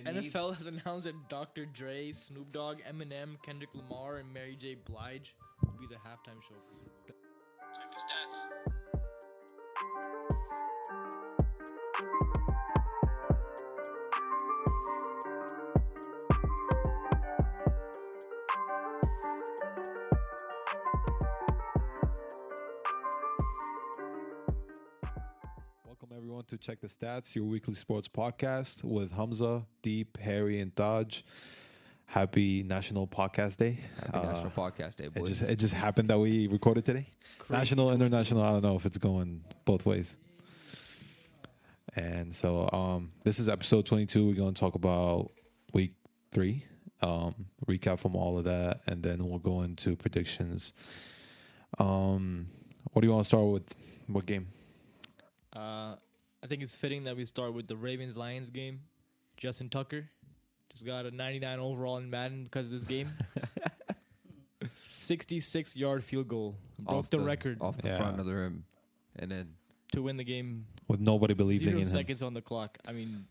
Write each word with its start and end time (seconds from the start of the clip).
NFL 0.00 0.54
has 0.56 0.66
announced 0.66 1.04
that 1.04 1.28
Dr. 1.28 1.66
Dre, 1.66 2.12
Snoop 2.12 2.52
Dogg, 2.52 2.78
Eminem, 2.82 3.40
Kendrick 3.42 3.70
Lamar, 3.74 4.16
and 4.16 4.32
Mary 4.32 4.56
J. 4.58 4.76
Blige 4.86 5.34
will 5.62 5.74
be 5.78 5.86
the 5.86 5.96
halftime 5.96 6.40
show 6.42 6.54
for 6.68 6.74
Super 6.84 7.12
Bowl. 7.12 7.16
Check 7.74 7.90
the 7.90 7.98
stats. 7.98 8.71
Welcome 26.12 26.24
everyone 26.26 26.44
to 26.48 26.58
Check 26.58 26.78
the 26.82 26.88
Stats, 26.88 27.34
your 27.34 27.46
weekly 27.46 27.72
sports 27.72 28.06
podcast 28.06 28.84
with 28.84 29.12
Hamza, 29.12 29.64
Deep, 29.80 30.18
Harry, 30.18 30.60
and 30.60 30.74
Dodge. 30.74 31.24
Happy 32.04 32.62
National 32.62 33.06
Podcast 33.06 33.56
Day. 33.56 33.78
Happy 33.96 34.18
Uh, 34.18 34.32
National 34.32 34.50
Podcast 34.50 34.96
Day, 34.96 35.04
It 35.06 35.14
boys. 35.14 35.28
just 35.30 35.42
it 35.42 35.58
just 35.58 35.72
happened 35.72 36.10
that 36.10 36.18
we 36.18 36.48
recorded 36.48 36.84
today. 36.84 37.08
Crazy 37.38 37.58
National, 37.58 37.92
international. 37.92 38.42
I 38.42 38.52
don't 38.52 38.62
know 38.62 38.76
if 38.76 38.84
it's 38.84 38.98
going 38.98 39.42
both 39.64 39.86
ways. 39.86 40.18
And 41.96 42.34
so, 42.34 42.68
um, 42.74 43.12
this 43.24 43.38
is 43.38 43.48
episode 43.48 43.86
twenty-two. 43.86 44.26
We're 44.26 44.34
going 44.34 44.52
to 44.52 44.60
talk 44.60 44.74
about 44.74 45.30
week 45.72 45.94
three, 46.30 46.66
um, 47.00 47.34
recap 47.66 47.98
from 48.00 48.16
all 48.16 48.36
of 48.36 48.44
that, 48.44 48.82
and 48.86 49.02
then 49.02 49.26
we'll 49.26 49.38
go 49.38 49.62
into 49.62 49.96
predictions. 49.96 50.74
Um, 51.78 52.48
what 52.92 53.00
do 53.00 53.06
you 53.08 53.12
want 53.14 53.24
to 53.24 53.28
start 53.28 53.46
with? 53.46 53.74
What 54.08 54.26
game? 54.26 54.48
Uh, 55.54 55.96
I 56.42 56.46
think 56.48 56.62
it's 56.62 56.74
fitting 56.74 57.04
that 57.04 57.16
we 57.16 57.24
start 57.24 57.54
with 57.54 57.66
the 57.68 57.76
Ravens 57.76 58.16
Lions 58.16 58.50
game. 58.50 58.80
Justin 59.36 59.68
Tucker 59.68 60.08
just 60.70 60.84
got 60.86 61.04
a 61.06 61.10
99 61.10 61.58
overall 61.60 61.98
in 61.98 62.08
Madden 62.10 62.44
because 62.44 62.66
of 62.66 62.72
this 62.72 62.84
game. 62.84 63.10
66 64.88 65.76
yard 65.76 66.04
field 66.04 66.28
goal. 66.28 66.56
Broke 66.78 66.96
Off 66.98 67.10
the, 67.10 67.20
record 67.20 67.58
off 67.60 67.76
the 67.78 67.88
Yeah. 67.88 67.98
front 67.98 68.20
of 68.20 68.26
the 68.26 68.34
rim, 68.34 68.64
and 69.16 69.30
then 69.30 69.54
to 69.92 70.02
win 70.02 70.16
the 70.16 70.24
game. 70.24 70.66
With 70.88 71.00
nobody 71.00 71.34
believing 71.34 71.64
Zero 71.68 71.76
in 71.78 71.82
him. 71.82 71.88
seconds 71.88 72.22
on 72.22 72.34
the 72.34 72.42
clock. 72.42 72.78
I 72.86 72.92
mean, 72.92 73.26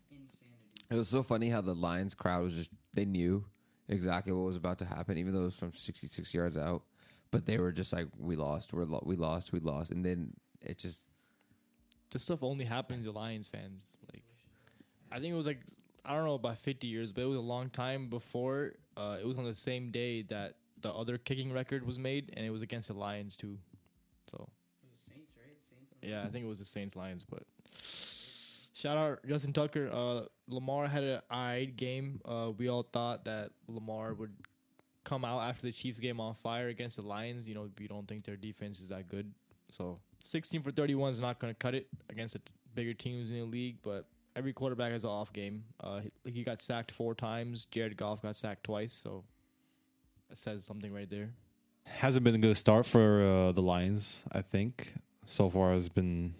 it 0.90 0.94
was 0.96 1.08
so 1.08 1.22
funny 1.22 1.48
how 1.50 1.60
the 1.60 1.74
Lions 1.74 2.14
crowd 2.14 2.42
was 2.44 2.54
just 2.54 2.70
they 2.94 3.04
knew 3.04 3.44
exactly 3.88 4.32
what 4.32 4.44
was 4.44 4.56
about 4.56 4.78
to 4.78 4.84
happen, 4.84 5.16
even 5.18 5.32
though 5.34 5.42
it 5.42 5.44
was 5.46 5.54
from 5.56 5.72
66 5.74 6.32
yards 6.34 6.56
out. 6.56 6.82
But 7.30 7.46
they 7.46 7.58
were 7.58 7.72
just 7.72 7.92
like, 7.92 8.08
"We 8.18 8.36
lost, 8.36 8.72
we're 8.72 8.84
lo- 8.84 9.02
we 9.06 9.16
lost, 9.16 9.52
we 9.52 9.60
lost," 9.60 9.90
and 9.90 10.04
then 10.04 10.34
it 10.60 10.78
just 10.78 11.06
this 12.12 12.22
stuff 12.22 12.42
only 12.42 12.64
happens 12.64 13.04
to 13.04 13.10
Lions 13.10 13.48
fans. 13.48 13.86
Like, 14.12 14.22
I 15.10 15.18
think 15.18 15.32
it 15.32 15.36
was 15.36 15.46
like 15.46 15.58
I 16.04 16.14
don't 16.14 16.24
know 16.24 16.34
about 16.34 16.58
50 16.58 16.86
years, 16.86 17.12
but 17.12 17.22
it 17.22 17.26
was 17.26 17.38
a 17.38 17.40
long 17.40 17.70
time 17.70 18.08
before. 18.08 18.72
Uh, 18.96 19.16
it 19.20 19.26
was 19.26 19.38
on 19.38 19.44
the 19.44 19.54
same 19.54 19.90
day 19.90 20.22
that 20.22 20.56
the 20.80 20.92
other 20.92 21.16
kicking 21.16 21.52
record 21.52 21.86
was 21.86 21.98
made, 21.98 22.32
and 22.36 22.44
it 22.44 22.50
was 22.50 22.62
against 22.62 22.88
the 22.88 22.94
Lions 22.94 23.36
too. 23.36 23.56
So, 24.30 24.48
yeah, 26.02 26.22
I 26.24 26.28
think 26.28 26.44
it 26.44 26.48
was 26.48 26.58
the 26.58 26.64
Saints 26.64 26.96
Lions. 26.96 27.24
But 27.24 27.44
shout 28.74 28.96
out 28.96 29.20
Justin 29.26 29.52
Tucker. 29.52 29.88
Uh, 29.92 30.22
Lamar 30.48 30.88
had 30.88 31.04
an 31.04 31.20
eyed 31.30 31.76
game. 31.76 32.20
Uh, 32.24 32.50
we 32.56 32.68
all 32.68 32.82
thought 32.82 33.24
that 33.24 33.50
Lamar 33.68 34.14
would 34.14 34.32
come 35.04 35.24
out 35.24 35.42
after 35.42 35.62
the 35.66 35.72
Chiefs 35.72 36.00
game 36.00 36.18
on 36.18 36.34
fire 36.34 36.68
against 36.68 36.96
the 36.96 37.02
Lions. 37.02 37.48
You 37.48 37.54
know, 37.54 37.70
we 37.78 37.86
don't 37.86 38.08
think 38.08 38.24
their 38.24 38.36
defense 38.36 38.80
is 38.80 38.88
that 38.88 39.08
good. 39.08 39.32
So 39.70 40.00
16 40.22 40.62
for 40.62 40.70
31 40.70 41.10
is 41.10 41.20
not 41.20 41.38
going 41.38 41.52
to 41.52 41.58
cut 41.58 41.74
it 41.74 41.88
against 42.08 42.34
the 42.34 42.40
bigger 42.74 42.94
teams 42.94 43.30
in 43.30 43.36
the 43.36 43.44
league, 43.44 43.76
but 43.82 44.06
every 44.36 44.52
quarterback 44.52 44.92
has 44.92 45.04
an 45.04 45.10
off 45.10 45.32
game. 45.32 45.64
Uh, 45.80 46.00
he, 46.00 46.30
he 46.30 46.44
got 46.44 46.62
sacked 46.62 46.92
four 46.92 47.14
times. 47.14 47.66
Jared 47.70 47.96
Goff 47.96 48.22
got 48.22 48.36
sacked 48.36 48.64
twice, 48.64 48.92
so 48.92 49.24
that 50.28 50.38
says 50.38 50.64
something 50.64 50.92
right 50.92 51.10
there. 51.10 51.30
hasn't 51.84 52.24
been 52.24 52.34
a 52.34 52.38
good 52.38 52.56
start 52.56 52.86
for 52.86 53.22
uh, 53.22 53.52
the 53.52 53.62
Lions. 53.62 54.24
I 54.32 54.42
think 54.42 54.94
so 55.24 55.50
far 55.50 55.72
has 55.72 55.88
been 55.88 56.34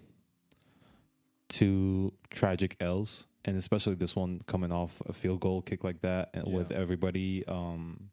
two 1.49 2.13
tragic 2.29 2.77
L's, 2.79 3.27
and 3.45 3.57
especially 3.57 3.95
this 3.95 4.15
one 4.15 4.41
coming 4.47 4.71
off 4.71 5.01
a 5.05 5.13
field 5.13 5.41
goal 5.41 5.61
kick 5.61 5.83
like 5.83 6.01
that, 6.01 6.29
and 6.33 6.51
with 6.51 6.71
everybody 6.71 7.45
um, 7.47 8.09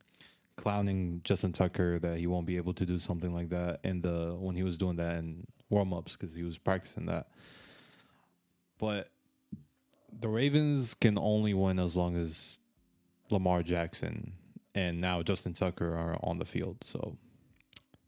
clowning 0.56 1.20
Justin 1.24 1.52
Tucker 1.52 1.98
that 2.00 2.18
he 2.18 2.26
won't 2.26 2.46
be 2.46 2.56
able 2.56 2.74
to 2.74 2.84
do 2.84 2.98
something 2.98 3.32
like 3.32 3.48
that 3.48 3.80
in 3.84 4.02
the 4.02 4.36
when 4.38 4.56
he 4.56 4.62
was 4.62 4.76
doing 4.76 4.96
that 4.96 5.16
in 5.16 5.46
warm 5.70 5.92
ups 5.92 6.16
because 6.16 6.34
he 6.34 6.42
was 6.42 6.58
practicing 6.58 7.06
that. 7.06 7.28
But 8.78 9.08
the 10.20 10.28
Ravens 10.28 10.94
can 10.94 11.16
only 11.16 11.54
win 11.54 11.78
as 11.78 11.96
long 11.96 12.16
as 12.16 12.58
Lamar 13.30 13.62
Jackson 13.62 14.32
and 14.74 15.00
now 15.00 15.22
Justin 15.22 15.52
Tucker 15.52 15.96
are 15.96 16.18
on 16.22 16.38
the 16.38 16.44
field. 16.44 16.76
So 16.84 17.16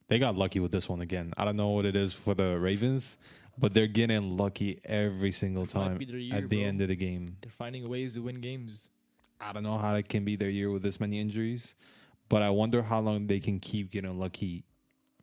they 0.08 0.18
got 0.18 0.36
lucky 0.36 0.60
with 0.60 0.72
this 0.72 0.88
one 0.88 1.00
again. 1.00 1.32
I 1.36 1.44
don't 1.44 1.56
know 1.56 1.70
what 1.70 1.84
it 1.84 1.96
is 1.96 2.12
for 2.12 2.34
the 2.34 2.58
Ravens, 2.58 3.18
but 3.58 3.74
they're 3.74 3.86
getting 3.86 4.36
lucky 4.36 4.80
every 4.84 5.32
single 5.32 5.64
This 5.64 5.72
time 5.72 6.00
year, 6.00 6.36
at 6.36 6.48
the 6.48 6.58
bro. 6.58 6.66
end 6.66 6.80
of 6.82 6.88
the 6.88 6.96
game. 6.96 7.36
They're 7.40 7.50
finding 7.50 7.88
ways 7.88 8.14
to 8.14 8.22
win 8.22 8.40
games. 8.40 8.88
I 9.40 9.52
don't 9.52 9.62
know 9.62 9.78
how 9.78 9.94
it 9.96 10.08
can 10.08 10.24
be 10.24 10.36
their 10.36 10.50
year 10.50 10.70
with 10.70 10.82
this 10.82 11.00
many 11.00 11.18
injuries, 11.18 11.74
but 12.28 12.42
I 12.42 12.50
wonder 12.50 12.82
how 12.82 13.00
long 13.00 13.26
they 13.26 13.40
can 13.40 13.58
keep 13.58 13.90
getting 13.90 14.18
lucky 14.18 14.64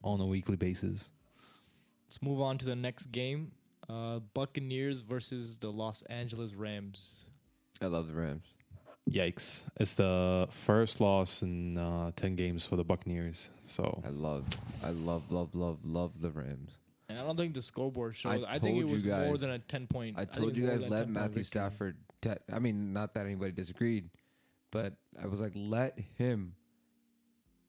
on 0.04 0.20
a 0.20 0.26
weekly 0.26 0.58
basis. 0.58 1.10
Let's 2.10 2.24
move 2.24 2.42
on 2.42 2.58
to 2.58 2.66
the 2.66 2.76
next 2.76 3.12
game. 3.12 3.52
Uh, 3.88 4.18
Buccaneers 4.34 5.00
versus 5.00 5.60
the 5.60 5.72
Los 5.72 6.02
Angeles 6.10 6.56
Rams. 6.56 7.28
I 7.84 7.86
love 7.86 8.08
the 8.08 8.16
Rams. 8.16 8.48
Yikes. 9.08 9.66
It's 9.80 9.94
the 9.94 10.48
first 10.50 11.02
loss 11.02 11.44
in 11.44 11.78
uh, 11.78 12.10
10 12.16 12.36
games 12.36 12.66
for 12.66 12.78
the 12.78 12.84
Buccaneers. 12.84 13.52
So 13.64 14.02
I 14.04 14.10
love, 14.10 14.44
I 14.84 14.90
love, 14.90 15.32
love, 15.32 15.54
love, 15.54 15.78
love 15.86 16.20
the 16.20 16.32
Rams. 16.32 16.72
And 17.10 17.20
I 17.20 17.22
don't 17.22 17.38
think 17.38 17.54
the 17.54 17.62
scoreboard 17.62 18.16
shows. 18.16 18.44
I 18.44 18.54
I, 18.54 18.58
think 18.58 18.78
it 18.78 18.88
told 18.88 18.90
you 18.90 18.94
was 18.94 19.06
more 19.06 19.38
than 19.38 19.52
a 19.52 19.60
10 19.60 19.86
point. 19.86 20.18
I 20.18 20.26
told 20.26 20.50
it's 20.50 20.60
you 20.60 20.66
guys 20.66 20.88
let 20.88 21.08
Matthew. 21.08 21.44
Stafford. 21.44 21.96
Te- 22.22 22.32
I 22.52 22.58
mean, 22.58 22.92
not 22.92 23.14
that 23.14 23.28
anybody 23.28 23.52
disagreed, 23.52 24.10
but 24.72 24.96
I 25.22 25.28
was 25.28 25.40
like, 25.40 25.52
let 25.54 26.00
him 26.18 26.56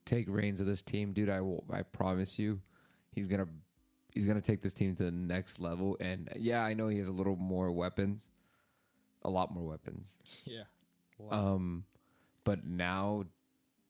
take 0.06 0.30
reins 0.30 0.62
of 0.62 0.66
this 0.66 0.80
team, 0.80 1.12
dude. 1.12 1.28
I 1.28 1.42
will. 1.42 1.62
I 1.70 1.82
promise 1.82 2.38
you, 2.38 2.62
he's 3.12 3.28
gonna 3.28 3.48
he's 4.12 4.26
gonna 4.26 4.40
take 4.40 4.62
this 4.62 4.74
team 4.74 4.94
to 4.96 5.04
the 5.04 5.10
next 5.10 5.60
level. 5.60 5.96
And 6.00 6.28
yeah, 6.36 6.64
I 6.64 6.74
know 6.74 6.88
he 6.88 6.98
has 6.98 7.08
a 7.08 7.12
little 7.12 7.36
more 7.36 7.70
weapons, 7.70 8.28
a 9.22 9.30
lot 9.30 9.52
more 9.52 9.64
weapons. 9.64 10.16
Yeah. 10.44 10.64
Um, 11.30 11.84
but 12.44 12.64
now, 12.64 13.24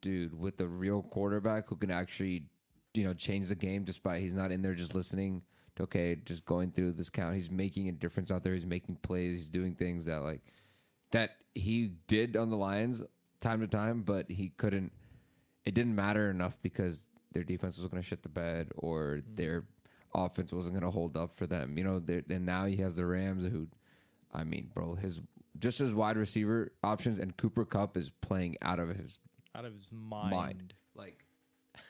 dude, 0.00 0.36
with 0.36 0.56
the 0.56 0.66
real 0.66 1.00
quarterback 1.00 1.68
who 1.68 1.76
can 1.76 1.92
actually, 1.92 2.46
you 2.92 3.04
know, 3.04 3.14
change 3.14 3.48
the 3.48 3.54
game 3.54 3.84
despite 3.84 4.20
he's 4.20 4.34
not 4.34 4.50
in 4.50 4.62
there 4.62 4.74
just 4.74 4.96
listening 4.96 5.42
to 5.76 5.84
okay, 5.84 6.16
just 6.24 6.44
going 6.44 6.72
through 6.72 6.92
this 6.92 7.08
count. 7.08 7.36
He's 7.36 7.50
making 7.50 7.88
a 7.88 7.92
difference 7.92 8.30
out 8.30 8.42
there. 8.42 8.52
He's 8.52 8.66
making 8.66 8.96
plays. 8.96 9.38
He's 9.38 9.50
doing 9.50 9.74
things 9.74 10.06
that 10.06 10.22
like 10.22 10.40
that 11.12 11.36
he 11.54 11.92
did 12.06 12.36
on 12.36 12.50
the 12.50 12.56
Lions 12.56 13.02
time 13.40 13.60
to 13.60 13.66
time, 13.66 14.02
but 14.02 14.30
he 14.30 14.52
couldn't. 14.56 14.92
It 15.64 15.74
didn't 15.74 15.94
matter 15.94 16.30
enough 16.30 16.56
because 16.62 17.04
their 17.32 17.44
defense 17.44 17.78
was 17.78 17.88
going 17.88 18.02
to 18.02 18.08
shit 18.08 18.22
the 18.22 18.28
bed 18.28 18.68
or 18.76 19.20
their 19.34 19.64
offense 20.14 20.52
wasn't 20.52 20.74
going 20.74 20.84
to 20.84 20.90
hold 20.90 21.16
up 21.16 21.32
for 21.32 21.46
them. 21.46 21.76
You 21.78 21.84
know, 21.84 22.02
and 22.28 22.46
now 22.46 22.66
he 22.66 22.76
has 22.76 22.96
the 22.96 23.06
Rams 23.06 23.44
who, 23.44 23.68
I 24.32 24.44
mean, 24.44 24.70
bro, 24.74 24.94
his 24.94 25.20
just 25.58 25.78
his 25.78 25.94
wide 25.94 26.16
receiver 26.16 26.72
options 26.82 27.18
and 27.18 27.36
Cooper 27.36 27.64
Kupp 27.64 27.96
is 27.96 28.10
playing 28.20 28.56
out 28.62 28.78
of 28.78 28.88
his 28.96 29.18
Out 29.54 29.64
of 29.64 29.74
his 29.74 29.88
mind. 29.92 30.30
mind. 30.30 30.74
Like 30.94 31.24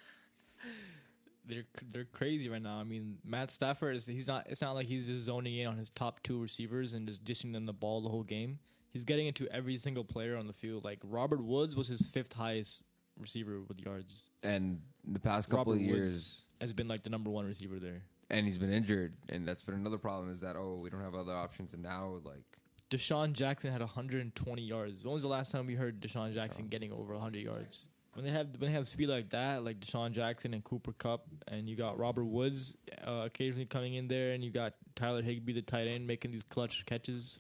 They're 1.47 1.65
they're 1.93 2.05
crazy 2.05 2.49
right 2.49 2.63
now. 2.63 2.79
I 2.79 2.85
mean, 2.85 3.19
Matt 3.25 3.51
Stafford 3.51 3.97
is 3.97 4.07
he's 4.07 4.29
not. 4.29 4.47
It's 4.49 4.61
not 4.61 4.73
like 4.73 4.87
he's 4.87 5.07
just 5.09 5.23
zoning 5.25 5.57
in 5.59 5.67
on 5.67 5.77
his 5.79 5.91
top 5.91 6.23
two 6.23 6.41
receivers 6.41 6.95
and 6.95 7.09
just 7.09 7.25
dishing 7.25 7.51
them 7.51 7.67
the 7.67 7.73
ball 7.73 8.01
the 8.03 8.09
whole 8.09 8.23
game. 8.23 8.59
He's 8.93 9.05
getting 9.05 9.27
into 9.27 9.49
every 9.53 9.77
single 9.77 10.05
player 10.05 10.37
on 10.37 10.47
the 10.47 10.53
field. 10.53 10.85
Like 10.85 10.99
Robert 11.03 11.43
Woods 11.43 11.75
was 11.75 11.89
his 11.89 12.03
fifth 12.03 12.33
highest 12.35 12.83
receiver 13.19 13.61
with 13.69 13.81
yards. 13.81 14.29
and 14.43 14.81
the 15.07 15.19
past 15.19 15.49
couple 15.49 15.73
Robert 15.73 15.85
of 15.85 15.89
Woods 15.91 15.99
years, 16.07 16.43
has 16.61 16.73
been 16.73 16.89
like 16.89 17.03
the 17.03 17.11
number 17.11 17.31
one 17.31 17.47
receiver 17.47 17.79
there. 17.81 18.03
And 18.31 18.47
he's 18.47 18.59
been 18.59 18.73
injured, 18.73 19.15
and 19.29 19.47
that's 19.47 19.63
been 19.63 19.75
another 19.75 19.99
problem. 19.99 20.31
Is 20.31 20.41
that 20.41 20.57
oh 20.57 20.79
we 20.81 20.89
don't 20.91 21.03
have 21.03 21.15
other 21.15 21.35
options, 21.35 21.75
and 21.75 21.83
now 21.83 22.21
like 22.25 22.45
DeSean 22.91 23.33
Jackson 23.33 23.71
had 23.71 23.81
120 23.81 24.63
yards. 24.63 25.05
When 25.05 25.15
was 25.15 25.23
the 25.23 25.29
last 25.29 25.53
time 25.53 25.67
we 25.67 25.75
heard 25.75 26.01
DeSean 26.01 26.35
Jackson 26.35 26.65
DeSean. 26.67 26.71
getting 26.71 26.93
over 26.93 27.13
100 27.13 27.39
yards? 27.39 27.87
When 28.15 28.25
they 28.25 28.33
have 28.33 28.49
when 28.59 28.71
they 28.71 28.77
have 28.77 28.89
speed 28.89 29.09
like 29.09 29.31
that, 29.31 29.65
like 29.65 29.79
DeSean 29.81 30.13
Jackson 30.13 30.53
and 30.55 30.65
Cooper 30.65 30.93
Kupp, 30.93 31.27
and 31.49 31.69
you 31.69 31.77
got 31.77 31.99
Robert 31.99 32.25
Woods 32.25 32.77
uh, 33.07 33.23
occasionally 33.27 33.67
coming 33.67 33.95
in 33.95 34.09
there, 34.09 34.33
and 34.33 34.43
you 34.43 34.51
got 34.51 34.75
Tyler 34.97 35.23
Higbee, 35.23 35.53
the 35.53 35.63
tight 35.63 35.87
end, 35.87 36.07
making 36.07 36.33
these 36.33 36.43
clutch 36.43 36.85
catches. 36.87 37.39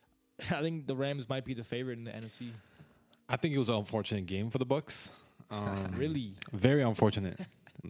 I 0.50 0.60
think 0.60 0.86
the 0.86 0.94
Rams 0.94 1.28
might 1.28 1.44
be 1.44 1.54
the 1.54 1.64
favorite 1.64 1.98
in 1.98 2.04
the 2.04 2.10
NFC. 2.10 2.50
I 3.28 3.36
think 3.36 3.54
it 3.54 3.58
was 3.58 3.70
an 3.70 3.76
unfortunate 3.76 4.26
game 4.26 4.50
for 4.50 4.58
the 4.58 4.66
Bucks. 4.66 5.10
Um, 5.52 5.92
Really, 5.96 6.34
Very 6.52 6.80
unfortunate. 6.82 7.36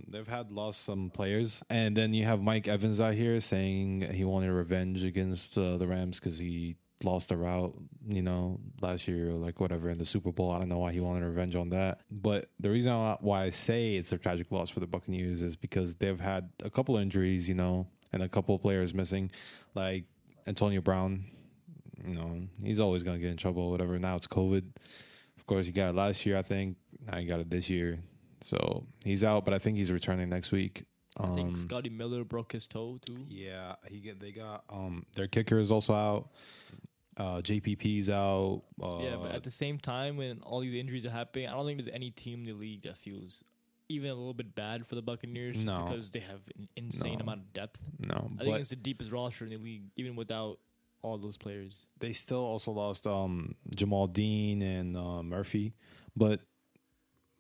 They've 0.09 0.27
had 0.27 0.53
lost 0.53 0.85
some 0.85 1.11
players, 1.11 1.63
and 1.71 1.97
then 1.97 2.13
you 2.13 2.25
have 2.25 2.43
Mike 2.43 2.69
Evans 2.69 3.01
out 3.01 3.15
here 3.15 3.41
saying 3.41 4.03
he 4.13 4.25
wanted 4.25 4.53
revenge 4.53 5.05
against 5.05 5.57
uh, 5.59 5.77
the 5.77 5.87
Rams 5.87 6.21
because 6.21 6.39
he 6.39 6.77
lost 7.03 7.31
the 7.31 7.37
route, 7.37 7.75
you 8.07 8.23
know, 8.23 8.61
last 8.81 9.09
year 9.09 9.31
or 9.31 9.35
like 9.35 9.61
whatever 9.61 9.91
in 9.91 9.99
the 9.99 10.05
Super 10.05 10.33
Bowl. 10.33 10.51
I 10.51 10.59
don't 10.59 10.69
know 10.69 10.79
why 10.79 10.93
he 10.93 11.01
wanted 11.01 11.27
revenge 11.27 11.57
on 11.57 11.71
that. 11.71 12.01
But 12.11 12.51
the 12.61 12.71
reason 12.71 12.93
why 13.21 13.45
I 13.45 13.51
say 13.51 13.97
it's 13.97 14.13
a 14.13 14.19
tragic 14.19 14.51
loss 14.53 14.71
for 14.71 14.81
the 14.81 14.87
Buccaneers 14.87 15.43
is 15.43 15.57
because 15.57 15.95
they've 15.95 16.21
had 16.21 16.51
a 16.63 16.71
couple 16.71 16.97
injuries, 16.97 17.49
you 17.49 17.55
know, 17.55 17.87
and 18.13 18.23
a 18.23 18.29
couple 18.29 18.59
players 18.59 18.93
missing, 18.93 19.31
like 19.75 20.05
Antonio 20.47 20.81
Brown. 20.81 21.25
You 22.07 22.15
know, 22.15 22.43
he's 22.63 22.81
always 22.81 23.03
gonna 23.03 23.19
get 23.19 23.31
in 23.31 23.37
trouble, 23.37 23.71
whatever. 23.71 23.99
Now 23.99 24.17
it's 24.17 24.27
COVID. 24.27 24.65
Of 25.37 25.47
course, 25.47 25.67
he 25.67 25.73
got 25.73 25.91
it 25.91 25.95
last 25.95 26.25
year, 26.25 26.37
I 26.37 26.43
think. 26.43 26.77
Now 27.07 27.19
he 27.19 27.27
got 27.27 27.41
it 27.41 27.51
this 27.51 27.69
year. 27.69 27.99
So 28.43 28.87
he's 29.05 29.23
out, 29.25 29.45
but 29.45 29.55
I 29.55 29.59
think 29.59 29.77
he's 29.77 29.93
returning 29.93 30.29
next 30.29 30.53
week. 30.53 30.85
I 31.19 31.27
think 31.35 31.49
Um, 31.51 31.57
Scotty 31.57 31.91
Miller 31.91 32.25
broke 32.25 32.53
his 32.53 32.67
toe 32.67 32.99
too. 33.05 33.19
yeah, 33.29 33.75
he 33.89 34.01
get 34.01 34.21
they 34.21 34.33
got 34.33 34.65
um 34.71 35.05
their 35.15 35.27
kicker 35.29 35.59
is 35.59 35.71
also 35.71 35.93
out. 35.95 36.31
Uh, 37.17 37.43
JPP's 37.43 38.09
out. 38.09 38.63
Uh, 38.83 39.01
yeah, 39.03 39.17
but 39.21 39.33
at 39.33 39.43
the 39.43 39.51
same 39.51 39.79
time, 39.79 40.17
when 40.17 40.41
all 40.43 40.61
these 40.61 40.75
injuries 40.75 41.05
are 41.05 41.11
happening, 41.11 41.49
I 41.49 41.53
don't 41.53 41.67
think 41.67 41.79
there's 41.83 41.95
any 41.95 42.11
team 42.11 42.41
in 42.45 42.45
the 42.47 42.55
league 42.55 42.83
that 42.83 42.97
feels 42.97 43.45
even 43.91 44.09
a 44.11 44.15
little 44.15 44.33
bit 44.33 44.55
bad 44.55 44.87
for 44.87 44.95
the 44.95 45.03
Buccaneers 45.03 45.63
No. 45.63 45.85
because 45.85 46.11
they 46.13 46.21
have 46.21 46.41
an 46.57 46.69
insane 46.77 47.19
No. 47.19 47.25
amount 47.25 47.41
of 47.41 47.53
depth. 47.53 47.81
no, 48.07 48.31
I 48.39 48.45
think 48.45 48.57
it's 48.61 48.71
the 48.71 48.77
deepest 48.77 49.11
roster 49.11 49.45
in 49.45 49.51
the 49.51 49.57
league, 49.59 49.83
even 49.97 50.15
without 50.17 50.61
all 51.03 51.19
those 51.19 51.37
players. 51.37 51.87
they 51.99 52.13
still 52.13 52.39
also 52.41 52.71
lost 52.71 53.07
um 53.07 53.55
Jamel 53.77 54.11
Dean 54.13 54.63
and 54.63 54.97
uh, 54.97 55.23
Murphy, 55.23 55.75
but 56.17 56.41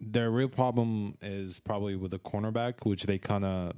their 0.00 0.30
real 0.30 0.48
problem 0.48 1.16
is 1.20 1.58
probably 1.58 1.94
with 1.96 2.10
the 2.10 2.18
cornerback, 2.18 2.84
which 2.84 3.04
they 3.04 3.18
kind 3.18 3.44
of 3.44 3.72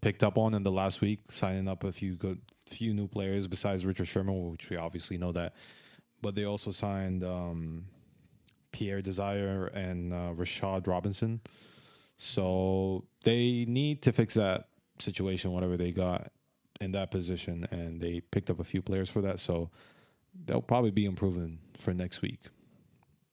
picked 0.00 0.22
up 0.22 0.38
on 0.38 0.54
in 0.54 0.62
the 0.62 0.70
last 0.70 1.00
week, 1.00 1.20
signing 1.32 1.66
up 1.66 1.82
a 1.82 1.92
few 1.92 2.14
good, 2.14 2.40
few 2.68 2.94
new 2.94 3.08
players 3.08 3.46
besides 3.46 3.84
Richard 3.84 4.06
Sherman, 4.06 4.50
which 4.50 4.70
we 4.70 4.76
obviously 4.76 5.18
know 5.18 5.32
that. 5.32 5.54
But 6.22 6.34
they 6.34 6.44
also 6.44 6.70
signed 6.70 7.24
um, 7.24 7.86
Pierre 8.72 9.02
Desir 9.02 9.66
and 9.74 10.12
uh, 10.12 10.32
Rashad 10.34 10.86
Robinson. 10.86 11.40
So 12.16 13.04
they 13.24 13.64
need 13.66 14.02
to 14.02 14.12
fix 14.12 14.34
that 14.34 14.68
situation, 14.98 15.52
whatever 15.52 15.76
they 15.76 15.90
got 15.90 16.30
in 16.80 16.92
that 16.92 17.10
position, 17.10 17.66
and 17.70 18.00
they 18.00 18.20
picked 18.20 18.50
up 18.50 18.60
a 18.60 18.64
few 18.64 18.82
players 18.82 19.08
for 19.08 19.20
that. 19.22 19.40
So 19.40 19.70
they'll 20.44 20.62
probably 20.62 20.90
be 20.90 21.04
improving 21.04 21.58
for 21.76 21.92
next 21.92 22.22
week. 22.22 22.40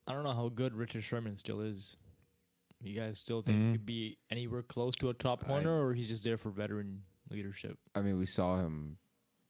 I 0.06 0.14
don't 0.14 0.24
know 0.24 0.32
how 0.32 0.48
good 0.48 0.74
Richard 0.74 1.04
Sherman 1.04 1.36
still 1.36 1.60
is. 1.60 1.96
You 2.82 2.98
guys 3.00 3.18
still 3.18 3.42
think 3.42 3.58
he 3.66 3.72
could 3.72 3.86
be 3.86 4.18
anywhere 4.30 4.62
close 4.62 4.94
to 4.96 5.08
a 5.10 5.14
top 5.14 5.44
corner, 5.46 5.86
or 5.86 5.94
he's 5.94 6.08
just 6.08 6.24
there 6.24 6.36
for 6.36 6.50
veteran 6.50 7.02
leadership? 7.30 7.78
I 7.94 8.00
mean, 8.02 8.18
we 8.18 8.26
saw 8.26 8.58
him, 8.58 8.96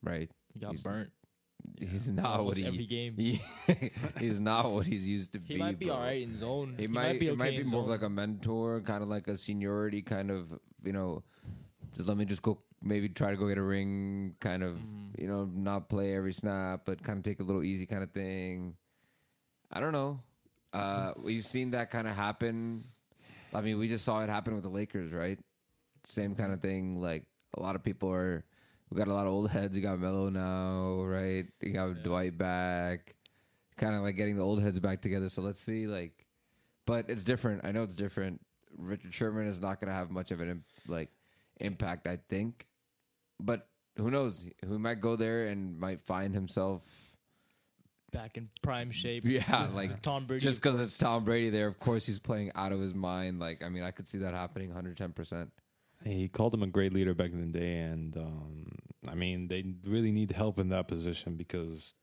right? 0.03 0.31
He 0.53 0.61
got 0.61 0.73
He's 0.73 0.83
burnt 0.83 1.11
He's 1.79 2.09
not 2.09 2.25
what 2.25 2.39
almost 2.41 2.59
he. 2.61 2.67
every 2.67 2.87
game. 2.87 3.15
he 3.17 3.41
he's 4.19 4.41
not 4.41 4.71
what 4.73 4.85
he's 4.85 5.07
used 5.09 5.33
to 5.33 5.39
be. 5.39 5.55
He 5.55 5.57
might 5.61 5.79
be 5.79 5.87
bro. 5.87 5.95
all 5.95 6.01
right 6.03 6.21
in 6.21 6.37
zone. 6.37 6.75
He, 6.77 6.89
might, 6.89 7.21
be 7.21 7.29
it 7.29 7.31
okay 7.31 7.39
might 7.39 7.55
in 7.55 7.69
more 7.71 7.81
of 7.81 7.87
zone. 7.87 7.89
like 7.89 8.03
a 8.03 8.11
mentor, 8.11 8.81
kind 8.81 9.03
of 9.03 9.09
like 9.09 9.29
a 9.29 9.37
seniority 9.37 10.03
kind 10.03 10.31
of, 10.33 10.53
you 10.85 10.93
know, 10.93 11.23
just 11.95 12.09
let 12.09 12.17
me 12.17 12.25
just 12.25 12.43
go 12.43 12.59
maybe 12.83 13.09
try 13.09 13.31
to 13.31 13.37
go 13.37 13.47
get 13.47 13.59
a 13.59 13.63
ring, 13.63 14.35
kind 14.41 14.65
of, 14.65 14.77
Mhm. 14.77 15.21
you 15.21 15.29
know, 15.29 15.45
not 15.45 15.89
play 15.89 16.15
every 16.17 16.33
snap, 16.33 16.83
but 16.85 17.01
kind 17.03 17.19
of 17.19 17.23
take 17.25 17.39
a 17.39 17.45
little 17.45 17.63
easy 17.63 17.87
kind 17.87 18.03
of 18.03 18.11
thing. 18.11 18.75
I 19.71 19.79
don't 19.79 19.93
know. 19.93 20.21
Uh, 20.73 21.13
we've 21.17 21.47
seen 21.47 21.71
that 21.73 21.91
kind 21.93 22.09
of 22.09 22.17
happen. 22.17 22.85
I 23.55 23.61
mean, 23.61 23.79
we 23.79 23.89
just 23.89 24.05
saw 24.05 24.23
it 24.23 24.29
happen 24.29 24.55
with 24.55 24.63
the 24.63 24.71
Lakers, 24.71 25.13
right? 25.13 25.39
Same 26.05 26.35
kind 26.35 26.53
of 26.53 26.59
mm-hmm. 26.59 26.69
thing. 26.69 27.01
Like 27.01 27.25
a 27.57 27.61
lot 27.61 27.77
of 27.77 27.83
people 27.83 28.11
are. 28.11 28.45
We 28.91 28.99
got 28.99 29.09
a 29.09 29.15
lot 29.15 29.27
of 29.27 29.33
old 29.33 29.49
heads. 29.51 29.75
You 29.75 29.83
got 29.83 29.99
Melo 29.99 30.29
now, 30.29 31.03
right? 31.05 31.47
You 31.63 31.73
got 31.73 31.89
Yeah. 31.89 32.03
Dwight 32.03 32.37
back. 32.37 33.15
Kind 33.79 33.95
of 33.95 34.03
like 34.03 34.17
getting 34.17 34.37
the 34.37 34.43
old 34.43 34.63
heads 34.63 34.79
back 34.79 35.01
together. 35.01 35.31
So 35.31 35.41
let's 35.41 35.61
see, 35.61 35.87
like, 35.87 36.27
but 36.85 37.09
it's 37.09 37.25
different. 37.25 37.65
I 37.65 37.73
know 37.73 37.85
it's 37.85 37.95
different. 37.95 38.41
Richard 38.77 39.15
Sherman 39.15 39.47
is 39.47 39.61
not 39.61 39.81
going 39.81 39.89
to 39.89 39.95
have 39.95 40.11
much 40.11 40.31
of 40.31 40.41
an 40.41 40.65
like 40.87 41.09
impact, 41.59 42.07
I 42.07 42.19
think. 42.29 42.67
But 43.41 43.67
who 43.97 44.11
knows? 44.11 44.51
Who 44.67 44.79
might 44.79 45.01
go 45.01 45.17
there 45.17 45.47
and 45.47 45.79
might 45.79 46.03
find 46.03 46.35
himself. 46.35 46.83
Back 48.13 48.37
in 48.37 48.49
prime 48.61 48.91
shape. 48.91 49.25
Yeah, 49.25 49.69
like, 49.73 50.03
Tom 50.03 50.27
Brady. 50.27 50.43
Just 50.43 50.63
because 50.63 50.79
it's. 50.79 50.99
Tom 50.99 51.25
Brady 51.25 51.51
there, 51.51 51.67
of 51.67 51.79
course 51.79 52.05
he's 52.05 52.19
playing 52.19 52.53
out 52.55 52.73
of 52.73 52.81
his 52.81 52.95
mind. 52.95 53.41
Like, 53.41 53.65
I 53.65 53.69
mean, 53.69 53.83
I 53.83 53.91
could 53.91 54.07
see 54.07 54.19
that 54.19 54.35
happening 54.35 54.69
110. 54.69 55.13
percent 55.13 55.51
He 56.05 56.29
called 56.29 56.53
him 56.55 56.63
a 56.63 56.67
great 56.67 56.93
leader 56.93 57.15
back 57.15 57.33
in 57.33 57.41
the 57.41 57.59
day, 57.59 57.79
and 57.79 58.17
um, 58.17 58.67
I 59.09 59.15
mean 59.15 59.49
they 59.49 59.65
really 59.85 60.13
need 60.13 60.31
help 60.33 60.59
in 60.59 60.69
that 60.69 60.89
position 60.89 61.37
because 61.37 61.95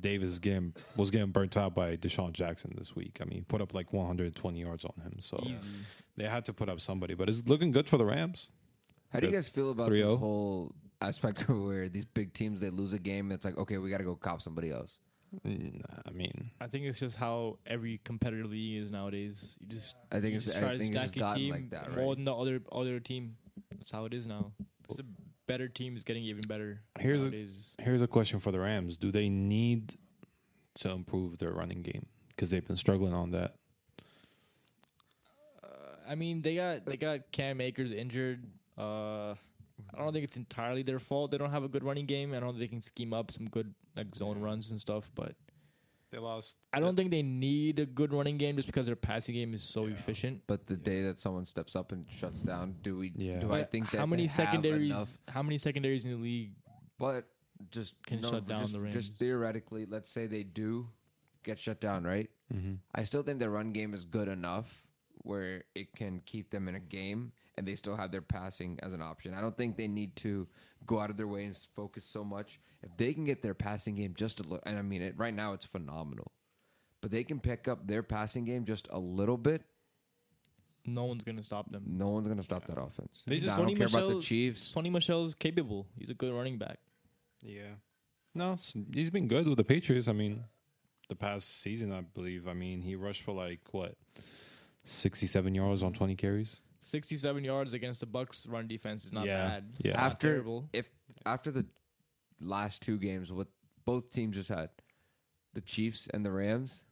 Davis 0.00 0.38
game 0.38 0.74
was 0.96 1.10
getting 1.10 1.30
burnt 1.30 1.56
out 1.56 1.74
by 1.74 1.96
DeSean 1.96 2.32
Jackson 2.32 2.74
this 2.76 2.96
week. 2.96 3.18
I 3.20 3.24
mean, 3.24 3.38
he 3.38 3.40
put 3.42 3.60
up 3.60 3.74
like 3.74 3.92
120 3.92 4.60
yards 4.60 4.84
on 4.84 4.94
him, 5.02 5.16
so 5.18 5.40
Easy. 5.44 5.56
they 6.16 6.24
had 6.24 6.44
to 6.46 6.52
put 6.52 6.68
up 6.68 6.80
somebody. 6.80 7.14
But 7.14 7.28
it's 7.28 7.42
looking 7.46 7.70
good 7.70 7.88
for 7.88 7.98
the 7.98 8.04
Rams. 8.04 8.50
How 9.10 9.20
do 9.20 9.26
you 9.26 9.32
guys 9.32 9.48
feel 9.48 9.70
about 9.70 9.90
3-0? 9.90 9.90
this 9.90 10.18
whole 10.18 10.74
aspect 11.00 11.42
of 11.48 11.62
where 11.66 11.88
these 11.88 12.06
big 12.06 12.32
teams 12.32 12.60
they 12.60 12.70
lose 12.70 12.94
a 12.94 12.98
game? 12.98 13.30
It's 13.30 13.44
like, 13.44 13.58
okay, 13.58 13.76
we 13.78 13.90
got 13.90 13.98
to 13.98 14.04
go 14.04 14.16
cop 14.16 14.40
somebody 14.40 14.70
else. 14.70 14.98
I 15.44 16.10
mean, 16.12 16.50
I 16.60 16.66
think 16.66 16.84
it's 16.84 17.00
just 17.00 17.16
how 17.16 17.58
every 17.66 18.00
competitor 18.04 18.44
league 18.44 18.82
is 18.82 18.90
nowadays. 18.90 19.56
You 19.60 19.68
just 19.68 19.94
I 20.10 20.20
think 20.20 20.32
you 20.32 20.36
it's 20.36 20.44
just 20.46 20.56
I 20.58 20.60
try 20.60 20.72
to 20.72 20.78
think 20.78 20.90
it's 20.94 21.00
stack 21.00 21.04
just 21.06 21.16
your 21.16 21.26
gotten 21.28 21.42
team 21.42 21.50
like 21.52 21.70
that, 21.70 21.90
more 21.96 22.08
right? 22.08 22.14
than 22.16 22.24
the 22.24 22.34
other 22.34 22.60
other 22.70 23.00
team. 23.00 23.36
That's 23.70 23.90
how 23.90 24.04
it 24.04 24.12
is 24.14 24.26
now. 24.26 24.52
It's 24.90 24.98
a 25.00 25.04
better 25.46 25.68
team 25.68 25.96
is 25.96 26.04
getting 26.04 26.24
even 26.24 26.42
better. 26.42 26.82
Here's 27.00 27.22
a- 27.22 27.82
here's 27.82 28.02
a 28.02 28.06
question 28.06 28.40
for 28.40 28.52
the 28.52 28.60
Rams: 28.60 28.96
Do 28.96 29.10
they 29.10 29.28
need 29.28 29.94
to 30.76 30.90
improve 30.90 31.38
their 31.38 31.52
running 31.52 31.82
game 31.82 32.06
because 32.28 32.50
they've 32.50 32.66
been 32.66 32.76
struggling 32.76 33.14
on 33.14 33.30
that? 33.30 33.54
Uh, 35.62 35.66
I 36.08 36.14
mean, 36.14 36.42
they 36.42 36.56
got 36.56 36.84
they 36.86 36.96
got 36.96 37.30
Cam 37.32 37.60
Akers 37.60 37.92
injured. 37.92 38.44
Uh, 38.76 39.34
I 39.94 39.98
don't 39.98 40.12
think 40.12 40.24
it's 40.24 40.36
entirely 40.36 40.82
their 40.82 40.98
fault. 40.98 41.30
They 41.30 41.38
don't 41.38 41.50
have 41.50 41.64
a 41.64 41.68
good 41.68 41.84
running 41.84 42.06
game. 42.06 42.32
I 42.34 42.40
don't 42.40 42.50
think 42.50 42.58
they 42.60 42.68
can 42.68 42.80
scheme 42.80 43.12
up 43.12 43.30
some 43.30 43.46
good 43.48 43.74
like 43.96 44.14
zone 44.14 44.40
runs 44.40 44.70
and 44.70 44.80
stuff. 44.80 45.10
But 45.14 45.34
They 46.10 46.18
lost. 46.18 46.58
I 46.74 46.80
don't 46.80 46.94
think 46.94 47.10
they 47.10 47.22
need 47.22 47.78
a 47.80 47.86
good 47.86 48.12
running 48.12 48.36
game 48.36 48.56
just 48.56 48.66
because 48.66 48.84
their 48.86 48.96
passing 48.96 49.34
game 49.34 49.54
is 49.54 49.62
so 49.62 49.86
Yeah. 49.86 49.94
efficient. 49.94 50.42
But 50.46 50.66
the 50.66 50.76
day 50.76 51.02
that 51.04 51.18
someone 51.18 51.44
steps 51.46 51.74
up 51.74 51.90
and 51.92 52.04
shuts 52.10 52.42
down, 52.42 52.76
do 52.82 52.98
we? 52.98 53.12
Yeah. 53.16 53.40
Do 53.40 53.52
I 53.52 53.64
think 53.64 53.90
that 53.90 53.98
how 53.98 54.04
many 54.06 54.22
they 54.24 54.26
have 54.26 54.32
secondaries? 54.32 54.90
enough- 54.90 55.18
How 55.28 55.42
many 55.42 55.56
secondaries 55.58 56.04
in 56.04 56.12
the 56.12 56.18
league? 56.18 56.52
But 56.98 57.28
just 57.70 57.94
Can 58.04 58.20
no, 58.20 58.30
shut 58.30 58.46
down 58.46 58.58
just, 58.60 58.72
the 58.74 58.80
Rams. 58.80 58.94
Just 58.94 59.16
theoretically, 59.16 59.86
let's 59.86 60.10
say 60.10 60.26
they 60.26 60.42
do 60.42 60.90
get 61.44 61.58
shut 61.58 61.80
down, 61.80 62.04
right? 62.04 62.30
Mm-hmm. 62.52 62.74
I 62.94 63.04
still 63.04 63.22
think 63.22 63.38
their 63.38 63.50
run 63.50 63.72
game 63.72 63.94
is 63.94 64.04
good 64.04 64.28
enough 64.28 64.86
where 65.22 65.64
it 65.74 65.94
can 65.94 66.20
keep 66.26 66.50
them 66.50 66.68
in 66.68 66.74
a 66.74 66.80
game 66.80 67.32
and 67.56 67.66
they 67.66 67.74
still 67.74 67.96
have 67.96 68.10
their 68.10 68.22
passing 68.22 68.78
as 68.82 68.92
an 68.94 69.02
option. 69.02 69.34
I 69.34 69.40
don't 69.40 69.56
think 69.56 69.76
they 69.76 69.88
need 69.88 70.16
to 70.16 70.46
go 70.86 70.98
out 71.00 71.10
of 71.10 71.16
their 71.16 71.26
way 71.26 71.44
and 71.44 71.56
focus 71.76 72.04
so 72.04 72.24
much. 72.24 72.60
If 72.82 72.96
they 72.96 73.12
can 73.14 73.24
get 73.24 73.42
their 73.42 73.54
passing 73.54 73.94
game 73.96 74.14
just 74.16 74.40
a 74.40 74.42
little, 74.42 74.62
and 74.64 74.78
I 74.78 74.82
mean, 74.82 75.02
it, 75.02 75.14
right 75.18 75.34
now 75.34 75.52
it's 75.52 75.66
phenomenal, 75.66 76.32
but 77.00 77.10
they 77.10 77.24
can 77.24 77.40
pick 77.40 77.68
up 77.68 77.86
their 77.86 78.02
passing 78.02 78.44
game 78.44 78.64
just 78.64 78.88
a 78.90 78.98
little 78.98 79.36
bit, 79.36 79.62
No 80.84 81.04
one's 81.04 81.22
gonna 81.24 81.42
stop 81.44 81.70
them. 81.70 81.84
no 81.86 82.08
one's 82.08 82.26
going 82.26 82.38
to 82.38 82.42
stop 82.44 82.64
that 82.66 82.78
offense. 82.78 83.22
They 83.26 83.38
just- 83.38 83.54
I 83.54 83.56
don't 83.58 83.68
Sony 83.70 83.76
care 83.76 83.86
about 83.86 84.00
the 84.00 84.06
Michel- 84.14 84.20
Chiefs. 84.22 84.74
Sony 84.74 84.90
Michel's 84.90 85.34
capable. 85.34 85.86
He's 85.96 86.10
a 86.10 86.14
good 86.14 86.32
running 86.34 86.58
back. 86.58 86.78
Yeah. 87.42 87.74
No, 88.34 88.56
he's 88.94 89.10
been 89.10 89.28
good 89.28 89.46
with 89.46 89.58
the 89.58 89.64
Patriots. 89.64 90.08
I 90.08 90.12
mean, 90.12 90.42
the 91.08 91.14
past 91.14 91.60
season, 91.60 91.92
I 91.92 92.00
believe. 92.00 92.48
I 92.48 92.54
mean, 92.54 92.80
he 92.80 92.96
rushed 92.96 93.22
for 93.22 93.32
like 93.32 93.60
what, 93.72 93.94
sixty-seven 94.84 95.54
yards 95.54 95.82
on 95.82 95.92
twenty 95.92 96.14
carries. 96.16 96.60
67 96.82 97.44
yards 97.44 97.72
against 97.74 98.00
the 98.00 98.06
Bucks 98.06 98.46
run 98.46 98.66
defense 98.68 99.04
is 99.04 99.12
not 99.12 99.26
Yeah, 99.26 99.48
bad. 99.48 99.64
yeah. 99.78 99.90
It's 99.92 99.98
not 100.00 100.06
after 100.12 100.28
terrible. 100.28 100.68
if 100.72 100.90
after 101.24 101.50
the 101.50 101.64
last 102.40 102.82
two 102.82 102.98
games, 102.98 103.32
what 103.32 103.48
both 103.84 104.10
teams 104.10 104.36
just 104.36 104.48
had, 104.48 104.70
the 105.54 105.60
Chiefs 105.60 106.08
and 106.12 106.24
the 106.24 106.30
Rams. 106.32 106.84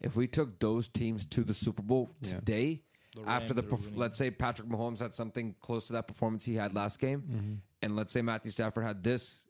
If 0.00 0.16
we 0.16 0.26
took 0.26 0.58
those 0.58 0.88
teams 0.88 1.24
to 1.26 1.44
the 1.44 1.54
Super 1.54 1.82
Bowl 1.82 2.14
Yeah. 2.22 2.36
today, 2.36 2.82
The 3.14 3.28
after 3.28 3.52
the 3.54 3.62
are 3.62 3.66
perf- 3.66 3.84
winning. 3.84 3.98
let's 3.98 4.18
say 4.18 4.30
Patrick 4.30 4.68
Mahomes 4.68 4.98
had 5.00 5.12
something 5.14 5.54
close 5.60 5.86
to 5.88 5.92
that 5.94 6.08
performance 6.08 6.44
he 6.44 6.54
had 6.54 6.74
last 6.74 6.98
game, 7.00 7.22
mm-hmm. 7.22 7.54
and 7.82 7.96
let's 7.96 8.12
say 8.12 8.22
Matthew 8.22 8.50
Stafford 8.52 8.84
had 8.84 9.02
this 9.04 9.46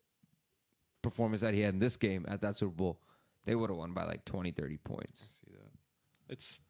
performance 1.02 1.40
that 1.42 1.52
he 1.54 1.60
had 1.60 1.74
in 1.74 1.80
this 1.80 1.96
game 1.96 2.24
at 2.28 2.40
that 2.42 2.56
Super 2.56 2.74
Bowl, 2.74 3.00
they 3.44 3.54
would 3.54 3.70
have 3.70 3.76
won 3.78 3.92
by 3.92 4.04
like 4.04 4.24
20, 4.24 4.52
30 4.52 4.76
points. 4.78 5.26
See 5.44 5.52
that? 5.52 6.32
It's. 6.32 6.62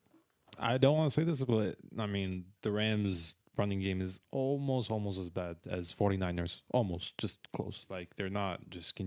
I 0.59 0.78
don't 0.78 0.97
want 0.97 1.12
to 1.12 1.21
say 1.21 1.25
this, 1.25 1.42
but 1.42 1.76
I 1.99 2.06
mean, 2.06 2.44
the 2.62 2.71
Rams' 2.71 3.35
running 3.56 3.80
game 3.80 4.00
is 4.00 4.21
almost, 4.30 4.90
almost 4.90 5.18
as 5.18 5.30
bad 5.30 5.56
as 5.68 5.92
49ers. 5.92 6.62
Almost, 6.73 7.18
just 7.18 7.38
close. 7.52 7.87
Like 7.90 8.14
they're 8.16 8.30
not 8.30 8.68
just 8.71 9.00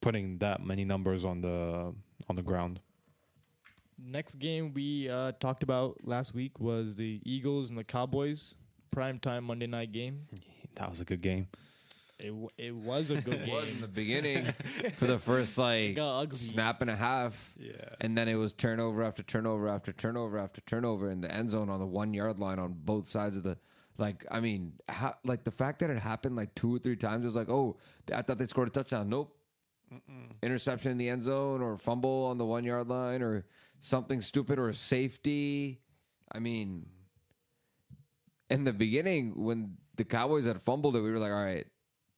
putting 0.00 0.38
that 0.38 0.64
many 0.64 0.84
numbers 0.84 1.24
on 1.24 1.40
the 1.40 1.94
on 2.28 2.36
the 2.36 2.42
ground. 2.42 2.80
Next 4.04 4.36
game 4.36 4.72
we 4.74 5.08
uh, 5.08 5.32
talked 5.38 5.62
about 5.62 5.98
last 6.02 6.34
week 6.34 6.58
was 6.58 6.96
the 6.96 7.20
Eagles 7.24 7.70
and 7.70 7.78
the 7.78 7.84
Cowboys 7.84 8.54
prime 8.90 9.18
time 9.18 9.44
Monday 9.44 9.66
night 9.66 9.92
game. 9.92 10.26
That 10.74 10.90
was 10.90 11.00
a 11.00 11.04
good 11.04 11.22
game. 11.22 11.48
It 12.22 12.32
it 12.58 12.74
was 12.74 13.10
a 13.10 13.20
good 13.20 13.34
It 13.34 13.48
was 13.48 13.68
in 13.70 13.80
the 13.80 13.88
beginning 13.88 14.44
for 14.96 15.06
the 15.06 15.18
first 15.18 15.58
like 15.58 15.96
got 15.96 16.20
ugly. 16.20 16.38
snap 16.38 16.80
and 16.80 16.90
a 16.90 16.96
half. 16.96 17.54
Yeah. 17.58 17.72
And 18.00 18.16
then 18.16 18.28
it 18.28 18.36
was 18.36 18.52
turnover 18.52 19.02
after 19.02 19.22
turnover 19.22 19.68
after 19.68 19.92
turnover 19.92 20.38
after 20.38 20.60
turnover 20.62 21.10
in 21.10 21.20
the 21.20 21.30
end 21.32 21.50
zone 21.50 21.68
on 21.68 21.80
the 21.80 21.86
one 21.86 22.14
yard 22.14 22.38
line 22.38 22.58
on 22.58 22.74
both 22.84 23.06
sides 23.06 23.36
of 23.36 23.42
the. 23.42 23.58
Like 23.98 24.24
I 24.30 24.40
mean, 24.40 24.72
ha- 24.90 25.18
like 25.22 25.44
the 25.44 25.50
fact 25.50 25.80
that 25.80 25.90
it 25.90 25.98
happened 25.98 26.34
like 26.34 26.54
two 26.54 26.74
or 26.74 26.78
three 26.78 26.96
times 26.96 27.24
was 27.26 27.36
like, 27.36 27.50
oh, 27.50 27.76
I 28.12 28.22
thought 28.22 28.38
they 28.38 28.46
scored 28.46 28.68
a 28.68 28.70
touchdown. 28.70 29.10
Nope, 29.10 29.36
interception 30.42 30.90
in 30.92 30.96
the 30.98 31.10
end 31.10 31.22
zone 31.22 31.60
or 31.60 31.76
fumble 31.76 32.24
on 32.30 32.38
the 32.38 32.46
one 32.46 32.64
yard 32.64 32.88
line 32.88 33.20
or 33.22 33.44
something 33.80 34.22
stupid 34.22 34.58
or 34.58 34.70
a 34.70 34.74
safety. 34.74 35.80
I 36.32 36.38
mean, 36.38 36.86
in 38.48 38.64
the 38.64 38.72
beginning 38.72 39.34
when 39.44 39.76
the 39.96 40.04
Cowboys 40.04 40.46
had 40.46 40.60
fumbled 40.62 40.96
it, 40.96 41.00
we 41.00 41.10
were 41.10 41.18
like, 41.18 41.32
all 41.32 41.44
right, 41.44 41.66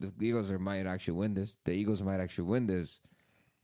the 0.01 0.13
Eagles 0.21 0.51
are, 0.51 0.59
might 0.59 0.87
actually 0.87 1.15
win 1.15 1.35
this. 1.35 1.57
The 1.65 1.73
Eagles 1.73 2.03
might 2.03 2.21
actually 2.21 2.45
win 2.45 2.67
this. 2.67 3.01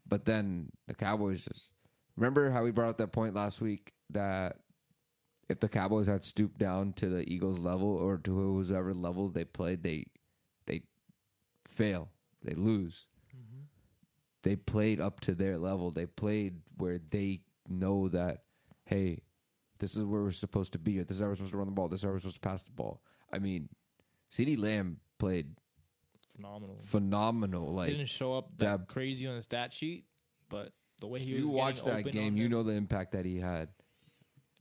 But 0.06 0.24
then 0.24 0.70
the 0.88 0.94
Cowboys 0.94 1.44
just 1.44 1.74
remember 2.16 2.50
how 2.50 2.64
we 2.64 2.70
brought 2.70 2.90
up 2.90 2.98
that 2.98 3.12
point 3.12 3.34
last 3.34 3.60
week 3.60 3.92
that 4.10 4.56
if 5.48 5.60
the 5.60 5.68
Cowboys 5.68 6.06
had 6.06 6.24
stooped 6.24 6.58
down 6.58 6.92
to 6.94 7.08
the 7.08 7.28
Eagles 7.32 7.58
level 7.58 7.88
or 7.88 8.18
to 8.18 8.62
whoever 8.62 8.94
levels 8.94 9.32
they 9.32 9.44
played, 9.44 9.82
they 9.82 10.06
they 10.66 10.82
fail, 11.68 12.10
they 12.44 12.54
lose. 12.54 13.06
Mm-hmm. 13.34 13.62
They 14.42 14.56
played 14.56 15.00
up 15.00 15.20
to 15.20 15.34
their 15.34 15.58
level. 15.58 15.90
They 15.90 16.06
played 16.06 16.60
where 16.76 16.98
they 16.98 17.40
know 17.68 18.08
that, 18.08 18.44
hey, 18.84 19.22
this 19.78 19.96
is 19.96 20.04
where 20.04 20.22
we're 20.22 20.30
supposed 20.30 20.72
to 20.74 20.78
be. 20.78 20.98
Or 20.98 21.04
this 21.04 21.16
is 21.16 21.20
how 21.22 21.28
we're 21.28 21.36
supposed 21.36 21.52
to 21.52 21.58
run 21.58 21.66
the 21.66 21.72
ball. 21.72 21.88
This 21.88 22.00
is 22.00 22.04
how 22.04 22.10
we're 22.10 22.20
supposed 22.20 22.42
to 22.42 22.48
pass 22.48 22.62
the 22.64 22.70
ball. 22.70 23.02
I 23.32 23.38
mean, 23.38 23.68
CeeDee 24.32 24.58
Lamb 24.58 24.98
played 25.18 25.56
Phenomenal. 26.40 26.76
phenomenal. 26.82 27.72
Like 27.72 27.90
didn't 27.90 28.06
show 28.08 28.34
up 28.36 28.50
that 28.58 28.78
that- 28.80 28.88
crazy 28.88 29.26
on 29.26 29.36
the 29.36 29.42
stat 29.42 29.72
sheet, 29.72 30.04
but 30.48 30.72
the 31.00 31.06
way 31.06 31.20
he 31.20 31.26
you 31.32 31.40
was 31.40 31.48
watch 31.48 31.82
that 31.84 32.00
open 32.00 32.12
game, 32.12 32.32
on 32.32 32.36
you 32.36 32.44
them- 32.44 32.52
know 32.52 32.62
the 32.62 32.72
impact 32.72 33.12
that 33.12 33.24
he 33.24 33.38
had. 33.38 33.68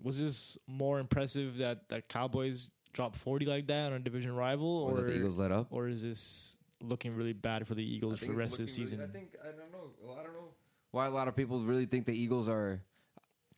was 0.01 0.19
this 0.19 0.57
more 0.67 0.99
impressive 0.99 1.57
that 1.57 1.89
the 1.89 2.01
Cowboys 2.01 2.69
dropped 2.93 3.17
40 3.17 3.45
like 3.45 3.67
that 3.67 3.87
on 3.87 3.93
a 3.93 3.99
division 3.99 4.33
rival, 4.35 4.67
Or, 4.67 4.91
or 4.91 4.95
that 5.01 5.07
the 5.07 5.15
Eagles 5.15 5.37
let 5.37 5.51
up. 5.51 5.67
or 5.71 5.87
is 5.87 6.01
this 6.01 6.57
looking 6.81 7.15
really 7.15 7.33
bad 7.33 7.67
for 7.67 7.75
the 7.75 7.83
Eagles 7.83 8.19
for 8.19 8.27
the 8.27 8.33
rest 8.33 8.53
of 8.53 8.65
the 8.65 8.67
season? 8.67 9.01
I 9.01 9.07
think 9.07 9.35
I 9.41 9.47
don't 9.51 9.71
know. 9.71 9.91
Well, 10.01 10.17
I 10.19 10.23
don't 10.23 10.33
know 10.33 10.49
why 10.91 11.05
a 11.07 11.11
lot 11.11 11.27
of 11.27 11.35
people 11.35 11.63
really 11.63 11.85
think 11.85 12.05
the 12.05 12.13
Eagles 12.17 12.47
are 12.49 12.81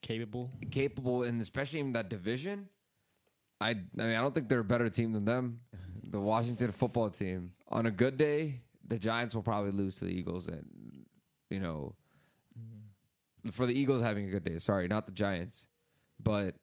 Capable. 0.01 0.50
capable, 0.72 1.22
and 1.24 1.40
especially 1.42 1.80
in 1.80 1.94
that 1.94 2.10
division. 2.10 2.68
I 3.62 3.70
I 3.70 3.75
mean 3.96 4.16
I 4.16 4.22
don't 4.22 4.34
think 4.34 4.50
they're 4.50 4.60
a 4.60 4.63
better 4.63 4.90
team 4.90 5.12
than 5.12 5.25
them. 5.25 5.60
The 6.03 6.20
Washington 6.20 6.72
football 6.72 7.10
team 7.10 7.51
on 7.67 7.86
a 7.86 7.91
good 7.91 8.17
day, 8.17 8.62
the 8.88 8.98
Giants 8.98 9.36
will 9.36 9.43
probably 9.43 9.72
lose 9.72 9.96
to 9.96 10.05
the 10.05 10.12
Eagles, 10.12 10.48
and 10.48 11.05
you 11.50 11.60
know, 11.60 11.96
mm-hmm. 12.58 13.50
for 13.50 13.65
the 13.65 13.77
Eagles 13.77 14.01
having 14.01 14.27
a 14.27 14.31
good 14.31 14.43
day. 14.43 14.58
Sorry, 14.58 14.88
not 14.88 15.05
the 15.05 15.12
Giants, 15.12 15.67
but 16.22 16.55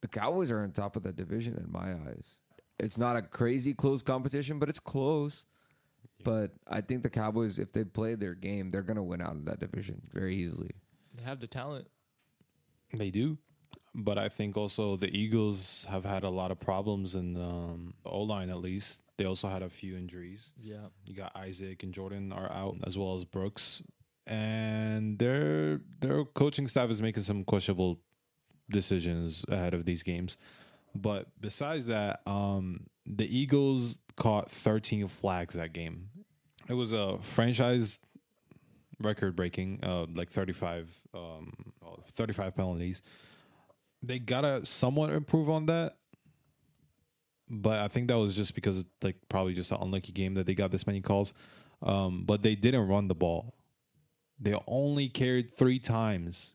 the 0.00 0.08
Cowboys 0.08 0.50
are 0.50 0.60
on 0.60 0.72
top 0.72 0.96
of 0.96 1.02
that 1.04 1.16
division 1.16 1.56
in 1.56 1.70
my 1.70 1.92
eyes. 2.08 2.38
It's 2.78 2.98
not 2.98 3.16
a 3.16 3.22
crazy 3.22 3.74
close 3.74 4.02
competition, 4.02 4.58
but 4.58 4.68
it's 4.68 4.80
close. 4.80 5.46
But 6.22 6.52
I 6.68 6.80
think 6.80 7.02
the 7.02 7.10
Cowboys, 7.10 7.58
if 7.58 7.72
they 7.72 7.84
play 7.84 8.14
their 8.14 8.34
game, 8.34 8.70
they're 8.70 8.82
gonna 8.82 9.02
win 9.02 9.22
out 9.22 9.32
of 9.32 9.44
that 9.46 9.60
division 9.60 10.02
very 10.12 10.36
easily. 10.36 10.70
They 11.14 11.22
have 11.22 11.40
the 11.40 11.46
talent. 11.46 11.88
They 12.92 13.10
do. 13.10 13.38
But 13.94 14.18
I 14.18 14.28
think 14.28 14.56
also 14.56 14.96
the 14.96 15.14
Eagles 15.14 15.84
have 15.90 16.04
had 16.04 16.22
a 16.22 16.28
lot 16.28 16.52
of 16.52 16.60
problems 16.60 17.14
in 17.14 17.36
um, 17.36 17.94
the 18.04 18.10
O 18.10 18.22
line, 18.22 18.48
at 18.48 18.58
least. 18.58 19.02
They 19.16 19.24
also 19.24 19.48
had 19.48 19.62
a 19.62 19.68
few 19.68 19.96
injuries. 19.96 20.52
Yeah. 20.62 20.86
You 21.04 21.14
got 21.14 21.34
Isaac 21.36 21.82
and 21.82 21.92
Jordan 21.92 22.32
are 22.32 22.50
out, 22.52 22.76
as 22.86 22.96
well 22.96 23.16
as 23.16 23.24
Brooks, 23.24 23.82
and 24.26 25.18
their 25.18 25.80
their 26.00 26.24
coaching 26.24 26.68
staff 26.68 26.88
is 26.90 27.02
making 27.02 27.24
some 27.24 27.44
questionable 27.44 28.00
decisions 28.70 29.44
ahead 29.48 29.74
of 29.74 29.84
these 29.84 30.02
games. 30.02 30.36
But 30.94 31.26
besides 31.40 31.86
that, 31.86 32.20
um, 32.26 32.86
the 33.06 33.26
Eagles 33.26 33.98
caught 34.16 34.50
13 34.50 35.06
flags 35.08 35.54
that 35.54 35.72
game. 35.72 36.10
It 36.68 36.74
was 36.74 36.92
a 36.92 37.18
franchise 37.20 37.98
record 39.00 39.34
breaking, 39.34 39.80
uh, 39.82 40.06
like 40.14 40.30
35, 40.30 40.92
um, 41.14 41.52
35 42.12 42.54
penalties. 42.54 43.02
They 44.02 44.18
gotta 44.18 44.64
somewhat 44.64 45.10
improve 45.10 45.50
on 45.50 45.66
that, 45.66 45.96
but 47.48 47.78
I 47.78 47.88
think 47.88 48.08
that 48.08 48.18
was 48.18 48.34
just 48.34 48.54
because 48.54 48.82
like 49.02 49.16
probably 49.28 49.54
just 49.54 49.72
an 49.72 49.78
unlucky 49.80 50.12
game 50.12 50.34
that 50.34 50.46
they 50.46 50.54
got 50.54 50.70
this 50.70 50.86
many 50.86 51.00
calls. 51.00 51.32
Um, 51.82 52.24
but 52.24 52.42
they 52.42 52.54
didn't 52.54 52.88
run 52.88 53.08
the 53.08 53.14
ball. 53.14 53.54
They 54.38 54.54
only 54.66 55.08
carried 55.08 55.56
three 55.56 55.78
times. 55.78 56.54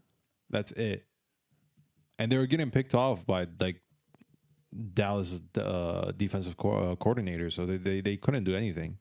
That's 0.49 0.71
it, 0.73 1.05
and 2.17 2.31
they 2.31 2.37
were 2.37 2.45
getting 2.47 2.71
picked 2.71 2.95
off 2.95 3.25
by 3.25 3.47
like 3.59 3.81
Dallas 4.93 5.39
uh, 5.57 6.11
defensive 6.15 6.57
co- 6.57 6.91
uh, 6.91 6.95
coordinator, 6.95 7.49
so 7.49 7.65
they, 7.65 7.77
they 7.77 8.01
they 8.01 8.17
couldn't 8.17 8.43
do 8.43 8.55
anything. 8.55 8.97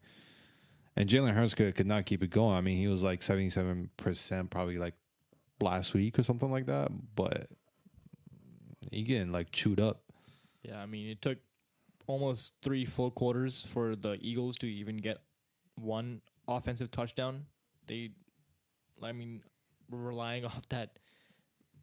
And 0.96 1.08
Jalen 1.08 1.34
Hurts 1.34 1.54
could, 1.54 1.74
could 1.74 1.86
not 1.86 2.06
keep 2.06 2.22
it 2.22 2.30
going. 2.30 2.54
I 2.54 2.60
mean, 2.60 2.76
he 2.76 2.86
was 2.86 3.02
like 3.02 3.22
seventy 3.22 3.50
seven 3.50 3.90
percent 3.96 4.50
probably 4.50 4.78
like 4.78 4.94
last 5.60 5.94
week 5.94 6.18
or 6.18 6.22
something 6.22 6.50
like 6.50 6.66
that, 6.66 6.90
but 7.16 7.48
he 8.90 9.02
getting 9.02 9.32
like 9.32 9.50
chewed 9.52 9.80
up. 9.80 10.02
Yeah, 10.62 10.78
I 10.80 10.86
mean, 10.86 11.08
it 11.10 11.20
took 11.22 11.38
almost 12.06 12.54
three 12.62 12.84
full 12.84 13.10
quarters 13.10 13.66
for 13.66 13.96
the 13.96 14.16
Eagles 14.20 14.56
to 14.58 14.66
even 14.66 14.96
get 14.98 15.18
one 15.76 16.20
offensive 16.48 16.90
touchdown. 16.90 17.46
They, 17.86 18.10
I 19.02 19.12
mean, 19.12 19.42
were 19.90 19.98
relying 19.98 20.44
off 20.50 20.68
that 20.70 20.98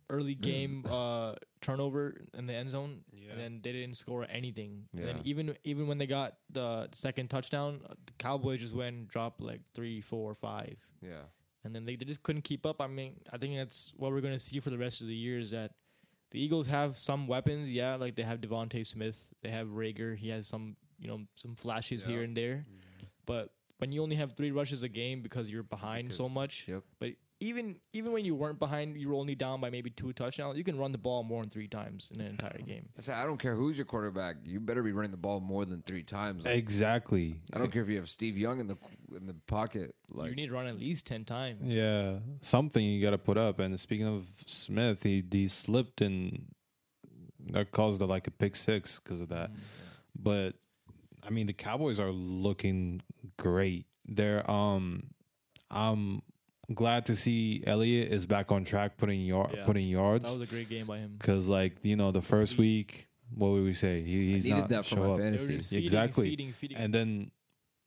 early 0.10 0.36
game 0.36 0.86
uh, 0.90 1.34
turnover 1.62 2.26
in 2.34 2.46
the 2.46 2.54
end 2.54 2.70
zone, 2.70 3.02
Yeah. 3.14 3.32
and 3.32 3.40
then 3.40 3.60
they 3.64 3.72
didn't 3.72 3.96
score 3.96 4.26
anything. 4.30 4.84
And 4.96 5.08
then 5.08 5.22
even 5.24 5.56
even 5.64 5.88
when 5.88 5.98
they 6.00 6.08
got 6.08 6.36
the 6.52 6.90
second 6.92 7.30
touchdown, 7.30 7.82
uh, 7.90 7.94
the 8.06 8.14
Cowboys 8.20 8.60
just 8.60 8.74
went 8.76 8.96
and 8.96 9.08
dropped 9.08 9.42
like 9.42 9.62
three, 9.74 10.02
four, 10.02 10.34
five. 10.36 10.78
Yeah. 11.02 11.22
and 11.64 11.74
then 11.76 11.86
they, 11.86 11.96
they 11.96 12.06
just 12.06 12.24
couldn't 12.24 12.42
keep 12.44 12.66
up. 12.66 12.82
I 12.82 12.88
mean, 12.88 13.14
I 13.32 13.38
think 13.38 13.56
that's 13.56 13.94
what 13.96 14.12
we're 14.12 14.22
going 14.22 14.34
to 14.34 14.40
see 14.40 14.60
for 14.60 14.70
the 14.70 14.78
rest 14.78 15.02
of 15.02 15.08
the 15.08 15.16
year 15.16 15.40
is 15.40 15.52
that 15.52 15.72
the 16.32 16.40
Eagles 16.42 16.68
have 16.68 16.98
some 16.98 17.28
weapons. 17.28 17.72
Yeah, 17.72 17.96
like 17.96 18.16
they 18.16 18.24
have 18.24 18.42
DeVonta 18.42 18.86
Smith, 18.86 19.28
they 19.42 19.50
have 19.50 19.68
Reagor. 19.68 20.16
He 20.18 20.30
has 20.30 20.48
some, 20.48 20.76
you 21.00 21.08
know, 21.08 21.22
some 21.36 21.56
flashes 21.56 22.04
here 22.04 22.24
and 22.24 22.36
there. 22.36 22.66
But 23.26 23.54
when 23.78 23.92
you 23.92 24.02
only 24.04 24.16
have 24.16 24.34
three 24.34 24.52
rushes 24.52 24.84
a 24.84 24.90
game 24.90 25.22
because 25.22 25.50
you're 25.50 25.64
behind 25.64 26.14
so 26.14 26.28
much, 26.30 26.66
Yep. 26.68 26.84
but 27.00 27.12
even 27.42 27.76
even 27.92 28.12
when 28.12 28.24
you 28.24 28.36
weren't 28.36 28.60
behind, 28.60 28.96
you 28.96 29.10
were 29.10 29.16
only 29.16 29.34
down 29.36 29.60
by 29.60 29.70
maybe 29.70 29.90
two 29.90 30.14
touchdowns. 30.14 30.58
You 30.58 30.64
can 30.64 30.78
run 30.78 30.92
the 30.92 30.98
ball 31.00 31.24
more 31.24 31.42
than 31.42 31.50
three 31.50 31.68
times 31.68 32.12
in 32.16 32.22
an 32.22 32.28
entire 32.28 32.58
game. 32.66 32.88
I 32.98 33.02
said, 33.02 33.16
I 33.16 33.26
don't 33.26 33.40
care 33.40 33.56
who's 33.56 33.78
your 33.78 33.86
quarterback. 33.86 34.38
You 34.46 34.60
better 34.60 34.84
be 34.84 34.92
running 34.92 35.12
the 35.12 35.18
ball 35.18 35.40
more 35.40 35.66
than 35.66 35.82
three 35.82 36.04
times. 36.04 36.46
Like, 36.46 36.56
Exactly. 36.56 37.36
I 37.54 37.58
don't 37.58 37.72
care 37.72 37.82
if 37.82 37.90
you 37.90 37.98
have 37.98 38.10
Steve 38.10 38.38
Young 38.38 38.60
in 38.60 38.68
the 38.68 38.78
in 39.16 39.26
the 39.26 39.36
pocket. 39.48 39.96
Like 40.12 40.30
you 40.30 40.36
need 40.36 40.48
to 40.48 40.54
run 40.54 40.68
at 40.68 40.80
least 40.80 41.08
ten 41.08 41.26
times. 41.26 41.66
Yeah, 41.66 42.20
something 42.42 42.86
you 42.86 43.02
got 43.02 43.12
to 43.12 43.18
put 43.18 43.38
up. 43.38 43.60
And 43.60 43.78
speaking 43.80 44.08
of 44.08 44.28
Smith, 44.46 45.04
he 45.04 45.24
he 45.30 45.48
slipped 45.48 46.02
and 46.02 46.46
that 47.50 47.72
caused 47.72 48.02
a, 48.02 48.06
like 48.06 48.28
a 48.28 48.32
pick 48.32 48.56
six 48.56 49.00
because 49.00 49.20
of 49.20 49.30
that. 49.30 49.50
But 50.16 50.54
I 51.26 51.32
mean, 51.32 51.48
the 51.48 51.54
Cowboys 51.54 52.00
are 52.00 52.12
looking 52.12 53.02
great. 53.38 53.88
They're 54.06 54.50
um, 54.50 55.08
I'm 55.72 56.22
glad 56.74 57.06
to 57.08 57.16
see 57.16 57.64
Elliott 57.66 58.12
is 58.12 58.26
back 58.26 58.52
on 58.52 58.64
track, 58.64 58.98
putting 58.98 59.22
yard 59.22 59.52
Yeah. 59.56 59.66
putting 59.66 59.84
That 59.86 59.90
yards. 59.90 60.38
was 60.38 60.42
a 60.48 60.52
great 60.52 60.70
game 60.70 60.86
by 60.88 60.98
him. 61.00 61.16
Because 61.18 61.48
like 61.48 61.84
you 61.84 61.96
know, 61.96 62.12
the 62.12 62.22
first 62.22 62.58
week, 62.58 63.08
what 63.34 63.50
would 63.52 63.64
we 63.64 63.74
say? 63.74 64.02
He, 64.04 64.34
he's 64.34 64.46
needed 64.46 64.60
not 64.60 64.70
that 64.70 64.86
for 64.86 64.96
show 64.96 65.04
my 65.04 65.10
up. 65.14 65.18
They 65.20 65.38
fantasy. 65.38 65.58
feeding, 65.60 65.84
Exactly. 65.84 66.30
feeding, 66.30 66.52
feeding. 66.54 66.78
And 66.78 66.94
then 66.94 67.32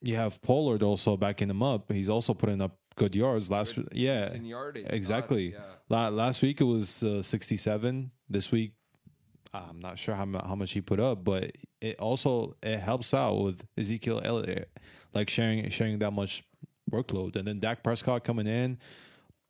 you 0.01 0.15
have 0.15 0.41
Pollard 0.41 0.83
also 0.83 1.17
backing 1.17 1.49
him 1.49 1.63
up. 1.63 1.91
He's 1.91 2.09
also 2.09 2.33
putting 2.33 2.61
up 2.61 2.77
good 2.95 3.15
yards 3.15 3.49
last. 3.51 3.75
Good- 3.75 3.89
yeah, 3.93 4.33
yardage, 4.35 4.87
exactly. 4.89 5.49
not- 5.51 5.59
yeah. 5.59 5.65
La- 5.89 6.09
last 6.09 6.41
week 6.41 6.61
it 6.61 6.63
was 6.65 7.03
uh, 7.03 7.21
67. 7.21 8.11
This 8.29 8.51
week, 8.51 8.73
I'm 9.53 9.79
not 9.79 9.97
sure 9.99 10.15
how, 10.15 10.25
how 10.45 10.55
much 10.55 10.71
he 10.73 10.81
put 10.81 10.99
up, 10.99 11.23
but 11.23 11.51
it 11.79 11.99
also 11.99 12.55
it 12.63 12.79
helps 12.79 13.13
out 13.13 13.35
with 13.35 13.63
Ezekiel 13.77 14.19
Elliott, 14.23 14.69
like 15.13 15.29
sharing 15.29 15.69
sharing 15.69 15.99
that 15.99 16.11
much 16.11 16.43
workload, 16.91 17.35
and 17.35 17.47
then 17.47 17.59
Dak 17.59 17.83
Prescott 17.83 18.23
coming 18.23 18.47
in, 18.47 18.77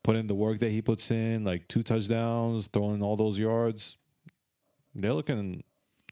putting 0.04 0.28
the 0.28 0.36
work 0.36 0.60
that 0.60 0.70
he 0.72 0.82
puts 0.82 1.10
in, 1.12 1.44
like 1.44 1.68
two 1.68 1.84
touchdowns, 1.84 2.68
throwing 2.68 3.02
all 3.04 3.16
those 3.16 3.38
yards. 3.40 3.98
They're 4.94 5.14
looking 5.14 5.64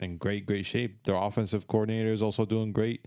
in 0.01 0.17
great 0.17 0.45
great 0.45 0.65
shape. 0.65 1.03
Their 1.05 1.15
offensive 1.15 1.67
coordinator 1.67 2.11
is 2.11 2.21
also 2.21 2.45
doing 2.45 2.71
great. 2.73 3.05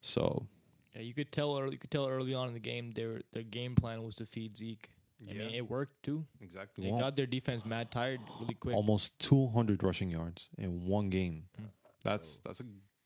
So 0.00 0.46
Yeah, 0.94 1.02
you 1.02 1.12
could 1.14 1.30
tell 1.32 1.58
early. 1.58 1.72
You 1.72 1.78
could 1.78 1.90
tell 1.90 2.08
early 2.08 2.32
on 2.34 2.48
in 2.48 2.54
the 2.54 2.60
game 2.60 2.92
their 2.92 3.20
their 3.32 3.42
game 3.42 3.74
plan 3.74 4.02
was 4.02 4.14
to 4.16 4.26
feed 4.26 4.56
Zeke. 4.56 4.88
I 5.20 5.32
mean, 5.34 5.36
Yeah. 5.50 5.58
it 5.58 5.68
worked 5.70 6.02
too. 6.02 6.24
exactly, 6.40 6.84
They 6.90 6.98
got 6.98 7.14
their 7.14 7.26
defense 7.26 7.66
mad 7.66 7.90
tired 7.90 8.20
really 8.40 8.54
quick. 8.54 8.74
almost 8.74 9.18
200 9.18 9.82
rushing 9.82 10.08
yards 10.08 10.48
in 10.56 10.86
one 10.86 11.10
game. 11.10 11.44
Hmm. 11.58 11.66
That's 12.02 12.38
that's 12.42 12.60
a 12.60 12.64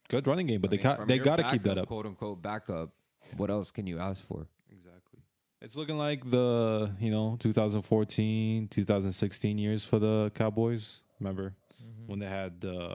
good 0.09 0.29
running 0.29 0.47
game, 0.47 0.61
but 0.61 0.69
I 0.69 0.71
they 0.71 0.77
mean, 0.77 0.83
got 0.85 1.09
they 1.09 1.19
got 1.19 1.37
to 1.37 1.51
keep 1.51 1.65
that 1.65 1.79
up. 1.79 1.89
quote 1.89 2.07
unquote 2.07 2.41
backup 2.41 2.91
what 3.37 3.51
else 3.51 3.71
can 3.71 3.87
you 3.87 3.99
ask 3.99 4.21
for? 4.23 4.47
Exactly. 4.71 5.21
It's 5.61 5.77
looking 5.77 5.97
like 5.99 6.29
the 6.31 6.91
you 7.01 7.11
know 7.11 7.37
2014, 7.41 8.69
2016 8.69 9.59
years 9.59 9.85
for 9.85 9.99
the 9.99 10.31
Cowboys. 10.35 11.03
Remember 11.21 11.55
Mm-hmm. 11.83 12.07
when 12.11 12.19
they 12.19 12.27
had 12.27 12.65
uh, 12.65 12.95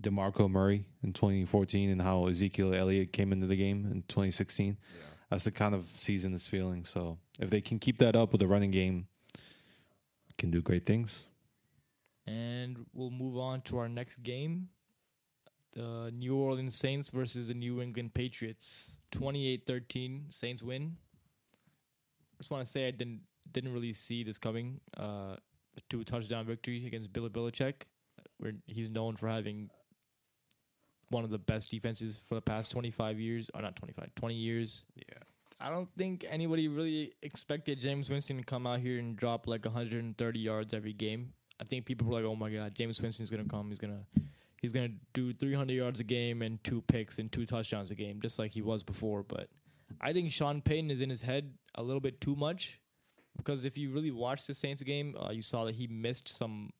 Demarco 0.00 0.48
Murray 0.48 0.84
in 1.02 1.12
2014, 1.12 1.90
and 1.90 2.00
how 2.00 2.26
Ezekiel 2.28 2.74
Elliott 2.74 3.12
came 3.12 3.32
into 3.32 3.46
the 3.46 3.56
game 3.56 3.86
in 3.90 4.02
2016. 4.02 4.76
That's 5.30 5.44
the 5.44 5.50
kind 5.50 5.74
of 5.74 5.84
season 5.86 6.32
it's 6.32 6.46
feeling. 6.46 6.84
So 6.84 7.18
if 7.40 7.50
they 7.50 7.60
can 7.60 7.78
keep 7.80 7.98
that 7.98 8.14
up 8.14 8.30
with 8.32 8.40
the 8.40 8.46
running 8.46 8.70
game, 8.70 9.08
can 10.38 10.50
do 10.50 10.62
great 10.62 10.84
things. 10.84 11.26
And 12.26 12.86
we'll 12.92 13.10
move 13.10 13.36
on 13.36 13.60
to 13.62 13.78
our 13.78 13.88
next 13.88 14.22
game. 14.22 14.68
The 15.72 16.10
New 16.12 16.36
Orleans 16.36 16.74
Saints 16.74 17.10
versus 17.10 17.48
the 17.48 17.54
New 17.54 17.80
England 17.80 18.14
Patriots. 18.14 18.90
28-13, 19.12 20.32
Saints 20.32 20.62
win. 20.62 20.96
Just 22.38 22.50
want 22.50 22.64
to 22.64 22.70
say 22.70 22.88
I 22.88 22.90
didn't 22.90 23.20
didn't 23.52 23.72
really 23.72 23.92
see 23.92 24.22
this 24.22 24.38
coming. 24.38 24.80
Uh, 24.96 25.36
a 25.76 25.80
two 25.88 26.04
touchdown 26.04 26.46
victory 26.46 26.86
against 26.86 27.12
Bill 27.12 27.28
Belichick, 27.28 27.82
where 28.38 28.52
he's 28.66 28.90
known 28.90 29.16
for 29.16 29.28
having 29.28 29.70
one 31.10 31.24
of 31.24 31.30
the 31.30 31.38
best 31.38 31.70
defenses 31.70 32.20
for 32.28 32.36
the 32.36 32.40
past 32.40 32.70
25 32.70 33.18
years, 33.18 33.50
or 33.54 33.62
not 33.62 33.76
25, 33.76 34.14
20 34.14 34.34
years. 34.34 34.84
Yeah. 34.96 35.18
I 35.60 35.68
don't 35.68 35.88
think 35.98 36.24
anybody 36.28 36.68
really 36.68 37.12
expected 37.22 37.82
Jameis 37.82 38.08
Winston 38.08 38.38
to 38.38 38.42
come 38.42 38.66
out 38.66 38.80
here 38.80 38.98
and 38.98 39.14
drop 39.14 39.46
like 39.46 39.64
130 39.66 40.38
yards 40.38 40.72
every 40.72 40.94
game. 40.94 41.34
I 41.60 41.64
think 41.64 41.84
people 41.84 42.06
were 42.06 42.14
like, 42.14 42.24
"Oh 42.24 42.34
my 42.34 42.48
God, 42.50 42.74
Jameis 42.74 43.02
Winston's 43.02 43.30
gonna 43.30 43.44
come. 43.44 43.68
He's 43.68 43.78
gonna, 43.78 44.06
he's 44.60 44.72
gonna 44.72 44.92
do 45.12 45.32
300 45.32 45.72
yards 45.72 46.00
a 46.00 46.04
game 46.04 46.42
and 46.42 46.62
two 46.64 46.82
picks 46.82 47.18
and 47.18 47.30
two 47.30 47.46
touchdowns 47.46 47.90
a 47.90 47.94
game, 47.94 48.20
just 48.20 48.38
like 48.38 48.52
he 48.52 48.62
was 48.62 48.82
before." 48.82 49.22
But 49.22 49.48
I 50.00 50.12
think 50.12 50.32
Sean 50.32 50.60
Payton 50.60 50.90
is 50.90 51.00
in 51.00 51.10
his 51.10 51.22
head 51.22 51.52
a 51.74 51.82
little 51.82 52.00
bit 52.00 52.20
too 52.20 52.36
much 52.36 52.80
because 53.36 53.64
if 53.64 53.76
you 53.76 53.90
really 53.92 54.10
watched 54.10 54.46
the 54.46 54.54
Saints 54.54 54.82
game, 54.82 55.16
uh, 55.16 55.30
you 55.30 55.42
saw 55.42 55.64
that 55.64 55.74
he 55.74 55.86
missed 55.86 56.28
some. 56.28 56.70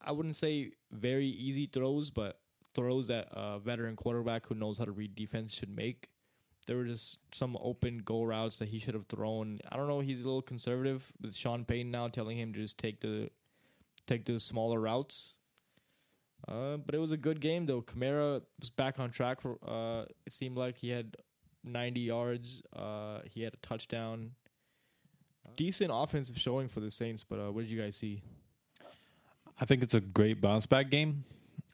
I 0.00 0.12
wouldn't 0.12 0.36
say 0.36 0.72
very 0.92 1.26
easy 1.26 1.66
throws, 1.66 2.10
but 2.10 2.40
throws 2.74 3.08
that 3.08 3.28
a 3.32 3.58
veteran 3.58 3.96
quarterback 3.96 4.46
who 4.46 4.54
knows 4.54 4.78
how 4.78 4.84
to 4.84 4.92
read 4.92 5.14
defense 5.14 5.52
should 5.52 5.74
make 5.74 6.08
there 6.68 6.76
were 6.76 6.84
just 6.84 7.18
some 7.34 7.56
open 7.60 7.98
goal 8.04 8.26
routes 8.26 8.58
that 8.58 8.68
he 8.68 8.78
should 8.78 8.92
have 8.92 9.06
thrown. 9.06 9.58
I 9.72 9.76
don't 9.76 9.88
know. 9.88 10.00
He's 10.00 10.20
a 10.20 10.24
little 10.24 10.42
conservative 10.42 11.10
with 11.20 11.34
Sean 11.34 11.64
Payton 11.64 11.90
now 11.90 12.08
telling 12.08 12.38
him 12.38 12.52
to 12.52 12.60
just 12.60 12.76
take 12.76 13.00
the 13.00 13.30
take 14.06 14.26
the 14.26 14.38
smaller 14.38 14.78
routes. 14.78 15.36
Uh, 16.46 16.76
but 16.76 16.94
it 16.94 16.98
was 16.98 17.12
a 17.12 17.16
good 17.16 17.40
game 17.40 17.66
though. 17.66 17.82
Kamara 17.82 18.42
was 18.60 18.70
back 18.70 18.98
on 18.98 19.10
track. 19.10 19.40
For 19.40 19.58
uh, 19.66 20.04
it 20.26 20.32
seemed 20.32 20.56
like 20.56 20.78
he 20.78 20.90
had 20.90 21.16
90 21.64 22.00
yards. 22.00 22.62
Uh, 22.74 23.20
he 23.24 23.42
had 23.42 23.54
a 23.54 23.58
touchdown. 23.58 24.32
Decent 25.56 25.90
offensive 25.92 26.38
showing 26.38 26.68
for 26.68 26.80
the 26.80 26.90
Saints. 26.90 27.24
But 27.28 27.40
uh, 27.40 27.52
what 27.52 27.62
did 27.62 27.70
you 27.70 27.80
guys 27.80 27.96
see? 27.96 28.22
I 29.60 29.64
think 29.64 29.82
it's 29.82 29.94
a 29.94 30.00
great 30.00 30.40
bounce 30.40 30.66
back 30.66 30.88
game 30.88 31.24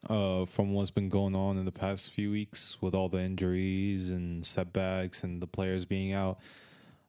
uh, 0.09 0.47
from 0.47 0.73
what's 0.73 0.91
been 0.91 1.09
going 1.09 1.35
on 1.35 1.59
in 1.59 1.65
the 1.65 1.73
past 1.73 2.11
few 2.11 2.31
weeks 2.31 2.79
with 2.81 2.95
all 2.95 3.09
the 3.09 3.21
injuries 3.21 4.09
and 4.09 4.45
setbacks 4.45 5.23
and 5.23 5.41
the 5.41 5.47
players 5.47 5.85
being 5.85 6.13
out. 6.13 6.39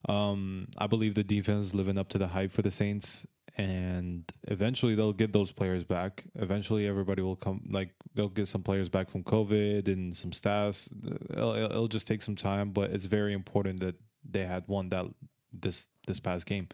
Um, 0.08 0.68
I 0.78 0.88
believe 0.88 1.16
the 1.16 1.24
defense 1.24 1.68
is 1.68 1.76
living 1.76 1.98
up 1.98 2.10
to 2.10 2.18
the 2.18 2.28
hype 2.28 2.52
for 2.52 2.62
the 2.62 2.72
Saints, 2.72 3.26
and 3.58 4.30
eventually 4.44 4.96
they'll 4.96 5.14
get 5.14 5.32
those 5.32 5.52
players 5.52 5.84
back. 5.84 6.26
Eventually, 6.36 6.88
everybody 6.88 7.22
will 7.22 7.38
come. 7.38 7.62
Like 7.70 7.92
they'll 8.14 8.28
get 8.28 8.48
some 8.48 8.64
players 8.64 8.90
back 8.90 9.10
from 9.10 9.24
COVID 9.24 9.88
and 9.88 10.16
some 10.16 10.34
staffs. 10.34 10.90
It'll, 11.30 11.56
it'll 11.56 11.88
just 11.88 12.08
take 12.08 12.22
some 12.22 12.36
time, 12.36 12.72
but 12.72 12.92
it's 12.92 13.06
very 13.06 13.34
important 13.34 13.80
that 13.80 13.96
they 14.30 14.46
had 14.46 14.68
won 14.68 14.90
that 14.90 15.06
this 15.54 15.88
this 16.06 16.20
past 16.20 16.46
game. 16.46 16.68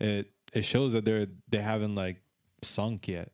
It 0.00 0.32
it 0.52 0.64
shows 0.64 0.92
that 0.94 1.04
they're 1.04 1.26
they 1.48 1.60
haven't 1.60 1.94
like 1.94 2.20
sunk 2.62 3.06
yet. 3.06 3.30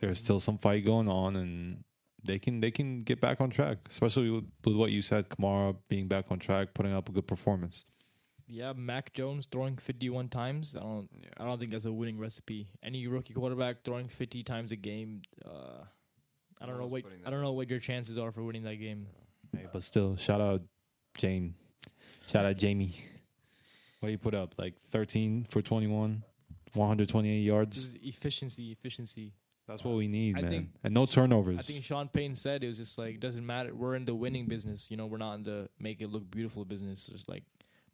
There's 0.00 0.18
still 0.18 0.40
some 0.40 0.56
fight 0.56 0.86
going 0.86 1.08
on, 1.08 1.36
and 1.36 1.84
they 2.24 2.38
can 2.38 2.60
they 2.60 2.70
can 2.70 3.00
get 3.00 3.20
back 3.20 3.42
on 3.42 3.50
track. 3.50 3.78
Especially 3.90 4.30
with, 4.30 4.44
with 4.64 4.76
what 4.76 4.90
you 4.90 5.02
said, 5.02 5.28
Kamara 5.28 5.76
being 5.88 6.08
back 6.08 6.26
on 6.30 6.38
track, 6.38 6.72
putting 6.72 6.94
up 6.94 7.10
a 7.10 7.12
good 7.12 7.26
performance. 7.26 7.84
Yeah, 8.50 8.72
Mac 8.76 9.12
Jones 9.12 9.46
throwing 9.50 9.76
51 9.76 10.28
times. 10.28 10.74
I 10.76 10.80
don't. 10.80 11.08
I 11.38 11.44
don't 11.44 11.58
think 11.58 11.70
that's 11.70 11.84
a 11.84 11.92
winning 11.92 12.18
recipe. 12.18 12.68
Any 12.82 13.06
rookie 13.06 13.32
quarterback 13.32 13.84
throwing 13.84 14.08
50 14.08 14.42
times 14.42 14.72
a 14.72 14.76
game. 14.76 15.22
Uh, 15.44 15.84
I 16.60 16.66
don't 16.66 16.74
No 16.74 16.82
know 16.82 16.86
what 16.88 17.04
I 17.24 17.30
don't 17.30 17.42
know 17.42 17.52
what 17.52 17.70
your 17.70 17.78
chances 17.78 18.18
are 18.18 18.32
for 18.32 18.42
winning 18.42 18.64
that 18.64 18.76
game. 18.76 19.06
Hey, 19.56 19.66
but 19.72 19.82
still, 19.82 20.16
shout 20.16 20.40
out 20.40 20.62
Jane, 21.16 21.54
shout 22.26 22.44
out 22.44 22.56
Jamie. 22.56 22.94
What 24.00 24.08
do 24.08 24.12
you 24.12 24.18
put 24.18 24.34
up? 24.34 24.54
Like 24.58 24.80
13 24.80 25.46
for 25.48 25.60
21, 25.62 26.22
128 26.74 27.38
yards. 27.40 27.94
efficiency, 28.02 28.72
efficiency. 28.72 29.32
That's 29.68 29.84
what 29.84 29.94
we 29.94 30.08
need, 30.08 30.36
I 30.36 30.40
man. 30.42 30.50
think- 30.50 30.68
and 30.82 30.94
no 30.94 31.06
turnovers. 31.06 31.58
I 31.58 31.62
think 31.62 31.84
Sean 31.84 32.08
Payton 32.08 32.34
said 32.34 32.64
it 32.64 32.66
was 32.66 32.78
just 32.78 32.98
like 32.98 33.20
doesn't 33.20 33.46
matter. 33.46 33.72
We're 33.74 33.94
in 33.94 34.04
the 34.04 34.14
winning 34.14 34.46
business. 34.46 34.90
You 34.90 34.96
know, 34.96 35.06
we're 35.06 35.18
not 35.18 35.34
in 35.34 35.44
the 35.44 35.68
make 35.78 36.00
it 36.00 36.08
look 36.08 36.28
beautiful 36.30 36.64
business. 36.64 37.08
It's 37.14 37.28
like 37.28 37.44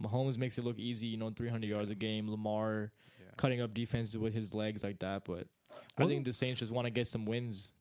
Mahomes 0.02 0.36
makes 0.38 0.58
it 0.58 0.64
look 0.64 0.78
easy. 0.78 1.06
You 1.06 1.16
know, 1.16 1.30
300 1.30 1.66
yards 1.68 1.90
a 1.90 1.94
game. 1.94 2.30
Lamar 2.30 2.92
Yeah. 3.20 3.32
cutting 3.36 3.60
up 3.60 3.72
defenses 3.74 4.16
with 4.18 4.34
his 4.34 4.54
legs 4.54 4.82
like 4.84 4.98
that. 5.00 5.24
But 5.24 5.46
I 5.98 6.06
think 6.06 6.24
the 6.24 6.32
Saints 6.32 6.60
just 6.60 6.72
want 6.72 6.86
to 6.86 6.90
get 6.90 7.06
some 7.06 7.24
wins. 7.26 7.72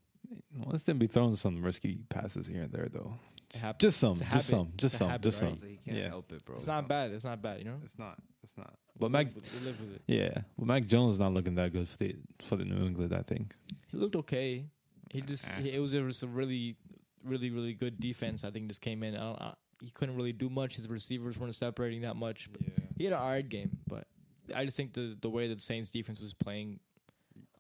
Let's 0.65 0.83
then 0.83 0.97
be 0.97 1.07
throwing 1.07 1.35
some 1.35 1.61
risky 1.61 1.99
passes 2.09 2.47
here 2.47 2.63
and 2.63 2.71
there, 2.71 2.87
though. 2.91 3.13
Just, 3.49 3.79
just 3.79 3.97
some, 3.99 4.15
just 4.15 4.23
habit. 4.23 4.43
some, 4.43 4.73
just 4.75 4.93
It's 4.95 4.99
some, 4.99 5.09
habit, 5.09 5.23
just 5.23 5.41
right? 5.43 5.59
some. 5.59 5.69
So 5.69 5.75
Yeah. 5.85 6.07
help 6.09 6.31
it, 6.31 6.43
bro. 6.45 6.55
It's 6.55 6.65
not 6.65 6.87
bad. 6.87 7.11
It's 7.11 7.23
not 7.25 7.41
bad. 7.41 7.59
You 7.59 7.65
know. 7.65 7.79
It's 7.83 7.99
not. 7.99 8.17
It's 8.43 8.57
not. 8.57 8.73
But 8.97 9.11
Mac, 9.11 9.27
we 9.35 9.59
live 9.65 9.79
with 9.79 9.95
it. 9.95 10.01
yeah, 10.07 10.41
but 10.57 10.65
Mac 10.65 10.85
Jones 10.87 11.13
is 11.15 11.19
not 11.19 11.33
looking 11.33 11.55
that 11.55 11.73
good 11.73 11.87
for 11.87 11.97
the 11.97 12.15
for 12.41 12.55
the 12.55 12.65
New 12.65 12.85
England. 12.85 13.13
I 13.13 13.21
think. 13.21 13.53
He 13.87 13.97
looked 13.97 14.15
okay. 14.15 14.65
He 15.11 15.21
just 15.21 15.49
he, 15.51 15.71
it 15.73 15.79
was 15.79 15.93
a, 15.93 15.99
it 15.99 16.03
was 16.03 16.23
a 16.23 16.27
really 16.27 16.75
really 17.23 17.49
really 17.51 17.73
good 17.73 17.99
defense. 17.99 18.43
I 18.43 18.51
think 18.51 18.67
just 18.67 18.81
came 18.81 19.03
in. 19.03 19.15
I 19.15 19.19
don't, 19.19 19.41
I, 19.41 19.53
he 19.85 19.91
couldn't 19.91 20.15
really 20.15 20.33
do 20.33 20.49
much. 20.49 20.75
His 20.75 20.89
receivers 20.89 21.37
weren't 21.37 21.53
separating 21.53 22.01
that 22.01 22.15
much. 22.15 22.49
But 22.51 22.61
he 22.97 23.03
had 23.03 23.13
an 23.13 23.19
alright 23.19 23.47
game, 23.47 23.77
but 23.87 24.07
I 24.55 24.65
just 24.65 24.75
think 24.75 24.93
the 24.93 25.15
the 25.21 25.29
way 25.29 25.47
that 25.47 25.61
Saints 25.61 25.89
defense 25.91 26.21
was 26.21 26.33
playing, 26.33 26.79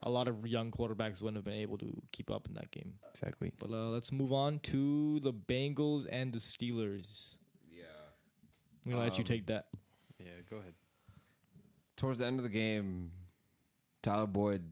a 0.01 0.09
lot 0.09 0.27
of 0.27 0.45
young 0.47 0.71
quarterbacks 0.71 1.21
wouldn't 1.21 1.35
have 1.37 1.45
been 1.45 1.53
able 1.61 1.77
to 1.77 2.01
keep 2.11 2.31
up 2.31 2.47
in 2.47 2.55
that 2.55 2.71
game. 2.71 2.93
Exactly. 3.11 3.51
But 3.59 3.69
uh, 3.69 3.89
let's 3.89 4.11
move 4.11 4.33
on 4.33 4.59
to 4.71 5.19
the 5.19 5.31
Bengals 5.33 6.07
and 6.11 6.33
the 6.33 6.39
Steelers. 6.39 7.35
Yeah. 7.71 7.83
I'm 8.85 8.91
gonna 8.91 9.03
let 9.03 9.17
you 9.17 9.21
Um, 9.23 9.27
take 9.27 9.45
that. 9.47 9.67
Yeah, 10.19 10.31
go 10.49 10.57
ahead. 10.57 10.73
Towards 11.97 12.17
the 12.19 12.25
end 12.25 12.39
of 12.39 12.43
the 12.43 12.49
game, 12.49 13.11
Tyler 14.01 14.27
Boyd 14.27 14.63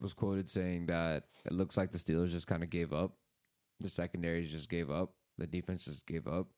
was 0.00 0.12
quoted 0.14 0.48
saying 0.48 0.86
that 0.86 1.24
it 1.44 1.52
looks 1.52 1.76
like 1.76 1.90
the 1.90 1.98
Steelers 1.98 2.30
just 2.30 2.46
kind 2.46 2.62
of 2.62 2.70
gave 2.70 2.92
up. 2.92 3.16
The 3.80 3.88
secondaries 3.88 4.50
just 4.52 4.68
gave 4.68 4.90
up. 4.90 5.12
The 5.38 5.46
defense 5.46 5.84
just 5.86 6.06
gave 6.06 6.26
up. 6.28 6.48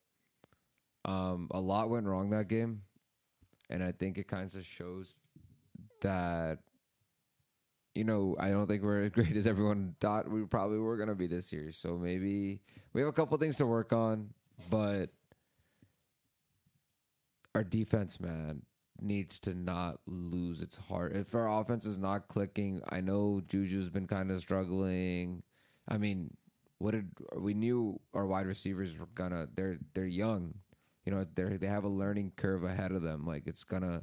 Um, 1.05 1.49
a 1.51 1.61
lot 1.61 1.91
went 1.91 2.07
wrong 2.07 2.31
that 2.31 2.49
game, 2.49 2.83
and 3.71 3.83
I 3.83 3.93
think 3.93 4.19
it 4.19 4.29
kind 4.29 4.55
of 4.55 4.65
shows 4.65 5.19
that 6.01 6.59
you 7.95 8.05
know 8.05 8.37
I 8.39 8.51
don't 8.51 8.67
think 8.67 8.83
we're 8.83 9.03
as 9.05 9.11
great 9.11 9.37
as 9.37 9.47
everyone 9.47 9.95
thought 10.01 10.31
we 10.31 10.45
probably 10.45 10.79
were 10.79 10.97
gonna 10.97 11.15
be 11.15 11.27
this 11.27 11.53
year. 11.53 11.73
So 11.73 11.97
maybe 11.97 12.61
we 12.93 13.01
have 13.01 13.09
a 13.09 13.13
couple 13.13 13.37
things 13.39 13.57
to 13.57 13.67
work 13.67 13.93
on, 13.93 14.31
but 14.71 15.11
our 17.55 17.65
defense, 17.65 18.21
man, 18.21 18.63
needs 19.01 19.39
to 19.41 19.55
not 19.55 19.99
lose 20.07 20.61
its 20.61 20.77
heart. 20.77 21.15
If 21.15 21.35
our 21.35 21.49
offense 21.61 21.85
is 21.85 21.99
not 21.99 22.29
clicking, 22.29 22.81
I 22.89 23.01
know 23.01 23.43
Juju's 23.47 23.91
been 23.91 24.07
kind 24.07 24.31
of 24.31 24.41
struggling. 24.41 25.43
I 25.89 25.99
mean, 25.99 26.37
what 26.79 26.93
did 26.93 27.11
we 27.37 27.55
knew 27.55 28.01
our 28.15 28.27
wide 28.27 28.47
receivers 28.47 28.97
were 28.97 29.09
gonna 29.15 29.49
they're 29.55 29.79
they're 29.95 30.07
young. 30.07 30.55
You 31.05 31.13
know, 31.13 31.27
they 31.35 31.57
they 31.57 31.67
have 31.67 31.85
a 31.85 31.89
learning 31.89 32.33
curve 32.37 32.65
ahead 32.65 32.93
of 32.93 33.03
them. 33.03 33.27
Like 33.27 33.47
it's 33.47 33.65
gonna 33.65 34.03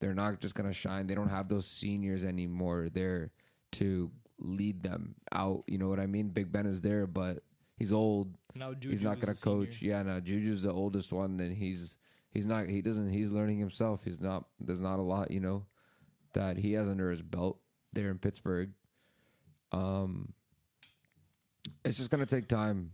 they're 0.00 0.14
not 0.14 0.40
just 0.40 0.54
gonna 0.54 0.72
shine. 0.72 1.06
They 1.06 1.14
don't 1.14 1.28
have 1.28 1.48
those 1.48 1.66
seniors 1.66 2.24
anymore 2.24 2.88
there 2.92 3.32
to 3.72 4.10
lead 4.38 4.82
them 4.82 5.14
out. 5.32 5.64
You 5.66 5.78
know 5.78 5.88
what 5.88 6.00
I 6.00 6.06
mean? 6.06 6.28
Big 6.28 6.52
Ben 6.52 6.66
is 6.66 6.82
there, 6.82 7.06
but 7.06 7.42
he's 7.76 7.92
old 7.92 8.36
Now 8.54 8.72
Juju 8.72 8.90
he's 8.90 9.02
not 9.02 9.20
to 9.34 9.40
coach. 9.40 9.78
senior. 9.78 9.96
Yeah, 9.96 10.02
no, 10.02 10.20
Juju's 10.20 10.62
the 10.62 10.72
oldest 10.72 11.12
one, 11.12 11.40
and 11.40 11.56
he's 11.56 11.96
he's 12.30 12.46
not. 12.46 12.68
He 12.68 12.82
doesn't. 12.82 13.10
He's 13.12 13.30
learning 13.30 13.58
himself. 13.58 14.00
He's 14.04 14.20
not. 14.20 14.44
There's 14.60 14.82
not 14.82 14.98
a 14.98 15.02
lot, 15.02 15.30
you 15.30 15.40
know, 15.40 15.64
that 16.34 16.58
he 16.58 16.74
has 16.74 16.88
under 16.88 17.10
his 17.10 17.22
belt 17.22 17.58
there 17.92 18.10
in 18.10 18.18
Pittsburgh. 18.18 18.70
Um, 19.72 20.32
it's 21.84 21.98
just 21.98 22.10
to 22.24 22.26
take 22.26 22.48
time, 22.48 22.92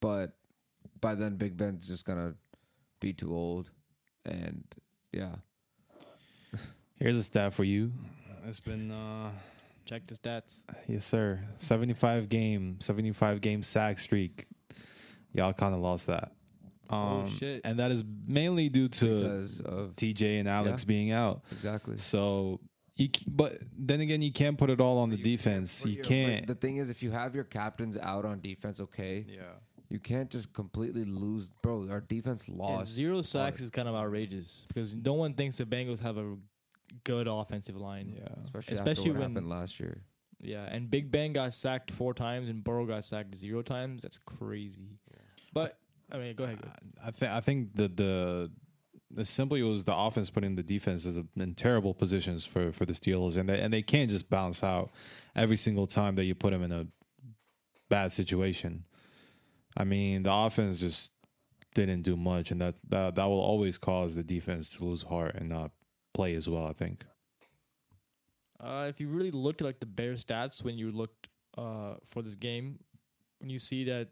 but 0.00 0.36
by 1.00 1.14
then, 1.14 1.36
Big 1.36 1.56
Ben's 1.56 1.86
just 1.86 2.04
to 2.18 2.36
be 3.00 3.12
too 3.12 3.34
old, 3.34 3.70
and 4.24 4.64
yeah, 5.12 5.36
Here's 6.96 7.16
a 7.16 7.22
stat 7.22 7.54
for 7.54 7.64
you. 7.64 7.92
It's 8.46 8.60
been 8.60 8.90
uh 8.90 9.30
Check 9.84 10.06
the 10.06 10.14
stats. 10.16 10.64
yes 10.86 11.04
sir. 11.04 11.40
75 11.58 12.28
game, 12.28 12.76
75 12.80 13.40
game 13.40 13.62
sack 13.62 13.98
streak. 13.98 14.46
Y'all 15.32 15.52
kind 15.54 15.74
of 15.74 15.80
lost 15.80 16.08
that. 16.08 16.32
Oh, 16.90 16.96
Um, 16.96 17.30
shit. 17.30 17.62
And 17.64 17.78
that 17.78 17.90
is 17.90 18.02
mainly 18.26 18.68
due 18.68 18.88
to 18.88 19.22
because 19.22 19.60
of 19.60 19.94
TJ 19.96 20.40
and 20.40 20.48
Alex 20.48 20.82
Yeah. 20.82 20.88
being 20.88 21.10
out. 21.12 21.42
exactly. 21.52 21.96
So, 21.98 22.60
you, 22.96 23.08
but 23.26 23.58
then 23.78 24.00
again, 24.00 24.20
you 24.20 24.32
can't 24.32 24.58
put 24.58 24.68
it 24.70 24.80
all 24.80 24.98
on 24.98 25.08
the 25.10 25.16
defense. 25.16 25.82
But 25.82 25.90
You 25.90 25.96
you're- 25.98 26.08
can't. 26.08 26.46
The 26.46 26.54
thing 26.54 26.78
is, 26.78 26.90
if 26.90 27.02
you 27.02 27.10
have 27.12 27.34
your 27.34 27.44
captains 27.44 27.96
out 27.96 28.24
on 28.26 28.40
defense, 28.40 28.80
okay, 28.80 29.24
yeah. 29.28 29.42
You 29.88 29.98
can't 29.98 30.30
just 30.30 30.52
completely 30.52 31.04
lose, 31.04 31.50
bro. 31.62 31.88
Our 31.90 32.00
defense 32.00 32.44
Yeah, 32.48 32.54
lost. 32.56 32.92
zero 32.92 33.22
sacks 33.22 33.60
is 33.60 33.70
kind 33.70 33.88
of 33.88 33.94
outrageous 33.94 34.64
because 34.68 34.94
no 34.94 35.14
one 35.14 35.34
thinks 35.34 35.56
the 35.58 35.64
Bengals 35.64 36.00
have 36.00 36.18
a 36.18 36.36
good 37.04 37.26
offensive 37.28 37.76
line. 37.76 38.14
Yeah. 38.16 38.28
especially, 38.44 38.74
especially 38.74 39.00
after 39.02 39.12
what 39.12 39.20
when- 39.20 39.30
happened 39.30 39.48
last 39.48 39.80
year. 39.80 40.02
Yeah, 40.40 40.64
and 40.70 40.88
Big 40.88 41.10
Ben 41.10 41.32
got 41.32 41.52
sacked 41.52 41.90
four 41.90 42.14
times 42.14 42.48
and 42.48 42.62
Burrow 42.62 42.86
got 42.86 43.02
sacked 43.04 43.34
zero 43.34 43.60
times. 43.60 44.02
That's 44.02 44.18
crazy. 44.18 44.98
But 45.52 45.78
I 46.12 46.18
mean, 46.18 46.36
go 46.36 46.44
ahead. 46.44 46.62
Go. 46.62 46.68
Uh, 46.68 47.06
I 47.06 47.10
think 47.10 47.32
I 47.32 47.40
think 47.40 47.74
the 47.74 47.88
the 47.88 48.50
the 49.10 49.24
simply 49.24 49.62
was 49.62 49.82
the 49.84 49.96
offense 49.96 50.30
putting 50.30 50.54
the 50.54 50.62
defenses 50.62 51.18
in 51.34 51.54
terrible 51.54 51.92
positions 51.92 52.44
for 52.44 52.70
for 52.72 52.84
the 52.86 52.92
Steelers, 52.92 53.36
and 53.36 53.48
they 53.48 53.60
and 53.60 53.72
they 53.72 53.82
can't 53.82 54.10
just 54.10 54.30
bounce 54.30 54.62
out 54.62 54.90
every 55.34 55.56
single 55.56 55.86
time 55.88 56.14
that 56.16 56.24
you 56.24 56.34
put 56.36 56.52
them 56.52 56.62
in 56.62 56.70
a 56.70 56.86
bad 57.88 58.12
situation. 58.12 58.84
I 59.76 59.84
mean, 59.84 60.22
the 60.22 60.32
offense 60.32 60.78
just 60.78 61.10
didn't 61.74 62.02
do 62.02 62.16
much, 62.16 62.50
and 62.50 62.60
that 62.60 62.76
that 62.88 63.14
that 63.14 63.24
will 63.26 63.40
always 63.40 63.78
cause 63.78 64.14
the 64.14 64.22
defense 64.22 64.68
to 64.70 64.84
lose 64.84 65.02
heart 65.02 65.34
and 65.34 65.48
not 65.48 65.70
play 66.14 66.34
as 66.34 66.48
well. 66.48 66.66
I 66.66 66.72
think. 66.72 67.04
Uh, 68.60 68.86
if 68.88 69.00
you 69.00 69.08
really 69.08 69.30
looked 69.30 69.60
at 69.60 69.66
like 69.66 69.80
the 69.80 69.86
Bears 69.86 70.24
stats 70.24 70.64
when 70.64 70.76
you 70.76 70.90
looked 70.90 71.28
uh, 71.56 71.94
for 72.04 72.22
this 72.22 72.34
game, 72.34 72.80
when 73.38 73.50
you 73.50 73.58
see 73.58 73.84
that 73.84 74.08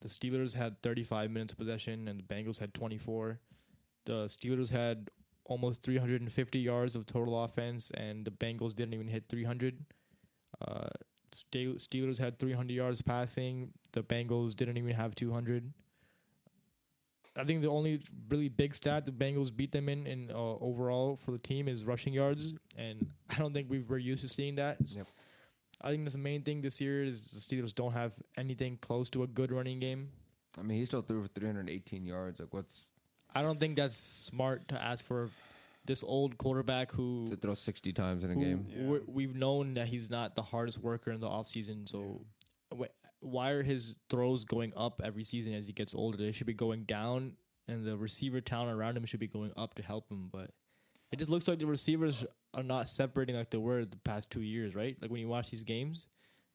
the 0.00 0.08
Steelers 0.08 0.54
had 0.54 0.80
35 0.82 1.30
minutes 1.30 1.52
of 1.52 1.58
possession 1.58 2.06
and 2.06 2.20
the 2.20 2.34
Bengals 2.34 2.58
had 2.58 2.72
24, 2.72 3.40
the 4.04 4.26
Steelers 4.26 4.70
had 4.70 5.10
almost 5.46 5.82
350 5.82 6.58
yards 6.58 6.94
of 6.94 7.04
total 7.06 7.42
offense 7.42 7.90
and 7.94 8.24
the 8.24 8.30
Bengals 8.30 8.74
didn't 8.74 8.94
even 8.94 9.08
hit 9.08 9.24
300. 9.28 9.84
Uh, 10.66 10.88
Steelers 11.34 12.18
had 12.18 12.38
300 12.38 12.72
yards 12.72 13.02
passing. 13.02 13.70
The 13.92 14.02
Bengals 14.02 14.54
didn't 14.54 14.76
even 14.76 14.94
have 14.94 15.14
200. 15.14 15.72
I 17.36 17.44
think 17.44 17.62
the 17.62 17.68
only 17.68 18.00
really 18.28 18.48
big 18.48 18.74
stat 18.74 19.06
the 19.06 19.12
Bengals 19.12 19.54
beat 19.54 19.72
them 19.72 19.88
in 19.88 20.06
in 20.06 20.30
uh, 20.30 20.34
overall 20.34 21.16
for 21.16 21.32
the 21.32 21.38
team 21.38 21.66
is 21.66 21.84
rushing 21.84 22.12
yards, 22.12 22.54
and 22.76 23.06
I 23.30 23.36
don't 23.36 23.52
think 23.52 23.68
we 23.68 23.80
were 23.80 23.98
used 23.98 24.22
to 24.22 24.28
seeing 24.28 24.54
that. 24.56 24.76
Yep. 24.84 25.06
I 25.80 25.90
think 25.90 26.04
that's 26.04 26.14
the 26.14 26.20
main 26.20 26.42
thing 26.42 26.62
this 26.62 26.80
year 26.80 27.02
is 27.02 27.30
the 27.32 27.40
Steelers 27.40 27.74
don't 27.74 27.92
have 27.92 28.12
anything 28.36 28.78
close 28.80 29.10
to 29.10 29.24
a 29.24 29.26
good 29.26 29.50
running 29.50 29.80
game. 29.80 30.10
I 30.56 30.62
mean, 30.62 30.78
he 30.78 30.86
still 30.86 31.02
threw 31.02 31.22
for 31.22 31.28
318 31.28 32.06
yards. 32.06 32.38
Like, 32.38 32.54
what's 32.54 32.86
I 33.34 33.42
don't 33.42 33.58
think 33.58 33.76
that's 33.76 33.96
smart 33.96 34.68
to 34.68 34.80
ask 34.80 35.04
for 35.04 35.28
this 35.86 36.02
old 36.02 36.38
quarterback 36.38 36.90
who, 36.92 37.26
to 37.28 37.36
throw 37.36 37.54
60 37.54 37.92
times 37.92 38.24
in 38.24 38.30
a 38.30 38.36
game? 38.36 38.66
we're- 38.86 39.04
we've 39.06 39.34
known 39.36 39.74
that 39.74 39.88
he's 39.88 40.08
not 40.10 40.34
the 40.34 40.42
hardest 40.42 40.78
worker 40.78 41.10
in 41.10 41.20
the 41.20 41.28
offseason. 41.28 41.88
So 41.88 42.24
wh- 42.76 42.84
why 43.20 43.50
are 43.50 43.62
his 43.62 43.98
throws 44.10 44.44
going 44.44 44.72
up 44.76 45.00
every 45.04 45.24
season 45.24 45.52
as 45.54 45.66
he 45.66 45.72
gets 45.72 45.94
older? 45.94 46.16
They 46.16 46.32
should 46.32 46.46
be 46.46 46.54
going 46.54 46.84
down, 46.84 47.36
and 47.68 47.84
the 47.84 47.96
receiver 47.96 48.40
talent 48.40 48.76
around 48.76 48.96
him 48.96 49.04
should 49.04 49.20
be 49.20 49.26
going 49.28 49.52
up 49.56 49.74
to 49.74 49.82
help 49.82 50.10
him. 50.10 50.28
But 50.32 50.50
it 51.12 51.18
just 51.18 51.30
looks 51.30 51.46
like 51.48 51.58
the 51.58 51.66
receivers 51.66 52.24
are 52.54 52.62
not 52.62 52.88
separating 52.88 53.36
like 53.36 53.50
they 53.50 53.58
were 53.58 53.84
the 53.84 53.96
past 53.98 54.30
two 54.30 54.42
years, 54.42 54.74
right? 54.74 54.96
Like 55.02 55.10
when 55.10 55.20
you 55.20 55.28
watch 55.28 55.50
these 55.50 55.64
games, 55.64 56.06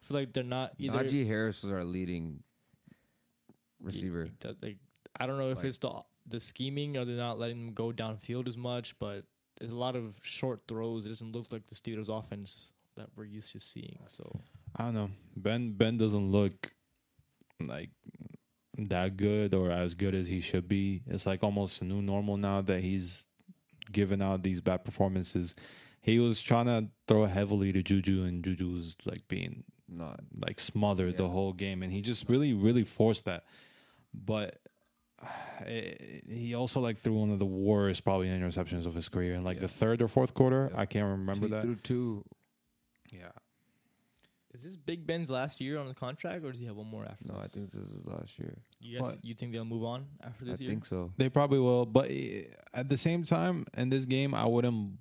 I 0.01 0.05
feel 0.07 0.17
like 0.17 0.33
they're 0.33 0.43
not 0.43 0.73
either. 0.79 1.03
Najee 1.03 1.25
Harris 1.27 1.61
was 1.61 1.71
our 1.71 1.83
leading 1.83 2.41
receiver. 3.81 4.29
like 4.61 4.77
I 5.19 5.25
don't 5.27 5.37
know 5.37 5.49
if 5.51 5.57
Like- 5.57 5.65
it's 5.65 5.77
the 5.77 5.89
the 6.29 6.39
scheming 6.39 6.97
or 6.97 7.05
they're 7.05 7.15
not 7.15 7.39
letting 7.39 7.65
them 7.65 7.73
go 7.73 7.91
downfield 7.91 8.47
as 8.47 8.55
much, 8.55 8.97
but 8.99 9.23
there's 9.59 9.71
a 9.71 9.75
lot 9.75 9.95
of 9.95 10.15
short 10.21 10.61
throws. 10.67 11.05
It 11.05 11.09
doesn't 11.09 11.33
look 11.33 11.51
like 11.51 11.65
the 11.67 11.75
Steelers' 11.75 12.09
offense 12.09 12.73
that 12.95 13.07
we're 13.15 13.25
used 13.25 13.51
to 13.53 13.59
seeing. 13.59 13.99
So 14.07 14.39
I 14.75 14.83
don't 14.83 14.93
know. 14.93 15.09
Ben 15.35 15.73
Ben 15.73 15.97
doesn't 15.97 16.31
look 16.31 16.71
like 17.59 17.89
that 18.77 19.17
good 19.17 19.53
or 19.53 19.71
as 19.71 19.93
good 19.95 20.15
as 20.15 20.27
he 20.27 20.39
should 20.39 20.67
be. 20.67 21.01
It's 21.07 21.25
like 21.25 21.43
almost 21.43 21.81
a 21.81 21.85
new 21.85 22.01
normal 22.01 22.37
now 22.37 22.61
that 22.61 22.81
he's 22.81 23.25
giving 23.91 24.21
out 24.21 24.43
these 24.43 24.61
bad 24.61 24.85
performances. 24.85 25.55
He 26.01 26.19
was 26.19 26.41
trying 26.41 26.67
to 26.67 26.87
throw 27.07 27.25
heavily 27.25 27.73
to 27.73 27.83
Juju, 27.83 28.23
and 28.23 28.43
Juju 28.43 28.69
was 28.69 28.95
like 29.05 29.27
being 29.27 29.63
Not 29.89 30.19
like 30.39 30.59
smothered 30.59 31.17
the 31.17 31.27
whole 31.27 31.53
game, 31.53 31.83
and 31.83 31.91
he 31.91 32.01
just 32.01 32.29
really, 32.29 32.53
really 32.53 32.83
forced 32.83 33.25
that. 33.25 33.45
But 34.13 34.59
he 35.67 36.53
also 36.55 36.79
like 36.79 36.97
threw 36.97 37.13
one 37.13 37.29
of 37.32 37.39
the 37.39 37.45
worst 37.45 38.03
probably 38.03 38.27
interceptions 38.27 38.86
of 38.86 38.93
his 38.93 39.10
career 39.10 39.36
in 39.36 39.43
like 39.43 39.58
Yeah. 39.58 39.62
the 39.62 39.67
third 39.67 40.01
or 40.01 40.08
fourth 40.08 40.34
quarter. 40.34 40.69
Yeah. 40.73 40.79
I 40.79 40.86
can't 40.86 41.08
remember 41.10 41.47
he 41.47 41.51
that. 41.51 41.62
threw 41.63 41.75
two. 41.75 42.25
Yeah, 43.12 43.29
is 44.53 44.62
this 44.63 44.75
Big 44.75 45.05
Ben's 45.08 45.29
last 45.29 45.60
year 45.60 45.79
on 45.79 45.88
the 45.88 45.93
contract, 45.95 46.43
or 46.45 46.51
does 46.51 46.60
he 46.60 46.65
have 46.67 46.75
one 46.75 46.88
more 46.88 47.05
after? 47.05 47.25
No, 47.25 47.39
I 47.39 47.47
think 47.47 47.71
this 47.71 47.75
is 47.75 47.91
his 47.91 48.05
last 48.05 48.38
year. 48.39 48.55
You 48.79 49.01
guys, 49.01 49.15
you 49.23 49.34
think 49.34 49.53
they'll 49.53 49.65
move 49.65 49.84
on 49.84 50.05
after 50.23 50.45
I 50.45 50.49
this 50.49 50.62
year? 50.62 50.69
I 50.69 50.73
think 50.73 50.86
so. 50.86 51.12
They 51.17 51.29
probably 51.29 51.60
will, 51.60 51.86
but 51.86 52.10
eh, 52.12 52.43
at 52.73 52.88
the 52.89 52.97
same 52.97 53.23
time, 53.23 53.65
in 53.77 53.89
this 53.89 54.05
game, 54.05 54.34
I 54.36 54.45
wouldn't 54.45 54.97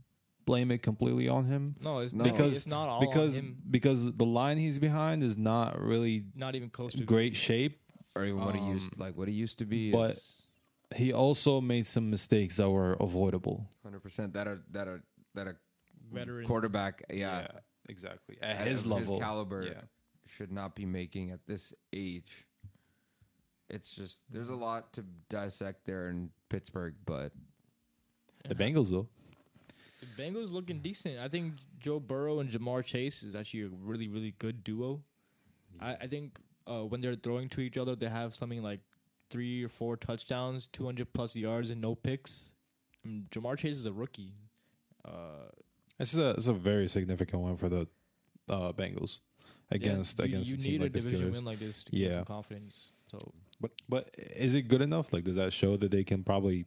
blame 0.46 0.70
it 0.70 0.82
completely 0.82 1.28
on 1.28 1.44
him 1.44 1.76
No, 1.82 1.98
it's 1.98 2.14
No. 2.14 2.24
not, 2.24 2.32
because 2.32 2.56
it's 2.56 2.66
not 2.66 2.88
all 2.88 3.00
because 3.00 3.36
on 3.36 3.44
him. 3.44 3.58
because 3.70 4.10
the 4.14 4.24
line 4.24 4.56
he's 4.56 4.78
behind 4.78 5.22
is 5.22 5.36
not 5.36 5.78
really 5.78 6.24
Not 6.34 6.54
even 6.54 6.70
close 6.70 6.94
to 6.94 7.04
great 7.04 7.36
shape. 7.36 7.78
Or 8.18 8.24
even 8.24 8.40
what 8.44 8.54
he 8.54 8.60
Um, 8.60 8.74
used, 8.74 8.98
like 8.98 9.16
what 9.16 9.28
he 9.28 9.34
used 9.34 9.58
to 9.58 9.64
be. 9.66 9.92
but- 9.92 10.16
is 10.16 10.44
He 10.96 11.12
also 11.12 11.60
made 11.60 11.86
some 11.86 12.08
mistakes 12.10 12.56
that 12.56 12.68
were 12.70 12.94
avoidable. 12.94 13.68
hundred 13.82 14.00
percent 14.00 14.32
that 14.32 14.46
are 14.48 14.60
that 14.72 14.88
are 14.88 15.02
that 15.34 15.46
a 15.46 15.56
veteran. 16.10 16.46
quarterback, 16.46 17.04
yeah, 17.10 17.46
exactly. 17.88 18.36
at 18.40 18.56
At 18.60 18.66
his 18.66 18.80
of 18.84 18.90
level, 18.92 19.18
caliber, 19.20 19.62
yeah. 19.66 19.82
should 20.26 20.50
not 20.50 20.74
be 20.74 20.86
making 20.86 21.30
at 21.30 21.44
this 21.46 21.72
age. 21.92 22.46
It's 23.68 23.94
just 23.94 24.22
there's 24.30 24.48
a 24.48 24.56
lot 24.56 24.92
to 24.94 25.02
dissect 25.28 25.84
there 25.84 26.08
in 26.08 26.30
Pittsburgh, 26.48 26.94
but 27.04 27.32
The 28.48 28.54
Bengals 28.54 28.88
though. 28.90 29.08
The 30.00 30.06
Bengals 30.22 30.50
looking 30.50 30.80
decent. 30.80 31.18
I 31.18 31.28
think 31.28 31.54
Joe 31.78 32.00
Burrow 32.00 32.40
and 32.40 32.48
Ja'Marr 32.48 32.82
Chase 32.84 33.22
is 33.22 33.34
actually 33.34 33.62
a 33.64 33.68
really, 33.68 34.08
really 34.08 34.30
good 34.38 34.64
duo. 34.64 35.02
I, 35.80 35.96
I 35.96 36.06
think 36.06 36.38
uh, 36.68 36.84
when 36.84 37.00
they're 37.00 37.14
throwing 37.16 37.48
to 37.50 37.60
each 37.60 37.76
other, 37.76 37.96
they 37.96 38.08
have 38.08 38.34
something 38.34 38.62
like 38.62 38.80
three 39.30 39.62
or 39.64 39.68
four 39.68 39.96
touchdowns, 39.96 40.66
200 40.72 41.12
plus 41.12 41.34
yards, 41.36 41.70
and 41.70 41.80
no 41.80 41.94
picks. 41.94 42.50
I 43.04 43.08
mean, 43.08 43.26
Ja'Marr 43.30 43.56
Chase 43.58 43.78
is 43.78 43.84
a 43.84 43.92
rookie. 43.92 44.34
Uh, 45.04 45.48
This 45.98 46.14
is 46.14 46.20
a 46.20 46.30
it's 46.30 46.46
a 46.48 46.52
very 46.52 46.88
significant 46.88 47.42
one 47.42 47.56
for 47.56 47.68
the 47.68 47.86
uh, 48.50 48.72
Bengals 48.72 49.18
against 49.70 50.18
yeah, 50.18 50.24
you- 50.24 50.28
against 50.30 50.50
you, 50.50 50.56
a 50.56 50.58
team 50.58 50.72
need 50.72 50.80
like 50.82 50.90
a 50.90 50.92
the 50.92 51.00
division 51.00 51.28
Steelers. 51.30 51.34
win 51.34 51.44
like 51.44 51.58
this 51.58 51.84
to 51.84 51.90
get 51.92 52.00
Yeah. 52.00 52.12
some 52.14 52.24
confidence. 52.24 52.92
So 53.08 53.32
But 53.60 53.72
but 53.88 54.14
is 54.46 54.54
it 54.54 54.62
good 54.68 54.82
enough? 54.82 55.12
Like, 55.12 55.24
does 55.24 55.36
that 55.36 55.52
show 55.52 55.76
that 55.76 55.90
they 55.90 56.04
can 56.04 56.22
probably 56.24 56.66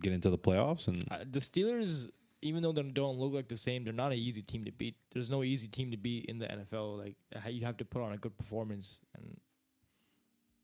get 0.00 0.12
into 0.12 0.30
the 0.30 0.38
playoffs? 0.38 0.88
And 0.88 1.04
uh, 1.10 1.24
the 1.30 1.38
Steelers, 1.40 2.08
even 2.42 2.62
though 2.62 2.72
they 2.72 2.82
don't 2.82 3.18
look 3.18 3.32
like 3.32 3.48
the 3.48 3.56
same, 3.56 3.84
they're 3.84 3.92
not 3.92 4.12
an 4.12 4.18
easy 4.18 4.42
team 4.42 4.64
to 4.64 4.72
beat. 4.72 4.96
There's 5.12 5.30
no 5.30 5.42
easy 5.42 5.68
team 5.68 5.90
to 5.92 5.96
beat 5.96 6.26
in 6.26 6.38
the 6.38 6.46
NFL. 6.46 6.98
Like 6.98 7.16
you 7.48 7.64
have 7.64 7.76
to 7.78 7.84
put 7.84 8.02
on 8.02 8.12
a 8.12 8.16
good 8.18 8.36
performance, 8.36 8.98
and 9.16 9.36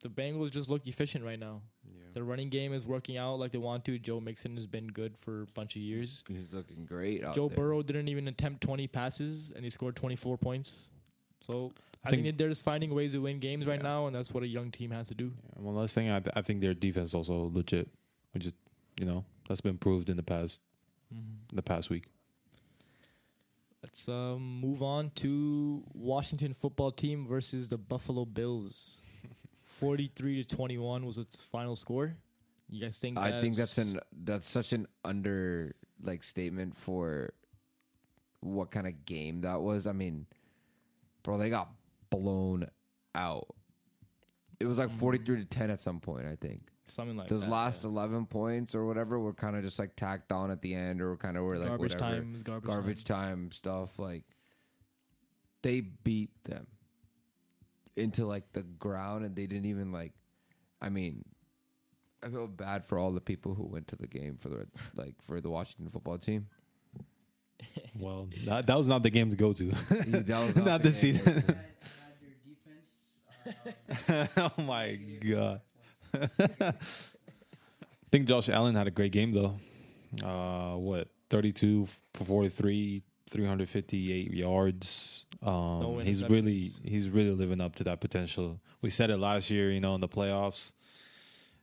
the 0.03 0.09
Bengals 0.09 0.51
just 0.51 0.69
look 0.69 0.87
efficient 0.87 1.25
right 1.25 1.39
now. 1.39 1.63
Their 2.15 2.25
running 2.25 2.49
game 2.49 2.73
is 2.73 2.87
working 2.87 3.17
out 3.17 3.39
like 3.39 3.53
they 3.53 3.59
want 3.59 3.85
to. 3.85 3.99
Joe 3.99 4.19
Mixon 4.21 4.55
has 4.57 4.67
been 4.67 4.89
good 4.89 5.17
for 5.19 5.43
a 5.43 5.47
bunch 5.55 5.77
of 5.77 5.83
years. 5.83 6.25
he's 6.27 6.53
looking 6.53 6.85
great 6.85 7.23
out 7.25 7.35
Joe 7.35 7.49
there. 7.49 7.57
Burrow 7.59 7.83
didn't 7.83 8.09
even 8.09 8.27
attempt 8.29 8.61
20 8.63 8.87
passes, 8.89 9.53
and 9.55 9.63
he 9.63 9.71
scored 9.71 9.95
24 9.95 10.37
points. 10.39 10.91
So 11.43 11.71
I, 12.05 12.09
I 12.09 12.11
think, 12.11 12.25
think- 12.25 12.39
they're 12.39 12.49
just 12.49 12.65
finding 12.65 12.93
ways 12.95 13.13
to 13.13 13.19
win 13.19 13.39
games 13.39 13.67
right 13.67 13.79
Yeah. 13.79 13.83
now, 13.83 14.07
and 14.07 14.17
that's 14.17 14.33
what 14.33 14.43
a 14.43 14.47
young 14.49 14.71
team 14.71 14.91
has 14.91 15.09
to 15.09 15.15
do. 15.15 15.33
Yeah, 15.57 15.63
one 15.63 15.77
last 15.77 15.95
thing, 15.95 16.11
I, 16.11 16.19
th- 16.19 16.33
I 16.35 16.43
think 16.43 16.61
their 16.61 16.75
defense 16.75 17.15
also 17.15 17.51
legit, 17.53 17.89
which 18.33 18.47
is 18.47 18.53
you 18.99 19.07
know 19.07 19.25
that's 19.49 19.61
been 19.61 19.79
proved 19.79 20.09
in 20.11 20.17
the 20.17 20.23
past 20.25 20.59
the 21.53 21.63
past 21.63 21.91
week. 21.91 22.05
Let's 23.83 24.09
um, 24.09 24.61
move 24.61 24.83
on 24.83 25.11
to 25.17 25.85
Washington 25.95 26.53
football 26.53 26.91
team 26.91 27.27
versus 27.27 27.69
the 27.69 27.79
Buffalo 27.79 28.25
Bills. 28.25 29.03
43 29.81 30.43
to 30.43 30.57
21 30.57 31.07
was 31.07 31.19
its 31.19 31.37
final 31.37 31.77
score. 31.77 32.17
You 32.69 32.83
guys 32.83 32.99
think 32.99 33.17
I 33.17 33.41
think 33.41 33.57
that's 33.57 33.79
an 33.79 33.99
that's 34.25 34.49
such 34.49 34.73
an 34.73 34.87
under 35.05 35.75
like 36.03 36.23
statement 36.23 36.77
for 36.77 37.33
what 38.41 38.71
kind 38.71 38.87
of 38.87 39.07
game 39.07 39.41
that 39.41 39.63
was. 39.63 39.87
I 39.87 39.93
mean, 39.93 40.27
bro, 41.23 41.39
they 41.39 41.49
got 41.49 41.71
blown 42.11 42.69
out. 43.15 43.47
It 44.61 44.67
was 44.67 44.79
like 44.79 44.91
forty 44.91 45.19
three 45.19 45.39
to 45.39 45.45
ten 45.47 45.71
at 45.71 45.81
some 45.81 45.99
point. 45.99 46.27
I 46.27 46.37
think 46.37 46.61
something 46.91 47.17
like 47.17 47.29
those 47.29 47.43
that, 47.43 47.51
last 47.51 47.85
yeah. 47.85 47.91
eleven 47.91 48.27
points 48.27 48.75
or 48.75 48.87
whatever 48.87 49.19
were 49.19 49.33
kind 49.33 49.57
of 49.57 49.63
just 49.63 49.79
like 49.79 49.97
tacked 49.97 50.33
on 50.33 50.51
at 50.51 50.63
the 50.63 50.75
end, 50.75 51.01
or 51.01 51.17
kind 51.17 51.37
of 51.37 51.45
were 51.45 51.59
like 51.59 51.69
garbage 51.69 51.95
whatever 51.95 52.15
time, 52.17 52.41
garbage, 52.43 52.67
garbage 52.67 53.05
time. 53.05 53.29
time 53.29 53.53
stuff. 53.53 53.99
Like 53.99 54.25
they 55.63 55.81
beat 55.81 56.31
them 56.45 56.67
into 57.97 58.27
like 58.27 58.53
the 58.53 58.63
ground, 58.63 59.25
and 59.25 59.35
they 59.37 59.47
didn't 59.47 59.67
even 59.67 59.93
like. 59.93 60.13
I 60.81 60.91
mean, 60.91 61.25
I 62.23 62.29
feel 62.29 62.47
bad 62.47 62.85
for 62.85 62.99
all 62.99 63.13
the 63.13 63.21
people 63.21 63.55
who 63.55 63.65
went 63.65 63.89
to 63.89 63.97
the 63.97 64.07
game 64.07 64.37
for 64.39 64.49
the 64.49 64.67
like 64.95 65.15
for 65.23 65.41
the 65.41 65.51
Washington 65.51 65.89
football 65.91 66.19
team. 66.19 66.47
Well, 67.99 68.29
that, 68.45 68.69
that 68.69 68.79
was 68.79 68.87
not 68.87 69.03
the 69.03 69.11
game 69.11 69.31
to 69.31 69.37
go 69.37 69.53
to. 69.53 69.65
That 69.71 70.29
was 70.47 70.55
Not 70.57 70.81
the 70.81 70.91
this 70.91 71.01
season. 71.01 71.25
Had, 71.25 71.45
had 71.45 72.15
your 72.23 72.37
defense. 73.99 74.39
Uh, 74.39 74.51
oh 74.57 74.63
my 74.63 74.95
god. 74.95 75.61
I 76.15 76.73
think 78.11 78.27
Josh 78.27 78.49
Allen 78.49 78.75
had 78.75 78.87
a 78.87 78.91
great 78.91 79.13
game 79.13 79.33
though. 79.33 79.59
Uh, 80.25 80.77
what 80.77 81.09
32 81.31 81.87
for 82.15 82.25
43, 82.25 83.03
358 83.31 84.33
yards. 84.33 85.27
Um, 85.43 85.53
No 85.81 85.99
he's 85.99 86.25
really 86.25 86.71
he's 86.83 87.09
really 87.09 87.33
living 87.33 87.61
up 87.61 87.77
to 87.77 87.85
that 87.85 88.01
potential. 88.01 88.61
We 88.81 88.91
said 88.91 89.11
it 89.11 89.19
last 89.19 89.51
year, 89.51 89.71
you 89.71 89.81
know, 89.81 89.95
in 89.95 90.01
the 90.01 90.09
playoffs. 90.09 90.73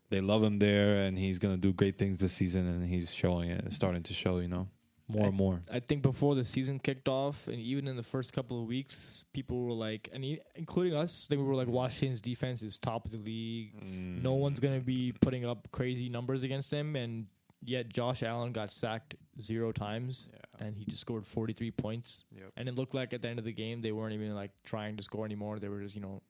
They 0.10 0.22
love 0.22 0.44
him 0.44 0.60
there, 0.60 1.02
and 1.02 1.18
he's 1.18 1.40
gonna 1.40 1.58
do 1.58 1.74
great 1.74 1.98
things 1.98 2.20
this 2.20 2.34
season, 2.34 2.68
and 2.68 2.86
he's 2.86 3.14
showing 3.14 3.50
it, 3.50 3.74
starting 3.74 4.04
to 4.04 4.14
show, 4.14 4.38
you 4.38 4.48
know, 4.48 4.68
more 5.08 5.28
and 5.28 5.36
more. 5.36 5.62
I 5.72 5.80
think 5.80 6.02
before 6.02 6.36
the 6.36 6.44
season 6.44 6.80
kicked 6.80 7.08
off, 7.08 7.48
and 7.48 7.60
even 7.60 7.88
in 7.88 7.96
the 7.96 8.04
first 8.04 8.34
couple 8.34 8.60
of 8.60 8.68
weeks, 8.68 9.26
people 9.34 9.64
were 9.64 9.74
like, 9.74 10.10
and 10.12 10.26
e- 10.26 10.42
including 10.56 10.96
us, 10.96 11.28
they 11.28 11.38
were 11.38 11.54
like, 11.56 11.68
Washington's 11.68 12.20
defense 12.22 12.64
is 12.64 12.78
top 12.78 13.06
of 13.06 13.12
the 13.12 13.18
league. 13.18 13.74
No 13.84 14.36
mm. 14.36 14.40
one's 14.40 14.60
gonna 14.60 14.80
be 14.80 15.14
putting 15.22 15.46
up 15.46 15.68
crazy 15.72 16.10
numbers 16.10 16.44
against 16.44 16.72
them, 16.72 16.96
and 16.96 17.28
yet 17.64 17.90
Josh 17.90 18.24
Allen 18.24 18.52
got 18.52 18.72
sacked 18.72 19.16
zero 19.42 19.72
times, 19.72 20.30
Yeah. 20.34 20.66
and 20.68 20.76
he 20.76 20.86
just 20.86 21.02
scored 21.02 21.26
43 21.28 21.72
points. 21.72 22.24
Yep. 22.36 22.52
And 22.58 22.68
it 22.70 22.76
looked 22.76 22.94
like 22.94 23.14
at 23.14 23.22
the 23.22 23.28
end 23.28 23.38
of 23.40 23.46
the 23.46 23.54
game, 23.54 23.82
they 23.82 23.92
weren't 23.92 24.14
even 24.14 24.34
like 24.34 24.52
trying 24.64 24.98
to 24.98 25.04
score 25.04 25.26
anymore. 25.26 25.60
They 25.60 25.70
were 25.70 25.82
just, 25.82 25.96
you 25.96 26.02
know, 26.02 26.22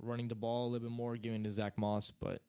running 0.00 0.28
the 0.28 0.34
ball 0.34 0.66
a 0.66 0.68
little 0.70 0.88
bit 0.88 0.94
more, 0.94 1.16
giving 1.16 1.44
to 1.44 1.52
Zach 1.52 1.78
Moss. 1.78 2.10
But 2.10 2.42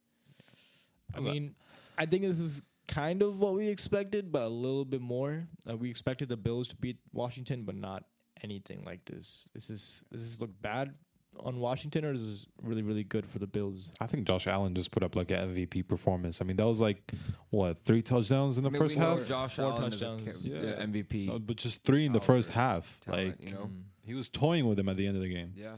I 1.14 1.18
Was 1.18 1.26
that- 1.26 1.32
mean, 1.32 1.56
I 1.98 2.06
think 2.06 2.24
this 2.24 2.40
is 2.40 2.62
kind 2.90 3.22
of 3.22 3.40
what 3.40 3.54
we 3.54 3.68
expected, 3.70 4.32
but 4.32 4.42
a 4.42 4.48
little 4.50 4.84
bit 4.84 5.00
more. 5.02 5.48
Uh, 5.70 5.78
we 5.78 5.90
expected 5.90 6.28
the 6.28 6.36
Bills 6.38 6.68
to 6.70 6.76
beat 6.76 6.98
Washington, 7.14 7.64
but 7.64 7.76
not 7.76 8.04
anything 8.44 8.84
like 8.86 9.06
this. 9.06 9.48
This 9.54 9.70
is 9.70 10.04
does 10.12 10.22
this 10.30 10.42
look 10.42 10.52
bad 10.62 10.94
on 11.42 11.60
Washington, 11.60 12.04
or 12.04 12.12
is 12.14 12.22
this 12.22 12.46
really 12.64 12.82
really 12.82 13.04
good 13.04 13.26
for 13.26 13.40
the 13.40 13.48
Bills? 13.48 13.92
I 14.02 14.08
think 14.08 14.28
Josh 14.28 14.48
Allen 14.48 14.74
just 14.76 14.92
put 14.92 15.04
up 15.04 15.16
like 15.16 15.32
an 15.32 15.56
MVP 15.56 15.88
performance. 15.88 16.42
I 16.42 16.46
mean, 16.46 16.58
that 16.58 16.66
was 16.68 16.82
like 16.82 17.12
what 17.52 17.78
three 17.78 18.02
touchdowns 18.02 18.58
in 18.58 18.64
the 18.64 18.70
I 18.70 18.74
mean, 18.74 18.82
first 18.82 18.96
we 18.98 19.02
half, 19.02 19.26
Josh 19.28 19.56
Four 19.56 19.66
Allen 19.66 19.94
is 19.94 20.02
a 20.02 20.06
touchdowns. 20.06 20.24
ca- 20.44 20.50
Yeah. 20.50 20.62
yeah, 20.62 20.86
MVP. 20.86 21.30
Uh, 21.34 21.40
but 21.40 21.56
just 21.56 21.84
three 21.84 22.06
in 22.06 22.12
the 22.12 22.20
first 22.22 22.50
half. 22.50 23.00
talent, 23.06 23.40
like 23.40 23.48
you 23.50 23.54
know. 23.56 23.66
Mm. 23.66 23.84
he 24.04 24.14
was 24.16 24.30
toying 24.30 24.68
with 24.68 24.78
him 24.80 24.90
at 24.90 24.98
the 24.98 25.06
end 25.08 25.16
of 25.16 25.22
the 25.24 25.30
game. 25.34 25.54
Yeah. 25.56 25.76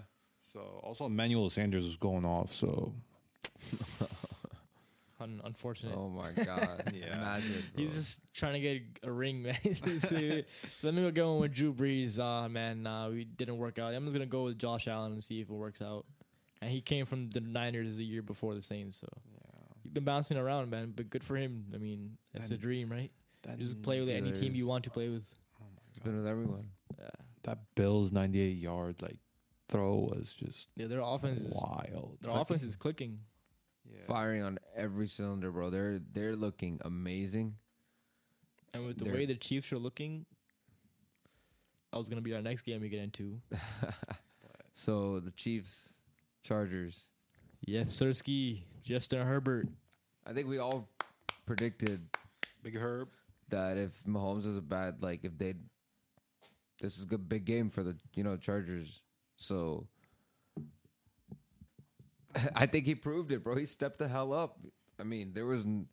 So 0.54 0.60
also 0.84 1.06
Emmanuel 1.06 1.50
Sanders 1.50 1.86
was 1.86 1.96
going 1.98 2.26
off. 2.26 2.54
So 2.56 2.94
Un- 5.22 5.42
unfortunate. 5.44 5.96
Oh 5.98 6.10
my 6.10 6.32
god. 6.32 6.84
Yeah. 6.94 7.16
Imagine. 7.18 7.64
Bro. 7.74 7.84
He's 7.84 7.96
just 7.96 8.20
trying 8.34 8.54
to 8.54 8.60
get 8.60 8.82
a 9.04 9.12
ring, 9.12 9.44
man. 9.44 9.58
So 10.00 10.08
let 10.84 10.94
me 10.94 11.02
go 11.04 11.12
going 11.12 11.40
with 11.42 11.54
Drew 11.54 11.74
Brees. 11.74 12.18
Ah, 12.20 12.48
man, 12.48 12.84
nah, 12.84 13.10
we 13.10 13.26
didn't 13.26 13.58
work 13.58 13.78
out. 13.80 13.94
I'm 13.94 14.04
just 14.06 14.14
gonna 14.14 14.26
go 14.26 14.44
with 14.44 14.58
Josh 14.58 14.88
Allen 14.88 15.12
and 15.14 15.24
see 15.24 15.42
if 15.42 15.50
it 15.50 15.54
works 15.54 15.82
out. 15.82 16.06
And 16.62 16.72
he 16.72 16.82
came 16.82 17.06
from 17.06 17.30
the 17.30 17.40
Niners 17.42 17.98
the 17.98 18.04
year 18.06 18.22
before 18.22 18.54
the 18.56 18.62
Saints, 18.62 19.00
so 19.00 19.08
he's 19.84 19.92
been 19.92 20.04
bouncing 20.04 20.38
around, 20.38 20.70
man. 20.70 20.94
But 20.96 21.10
good 21.10 21.24
for 21.24 21.36
him. 21.36 21.66
I 21.74 21.78
mean, 21.78 22.18
that's 22.34 22.50
the 22.50 22.56
And- 22.56 22.62
dream, 22.62 22.92
right? 22.92 23.12
Just 23.58 23.82
play 23.82 24.00
with 24.00 24.10
any 24.10 24.32
team 24.32 24.54
you 24.54 24.68
want 24.68 24.84
to 24.84 24.92
play 24.92 25.10
with. 25.10 25.24
He's 25.90 26.00
been 26.00 26.18
with 26.18 26.28
everyone. 26.28 26.70
Yeah, 27.00 27.10
that 27.44 27.60
Bills 27.76 28.12
98 28.12 28.58
yard 28.58 29.02
like 29.02 29.18
throw 29.68 29.96
was 30.14 30.34
just 30.38 30.68
yeah 30.76 30.86
their 30.88 31.00
offense 31.02 31.40
is 31.42 31.54
wild. 31.54 32.18
their 32.22 32.32
offense 32.38 32.62
is 32.62 32.76
clicking. 32.76 33.20
Firing 34.08 34.42
on 34.44 34.60
every 34.76 35.08
cylinder, 35.08 35.52
bro. 35.52 35.70
They're 35.70 36.00
they're 36.14 36.36
looking 36.36 36.80
amazing. 36.84 37.56
And 38.74 38.86
with 38.86 38.98
the 38.98 39.06
They're- 39.06 39.14
way 39.14 39.26
the 39.26 39.36
Chiefs 39.36 39.72
are 39.74 39.78
looking, 39.80 40.26
that 41.92 41.98
was 41.98 42.08
gonna 42.10 42.22
be 42.22 42.34
our 42.34 42.42
next 42.42 42.62
game 42.64 42.82
we 42.82 42.90
get 42.90 43.02
into. 43.02 43.40
So 44.74 45.20
the 45.20 45.32
Chiefs, 45.32 45.96
Chargers. 46.44 47.04
Yes, 47.66 47.90
Sirski, 47.92 48.62
Justin 48.84 49.26
Herbert. 49.28 49.68
I 50.26 50.34
think 50.34 50.48
we 50.48 50.58
all 50.60 50.88
predicted 51.46 52.02
Big 52.64 52.76
Herb. 52.78 53.10
that 53.50 53.78
if 53.78 54.02
Mahomes 54.06 54.46
is 54.48 54.58
a 54.58 54.62
bad, 54.62 55.04
like 55.04 55.24
if 55.26 55.38
they, 55.38 55.54
this 56.80 56.98
is 56.98 57.06
a 57.12 57.18
big 57.18 57.46
game 57.46 57.70
for 57.70 57.84
the 57.84 57.96
you 58.16 58.24
know 58.24 58.38
Chargers. 58.38 59.02
So 59.36 59.88
I 62.56 62.66
think 62.66 62.86
he 62.86 62.96
proved 62.96 63.32
it, 63.32 63.44
bro. 63.44 63.56
He 63.56 63.66
stepped 63.66 64.00
the 64.00 64.08
hell 64.08 64.34
up. 64.34 64.58
I 65.00 65.04
mean, 65.04 65.32
there 65.34 65.46
was 65.46 65.66
n- 65.66 65.88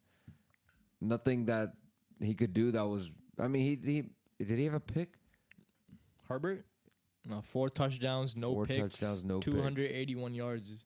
nothing 1.01 1.47
that 1.47 1.75
he 2.21 2.35
could 2.35 2.53
do 2.53 2.71
that 2.73 2.87
was. 2.87 3.11
I 3.39 3.49
mean, 3.49 3.63
he 3.63 3.91
he 4.39 4.45
did 4.45 4.59
he 4.59 4.65
have 4.65 4.75
a 4.75 4.81
pick? 4.81 5.15
Herbert, 6.29 6.67
no, 7.29 7.41
four 7.53 7.71
touchdowns, 7.71 8.37
no 8.37 8.53
Four 8.53 8.67
picks, 8.67 8.79
touchdowns, 8.99 9.25
no 9.25 9.41
picks. 9.41 9.55
281 9.57 10.35
yards. 10.35 10.85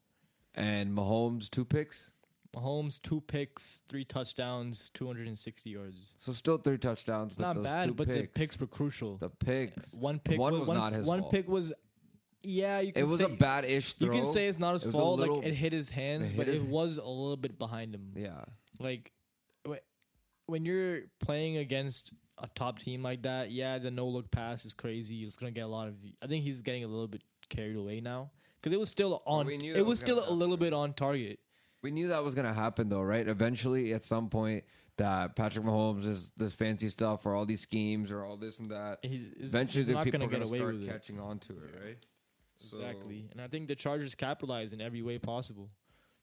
And 0.55 0.95
Mahomes 0.95 1.49
two 1.49 1.65
picks, 1.65 2.11
Mahomes, 2.55 3.01
two 3.01 3.19
picks, 3.21 3.81
three 3.89 4.05
touchdowns, 4.05 4.89
260 4.93 5.69
yards. 5.69 6.13
so 6.15 6.31
still 6.31 6.57
three 6.59 6.77
touchdowns. 6.77 7.33
It's 7.33 7.37
but 7.37 7.43
not 7.47 7.55
those 7.55 7.63
bad, 7.63 7.87
two 7.87 7.93
but 7.95 8.07
the 8.07 8.23
picks, 8.27 8.59
were 8.59 8.67
crucial. 8.67 9.17
the 9.17 9.29
picks. 9.29 9.93
one 9.95 10.19
pick 10.19 10.39
one 10.39 10.59
was 10.59 10.67
one, 10.69 10.77
not 10.77 10.93
his 10.93 11.05
One 11.07 11.21
fault. 11.21 11.31
pick 11.31 11.47
was, 11.49 11.73
yeah, 12.43 12.79
you 12.79 12.91
can 12.93 13.03
It 13.03 13.07
was 13.07 13.19
say, 13.19 13.25
a 13.25 13.29
bad 13.29 13.65
ish 13.65 13.93
throw. 13.93 14.07
You 14.07 14.11
can 14.21 14.25
say 14.25 14.47
it's 14.47 14.59
not 14.59 14.73
his 14.73 14.85
It 14.85 14.91
fault. 14.91 15.19
little- 15.19 15.37
like 15.37 15.47
it 15.47 15.53
hit 15.53 15.73
his 15.73 15.89
hands, 15.89 16.31
it 16.31 16.37
but 16.37 16.47
hit 16.47 16.57
it 16.57 16.63
was 16.63 16.97
a 16.97 17.03
little 17.05 17.37
bit 17.37 17.57
behind 17.57 17.95
him. 17.95 18.13
yeah. 18.15 18.43
Like 18.79 19.11
when 20.45 20.65
you're 20.65 21.01
playing 21.19 21.57
against 21.57 22.11
a 22.37 22.47
top 22.55 22.79
team 22.79 23.01
like 23.01 23.21
that, 23.23 23.51
yeah, 23.51 23.77
the 23.77 23.89
no 23.91 24.07
look 24.07 24.29
pass 24.31 24.65
is 24.65 24.73
crazy. 24.73 25.23
It's 25.23 25.37
gonna 25.37 25.51
get 25.51 25.61
a 25.61 25.67
lot 25.67 25.87
of. 25.87 25.95
I 26.21 26.27
think 26.27 26.43
he's 26.43 26.61
getting 26.61 26.83
a 26.83 26.87
little 26.87 27.07
bit 27.07 27.23
carried 27.49 27.75
away 27.77 28.01
now 28.01 28.31
because 28.59 28.73
it 28.73 28.79
was 28.79 28.89
still 28.89 29.21
on. 29.25 29.45
we 29.45 29.57
knew 29.57 29.73
it 29.73 29.77
was 29.81 29.87
was 29.91 29.99
still 29.99 30.19
gonna 30.19 30.31
a 30.31 30.33
little 30.33 30.57
bit 30.57 30.73
on 30.73 30.93
target. 30.93 31.39
We 31.81 31.91
knew 31.91 32.09
that 32.09 32.23
was 32.23 32.35
gonna 32.35 32.53
happen 32.53 32.89
though, 32.89 33.01
right? 33.01 33.25
Eventually, 33.27 33.93
at 33.93 34.03
some 34.03 34.29
point, 34.29 34.63
that 34.97 35.35
Patrick 35.35 35.65
Mahomes 35.65 36.05
is 36.05 36.31
this 36.35 36.53
fancy 36.53 36.89
stuff 36.89 37.25
or 37.25 37.35
all 37.35 37.45
these 37.45 37.61
schemes 37.61 38.11
or 38.11 38.23
all 38.25 38.35
this 38.37 38.59
and 38.59 38.69
that. 38.71 38.99
He's, 39.01 39.23
he's, 39.37 39.49
Eventually, 39.49 39.85
he's 39.85 39.93
the 39.95 40.03
people 40.03 40.19
gonna 40.27 40.43
are 40.43 40.45
gonna 40.45 40.57
start 40.57 40.85
catching 40.85 41.19
on 41.19 41.39
to 41.39 41.53
it, 41.53 41.79
right? 41.83 41.97
So- 42.63 42.77
Exactly. 42.77 43.27
And 43.31 43.41
I 43.41 43.47
think 43.47 43.67
the 43.67 43.75
Chargers 43.75 44.15
capitalize 44.15 44.73
in 44.73 44.81
every 44.81 45.01
way 45.01 45.17
possible. 45.19 45.69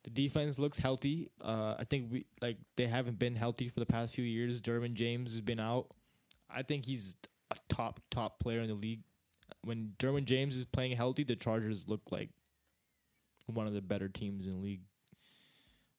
The 0.04 0.10
defense 0.10 0.58
looks 0.58 0.78
healthy. 0.78 1.28
Uh, 1.42 1.74
I 1.78 1.84
think 1.84 2.10
we 2.10 2.24
like 2.40 2.56
they 2.76 2.86
haven't 2.86 3.18
been 3.18 3.36
healthy 3.36 3.68
for 3.68 3.80
the 3.80 3.86
past 3.86 4.14
few 4.14 4.24
years. 4.24 4.60
Derwin 4.60 4.94
James 4.94 5.32
has 5.32 5.42
been 5.42 5.60
out. 5.60 5.88
I 6.48 6.62
think 6.62 6.86
he's 6.86 7.16
a 7.50 7.56
top 7.68 8.00
top 8.10 8.40
player 8.40 8.60
in 8.60 8.68
the 8.68 8.74
league. 8.74 9.02
When 9.62 9.92
Derwin 9.98 10.24
James 10.24 10.56
is 10.56 10.64
playing 10.64 10.96
healthy, 10.96 11.22
the 11.24 11.36
Chargers 11.36 11.84
look 11.86 12.00
like 12.10 12.30
one 13.46 13.66
of 13.66 13.74
the 13.74 13.82
better 13.82 14.08
teams 14.08 14.46
in 14.46 14.52
the 14.52 14.58
league. 14.58 14.80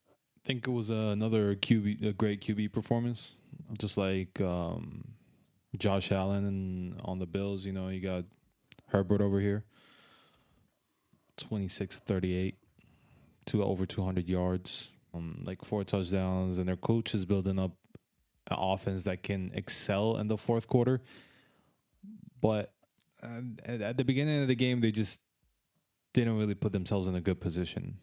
I 0.09 0.47
think 0.47 0.67
it 0.67 0.71
was 0.71 0.89
uh, 0.89 0.95
another 1.11 1.55
QB, 1.55 2.03
a 2.03 2.13
great 2.13 2.41
QB 2.41 2.71
performance. 2.73 3.35
Just 3.77 3.97
like 3.97 4.41
um, 4.41 5.03
Josh 5.77 6.11
Allen 6.11 6.45
and 6.45 6.99
on 7.05 7.19
the 7.19 7.27
Bills, 7.27 7.65
you 7.65 7.71
know, 7.71 7.89
you 7.89 7.99
got 7.99 8.25
Herbert 8.87 9.21
over 9.21 9.39
here, 9.39 9.63
26 11.41 11.99
38, 11.99 12.55
to 13.47 13.63
over 13.63 13.85
200 13.85 14.27
yards, 14.27 14.91
um, 15.13 15.41
like 15.43 15.63
four 15.63 15.83
touchdowns, 15.83 16.57
and 16.57 16.67
their 16.67 16.77
coach 16.77 17.13
is 17.13 17.25
building 17.25 17.59
up 17.59 17.71
an 18.49 18.57
offense 18.59 19.03
that 19.03 19.23
can 19.23 19.51
excel 19.53 20.17
in 20.17 20.27
the 20.27 20.37
fourth 20.37 20.67
quarter. 20.67 21.01
But 22.41 22.71
uh, 23.21 23.41
at, 23.65 23.81
at 23.81 23.97
the 23.97 24.03
beginning 24.03 24.41
of 24.41 24.47
the 24.47 24.55
game, 24.55 24.81
they 24.81 24.91
just 24.91 25.21
didn't 26.13 26.37
really 26.37 26.55
put 26.55 26.73
themselves 26.73 27.07
in 27.07 27.15
a 27.15 27.21
good 27.21 27.39
position 27.39 27.97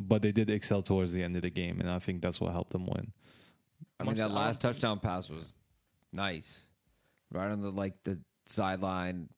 but 0.00 0.22
they 0.22 0.32
did 0.32 0.48
excel 0.50 0.82
towards 0.82 1.12
the 1.12 1.22
end 1.22 1.36
of 1.36 1.42
the 1.42 1.50
game, 1.50 1.78
and 1.78 1.90
I 1.90 1.98
think 1.98 2.22
that's 2.22 2.40
what 2.40 2.52
helped 2.52 2.72
them 2.72 2.86
win. 2.86 3.12
I 3.98 4.04
mean, 4.04 4.12
Much- 4.12 4.16
that 4.16 4.30
last 4.30 4.60
touchdown 4.60 4.98
pass 4.98 5.28
was 5.28 5.54
nice, 6.12 6.66
right 7.30 7.50
on 7.50 7.60
the 7.60 7.70
like 7.70 8.02
the 8.04 8.18
sideline. 8.46 9.28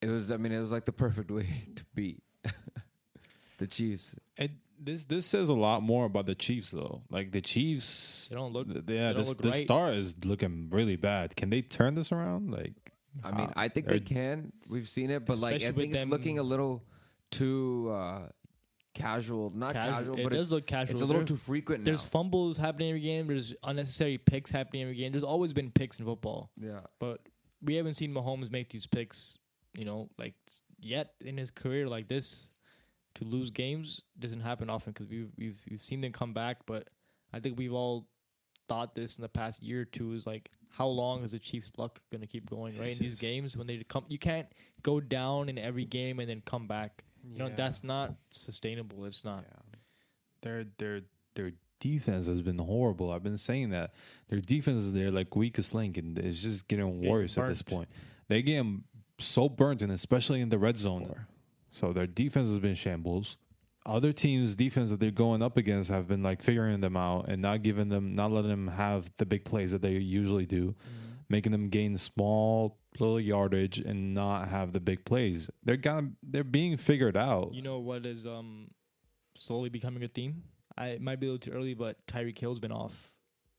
It 0.00 0.08
was. 0.08 0.32
I 0.32 0.38
mean, 0.38 0.52
it 0.52 0.60
was 0.60 0.72
like 0.72 0.86
the 0.86 0.92
perfect 0.92 1.30
way 1.38 1.46
to 1.76 1.84
beat 1.94 2.22
the 3.58 3.66
Chiefs. 3.66 4.16
And 4.38 4.50
this 4.78 5.04
this 5.04 5.26
says 5.26 5.48
a 5.48 5.54
lot 5.54 5.82
more 5.82 6.06
about 6.06 6.26
the 6.26 6.34
Chiefs, 6.34 6.70
though. 6.72 7.02
Like 7.10 7.30
the 7.32 7.40
Chiefs, 7.40 8.28
They 8.28 8.36
don't 8.36 8.52
look. 8.52 8.70
th- 8.72 8.84
they 8.84 8.94
yeah, 8.96 9.12
don't 9.12 9.16
this 9.20 9.28
look 9.28 9.42
the 9.42 9.50
right. 9.50 9.64
star 9.64 9.92
is 9.92 10.14
looking 10.24 10.68
really 10.70 10.96
bad. 10.96 11.36
Can 11.36 11.50
they 11.50 11.62
turn 11.62 11.94
this 11.94 12.12
around? 12.12 12.50
Like, 12.50 12.72
I 13.22 13.30
mean, 13.32 13.46
uh, 13.46 13.52
I 13.56 13.68
think 13.68 13.86
they're- 13.86 14.00
can. 14.00 14.52
We've 14.68 14.88
seen 14.88 15.10
it, 15.10 15.24
but 15.26 15.38
like 15.38 15.62
I 15.62 15.72
think 15.72 15.92
it's 15.94 16.02
them- 16.02 16.10
looking 16.10 16.38
a 16.38 16.42
little 16.42 16.82
too 17.30 17.90
uh, 17.92 18.22
casual. 18.94 19.50
Not 19.54 19.74
casual, 19.74 19.94
Casual. 19.94 20.18
it 20.18 20.22
but 20.24 20.32
does 20.32 20.52
look 20.52 20.66
casual. 20.66 20.92
it's 20.92 21.00
a 21.02 21.04
little 21.06 21.20
There- 21.20 21.28
too 21.28 21.36
frequent 21.36 21.80
now. 21.82 21.84
There's 21.84 22.04
fumbles 22.04 22.56
happening 22.58 22.88
every 22.90 23.00
game. 23.00 23.26
There's 23.28 23.54
unnecessary 23.62 24.18
picks 24.18 24.50
happening 24.50 24.82
every 24.82 24.96
game. 24.96 25.12
There's 25.12 25.22
always 25.24 25.52
been 25.52 25.70
picks 25.70 26.00
in 26.00 26.06
football. 26.06 26.50
yeah. 26.60 26.80
but 26.98 27.20
we 27.64 27.76
haven't 27.76 27.94
seen 27.94 28.12
Mahomes 28.12 28.50
make 28.50 28.70
these 28.70 28.88
picks, 28.88 29.38
you 29.74 29.84
know, 29.84 30.10
like 30.18 30.34
yet 30.82 31.14
in 31.20 31.36
his 31.36 31.50
career 31.50 31.88
like 31.88 32.08
this. 32.08 32.48
To 33.16 33.24
lose 33.24 33.50
games 33.50 34.00
doesn't 34.18 34.40
happen 34.40 34.70
often 34.70 34.92
because 34.92 35.06
we've 35.06 35.30
we've 35.36 35.60
we've 35.70 35.82
seen 35.82 36.00
them 36.00 36.12
come 36.12 36.32
back, 36.32 36.58
but 36.66 36.88
I 37.32 37.40
think 37.40 37.58
we've 37.58 37.74
all 37.74 38.06
thought 38.68 38.94
this 38.94 39.16
in 39.16 39.22
the 39.22 39.28
past 39.28 39.62
year 39.62 39.82
or 39.82 39.84
two 39.84 40.14
is 40.14 40.26
like 40.26 40.50
how 40.70 40.86
long 40.86 41.22
is 41.22 41.32
the 41.32 41.38
Chiefs' 41.38 41.72
luck 41.76 42.00
going 42.10 42.22
to 42.22 42.26
keep 42.26 42.48
going 42.48 42.78
right 42.78 42.92
in 42.92 42.98
these 42.98 43.20
games 43.20 43.56
when 43.56 43.66
they 43.66 43.84
come? 43.86 44.04
You 44.08 44.18
can't 44.18 44.46
go 44.82 44.98
down 44.98 45.50
in 45.50 45.58
every 45.58 45.84
game 45.84 46.20
and 46.20 46.28
then 46.28 46.42
come 46.46 46.66
back. 46.66 47.04
You 47.22 47.38
know 47.38 47.50
that's 47.54 47.84
not 47.84 48.14
sustainable. 48.30 49.04
It's 49.04 49.24
not. 49.24 49.44
Yeah. 49.46 49.78
Their 50.40 50.64
their 50.78 51.00
their 51.34 51.52
defense 51.78 52.26
has 52.26 52.40
been 52.40 52.58
horrible. 52.58 53.12
I've 53.12 53.22
been 53.22 53.38
saying 53.38 53.70
that 53.70 53.92
their 54.28 54.40
defense 54.40 54.82
is 54.82 54.92
their 54.92 55.10
like 55.10 55.36
weakest 55.36 55.74
link, 55.74 55.98
and 55.98 56.18
it's 56.18 56.40
just 56.40 56.66
getting 56.66 57.00
Getting 57.00 57.10
worse 57.10 57.36
at 57.36 57.46
this 57.48 57.62
point. 57.62 57.88
They 58.28 58.40
get 58.40 58.64
so 59.24 59.48
burnt, 59.48 59.82
and 59.82 59.90
especially 59.92 60.40
in 60.40 60.48
the 60.50 60.58
red 60.58 60.76
zone. 60.78 61.14
So 61.70 61.92
their 61.92 62.06
defense 62.06 62.48
has 62.48 62.58
been 62.58 62.74
shambles. 62.74 63.36
Other 63.84 64.12
teams' 64.12 64.54
defense 64.54 64.90
that 64.90 65.00
they're 65.00 65.10
going 65.10 65.42
up 65.42 65.56
against 65.56 65.90
have 65.90 66.06
been 66.06 66.22
like 66.22 66.42
figuring 66.42 66.80
them 66.80 66.96
out 66.96 67.28
and 67.28 67.42
not 67.42 67.62
giving 67.62 67.88
them, 67.88 68.14
not 68.14 68.30
letting 68.30 68.50
them 68.50 68.68
have 68.68 69.10
the 69.16 69.26
big 69.26 69.44
plays 69.44 69.72
that 69.72 69.82
they 69.82 69.92
usually 69.94 70.46
do, 70.46 70.74
making 71.28 71.50
them 71.50 71.68
gain 71.68 71.98
small 71.98 72.78
little 73.00 73.18
yardage 73.18 73.78
and 73.78 74.14
not 74.14 74.48
have 74.48 74.72
the 74.72 74.78
big 74.80 75.04
plays. 75.04 75.50
They're 75.64 75.76
gonna, 75.78 76.10
they're 76.22 76.44
being 76.44 76.76
figured 76.76 77.16
out. 77.16 77.54
You 77.54 77.62
know 77.62 77.78
what 77.80 78.06
is 78.06 78.24
um 78.26 78.68
slowly 79.36 79.68
becoming 79.68 80.04
a 80.04 80.08
theme? 80.08 80.42
I 80.76 80.88
it 80.88 81.00
might 81.02 81.18
be 81.18 81.26
a 81.26 81.30
little 81.32 81.40
too 81.50 81.56
early, 81.56 81.74
but 81.74 82.06
Tyreek 82.06 82.38
Hill's 82.38 82.60
been 82.60 82.70
off, 82.72 83.10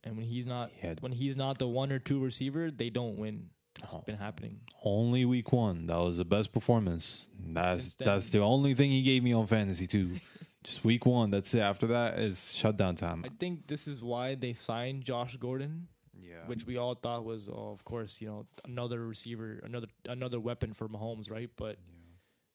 and 0.05 0.15
when 0.15 0.25
he's 0.25 0.45
not 0.45 0.71
Yeah. 0.81 0.93
when 1.01 1.11
he's 1.11 1.35
not 1.35 1.57
the 1.57 1.67
one 1.67 1.91
or 1.91 1.99
two 1.99 2.19
receiver, 2.19 2.71
they 2.71 2.89
don't 2.89 3.17
win. 3.17 3.49
That's 3.79 3.93
Oh. 3.95 4.01
been 4.05 4.17
happening. 4.17 4.61
Only 4.83 5.25
week 5.25 5.51
one. 5.51 5.87
That 5.87 5.97
was 5.97 6.17
the 6.17 6.25
best 6.25 6.51
performance. 6.51 7.27
That's 7.39 7.95
then- 7.95 8.05
that's 8.05 8.29
the 8.29 8.39
only 8.39 8.73
thing 8.75 8.91
he 8.91 9.01
gave 9.01 9.23
me 9.23 9.33
on 9.33 9.47
fantasy 9.47 9.87
too. 9.87 10.19
Just 10.63 10.83
week 10.85 11.05
one. 11.05 11.31
That's 11.31 11.53
it. 11.53 11.59
After 11.59 11.87
that 11.87 12.19
is 12.19 12.53
shutdown 12.53 12.95
time. 12.95 13.25
I 13.25 13.29
think 13.37 13.67
this 13.67 13.87
is 13.87 14.01
why 14.01 14.35
they 14.35 14.53
signed 14.53 15.03
Josh 15.03 15.35
Gordon, 15.37 15.87
Yeah. 16.17 16.45
which 16.47 16.65
we 16.65 16.77
all 16.77 16.95
thought 16.95 17.25
was, 17.25 17.49
oh, 17.49 17.71
of 17.71 17.83
course, 17.83 18.21
you 18.21 18.27
know, 18.27 18.47
another 18.63 19.05
receiver, 19.05 19.59
another 19.63 19.87
another 20.07 20.39
weapon 20.39 20.73
for 20.73 20.87
Mahomes, 20.87 21.29
right? 21.29 21.49
But 21.57 21.79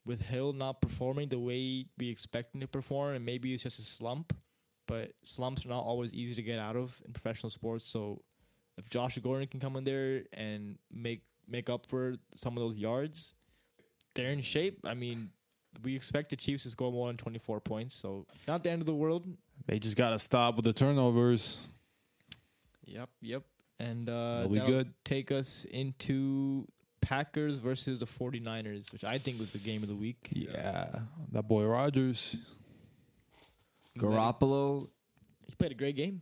with 0.07 0.23
Hill 0.23 0.55
not 0.55 0.81
performing 0.81 1.29
the 1.29 1.39
way 1.39 1.85
we 1.99 2.09
expect 2.09 2.55
him 2.55 2.63
to 2.63 2.69
perform, 2.69 3.15
and 3.17 3.27
maybe 3.27 3.53
it's 3.53 3.65
just 3.65 3.79
a 3.79 3.83
slump, 3.83 4.35
but 4.87 5.13
slumps 5.23 5.67
are 5.67 5.69
not 5.69 5.85
always 5.85 6.15
easy 6.15 6.35
to 6.35 6.43
get 6.43 6.59
out 6.59 6.77
of 6.77 7.03
in 7.05 7.13
professional 7.13 7.51
sports. 7.51 7.85
So 7.87 8.23
if 8.79 8.89
Josh 8.89 9.19
Gordon 9.19 9.49
can 9.49 9.61
come 9.61 9.77
in 9.77 9.85
there 9.85 10.23
and 10.33 10.79
make 10.93 11.23
make 11.47 11.69
up 11.69 11.87
for 11.87 12.15
some 12.35 12.57
of 12.57 12.63
those 12.63 12.79
yards, 12.79 13.35
they're 14.15 14.31
in 14.31 14.41
shape. 14.43 14.79
I 14.85 14.95
mean, 14.95 15.31
we 15.83 15.95
expect 15.97 16.31
the 16.31 16.37
Chiefs 16.37 16.63
to 16.65 16.71
score 16.71 16.91
more 16.93 17.09
than 17.09 17.17
twenty 17.17 17.39
four 17.39 17.61
points, 17.61 17.95
so 17.95 18.27
not 18.47 18.63
the 18.65 18.71
end 18.71 18.81
of 18.83 18.87
the 18.87 18.95
world. 18.95 19.27
They 19.67 19.79
just 19.79 19.97
gotta 19.97 20.19
stop 20.19 20.57
with 20.57 20.65
the 20.65 20.73
turnovers. 20.73 21.59
Yep, 22.87 23.09
yep. 23.21 23.43
And 23.81 24.09
uh, 24.09 24.41
They'll 24.41 24.49
that'll 24.51 24.67
good. 24.67 24.95
take 25.05 25.31
us 25.31 25.65
into 25.71 26.67
Packers 27.01 27.59
versus 27.59 28.01
the 28.01 28.07
49ers, 28.07 28.93
which 28.93 29.05
I 29.05 29.19
think 29.19 29.39
was 29.39 29.53
the 29.53 29.59
game 29.59 29.83
of 29.83 29.89
the 29.89 29.95
week. 29.95 30.29
Yeah. 30.33 30.89
That 31.33 31.47
boy 31.47 31.65
Rodgers 31.65 32.37
Garoppolo, 33.99 34.89
He 35.47 35.55
played 35.55 35.73
a 35.73 35.75
great 35.75 35.97
game. 35.97 36.21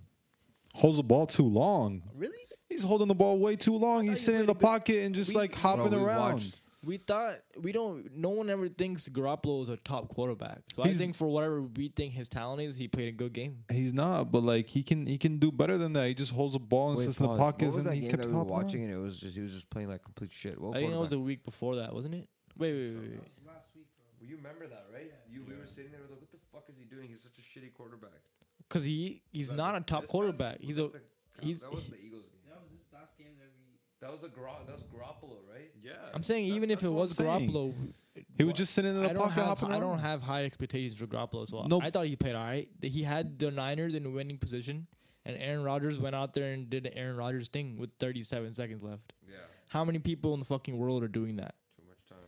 holds 0.74 0.96
the 0.98 1.02
ball 1.02 1.26
too 1.26 1.46
long. 1.46 2.02
Really? 2.14 2.36
He's 2.76 2.82
holding 2.84 3.08
the 3.08 3.14
ball 3.14 3.38
way 3.38 3.56
too 3.56 3.74
long. 3.74 4.06
He's 4.06 4.20
sitting 4.20 4.40
in 4.40 4.46
the 4.46 4.52
a 4.52 4.54
pocket 4.54 5.04
and 5.04 5.14
just 5.14 5.30
we- 5.30 5.36
like 5.36 5.54
hopping 5.54 5.88
Bro, 5.88 5.98
we 5.98 6.04
around. 6.04 6.32
watched- 6.34 6.60
We 6.84 6.98
thought 6.98 7.40
we 7.58 7.72
don't. 7.72 8.14
No 8.14 8.28
one 8.28 8.48
ever 8.50 8.68
thinks 8.68 9.08
Garoppolo 9.08 9.62
is 9.62 9.68
a 9.70 9.76
top 9.78 10.08
quarterback. 10.08 10.60
So 10.74 10.84
I 10.84 10.92
think 10.92 11.16
for 11.16 11.26
whatever 11.26 11.62
we 11.62 11.88
think 11.88 12.12
his 12.12 12.28
talent 12.28 12.60
is, 12.62 12.76
he 12.76 12.86
played 12.86 13.08
a 13.08 13.12
good 13.12 13.32
game. 13.32 13.64
He's 13.72 13.92
not, 13.94 14.30
but 14.30 14.44
like 14.44 14.68
he 14.68 14.82
can 14.84 15.04
he 15.06 15.16
can 15.18 15.38
do 15.38 15.50
better 15.50 15.78
than 15.78 15.94
that. 15.94 16.06
He 16.06 16.14
just 16.14 16.30
holds 16.32 16.52
the 16.52 16.60
ball 16.60 16.90
and 16.90 16.98
Wait, 16.98 17.06
sits 17.06 17.18
in 17.18 17.24
the 17.24 17.28
pause. 17.30 17.38
pockets 17.40 17.74
and 17.76 17.88
he 17.92 18.00
game 18.02 18.10
kept 18.10 18.22
that 18.22 18.28
we 18.28 18.34
were 18.34 18.40
around. 18.40 18.48
watching 18.50 18.84
and 18.84 18.92
it 18.92 18.98
was 18.98 19.18
just 19.18 19.34
he 19.34 19.40
was 19.40 19.52
just 19.54 19.68
playing 19.70 19.88
like 19.88 20.04
complete 20.04 20.30
shit. 20.30 20.60
What 20.60 20.76
I 20.76 20.80
think 20.80 20.92
that 20.92 21.00
was 21.00 21.08
quarterback? 21.08 21.24
a 21.24 21.26
week 21.26 21.44
before 21.44 21.76
that, 21.76 21.92
wasn't 21.94 22.14
it? 22.14 22.28
Wait, 22.56 22.72
wait, 22.72 22.94
wait. 22.94 23.10
wait. 23.10 23.20
Well, 23.44 24.28
you 24.28 24.36
remember 24.36 24.66
that, 24.68 24.86
right? 24.92 25.10
You 25.28 25.42
we 25.48 25.56
were 25.56 25.66
sitting 25.66 25.90
there 25.90 26.02
like, 26.08 26.20
what 26.20 26.30
the 26.30 26.38
fuck 26.52 26.68
is 26.68 26.76
he 26.78 26.84
doing? 26.84 27.08
He's 27.08 27.22
such 27.22 27.38
a 27.38 27.42
shitty 27.42 27.72
quarterback. 27.74 28.20
Because 28.68 28.84
he 28.84 29.22
he's 29.32 29.50
not 29.50 29.74
a 29.74 29.80
top 29.80 30.06
quarterback. 30.06 30.60
He's 30.60 30.78
a 30.78 30.90
he's. 31.40 31.62
that 31.62 31.72
wasn't 31.72 31.94
the 31.94 32.00
Eagles 32.04 32.22
game. 32.26 32.40
That 32.48 32.60
was 32.62 32.70
this 32.70 32.86
last 32.92 33.18
game 33.18 33.34
that 34.00 34.10
was 34.12 34.22
a 34.22 34.28
Gar- 34.28 34.50
that 34.66 34.74
was 34.74 34.84
Garoppolo, 34.84 35.36
right? 35.50 35.70
Yeah, 35.82 35.92
I'm 36.14 36.22
saying 36.22 36.44
That's- 36.46 36.56
even 36.56 36.70
if 36.70 36.82
it 36.82 36.88
was 36.92 37.10
I'm 37.18 37.26
saying. 37.26 37.50
Garoppolo, 37.50 37.74
He 38.38 38.44
was 38.44 38.54
just 38.54 38.72
sitting 38.72 38.94
in 38.94 39.02
the 39.02 39.08
I 39.10 39.12
don't 39.12 39.22
pocket 39.28 39.34
have 39.34 39.44
hopping 39.46 39.68
I 39.68 39.72
around. 39.72 39.80
don't 39.80 39.98
have 39.98 40.22
high 40.22 40.44
expectations 40.44 40.98
for 40.98 41.06
Garoppolo. 41.06 41.46
So 41.46 41.64
Nope. 41.66 41.82
I 41.84 41.90
thought 41.90 42.06
he 42.06 42.16
played 42.16 42.34
all 42.34 42.44
right. 42.44 42.68
He 42.82 43.02
had 43.02 43.38
the 43.38 43.50
Niners 43.50 43.94
in 43.94 44.06
a 44.06 44.10
winning 44.10 44.38
position, 44.38 44.86
and 45.24 45.36
Aaron 45.38 45.62
Rodgers 45.64 45.98
went 45.98 46.14
out 46.16 46.32
there 46.34 46.52
and 46.52 46.68
did 46.70 46.84
the 46.84 46.96
Aaron 46.96 47.16
Rodgers 47.16 47.48
thing 47.48 47.76
with 47.78 47.92
37 47.98 48.54
seconds 48.54 48.82
left. 48.82 49.12
Yeah, 49.28 49.36
How 49.68 49.84
many 49.84 49.98
people 49.98 50.32
in 50.34 50.40
the 50.40 50.46
fucking 50.46 50.76
world 50.78 51.02
are 51.02 51.08
doing 51.08 51.36
that? 51.36 51.54
too 51.76 51.82
much 51.88 51.98
time. 52.08 52.18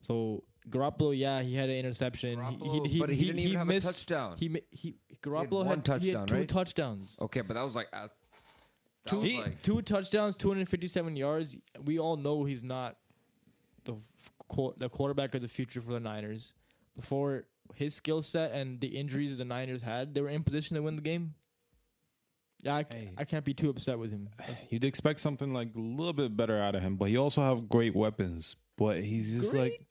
So 0.00 0.42
Garoppolo, 0.68 1.16
yeah, 1.16 1.42
he 1.42 1.54
had 1.54 1.68
an 1.70 1.76
interception. 1.76 2.38
Garoppolo, 2.40 2.98
but 2.98 3.10
he, 3.10 3.24
didn't 3.26 3.38
even 3.40 3.58
have 3.58 3.66
missed, 3.68 3.86
a 3.88 3.92
touchdown. 3.92 4.36
He 4.38 4.48
mi- 4.48 4.62
he 4.70 4.96
Garoppolo 5.22 5.64
one 5.64 5.66
had, 5.66 5.74
he 5.74 5.76
had 5.76 5.84
touchdown, 5.84 6.26
two 6.26 6.34
right? 6.34 6.48
touchdowns. 6.48 7.18
okay, 7.22 7.40
but 7.42 7.54
that 7.54 7.62
was 7.62 7.76
like 7.76 7.86
at, 7.92 8.02
that 8.02 8.10
Two, 9.06 9.20
was 9.20 9.32
like 9.32 9.62
two 9.62 9.82
touchdowns, 9.82 10.36
257 10.36 11.16
yards. 11.16 11.56
We 11.84 11.98
all 11.98 12.16
know 12.16 12.44
he's 12.44 12.62
not 12.62 12.96
the 13.84 13.96
the 14.78 14.88
quarterback 14.88 15.34
of 15.34 15.42
the 15.42 15.48
future 15.48 15.80
for 15.80 15.92
the 15.92 16.00
Niners. 16.00 16.52
Before 16.96 17.44
his 17.74 17.94
skill 17.94 18.22
set 18.22 18.52
and 18.52 18.80
the 18.80 18.88
injuries 18.88 19.36
the 19.38 19.44
Niners 19.44 19.82
had, 19.82 20.14
they 20.14 20.20
were 20.20 20.28
in 20.28 20.42
position 20.42 20.76
to 20.76 20.82
win 20.82 20.96
the 20.96 21.02
game. 21.02 21.34
Yeah, 22.62 22.76
I, 22.76 22.86
Hey. 22.90 23.10
I 23.16 23.24
can't 23.24 23.44
be 23.44 23.54
too 23.54 23.70
upset 23.70 23.98
with 23.98 24.10
him. 24.10 24.28
You'd 24.70 24.84
expect 24.84 25.20
something 25.20 25.52
like 25.52 25.68
a 25.76 25.78
little 25.78 26.12
bit 26.12 26.36
better 26.36 26.58
out 26.58 26.74
of 26.74 26.82
him, 26.82 26.96
but 26.96 27.08
he 27.08 27.16
also 27.16 27.42
have 27.42 27.68
great 27.68 27.94
weapons. 27.94 28.56
But 28.76 29.02
he's 29.04 29.34
just 29.34 29.54
like 29.54 29.82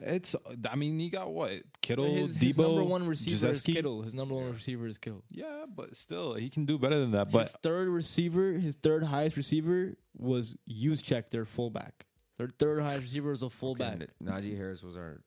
it's. 0.00 0.34
I 0.68 0.76
mean, 0.76 0.98
he 0.98 1.08
got 1.08 1.32
what 1.32 1.52
Kittle, 1.86 2.06
his, 2.06 2.36
Debo, 2.36 2.40
his 2.46 2.56
number 2.56 2.84
one 2.84 3.06
receiver 3.06 3.46
is 3.48 3.62
Gesicki? 3.64 3.74
Kittle. 3.74 4.02
His 4.02 4.12
number 4.14 4.34
one 4.34 4.52
receiver 4.52 4.86
is 4.86 4.98
Kittle. 4.98 5.22
Yeah, 5.30 5.66
but 5.74 5.94
still, 5.94 6.34
he 6.34 6.48
can 6.50 6.64
do 6.66 6.78
better 6.78 6.98
than 6.98 7.12
that. 7.12 7.30
But 7.30 7.46
his 7.46 7.56
third 7.62 7.88
receiver, 7.88 8.52
his 8.54 8.74
third 8.74 9.04
highest 9.04 9.36
receiver 9.36 9.94
was 10.16 10.56
Juszczyk, 10.68 11.30
their 11.30 11.44
fullback. 11.44 12.06
Their 12.38 12.48
third 12.58 12.82
highest 12.82 13.02
receiver 13.02 13.30
was 13.30 13.42
a 13.42 13.50
fullback. 13.50 13.94
okay, 13.96 14.06
Najee 14.22 14.56
Harris 14.56 14.82
was 14.82 14.96
our 14.96 15.20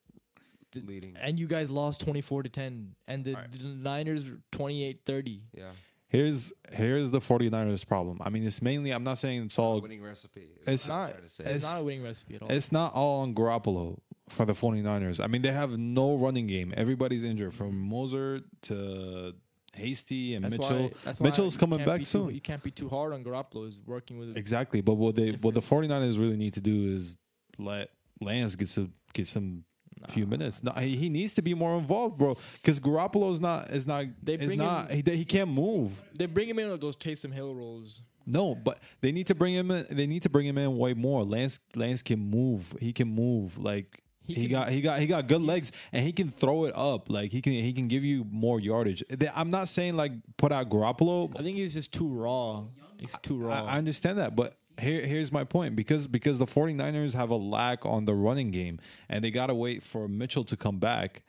Did- 0.71 0.87
leading. 0.87 1.15
And 1.17 1.39
you 1.39 1.47
guys 1.47 1.71
lost 1.71 2.01
24 2.01 2.43
to 2.43 2.49
10. 2.49 2.95
And 3.07 3.23
the, 3.25 3.35
Alright. 3.35 3.51
the 3.51 3.63
Niners 3.63 4.29
28 4.51 4.99
30. 5.05 5.41
Yeah, 5.53 5.63
here's 6.09 6.53
here's 6.71 7.09
the 7.09 7.19
49ers 7.19 7.87
problem. 7.87 8.19
I 8.21 8.29
mean, 8.29 8.43
it's 8.45 8.61
mainly. 8.61 8.91
I'm 8.91 9.03
not 9.03 9.17
saying 9.17 9.43
it's 9.43 9.57
all. 9.57 9.79
winning 9.81 10.03
recipe. 10.03 10.41
is 10.61 10.67
It's 10.67 10.87
not- 10.87 11.13
to 11.23 11.29
say. 11.29 11.43
It's, 11.45 11.57
It's- 11.57 11.63
not 11.63 11.81
a 11.81 11.83
winning 11.85 12.03
recipe 12.03 12.35
at 12.35 12.41
all. 12.43 12.51
It's 12.51 12.71
not 12.71 12.93
all 12.93 13.21
on 13.21 13.33
Garoppolo 13.33 13.99
for 14.29 14.45
the 14.45 14.53
49ers. 14.53 15.23
I 15.23 15.27
mean, 15.27 15.41
they 15.41 15.51
have 15.51 15.77
no 15.77 16.15
running 16.15 16.47
game. 16.47 16.73
Everybody's 16.77 17.23
injured 17.23 17.53
from 17.53 17.73
Mostert 17.89 18.43
to 18.63 19.33
Hasty 19.73 20.35
and 20.35 20.45
That's 20.45 20.57
Mitchell. 20.57 20.77
why, 21.03 21.11
why 21.11 21.13
Mitchell's 21.21 21.55
you 21.55 21.59
coming 21.59 21.85
back 21.85 21.99
too- 21.99 22.05
soon. 22.05 22.33
you 22.35 22.41
can't 22.41 22.63
be 22.63 22.71
too 22.71 22.89
hard 22.89 23.13
on 23.13 23.23
Garoppolo. 23.23 23.67
Is 23.67 23.79
working 23.85 24.17
with 24.17 24.35
Exactly. 24.37 24.81
But 24.81 24.95
what 24.95 25.15
they 25.15 25.31
what 25.41 25.53
the 25.53 25.61
49ers 25.61 26.17
really 26.19 26.37
need 26.37 26.53
to 26.55 26.61
do 26.61 26.93
is 26.93 27.17
let 27.57 27.89
Lance 28.21 28.55
get 28.55 28.69
some 28.69 28.93
get 29.13 29.27
some 29.27 29.63
few 30.07 30.25
minutes. 30.25 30.63
No, 30.63 30.71
he, 30.73 30.95
he 30.95 31.09
needs 31.09 31.33
to 31.33 31.41
be 31.41 31.53
more 31.53 31.77
involved, 31.77 32.17
bro. 32.17 32.37
Because 32.61 32.79
Garoppolo 32.79 33.31
is 33.31 33.39
not 33.41 33.69
is 33.71 33.85
not 33.85 34.05
They 34.23 34.35
is 34.35 34.55
not 34.55 34.89
him- 34.91 35.03
he, 35.05 35.15
he 35.17 35.25
can't 35.25 35.51
move. 35.51 36.01
They 36.17 36.25
bring 36.25 36.49
him 36.49 36.57
in 36.59 36.69
with 36.71 36.81
those 36.81 36.95
Taysom 36.95 37.33
Hill 37.33 37.53
roles. 37.53 38.01
No, 38.25 38.53
but 38.55 38.79
they 39.01 39.11
need 39.11 39.27
to 39.27 39.35
bring 39.35 39.55
him 39.55 39.71
in. 39.71 39.85
They 39.89 40.05
need 40.07 40.21
to 40.23 40.29
bring 40.29 40.45
him 40.45 40.57
in 40.57 40.77
way 40.77 40.93
more. 40.93 41.23
Lance 41.23 41.59
Lance 41.75 42.01
can 42.01 42.19
move. 42.19 42.75
He 42.79 42.91
can 42.93 43.07
move. 43.13 43.57
Like 43.57 44.03
He 44.29 44.35
he, 44.35 44.41
can- 44.43 44.51
got 44.51 44.69
he 44.69 44.81
got 44.81 44.99
he 44.99 45.07
got 45.07 45.27
good 45.27 45.41
legs 45.41 45.71
and 45.91 46.05
he 46.05 46.11
can 46.11 46.29
throw 46.31 46.65
it 46.65 46.73
up. 46.75 47.09
Like 47.09 47.31
he 47.31 47.41
can 47.41 47.53
he 47.53 47.73
can 47.73 47.87
give 47.87 48.03
you 48.03 48.25
more 48.31 48.59
yardage. 48.59 49.03
I'm 49.35 49.49
not 49.49 49.67
saying 49.67 49.95
like 49.95 50.11
put 50.37 50.51
out 50.51 50.69
Garoppolo. 50.69 51.31
I 51.37 51.43
think 51.43 51.57
he's 51.57 51.73
just 51.73 51.91
too 51.93 52.07
raw. 52.07 52.63
He's 52.97 53.17
too 53.21 53.37
raw. 53.37 53.63
I, 53.65 53.75
I 53.75 53.77
understand 53.77 54.17
that, 54.17 54.35
but 54.35 54.55
here 54.79 55.01
here's 55.01 55.31
my 55.31 55.43
point 55.43 55.75
because 55.75 56.07
because 56.07 56.37
the 56.37 56.45
49ers 56.45 57.13
have 57.13 57.29
a 57.29 57.35
lack 57.35 57.85
on 57.85 58.05
the 58.05 58.13
running 58.13 58.51
game 58.51 58.79
and 59.09 59.23
they 59.23 59.31
got 59.31 59.47
to 59.47 59.55
wait 59.55 59.83
for 59.83 60.07
Mitchell 60.07 60.43
to 60.45 60.57
come 60.57 60.79
back. 60.79 61.23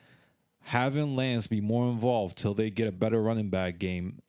Having 0.62 1.16
Lance 1.16 1.46
be 1.46 1.60
more 1.60 1.88
involved 1.90 2.36
till 2.36 2.54
they 2.54 2.70
get 2.70 2.86
a 2.86 2.92
better 2.92 3.22
running 3.22 3.48
back 3.50 3.78
game 3.78 4.20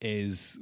is 0.00 0.56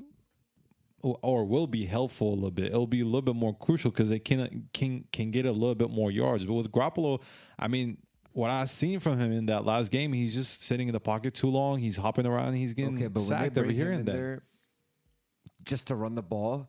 or- 1.05 1.45
will 1.45 1.67
be 1.67 1.85
helpful 1.87 2.33
a 2.33 2.35
little 2.35 2.51
bit. 2.51 2.67
It'll 2.67 2.87
be 2.87 3.01
a 3.01 3.05
little 3.05 3.23
bit 3.23 3.35
more 3.37 3.55
crucial 3.57 3.91
because 3.91 4.11
they 4.11 4.19
can 4.19 4.69
can 4.73 5.05
can 5.13 5.31
get 5.31 5.47
a 5.47 5.53
little 5.53 5.75
bit 5.75 5.91
more 5.91 6.11
yards. 6.11 6.45
But 6.45 6.55
with 6.55 6.73
Garoppolo, 6.73 7.21
I 7.59 7.69
mean, 7.69 7.99
what 8.33 8.51
I've 8.51 8.71
seen 8.71 9.01
from 9.01 9.19
him 9.19 9.33
in 9.33 9.47
that 9.47 9.65
last 9.65 9.91
game, 9.91 10.13
he's 10.13 10.35
just 10.35 10.63
sitting 10.63 10.89
in 10.89 10.93
the 10.93 11.01
pocket 11.01 11.35
too 11.35 11.49
long. 11.49 11.79
He's 11.79 11.97
hopping 11.97 12.27
around. 12.27 12.55
He's 12.55 12.73
getting 12.73 12.97
okay, 12.97 13.09
but 13.09 13.21
sacked 13.21 13.59
over 13.59 13.71
here 13.71 13.93
and 13.93 14.07
there. 14.07 14.17
there 14.17 14.43
just 15.65 15.87
to 15.87 15.95
run 15.95 16.15
the 16.15 16.23
ball, 16.23 16.69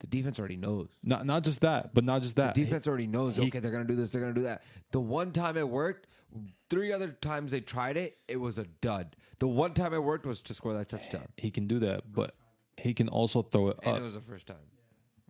the 0.00 0.06
defense 0.06 0.38
already 0.38 0.56
knows. 0.56 0.88
Not 1.02 1.26
not 1.26 1.44
just 1.44 1.60
that, 1.60 1.94
but 1.94 2.04
not 2.04 2.22
just 2.22 2.36
that. 2.36 2.54
The 2.54 2.64
defense 2.64 2.86
already 2.86 3.06
knows. 3.06 3.36
he- 3.36 3.48
okay, 3.48 3.58
they're 3.58 3.72
gonna 3.72 3.84
do 3.84 3.96
this. 3.96 4.10
They're 4.10 4.20
gonna 4.22 4.34
do 4.34 4.42
that. 4.42 4.62
The 4.92 5.00
one 5.00 5.32
time 5.32 5.56
it 5.56 5.68
worked 5.68 6.06
Three 6.70 6.92
other 6.92 7.08
times 7.08 7.52
they 7.52 7.60
tried 7.60 7.96
it, 7.96 8.16
it 8.28 8.38
was 8.38 8.58
a 8.58 8.64
dud. 8.64 9.16
The 9.38 9.48
one 9.48 9.74
time 9.74 9.92
it 9.92 10.02
worked 10.02 10.24
was 10.24 10.40
to 10.42 10.54
score 10.54 10.72
that 10.74 10.88
touchdown, 10.88 11.26
He 11.36 11.50
can 11.50 11.66
do 11.66 11.78
that, 11.80 12.10
but 12.10 12.34
he 12.76 12.94
can 12.94 13.08
also 13.08 13.42
throw 13.42 13.68
it 13.68 13.78
and 13.82 13.94
up. 13.94 14.00
it 14.00 14.02
was 14.04 14.14
the 14.14 14.20
first 14.20 14.46
time. 14.46 14.56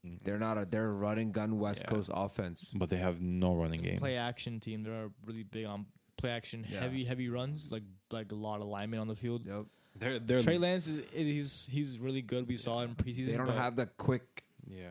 Mm-hmm. 0.06 0.16
They're 0.24 0.38
not 0.38 0.58
a 0.58 0.64
they're 0.64 0.88
a 0.88 0.92
running 0.92 1.32
gun 1.32 1.58
West 1.58 1.82
Yeah. 1.84 1.90
Coast 1.94 2.10
offense. 2.12 2.66
but 2.74 2.90
they 2.90 2.96
have 2.96 3.20
no 3.20 3.54
running 3.54 3.82
game. 3.82 3.98
play 3.98 4.16
action 4.16 4.58
team. 4.60 4.82
They're 4.82 5.10
really 5.26 5.44
big 5.44 5.66
on 5.66 5.86
play 6.16 6.30
action, 6.30 6.66
Yeah. 6.68 6.80
heavy 6.80 7.04
heavy 7.04 7.28
runs, 7.28 7.70
like 7.70 7.84
like 8.10 8.32
a 8.32 8.36
lot 8.36 8.60
of 8.60 8.66
linemen 8.66 9.00
on 9.00 9.08
the 9.08 9.16
field. 9.16 9.46
Yep. 9.46 9.66
They're 9.96 10.18
they're 10.18 10.42
Trey 10.42 10.58
Lance 10.58 10.88
is 10.88 11.02
he's 11.12 11.68
he's 11.70 11.98
really 11.98 12.22
good. 12.22 12.48
We 12.48 12.56
saw 12.56 12.80
it 12.80 12.84
in 12.84 12.94
preseason. 12.96 13.26
They 13.26 13.36
don't 13.36 13.48
have 13.48 13.76
the 13.76 13.86
quick. 13.86 14.42
yeah. 14.66 14.88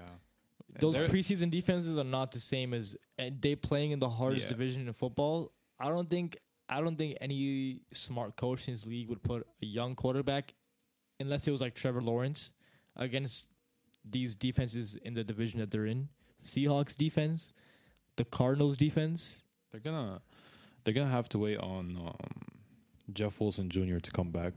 those 0.80 0.96
preseason 0.98 1.50
defenses 1.52 1.98
are 1.98 2.04
not 2.06 2.32
the 2.32 2.40
same 2.40 2.74
as 2.74 2.96
and 3.18 3.42
they 3.42 3.56
playing 3.56 3.92
in 3.92 4.00
the 4.00 4.08
hardest 4.10 4.46
Yeah. 4.46 4.50
division 4.54 4.88
in 4.88 4.94
football. 4.94 5.52
I 5.80 5.90
don't 5.90 6.10
think 6.10 6.38
I 6.70 6.80
don't 6.80 6.96
think 6.98 7.18
any 7.20 7.82
smart 7.92 8.38
coach 8.38 8.68
in 8.70 8.74
this 8.76 8.86
league 8.86 9.10
would 9.10 9.22
put 9.24 9.46
a 9.62 9.66
young 9.66 9.94
quarterback, 9.96 10.54
unless 11.22 11.48
it 11.48 11.52
was 11.52 11.62
like 11.62 11.74
Trevor 11.76 12.02
Lawrence, 12.02 12.52
against 12.98 13.46
these 14.10 14.36
defenses 14.36 14.96
in 15.06 15.14
the 15.14 15.24
division 15.24 15.60
that 15.60 15.72
they're 15.72 15.86
in. 15.86 16.10
Seahawks 16.44 16.98
defense, 16.98 17.54
the 18.18 18.26
Cardinals 18.26 18.76
defense. 18.78 19.44
They're 19.72 19.80
gonna 19.80 20.22
they're 20.84 20.94
gonna 20.94 21.12
have 21.12 21.30
to 21.30 21.40
wait 21.40 21.58
on 21.60 21.96
um, 21.98 22.42
Jeff 23.14 23.40
Wilson 23.40 23.70
Jr. 23.70 24.00
to 24.00 24.12
come 24.12 24.32
back 24.32 24.54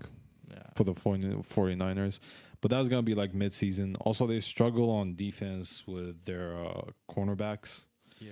Yeah. 0.51 0.63
for 0.75 0.85
the 0.85 0.95
40 0.95 1.29
49ers. 1.43 2.19
But 2.63 2.71
that's 2.71 2.89
gonna 2.89 3.03
be 3.03 3.15
like 3.15 3.33
midseason. 3.33 3.97
Also, 4.01 4.27
they 4.27 4.41
struggle 4.41 4.91
on 4.91 5.15
defense 5.15 5.87
with 5.87 6.25
their 6.25 6.57
uh, 6.57 6.83
cornerbacks 7.11 7.85
Yeah. 8.19 8.31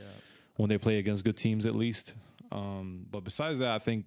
when 0.57 0.70
they 0.70 0.78
play 0.78 0.99
against 0.99 1.24
good 1.24 1.37
teams, 1.37 1.66
at 1.66 1.74
least. 1.76 2.14
Um, 2.51 3.07
but 3.11 3.22
besides 3.24 3.59
that, 3.59 3.72
I 3.72 3.78
think 3.78 4.07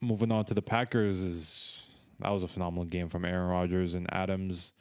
moving 0.00 0.32
on 0.32 0.44
to 0.46 0.54
the 0.54 0.62
Packers 0.62 1.18
is 1.20 1.79
that 2.22 2.30
was 2.30 2.42
a 2.42 2.48
phenomenal 2.48 2.84
game 2.84 3.08
from 3.08 3.24
Aaron 3.24 3.48
Rodgers 3.48 3.94
and 3.94 4.06
Adams. 4.12 4.72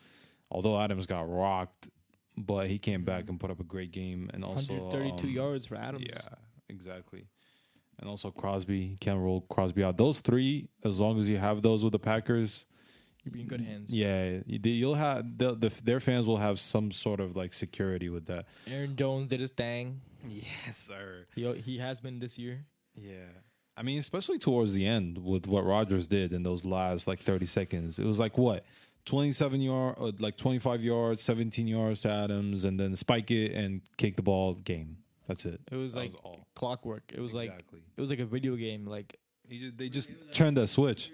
Although 0.52 0.80
Adams 0.80 1.06
got 1.06 1.30
rocked, 1.30 1.90
but 2.38 2.68
he 2.68 2.80
came 2.80 3.04
back 3.04 3.30
and 3.30 3.40
put 3.40 3.52
up 3.52 3.60
a 3.60 3.64
great 3.64 3.92
game 3.92 4.30
and 4.34 4.44
also 4.44 4.74
132 4.74 5.28
um, 5.28 5.34
yards 5.34 5.66
for 5.68 5.76
Adams. 5.76 6.06
Yeah, 6.10 6.36
exactly. 6.70 7.28
And 8.00 8.10
also 8.10 8.32
Crosby, 8.32 8.98
can't 9.00 9.20
roll 9.20 9.42
Crosby 9.42 9.84
out. 9.84 9.98
Those 9.98 10.22
three, 10.22 10.70
as 10.86 11.00
long 11.00 11.20
as 11.20 11.28
you 11.30 11.38
have 11.38 11.62
those 11.62 11.84
with 11.84 11.92
the 11.92 12.00
Packers, 12.00 12.66
You'd 13.26 13.34
be 13.34 13.42
in 13.42 13.48
good 13.48 13.60
hands. 13.62 13.92
yeah, 13.94 14.40
you- 14.46 14.60
you'll 14.64 14.96
have 14.96 15.38
the, 15.38 15.54
the, 15.54 15.70
their 15.84 16.00
fans 16.00 16.26
will 16.26 16.38
have 16.38 16.60
some 16.60 16.92
sort 16.92 17.20
of 17.20 17.36
like 17.36 17.54
security 17.54 18.08
with 18.10 18.26
that. 18.28 18.46
Aaron 18.66 18.96
Jones 18.96 19.28
did 19.30 19.40
his 19.42 19.52
thing. 19.52 20.02
Yes, 20.28 20.78
sir. 20.78 21.26
He 21.36 21.54
he 21.60 21.78
has 21.78 22.00
been 22.02 22.20
this 22.20 22.38
year. 22.38 22.66
Yeah. 22.96 23.32
I 23.80 23.84
mean, 23.84 23.98
especially 23.98 24.38
towards 24.40 24.74
the 24.74 24.86
end 24.86 25.18
with 25.18 25.48
what 25.48 25.66
Rodgers 25.66 26.06
did 26.06 26.34
in 26.34 26.44
those 26.44 26.66
last 26.66 27.08
like 27.08 27.20
30 27.22 27.46
seconds. 27.46 27.98
It 27.98 28.06
was 28.06 28.20
like 28.20 28.38
what? 28.38 28.66
27 29.06 29.62
yard 29.62 29.96
uh, 30.00 30.12
like 30.20 30.36
25 30.38 30.84
yards, 30.84 31.24
17 31.24 31.66
yards 31.68 32.02
to 32.02 32.10
Adams 32.12 32.66
and 32.66 32.80
then 32.80 32.96
spike 32.96 33.32
it 33.32 33.54
and 33.54 33.82
kick 33.98 34.18
the 34.18 34.22
ball 34.22 34.54
game. 34.56 34.98
That's 35.28 35.46
it. 35.46 35.62
It 35.72 35.76
was 35.78 35.94
That 35.94 36.00
like 36.02 36.12
was 36.12 36.22
all. 36.24 36.48
clockwork. 36.56 37.12
It 37.16 37.22
was 37.22 37.34
like 37.34 37.50
it 37.52 38.02
was 38.02 38.10
like 38.10 38.20
a 38.20 38.26
video 38.26 38.56
game. 38.56 38.86
Like 38.86 39.16
He 39.48 39.60
ju- 39.60 39.72
they 39.76 39.88
just 39.90 40.10
turned 40.34 40.58
that 40.58 40.68
switch. 40.68 41.12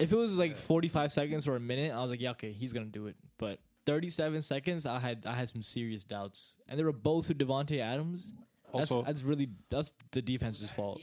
if 0.00 0.12
it 0.12 0.16
was 0.16 0.36
like 0.38 0.56
45 0.56 1.12
seconds 1.12 1.46
or 1.46 1.56
a 1.56 1.60
minute, 1.60 1.94
I 1.94 2.00
was 2.00 2.10
like, 2.10 2.20
yeah, 2.20 2.30
okay, 2.32 2.52
he's 2.52 2.72
gonna 2.72 2.86
do 2.86 3.06
it. 3.06 3.16
But 3.38 3.60
37 3.86 4.42
seconds, 4.42 4.84
I 4.84 4.98
had 4.98 5.24
I 5.26 5.34
had 5.34 5.48
some 5.48 5.62
serious 5.62 6.02
doubts, 6.04 6.56
and 6.68 6.78
they 6.78 6.82
were 6.84 6.92
both 6.92 7.28
to 7.28 7.34
Davante 7.34 7.78
Adams. 7.78 8.32
That's, 8.74 8.90
Also- 8.90 9.02
that's 9.04 9.22
really 9.22 9.48
that's 9.70 9.92
the 10.10 10.20
defense's 10.22 10.70
fault. 10.70 11.00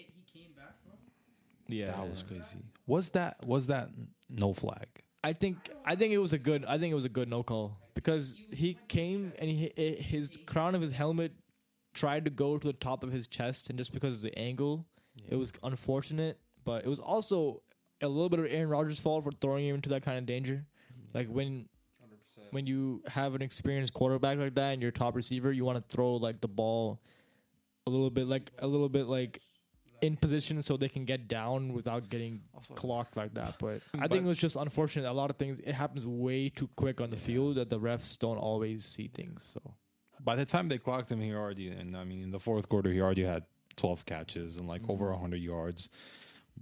Yeah, 1.68 1.88
That 1.88 2.10
was 2.10 2.24
crazy. 2.24 2.58
Was 2.86 3.10
that 3.10 3.46
was 3.46 3.68
that 3.68 3.90
no 4.30 4.54
flag? 4.54 4.88
I 5.24 5.34
think 5.34 5.70
I 5.86 5.96
think 5.96 6.14
it 6.14 6.20
was 6.20 6.34
a 6.34 6.38
good 6.38 6.64
I 6.66 6.78
think 6.78 6.92
it 6.92 6.96
was 6.96 7.06
a 7.06 7.10
good 7.10 7.28
no 7.30 7.44
call 7.44 7.78
because 7.94 8.38
he 8.52 8.78
came 8.88 9.34
and 9.40 9.50
he 9.50 9.72
his 10.00 10.38
crown 10.46 10.76
of 10.76 10.82
his 10.82 10.92
helmet 10.92 11.34
tried 11.94 12.26
to 12.26 12.32
go 12.32 12.58
to 12.58 12.68
the 12.68 12.74
top 12.74 13.04
of 13.04 13.12
his 13.12 13.28
chest 13.28 13.70
and 13.70 13.78
just 13.78 13.92
because 13.92 14.16
of 14.16 14.22
the 14.22 14.38
angle 14.38 14.86
it 15.28 15.36
was 15.36 15.52
unfortunate 15.64 16.40
but 16.64 16.86
it 16.86 16.88
was 16.88 17.00
also 17.00 17.62
a 18.02 18.08
little 18.08 18.30
bit 18.30 18.40
of 18.40 18.46
Aaron 18.46 18.70
Rodgers' 18.70 19.00
fault 19.00 19.24
for 19.24 19.32
throwing 19.32 19.68
him 19.68 19.76
into 19.76 19.90
that 19.90 20.04
kind 20.04 20.18
of 20.18 20.26
danger. 20.26 20.66
Like 21.14 21.28
when 21.28 21.68
when 22.52 22.68
you 22.68 23.02
have 23.08 23.36
an 23.36 23.42
experienced 23.42 23.94
quarterback 23.94 24.38
like 24.38 24.56
that 24.56 24.74
and 24.74 24.82
your 24.82 24.92
top 24.92 25.16
receiver 25.16 25.52
you 25.52 25.66
want 25.66 25.78
to 25.78 25.94
throw 25.96 26.16
like 26.16 26.40
the 26.40 26.48
ball 26.48 27.02
a 27.86 27.90
little 27.90 28.10
bit 28.10 28.28
like 28.28 28.52
a 28.60 28.68
little 28.68 28.88
bit 28.90 29.08
like 29.08 29.42
in 30.02 30.16
position 30.18 30.62
so 30.62 30.78
they 30.78 30.90
can 30.90 31.06
get 31.06 31.28
down 31.28 31.74
without 31.74 32.10
getting 32.10 32.42
clocked 32.76 33.18
like 33.18 33.34
that. 33.36 33.56
But 33.60 33.82
I 33.98 34.08
think 34.08 34.26
it 34.26 34.28
was 34.28 34.38
just 34.38 34.56
unfortunate. 34.56 35.10
A 35.10 35.12
lot 35.14 35.30
of 35.30 35.38
things 35.38 35.60
it 35.60 35.74
happens 35.74 36.06
way 36.06 36.50
too 36.50 36.70
quick 36.76 37.02
on 37.02 37.10
the 37.10 37.18
field 37.18 37.56
that 37.56 37.70
the 37.70 37.80
refs 37.80 38.18
don't 38.18 38.38
always 38.38 38.86
see 38.86 39.08
things. 39.08 39.44
So 39.44 39.62
By 40.20 40.36
the 40.36 40.46
time 40.46 40.68
they 40.68 40.78
clocked 40.78 41.12
him, 41.12 41.22
he 41.22 41.34
already 41.34 41.70
and 41.70 41.96
I 41.98 42.04
mean 42.04 42.22
in 42.24 42.32
the 42.32 42.40
fourth 42.40 42.68
quarter 42.70 42.92
he 42.92 43.02
already 43.02 43.24
had 43.24 43.44
12 43.76 44.06
catches 44.06 44.58
and 44.58 44.68
like 44.68 44.82
over 44.90 45.10
100 45.12 45.38
yards. 45.38 45.90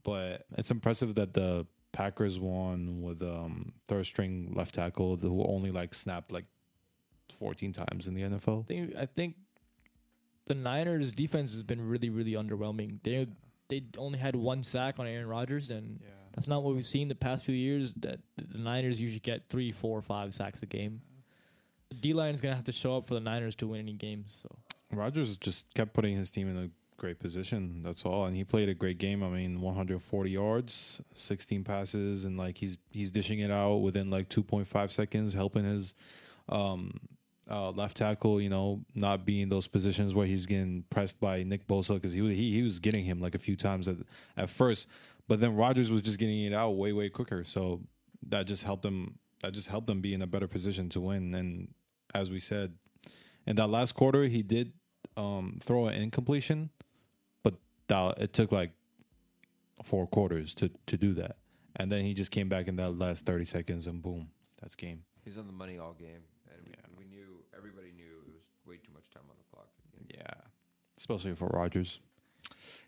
But 0.03 0.45
it's 0.57 0.71
impressive 0.71 1.15
that 1.15 1.33
the 1.33 1.65
Packers 1.91 2.37
won 2.39 3.01
with 3.01 3.23
um 3.23 3.71
third 3.87 4.05
string 4.05 4.51
left 4.53 4.75
tackle 4.75 5.15
who 5.15 5.43
only 5.45 5.71
like 5.71 5.93
snapped 5.93 6.31
like 6.31 6.45
14 7.39 7.71
times 7.73 8.07
in 8.07 8.13
the 8.13 8.21
NFL. 8.23 8.63
I 8.63 8.67
think 8.67 8.95
I 8.97 9.05
think 9.05 9.35
the 10.45 10.53
Niners 10.53 11.11
defense 11.11 11.51
has 11.51 11.63
been 11.63 11.87
really 11.87 12.09
really 12.09 12.33
underwhelming. 12.33 12.99
They 13.03 13.27
they 13.67 13.83
only 13.97 14.19
had 14.19 14.35
one 14.35 14.63
sack 14.63 14.99
on 14.99 15.07
Aaron 15.07 15.27
Rodgers 15.27 15.69
and 15.71 15.99
that's 16.33 16.47
not 16.47 16.63
what 16.63 16.75
we've 16.75 16.85
seen 16.85 17.07
the 17.07 17.15
past 17.15 17.45
few 17.45 17.55
years. 17.55 17.93
That 17.97 18.19
the 18.37 18.57
Niners 18.57 18.99
usually 18.99 19.21
get 19.21 19.43
three, 19.49 19.71
four, 19.71 20.01
five 20.01 20.33
sacks 20.33 20.61
a 20.61 20.65
game. 20.65 21.01
The 21.89 21.95
D 21.95 22.13
line 22.13 22.35
is 22.35 22.41
gonna 22.41 22.55
have 22.55 22.65
to 22.65 22.73
show 22.73 22.97
up 22.97 23.07
for 23.07 23.13
the 23.13 23.21
Niners 23.21 23.55
to 23.55 23.67
win 23.67 23.79
any 23.79 23.93
games. 23.93 24.37
So 24.41 24.49
Rodgers 24.91 25.37
just 25.37 25.73
kept 25.73 25.93
putting 25.93 26.15
his 26.15 26.29
team 26.29 26.49
in 26.49 26.57
a 26.57 26.69
great 26.97 27.19
position. 27.19 27.81
That's 27.83 28.03
all, 28.05 28.25
and 28.25 28.35
he 28.35 28.43
played 28.43 28.67
a 28.67 28.73
great 28.73 28.97
game. 28.97 29.23
I 29.23 29.29
mean, 29.29 29.61
140 29.61 30.29
yards, 30.29 31.01
16 31.13 31.63
passes, 31.63 32.25
and 32.25 32.37
like 32.37 32.57
he's 32.57 32.77
he's 32.91 33.11
dishing 33.11 33.39
it 33.39 33.51
out 33.51 33.77
within 33.77 34.09
like 34.09 34.29
2.5 34.29 34.91
seconds, 34.91 35.33
helping 35.33 35.63
his 35.63 35.95
um, 36.49 36.99
uh, 37.49 37.69
left 37.71 37.97
tackle. 37.97 38.39
You 38.41 38.49
know, 38.49 38.81
not 38.93 39.25
be 39.25 39.41
in 39.41 39.49
those 39.49 39.67
positions 39.67 40.13
where 40.15 40.25
he's 40.27 40.45
getting 40.45 40.83
pressed 40.89 41.19
by 41.19 41.43
Nick 41.43 41.67
Bosa 41.67 41.95
because 41.95 42.13
he, 42.13 42.21
he 42.33 42.53
he 42.53 42.61
was 42.63 42.79
getting 42.79 43.03
him 43.05 43.19
like 43.21 43.35
a 43.35 43.39
few 43.39 43.55
times 43.55 43.87
at 43.87 43.97
at 44.37 44.49
first, 44.49 44.87
but 45.27 45.39
then 45.39 45.55
Rodgers 45.55 45.91
was 45.91 46.01
just 46.01 46.19
getting 46.19 46.43
it 46.43 46.53
out 46.53 46.71
way 46.71 46.91
way 46.93 47.09
quicker. 47.09 47.43
So 47.43 47.81
that 48.27 48.47
just 48.47 48.63
helped 48.63 48.85
him. 48.85 49.19
That 49.41 49.53
just 49.53 49.67
helped 49.67 49.87
them 49.87 50.01
be 50.01 50.13
in 50.13 50.21
a 50.21 50.27
better 50.27 50.47
position 50.47 50.89
to 50.89 51.01
win. 51.01 51.33
And 51.35 51.73
as 52.13 52.31
we 52.31 52.39
said, 52.39 52.73
in 53.45 53.55
that 53.57 53.67
last 53.67 53.93
quarter, 53.93 54.23
he 54.25 54.41
did 54.41 54.73
um, 55.17 55.59
throw 55.61 55.85
an 55.87 55.93
incompletion, 56.01 56.69
but 57.43 57.55
that, 57.87 58.17
it 58.19 58.33
took 58.33 58.51
like 58.51 58.71
four 59.83 60.07
quarters 60.07 60.55
to 60.55 60.71
to 60.87 60.97
do 60.97 61.13
that. 61.15 61.35
And 61.75 61.91
then 61.91 62.01
he 62.05 62.13
just 62.13 62.31
came 62.31 62.47
back 62.49 62.67
in 62.67 62.77
that 62.77 62.91
last 62.97 63.25
thirty 63.25 63.45
seconds, 63.45 63.85
and 63.85 64.01
boom, 64.01 64.29
that's 64.61 64.75
game. 64.75 65.03
He's 65.23 65.37
on 65.37 65.45
the 65.47 65.53
money 65.53 65.77
all 65.77 65.93
game, 65.93 66.23
and 66.49 66.61
we, 66.65 66.71
Yeah. 66.71 66.85
we 66.97 67.05
knew 67.05 67.43
everybody 67.55 67.91
knew 67.91 68.05
it 68.25 68.31
was 68.33 68.41
way 68.65 68.77
too 68.77 68.93
much 68.93 69.09
time 69.13 69.23
on 69.29 69.35
the 69.37 69.43
clock. 69.53 69.67
Yeah, 70.09 70.41
especially 71.07 71.35
for 71.35 71.47
Rodgers. 71.47 71.99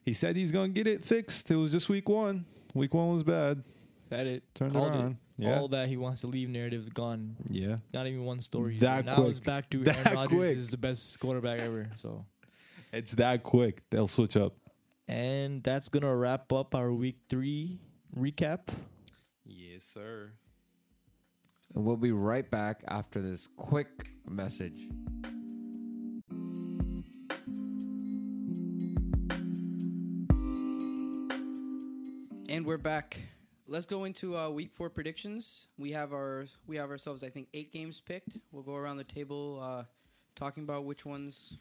He 0.04 0.14
said 0.14 0.36
he's 0.36 0.52
gonna 0.52 0.70
get 0.70 0.88
it 0.88 1.06
fixed. 1.06 1.52
It 1.52 1.56
was 1.56 1.72
just 1.72 1.88
week 1.90 2.10
one. 2.10 2.46
Week 2.74 2.94
one 2.94 3.14
was 3.14 3.24
bad. 3.24 3.64
that 4.10 4.26
it 4.26 4.44
Turned 4.56 4.74
called 4.74 4.92
around. 4.94 5.12
it. 5.12 5.18
Yeah, 5.44 5.60
All 5.60 5.68
that 5.68 5.88
he 5.88 5.98
wants 5.98 6.22
to 6.22 6.28
leave 6.28 6.50
narrative 6.50 6.82
is 6.82 6.90
gone. 6.90 7.36
yeah. 7.50 7.78
Not 7.94 8.08
even 8.08 8.24
one 8.26 8.42
story. 8.42 8.80
That 8.80 9.06
now 9.06 9.16
quick. 9.16 9.28
it's 9.30 9.40
back 9.40 9.70
to 9.70 9.84
That 9.84 9.98
Aaron 9.98 10.16
Rodgers 10.16 10.36
quick. 10.38 10.58
is 10.58 10.70
the 10.70 10.78
best 10.78 11.20
quarterback 11.20 11.60
ever. 11.60 11.90
So, 11.96 12.26
It's 12.92 13.12
that 13.14 13.44
quick. 13.44 13.84
They'll 13.92 14.08
switch 14.08 14.36
up. 14.36 14.56
and 15.08 15.62
that's 15.64 15.90
gonna 15.90 16.16
wrap 16.16 16.52
up 16.52 16.74
our 16.74 16.92
week 16.92 17.18
three 17.30 17.80
recap. 18.18 18.70
Yes, 19.46 19.84
sir. 19.94 20.32
And 21.76 21.86
we'll 21.86 21.98
be 21.98 22.12
right 22.12 22.50
back 22.50 22.84
after 22.88 23.22
this 23.22 23.48
quick 23.58 24.10
message. 24.28 24.90
We're 32.68 32.78
back. 32.78 33.18
Let's 33.66 33.86
go 33.86 34.04
into 34.04 34.38
uh, 34.38 34.50
week 34.50 34.72
four 34.74 34.90
predictions. 34.90 35.68
We 35.78 35.92
have 35.92 36.12
our 36.12 36.48
we 36.68 36.76
have 36.76 36.90
ourselves, 36.90 37.24
I 37.24 37.30
think, 37.30 37.48
eight 37.54 37.72
games 37.72 38.02
picked. 38.02 38.38
We'll 38.52 38.62
go 38.64 38.76
around 38.76 38.98
the 38.98 39.06
table 39.06 39.62
uh, 39.64 39.84
talking 40.36 40.64
about 40.64 40.84
which 40.84 41.06
ones 41.06 41.58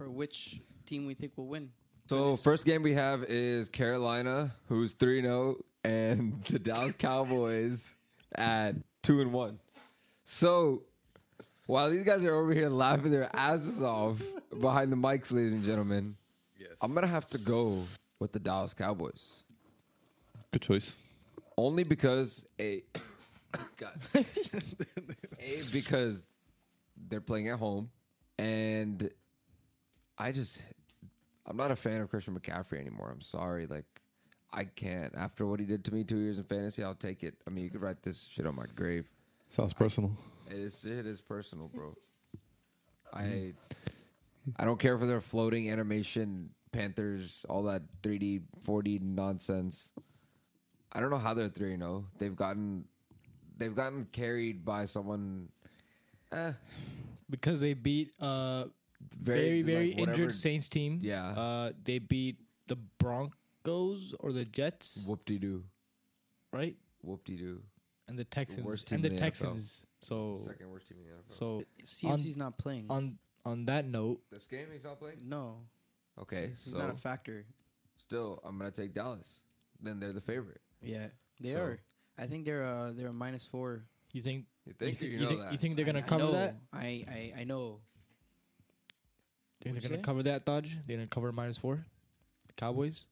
or 0.00 0.10
which 0.10 0.60
team 0.84 1.06
we 1.06 1.14
think 1.14 1.34
will 1.36 1.46
win. 1.46 1.70
So 2.08 2.32
this- 2.32 2.42
first 2.42 2.66
game 2.66 2.82
we 2.82 2.94
have 2.94 3.22
is 3.22 3.68
Carolina, 3.68 4.52
who's 4.66 4.94
three 4.94 5.22
0 5.22 5.58
and 5.84 6.42
the 6.50 6.58
Dallas 6.58 6.94
Cowboys 6.94 7.94
at 8.34 8.74
two 9.04 9.20
and 9.20 9.32
one. 9.32 9.60
So 10.24 10.82
while 11.66 11.88
these 11.88 12.02
guys 12.02 12.24
are 12.24 12.34
over 12.34 12.52
here 12.52 12.68
laughing 12.68 13.12
their 13.12 13.30
asses 13.32 13.80
off 13.80 14.20
behind 14.60 14.90
the 14.90 14.96
mics, 14.96 15.30
ladies 15.30 15.52
and 15.52 15.64
gentlemen, 15.64 16.16
Yes. 16.58 16.70
I'm 16.82 16.94
gonna 16.94 17.06
have 17.06 17.28
to 17.28 17.38
go 17.38 17.84
with 18.18 18.32
the 18.32 18.40
Dallas 18.40 18.74
Cowboys. 18.74 19.44
Good 20.52 20.62
choice. 20.62 20.98
Only 21.56 21.84
because 21.84 22.46
a 22.60 22.82
God. 23.76 23.98
a 24.14 25.62
because 25.72 26.26
they're 27.08 27.20
playing 27.20 27.48
at 27.48 27.58
home 27.58 27.90
and 28.38 29.10
I 30.16 30.32
just 30.32 30.62
I'm 31.46 31.56
not 31.56 31.70
a 31.70 31.76
fan 31.76 32.00
of 32.00 32.10
Christian 32.10 32.38
McCaffrey 32.38 32.80
anymore. 32.80 33.10
I'm 33.12 33.20
sorry. 33.20 33.66
Like 33.66 33.86
I 34.52 34.64
can't. 34.64 35.14
After 35.16 35.46
what 35.46 35.60
he 35.60 35.66
did 35.66 35.84
to 35.86 35.94
me 35.94 36.04
two 36.04 36.18
years 36.18 36.38
in 36.38 36.44
fantasy, 36.44 36.82
I'll 36.82 36.94
take 36.94 37.22
it. 37.22 37.34
I 37.46 37.50
mean 37.50 37.64
you 37.64 37.70
could 37.70 37.82
write 37.82 38.02
this 38.02 38.26
shit 38.30 38.46
on 38.46 38.56
my 38.56 38.66
grave. 38.74 39.08
Sounds 39.48 39.72
personal. 39.72 40.10
It 40.46 40.58
is 40.58 40.84
it 40.84 41.06
is 41.06 41.20
personal, 41.20 41.68
bro. 41.68 41.94
I 43.12 43.52
I 44.56 44.64
don't 44.64 44.78
care 44.78 44.98
for 44.98 45.06
their 45.06 45.20
floating 45.20 45.70
animation 45.70 46.50
Panthers, 46.72 47.44
all 47.48 47.62
that 47.64 47.82
3D, 48.02 48.42
4D 48.64 49.00
nonsense. 49.00 49.90
I 50.92 51.00
don't 51.00 51.10
know 51.10 51.18
how 51.18 51.34
they're 51.34 51.48
3 51.48 51.76
0. 51.76 52.04
They've 52.18 52.34
gotten 52.36 52.84
they've 53.56 53.74
gotten 53.74 54.06
carried 54.12 54.64
by 54.64 54.84
someone 54.86 55.48
eh, 56.32 56.52
because 57.30 57.60
they 57.60 57.74
beat 57.74 58.12
uh 58.20 58.64
very 59.20 59.62
very 59.62 59.62
very, 59.62 59.88
like, 59.90 59.98
whatever- 60.00 60.10
injured 60.22 60.34
Saints 60.34 60.68
team. 60.68 60.98
Yeah. 61.02 61.28
Uh, 61.30 61.72
they 61.84 61.98
beat 61.98 62.36
the 62.68 62.76
Broncos 62.98 64.14
or 64.20 64.32
the 64.32 64.44
Jets, 64.44 65.04
Whoop 65.06 65.24
de 65.24 65.38
doo. 65.38 65.64
right? 66.52 66.76
Whoop 67.02 67.24
de 67.24 67.36
doo. 67.36 67.60
And 68.08 68.18
the 68.18 68.24
Texans 68.24 68.64
worst 68.64 68.86
team 68.86 68.96
and 68.96 69.04
the 69.04 69.08
in 69.08 69.14
the 69.16 69.20
NFL. 69.20 69.24
Texans. 69.24 69.84
So 70.00 70.38
Second 70.44 70.70
worst 70.70 70.88
team 70.88 70.98
in 70.98 71.04
the 71.04 71.10
NFL. 71.10 71.34
so 71.34 71.62
CMC's 71.84 72.36
not 72.36 72.56
playing. 72.58 72.86
on 72.90 73.18
on 73.44 73.64
that 73.66 73.84
note, 73.86 74.20
this 74.30 74.46
game 74.46 74.66
he's 74.72 74.84
not 74.84 74.98
playing? 74.98 75.18
no, 75.24 75.56
Okay. 76.20 76.48
he's 76.48 76.60
So 76.72 76.78
not 76.78 76.90
a 76.90 76.94
factor. 76.96 77.44
still 77.98 78.40
I'm 78.44 78.56
gonna 78.58 78.70
take 78.70 78.94
Dallas. 78.94 79.42
Then 79.80 80.00
they're 80.00 80.12
the 80.12 80.20
favorite. 80.20 80.60
Yeah, 80.82 81.08
they 81.40 81.52
So- 81.52 81.62
are. 81.62 81.78
I 82.20 82.26
think 82.26 82.44
they're 82.44 82.64
uh 82.64 82.92
they're 82.92 83.08
a 83.08 83.12
minus 83.12 83.44
four. 83.44 83.84
you 84.12 84.22
think 84.22 84.46
You 84.66 84.72
you, 84.72 84.74
think 84.74 84.96
thi- 84.98 85.06
you, 85.06 85.12
you 85.12 85.20
know 85.20 85.28
think 85.28 85.40
that. 85.42 85.52
you 85.52 85.58
think 85.58 85.76
they're 85.76 85.84
gonna 85.86 86.00
I- 86.00 86.02
I 86.02 86.08
cover 86.08 86.24
know. 86.24 86.32
that? 86.32 86.56
I, 86.72 87.04
I 87.08 87.40
I 87.40 87.44
know. 87.44 87.80
Think 89.60 89.74
What'd 89.74 89.82
they're 89.82 89.82
you 89.82 89.88
gonna 89.88 89.96
say? 89.96 90.02
cover 90.02 90.22
that, 90.24 90.44
Dodge? 90.44 90.76
They're 90.86 90.96
gonna 90.96 91.06
cover 91.08 91.32
minus 91.32 91.56
four. 91.58 91.84
The 92.46 92.52
Cowboys. 92.54 93.04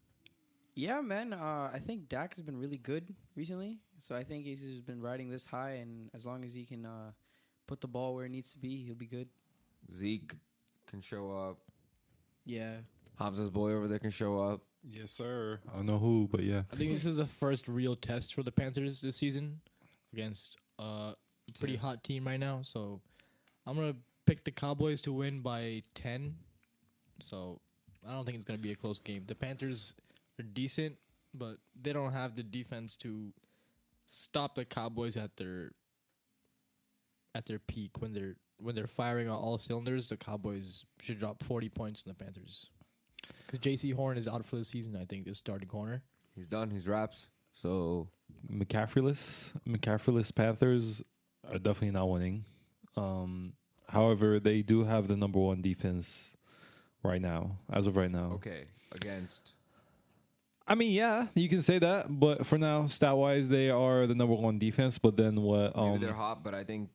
Yeah, 0.74 1.00
man. 1.00 1.32
Uh, 1.32 1.70
I 1.72 1.78
think 1.78 2.08
Dak 2.08 2.34
has 2.34 2.42
been 2.42 2.56
really 2.58 2.76
good 2.78 3.14
recently, 3.34 3.78
so 3.98 4.14
I 4.14 4.22
think 4.24 4.44
he's 4.44 4.60
just 4.60 4.84
been 4.86 5.00
riding 5.00 5.30
this 5.30 5.46
high, 5.46 5.76
and 5.82 6.10
as 6.14 6.26
long 6.26 6.44
as 6.44 6.52
he 6.52 6.64
can 6.66 6.84
uh, 6.84 7.12
put 7.66 7.80
the 7.80 7.88
ball 7.88 8.14
where 8.14 8.26
it 8.26 8.30
needs 8.30 8.50
to 8.50 8.58
be, 8.58 8.84
he'll 8.84 8.94
be 8.94 9.06
good. 9.06 9.28
Zeke 9.90 10.34
can 10.86 11.00
show 11.00 11.30
up. 11.30 11.58
Yeah, 12.44 12.76
Hamza's 13.18 13.50
boy 13.50 13.72
over 13.72 13.88
there 13.88 13.98
can 13.98 14.10
show 14.10 14.38
up. 14.38 14.60
Yes, 14.88 15.10
sir. 15.10 15.58
I 15.72 15.76
don't 15.76 15.86
know 15.86 15.98
who, 15.98 16.28
but 16.30 16.42
yeah. 16.42 16.62
I 16.72 16.76
think 16.76 16.92
this 16.92 17.04
is 17.04 17.16
the 17.16 17.26
first 17.26 17.66
real 17.66 17.96
test 17.96 18.34
for 18.34 18.42
the 18.42 18.52
Panthers 18.52 19.00
this 19.00 19.16
season 19.16 19.60
against 20.12 20.56
uh, 20.78 21.12
a 21.12 21.58
pretty 21.58 21.76
hot 21.76 22.04
team 22.04 22.26
right 22.26 22.38
now. 22.38 22.60
So 22.62 23.00
I'm 23.66 23.74
gonna 23.74 23.96
pick 24.26 24.44
the 24.44 24.52
Cowboys 24.52 25.00
to 25.02 25.12
win 25.12 25.40
by 25.40 25.82
ten. 25.94 26.34
So 27.24 27.60
I 28.06 28.12
don't 28.12 28.24
think 28.24 28.36
it's 28.36 28.44
gonna 28.44 28.58
be 28.58 28.72
a 28.72 28.76
close 28.76 29.00
game. 29.00 29.24
The 29.26 29.34
Panthers 29.34 29.94
are 30.38 30.44
decent, 30.44 30.96
but 31.34 31.56
they 31.80 31.92
don't 31.92 32.12
have 32.12 32.36
the 32.36 32.44
defense 32.44 32.94
to 32.96 33.32
stop 34.06 34.54
the 34.54 34.64
Cowboys 34.64 35.16
at 35.16 35.36
their 35.36 35.72
at 37.34 37.44
their 37.46 37.58
peak 37.58 38.00
when 38.00 38.12
they're 38.12 38.36
when 38.58 38.76
they're 38.76 38.86
firing 38.86 39.28
on 39.28 39.36
all 39.36 39.58
cylinders. 39.58 40.08
The 40.08 40.16
Cowboys 40.16 40.84
should 41.02 41.18
drop 41.18 41.42
40 41.42 41.68
points 41.70 42.04
on 42.06 42.14
the 42.16 42.24
Panthers. 42.24 42.70
Because 43.46 43.60
Jaycee 43.60 43.94
Horn 43.94 44.18
is 44.18 44.26
out 44.26 44.44
for 44.44 44.56
the 44.56 44.64
season, 44.64 44.96
I 44.96 45.04
think, 45.04 45.24
this 45.24 45.38
starting 45.38 45.68
corner. 45.68 46.02
He's 46.34 46.46
done. 46.46 46.70
He's 46.70 46.88
wraps. 46.88 47.28
So 47.52 48.08
McCaffreyless, 48.52 49.52
McCaffreyless 49.66 50.34
Panthers 50.34 51.02
are 51.50 51.58
definitely 51.58 51.92
not 51.92 52.08
winning. 52.10 52.44
Um, 52.96 53.54
however, 53.88 54.40
they 54.40 54.62
do 54.62 54.84
have 54.84 55.08
the 55.08 55.16
number 55.16 55.38
one 55.38 55.62
defense 55.62 56.36
right 57.02 57.20
now, 57.20 57.58
as 57.72 57.86
of 57.86 57.96
right 57.96 58.10
now. 58.10 58.32
okay, 58.34 58.64
against 58.92 59.52
I 60.68 60.74
mean, 60.74 60.90
yeah, 60.92 61.26
you 61.34 61.48
can 61.48 61.62
say 61.62 61.78
that, 61.78 62.06
but 62.08 62.44
for 62.44 62.58
now, 62.58 62.86
stat 62.86 63.16
wise, 63.16 63.48
they 63.48 63.70
are 63.70 64.06
the 64.06 64.16
number 64.16 64.34
one 64.34 64.58
defense. 64.58 64.98
But 64.98 65.16
then 65.16 65.40
what? 65.40 65.76
maybe 65.76 65.88
Um, 65.88 66.00
they're 66.00 66.12
hot, 66.12 66.42
but 66.42 66.54
I 66.54 66.64
think 66.64 66.90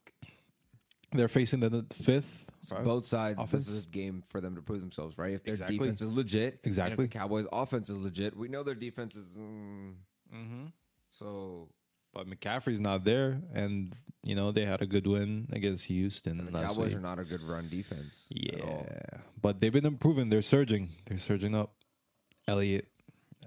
they're 1.13 1.27
facing 1.27 1.59
the 1.59 1.69
the 1.69 1.85
fifth. 1.93 2.45
right? 2.71 2.83
both 2.83 3.05
sides. 3.05 3.37
Offense. 3.39 3.65
This 3.65 3.73
is 3.75 3.85
a 3.85 3.87
game 3.89 4.23
for 4.27 4.39
them 4.41 4.55
to 4.55 4.61
prove 4.61 4.81
themselves, 4.81 5.17
right? 5.17 5.33
If 5.33 5.43
their 5.43 5.53
Exactly. 5.53 5.77
defense 5.79 6.01
is 6.01 6.09
legit, 6.09 6.53
and 6.53 6.65
Exactly. 6.65 7.05
if 7.05 7.11
the 7.11 7.17
Cowboys' 7.17 7.47
offense 7.51 7.89
is 7.89 7.97
legit, 7.99 8.35
we 8.37 8.47
know 8.47 8.63
their 8.63 8.75
defense 8.75 9.15
is. 9.15 9.33
Mm, 9.33 9.93
Mm-hmm. 10.33 10.65
so 11.17 11.67
But 12.13 12.27
McCaffrey's 12.27 12.79
not 12.79 13.03
there, 13.03 13.41
and 13.53 13.95
you 14.23 14.35
know 14.35 14.51
they 14.51 14.65
had 14.65 14.81
a 14.81 14.85
good 14.85 15.07
win 15.07 15.47
against 15.51 15.85
Houston 15.85 16.39
and 16.39 16.47
the 16.47 16.51
last 16.53 16.67
Cowboys 16.75 16.87
week. 16.89 16.97
are 16.97 17.01
not 17.01 17.19
a 17.19 17.23
good 17.25 17.41
run 17.43 17.67
defense. 17.69 18.21
at 18.53 18.61
all. 18.61 18.85
Yeah, 18.89 19.17
but 19.41 19.59
they've 19.59 19.71
been 19.73 19.85
improving. 19.85 20.29
They're 20.29 20.41
surging. 20.41 20.89
They're 21.05 21.17
surging 21.17 21.55
up. 21.55 21.73
Elliott, 22.47 22.87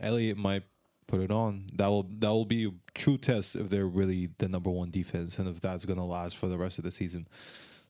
Elliott 0.01 0.37
might 0.39 0.63
put 1.07 1.21
it 1.21 1.31
on. 1.31 1.67
That 1.75 1.89
will 1.89 2.05
that 2.19 2.31
will 2.31 2.45
be 2.45 2.67
a 2.67 2.71
true 2.95 3.19
test 3.19 3.57
if 3.57 3.71
they're 3.71 3.87
really 3.87 4.31
the 4.39 4.49
number 4.49 4.71
one 4.71 4.91
defense 4.91 5.39
and 5.39 5.49
if 5.49 5.61
that's 5.61 5.85
gonna 5.87 6.05
last 6.07 6.37
for 6.37 6.47
the 6.47 6.59
rest 6.59 6.79
of 6.79 6.85
the 6.85 6.91
season. 6.93 7.27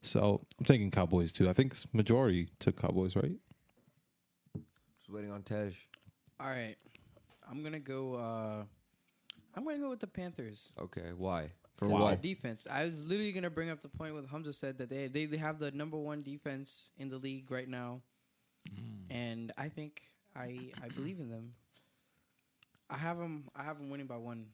So 0.03 0.45
I'm 0.59 0.65
taking 0.67 0.91
Cowboys 0.91 1.33
too. 1.33 1.49
I 1.49 1.53
think 1.53 1.75
majority 1.93 2.49
took 2.59 2.81
Cowboys, 2.81 3.17
right? 3.17 3.37
Just 4.55 5.11
waiting 5.11 5.31
on 5.31 5.43
Tej. 5.43 5.77
All 6.41 6.49
right, 6.49 6.77
I'm 7.51 7.63
gonna 7.63 7.81
go. 7.81 8.15
Uh, 8.15 8.65
I'm 9.55 9.65
gonna 9.65 9.79
go 9.79 9.91
with 9.91 10.01
the 10.01 10.07
Panthers. 10.07 10.73
Okay, 10.81 11.13
why? 11.17 11.51
For 11.77 11.89
For 11.89 11.95
what? 11.95 12.23
defense. 12.23 12.67
I 12.71 12.85
was 12.85 13.05
literally 13.05 13.33
gonna 13.33 13.51
bring 13.51 13.71
up 13.71 13.81
the 13.83 13.89
point 13.89 14.15
what 14.15 14.27
Hamza 14.27 14.53
said 14.53 14.79
that 14.79 14.91
they, 14.91 15.09
they 15.09 15.27
they 15.27 15.37
have 15.39 15.59
the 15.59 15.71
number 15.71 15.97
one 15.97 16.23
defense 16.23 16.91
in 16.99 17.09
the 17.09 17.19
league 17.19 17.51
right 17.51 17.69
now, 17.69 18.01
and 19.11 19.53
I 19.57 19.69
think 19.69 20.03
I 20.37 20.71
I 20.83 20.89
believe 20.95 21.19
in 21.19 21.31
them. 21.31 21.53
I 22.91 22.97
have 22.97 23.19
them. 23.19 23.45
I 23.57 23.63
have 23.63 23.79
them 23.79 23.91
winning 23.91 24.07
by 24.07 24.17
one. 24.17 24.47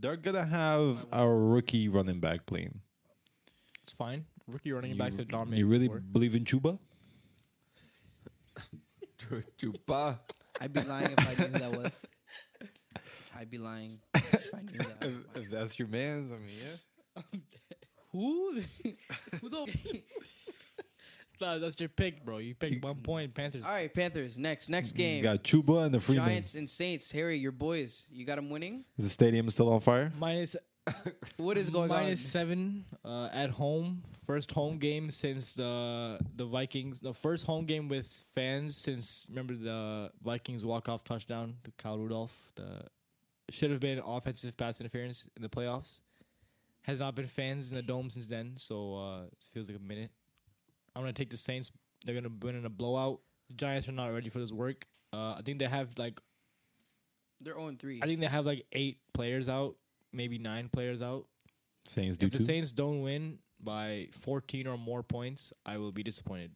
They're 0.00 0.16
gonna 0.16 0.44
have 0.44 1.06
a 1.12 1.26
rookie 1.28 1.88
running 1.88 2.20
back 2.20 2.46
playing. 2.46 2.80
It's 3.82 3.92
fine. 3.92 4.24
Rookie 4.46 4.72
running 4.72 4.92
You, 4.92 4.98
backs 4.98 5.16
have 5.16 5.28
dominated. 5.28 5.58
you 5.60 5.66
really 5.66 5.88
before. 5.88 6.00
believe 6.00 6.34
in 6.34 6.44
Chuba? 6.44 6.78
Chuba. 9.58 10.18
I'd 10.60 10.72
be 10.72 10.82
lying 10.82 11.10
if 11.16 11.20
I 11.28 11.34
knew 11.42 11.52
who 11.52 11.58
that 11.58 11.72
was. 11.78 12.06
I'd 13.36 13.50
be 13.50 13.58
lying 13.58 13.98
if 14.14 14.54
I 14.54 14.60
knew 14.62 14.78
that. 14.78 15.12
if 15.42 15.50
that's 15.50 15.78
your 15.78 15.88
man's, 15.88 16.32
I 16.32 16.36
mean, 16.36 16.56
yeah. 16.60 17.22
Who? 18.12 18.60
Who 19.40 19.48
the? 19.48 20.02
Nah, 21.40 21.58
that's 21.58 21.78
your 21.78 21.88
pick, 21.88 22.24
bro. 22.24 22.38
You 22.38 22.54
picked 22.54 22.82
one 22.82 22.96
point, 22.96 23.34
Panthers. 23.34 23.64
All 23.64 23.70
right, 23.70 23.92
Panthers. 23.92 24.38
Next, 24.38 24.68
next 24.68 24.92
You 24.92 24.98
game. 24.98 25.22
got 25.22 25.42
Chuba 25.42 25.84
and 25.84 25.94
the 25.94 26.00
Freeman. 26.00 26.26
Giants 26.26 26.54
and 26.54 26.68
Saints. 26.68 27.10
Harry, 27.12 27.38
your 27.38 27.52
boys. 27.52 28.06
You 28.10 28.24
got 28.24 28.36
them 28.36 28.50
winning. 28.50 28.84
Is 28.96 29.04
the 29.04 29.10
stadium 29.10 29.48
still 29.50 29.72
on 29.72 29.80
fire? 29.80 30.12
Minus 30.18 30.56
What 31.36 31.58
is 31.58 31.70
going 31.70 31.88
minus 31.88 32.24
on? 32.24 32.28
seven 32.30 32.84
uh, 33.04 33.28
at 33.32 33.50
home. 33.50 34.02
First 34.26 34.50
home 34.52 34.78
game 34.78 35.10
since 35.10 35.52
the 35.54 36.18
the 36.36 36.44
Vikings. 36.44 37.00
The 37.00 37.14
first 37.14 37.44
home 37.46 37.64
game 37.66 37.88
with 37.88 38.24
fans 38.34 38.76
since 38.76 39.26
remember 39.28 39.54
the 39.54 40.10
Vikings 40.22 40.64
walk 40.64 40.88
off 40.88 41.04
touchdown 41.04 41.54
to 41.64 41.70
Kyle 41.78 41.98
Rudolph. 41.98 42.34
The 42.56 42.82
should 43.50 43.70
have 43.70 43.80
been 43.80 43.98
offensive 44.04 44.56
pass 44.56 44.80
interference 44.80 45.28
in 45.36 45.42
the 45.42 45.48
playoffs. 45.48 46.00
Has 46.82 47.00
not 47.00 47.14
been 47.14 47.26
fans 47.26 47.70
in 47.70 47.76
the 47.76 47.82
dome 47.82 48.08
since 48.10 48.26
then, 48.26 48.52
so 48.56 48.96
uh, 48.96 49.22
it 49.24 49.44
feels 49.52 49.68
like 49.68 49.78
a 49.78 49.82
minute. 49.82 50.10
I'm 50.94 51.02
gonna 51.02 51.12
take 51.12 51.30
the 51.30 51.36
Saints. 51.36 51.70
They're 52.04 52.14
gonna 52.14 52.34
win 52.42 52.54
in 52.56 52.64
a 52.66 52.70
blowout. 52.70 53.20
The 53.48 53.54
Giants 53.54 53.88
are 53.88 53.92
not 53.92 54.08
ready 54.08 54.28
for 54.28 54.38
this 54.38 54.52
work. 54.52 54.86
Uh, 55.12 55.34
I 55.38 55.42
think 55.44 55.58
they 55.58 55.66
have 55.66 55.90
like 55.98 56.20
They're 57.40 57.54
0 57.54 57.76
3. 57.78 58.00
I 58.02 58.06
think 58.06 58.20
they 58.20 58.26
have 58.26 58.46
like 58.46 58.66
eight 58.72 58.98
players 59.14 59.48
out, 59.48 59.76
maybe 60.12 60.38
nine 60.38 60.68
players 60.68 61.02
out. 61.02 61.26
Saints 61.86 62.16
do 62.16 62.26
If 62.26 62.32
the 62.32 62.38
too. 62.38 62.44
Saints 62.44 62.70
don't 62.70 63.02
win 63.02 63.38
by 63.60 64.08
14 64.20 64.66
or 64.66 64.76
more 64.76 65.02
points, 65.02 65.52
I 65.64 65.78
will 65.78 65.92
be 65.92 66.02
disappointed. 66.02 66.52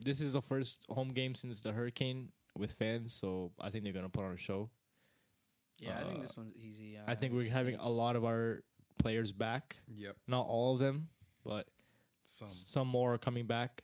This 0.00 0.20
is 0.20 0.32
the 0.32 0.42
first 0.42 0.84
home 0.88 1.10
game 1.10 1.34
since 1.34 1.60
the 1.60 1.72
hurricane 1.72 2.32
with 2.56 2.72
fans, 2.72 3.12
so 3.14 3.52
I 3.60 3.70
think 3.70 3.84
they're 3.84 3.92
gonna 3.92 4.08
put 4.08 4.24
on 4.24 4.32
a 4.32 4.36
show. 4.38 4.70
Yeah, 5.78 5.98
I 5.98 6.04
think 6.04 6.18
Uh, 6.18 6.22
this 6.22 6.36
one's 6.36 6.54
easy. 6.54 6.98
I 7.06 7.14
think 7.14 7.32
we're 7.32 7.50
having 7.50 7.76
a 7.76 7.88
lot 7.88 8.16
of 8.16 8.24
our 8.24 8.62
players 8.98 9.32
back. 9.32 9.76
Yep. 9.88 10.16
Not 10.26 10.46
all 10.46 10.74
of 10.74 10.78
them, 10.78 11.08
but 11.44 11.68
Some. 12.30 12.48
some 12.48 12.88
more 12.88 13.14
are 13.14 13.18
coming 13.18 13.46
back. 13.46 13.82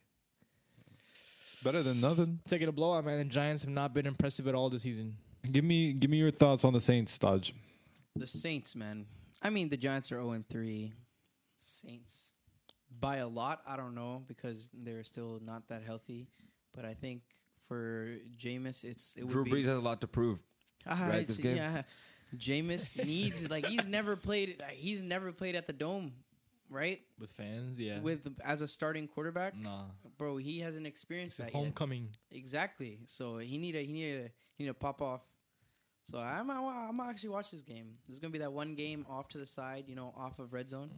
It's 1.53 1.63
better 1.63 1.83
than 1.83 2.01
nothing. 2.01 2.39
Taking 2.49 2.69
a 2.69 2.73
blowout, 2.73 3.05
man. 3.05 3.19
The 3.19 3.25
Giants 3.25 3.63
have 3.63 3.71
not 3.71 3.93
been 3.93 4.07
impressive 4.07 4.47
at 4.47 4.55
all 4.55 4.71
this 4.71 4.83
season. 4.83 5.17
Give 5.51 5.65
me 5.65 5.93
give 5.93 6.11
me 6.11 6.19
your 6.19 6.31
thoughts 6.31 6.65
on 6.65 6.73
the 6.73 6.81
Saints, 6.81 7.19
Dodge. 7.19 7.55
The 8.15 8.27
Saints, 8.27 8.77
man. 8.77 9.07
I 9.43 9.51
mean, 9.51 9.69
the 9.69 9.77
Giants 9.77 10.13
are 10.13 10.23
0 10.23 10.45
3. 10.49 10.93
Saints 11.59 12.33
by 13.01 13.17
a 13.17 13.29
lot. 13.29 13.61
I 13.67 13.77
don't 13.77 13.95
know 13.95 14.23
because 14.27 14.71
they're 14.73 15.05
still 15.05 15.41
not 15.45 15.69
that 15.69 15.83
healthy. 15.85 16.29
But 16.75 16.85
I 16.85 16.95
think 16.95 17.23
for 17.67 18.17
Jameis, 18.39 18.85
it's 18.85 19.17
it 19.17 19.25
would 19.25 19.33
Drew 19.33 19.45
be 19.45 19.51
Brees 19.51 19.65
has 19.65 19.79
a 19.79 19.81
lot 19.81 20.01
to 20.03 20.07
prove. 20.07 20.39
Ah, 20.87 21.09
right, 21.09 21.27
this 21.27 21.37
game? 21.37 21.57
Yeah, 21.57 21.83
Jameis 22.37 23.05
needs 23.05 23.49
like 23.51 23.67
he's 23.67 23.87
never 23.87 24.15
played. 24.15 24.63
He's 24.73 25.03
never 25.03 25.33
played 25.33 25.57
at 25.57 25.67
the 25.67 25.73
dome, 25.73 26.13
right? 26.71 27.01
with 27.19 27.31
fans. 27.31 27.79
Yeah, 27.79 28.01
With 28.01 28.27
as 28.45 28.63
a 28.63 28.69
starting 28.69 29.09
quarterback, 29.09 29.57
nah, 29.57 29.85
bro, 30.19 30.37
he 30.37 30.61
hasn't 30.61 30.87
experienced 30.87 31.39
that 31.39 31.47
yet. 31.47 31.55
homecoming. 31.55 32.09
Exactly. 32.31 33.01
So 33.07 33.39
he 33.39 33.59
need 33.59 33.73
to 33.73 33.85
he 33.85 33.93
need 33.93 34.15
a 34.17 34.31
he 34.55 34.65
need 34.65 34.71
to 34.71 34.75
pop 34.75 35.03
off. 35.03 35.23
So 36.03 36.19
I'm 36.19 36.51
I'm 36.51 36.97
gonna 36.97 37.11
actually 37.11 37.31
watch 37.31 37.51
this 37.51 37.63
game. 37.63 37.95
There's 38.07 38.19
gonna 38.19 38.33
be 38.33 38.39
that 38.39 38.53
one 38.53 38.75
game 38.75 39.05
off 39.09 39.29
to 39.29 39.39
the 39.39 39.47
side, 39.47 39.85
you 39.89 39.97
know, 39.97 40.15
off 40.17 40.39
of 40.39 40.53
red 40.53 40.71
zone. 40.71 40.91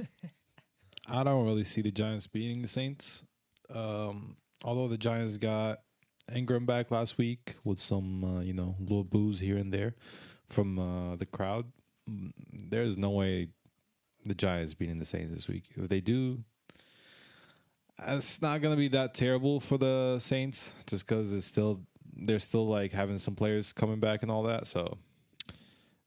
Mm. 0.00 0.06
I 1.08 1.24
don't 1.24 1.44
really 1.44 1.64
see 1.64 1.80
the 1.82 1.90
Giants 1.90 2.26
beating 2.26 2.62
the 2.62 2.68
Saints. 2.68 3.24
Um, 3.72 4.36
although 4.62 4.88
the 4.88 4.98
Giants 4.98 5.38
got 5.38 5.80
Ingram 6.34 6.66
back 6.66 6.90
last 6.90 7.16
week 7.16 7.56
with 7.64 7.78
some, 7.78 8.24
uh, 8.24 8.40
you 8.40 8.52
know, 8.52 8.76
little 8.80 9.04
booze 9.04 9.40
here 9.40 9.56
and 9.56 9.72
there 9.72 9.94
from 10.48 10.78
uh, 10.78 11.16
the 11.16 11.24
crowd, 11.26 11.66
mm, 12.08 12.32
there's 12.52 12.96
no 12.98 13.10
way 13.10 13.48
the 14.28 14.34
Giants 14.34 14.74
beating 14.74 14.98
the 14.98 15.04
Saints 15.04 15.34
this 15.34 15.48
week. 15.48 15.64
If 15.76 15.88
they 15.88 16.00
do, 16.00 16.38
it's 18.06 18.40
not 18.40 18.62
gonna 18.62 18.76
be 18.76 18.88
that 18.88 19.14
terrible 19.14 19.60
for 19.60 19.78
the 19.78 20.18
Saints, 20.18 20.74
just 20.86 21.06
because 21.06 21.32
it's 21.32 21.46
still 21.46 21.80
they're 22.14 22.38
still 22.38 22.66
like 22.66 22.92
having 22.92 23.18
some 23.18 23.34
players 23.34 23.72
coming 23.72 24.00
back 24.00 24.22
and 24.22 24.30
all 24.30 24.44
that. 24.44 24.66
So 24.66 24.98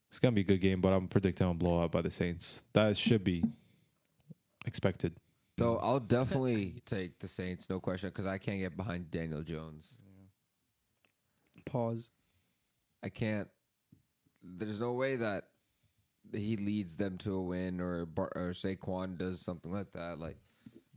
it's 0.09 0.19
gonna 0.19 0.33
be 0.33 0.41
a 0.41 0.45
good 0.45 0.61
game, 0.61 0.81
but 0.81 0.93
I'm 0.93 1.07
predicting 1.07 1.49
a 1.49 1.53
blowout 1.53 1.91
by 1.91 2.01
the 2.01 2.11
Saints. 2.11 2.63
That 2.73 2.97
should 2.97 3.23
be 3.23 3.43
expected. 4.65 5.13
So 5.59 5.77
I'll 5.77 5.99
definitely 5.99 6.75
take 6.85 7.19
the 7.19 7.27
Saints, 7.27 7.69
no 7.69 7.79
question, 7.79 8.09
because 8.09 8.25
I 8.25 8.37
can't 8.37 8.59
get 8.59 8.75
behind 8.75 9.11
Daniel 9.11 9.43
Jones. 9.43 9.89
Pause. 11.65 12.09
I 13.03 13.09
can't. 13.09 13.47
There's 14.43 14.79
no 14.79 14.93
way 14.93 15.17
that 15.17 15.50
he 16.33 16.57
leads 16.57 16.97
them 16.97 17.17
to 17.19 17.33
a 17.35 17.41
win 17.41 17.81
or 17.81 18.05
Bar- 18.05 18.31
or 18.35 18.51
Saquon 18.51 19.17
does 19.17 19.41
something 19.41 19.71
like 19.71 19.91
that. 19.93 20.19
Like, 20.19 20.37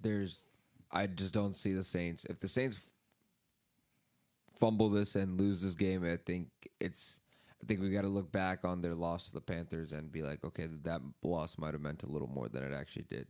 there's, 0.01 0.45
I 0.91 1.07
just 1.07 1.33
don't 1.35 1.55
see 1.55 1.72
the 1.72 1.85
Saints. 1.85 2.25
If 2.27 2.41
the 2.41 2.49
Saints 2.49 2.81
fumble 4.59 4.91
this 4.91 5.16
and 5.16 5.41
lose 5.41 5.62
this 5.62 5.75
game, 5.75 6.05
I 6.05 6.16
think 6.16 6.49
it's. 6.81 7.20
I 7.62 7.66
think 7.66 7.81
we 7.81 7.91
got 7.91 8.03
to 8.03 8.09
look 8.09 8.31
back 8.31 8.66
on 8.66 8.83
their 8.83 8.95
loss 8.95 9.25
to 9.25 9.33
the 9.33 9.41
Panthers 9.41 9.93
and 9.93 10.12
be 10.12 10.20
like, 10.20 10.45
okay, 10.45 10.68
that 10.83 11.01
loss 11.22 11.57
might 11.57 11.72
have 11.72 11.81
meant 11.81 12.03
a 12.03 12.07
little 12.07 12.29
more 12.29 12.47
than 12.47 12.62
it 12.62 12.75
actually 12.75 13.07
did. 13.09 13.27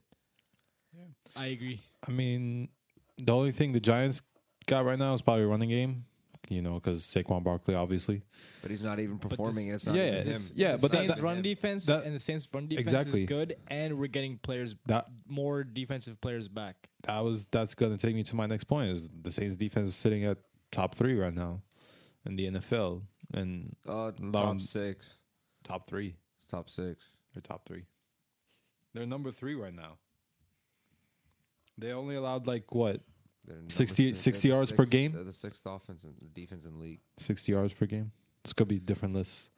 I 1.37 1.47
agree. 1.47 1.81
I 2.07 2.11
mean, 2.11 2.69
the 3.17 3.33
only 3.33 3.53
thing 3.53 3.73
the 3.73 3.79
Giants 3.79 4.23
got 4.67 4.85
right 4.85 4.99
now 4.99 5.15
is 5.15 5.23
probably 5.23 5.45
running 5.45 5.69
game. 5.69 6.05
You 6.51 6.61
know, 6.63 6.75
because 6.75 7.03
Saquon 7.03 7.43
Barkley, 7.43 7.75
obviously. 7.75 8.23
But 8.61 8.71
he's 8.71 8.83
not 8.83 9.01
even 9.01 9.19
performing. 9.19 9.67
and 9.67 9.75
it's 9.77 9.87
not 9.87 9.95
yeah, 9.97 10.07
even 10.09 10.15
him. 10.23 10.29
it's- 10.29 10.53
yeah, 10.55 10.73
the 10.77 10.83
but 10.83 10.91
that- 10.91 10.97
Saints 10.99 11.17
that- 11.17 11.23
run 11.23 11.41
defense 11.43 11.87
that- 11.87 12.05
and 12.05 12.15
the 12.15 12.21
Saints 12.21 12.47
run 12.53 12.69
defense 12.69 12.87
Exactly. 12.87 13.23
is 13.23 13.29
good, 13.29 13.57
and 13.69 13.99
we're 13.99 14.09
getting 14.09 14.37
players 14.39 14.75
That 14.87 15.07
more 15.27 15.65
defensive 15.65 16.21
players 16.21 16.49
back. 16.49 16.91
that 17.05 17.21
was 17.21 17.47
that's 17.47 17.75
going 17.75 17.97
to 17.97 18.07
take 18.07 18.15
me 18.15 18.23
to 18.25 18.37
my 18.37 18.47
next 18.47 18.65
point. 18.65 18.91
Is 18.91 19.09
the 19.23 19.33
Saints 19.33 19.57
defense 19.57 19.89
is 19.89 19.97
sitting 19.97 20.25
at 20.25 20.39
top 20.71 20.95
three 20.95 21.15
right 21.15 21.33
now 21.35 21.63
in 22.27 22.37
the 22.37 22.47
NFL 22.51 23.03
and 23.33 23.75
Uh, 23.87 24.11
top 24.13 24.61
six. 24.61 25.07
top 25.63 25.89
three. 25.89 26.15
It's 26.39 26.49
top 26.49 26.69
six. 26.69 27.13
They're 27.33 27.41
top 27.43 27.67
three. 27.67 27.85
They're 28.93 29.07
number 29.07 29.31
three 29.31 29.55
right 29.55 29.75
now. 29.75 29.99
They 31.79 31.93
only 31.93 32.15
allowed 32.17 32.47
like 32.47 32.73
what 32.75 32.97
They're 32.97 33.01
number 33.01 33.14
60 33.69 34.09
six. 34.15 34.21
60 34.21 34.49
They're 34.49 34.53
the 34.55 34.57
yards 34.57 34.73
per 34.73 34.85
game? 34.85 35.13
They're 35.13 35.25
the 35.25 35.33
sixth 35.33 35.63
offense 35.67 36.05
and 36.05 36.15
defense 36.35 36.65
in 36.65 36.73
the 36.73 36.79
league. 36.85 37.01
sixty 37.17 37.53
yards 37.53 37.73
per 37.73 37.87
game. 37.87 38.11
It's 38.45 38.53
gonna 38.53 38.67
be 38.67 38.79
different 38.79 39.15
lists. 39.15 39.51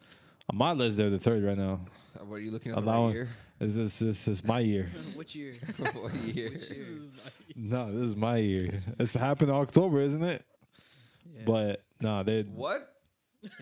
On 0.51 0.57
my 0.59 0.73
list, 0.73 0.97
they're 0.97 1.11
the 1.11 1.19
third 1.19 1.43
right 1.45 1.57
now. 1.59 1.81
Uh, 2.21 2.25
What 2.25 2.37
are 2.37 2.41
you 2.41 2.51
looking 2.51 2.73
at? 2.73 2.77
The 2.77 2.83
Allowing- 2.83 3.09
right 3.09 3.17
year? 3.17 3.29
Is 3.59 3.75
this 3.77 3.99
this 3.99 4.29
is 4.29 4.45
my 4.45 4.61
year? 4.61 4.87
Which 5.15 5.35
year? 5.35 5.55
what 5.95 6.15
year? 6.15 6.51
Which 6.51 6.71
year? 6.71 6.87
no, 7.57 7.91
this 7.93 8.03
is 8.11 8.17
my 8.17 8.37
year. 8.39 8.71
It's 9.01 9.15
happened 9.15 9.51
in 9.51 9.57
October, 9.57 10.01
isn't 10.01 10.23
it? 10.23 10.45
Yeah. 11.35 11.43
But 11.47 11.83
no, 12.01 12.23
they. 12.23 12.43
What? 12.43 12.93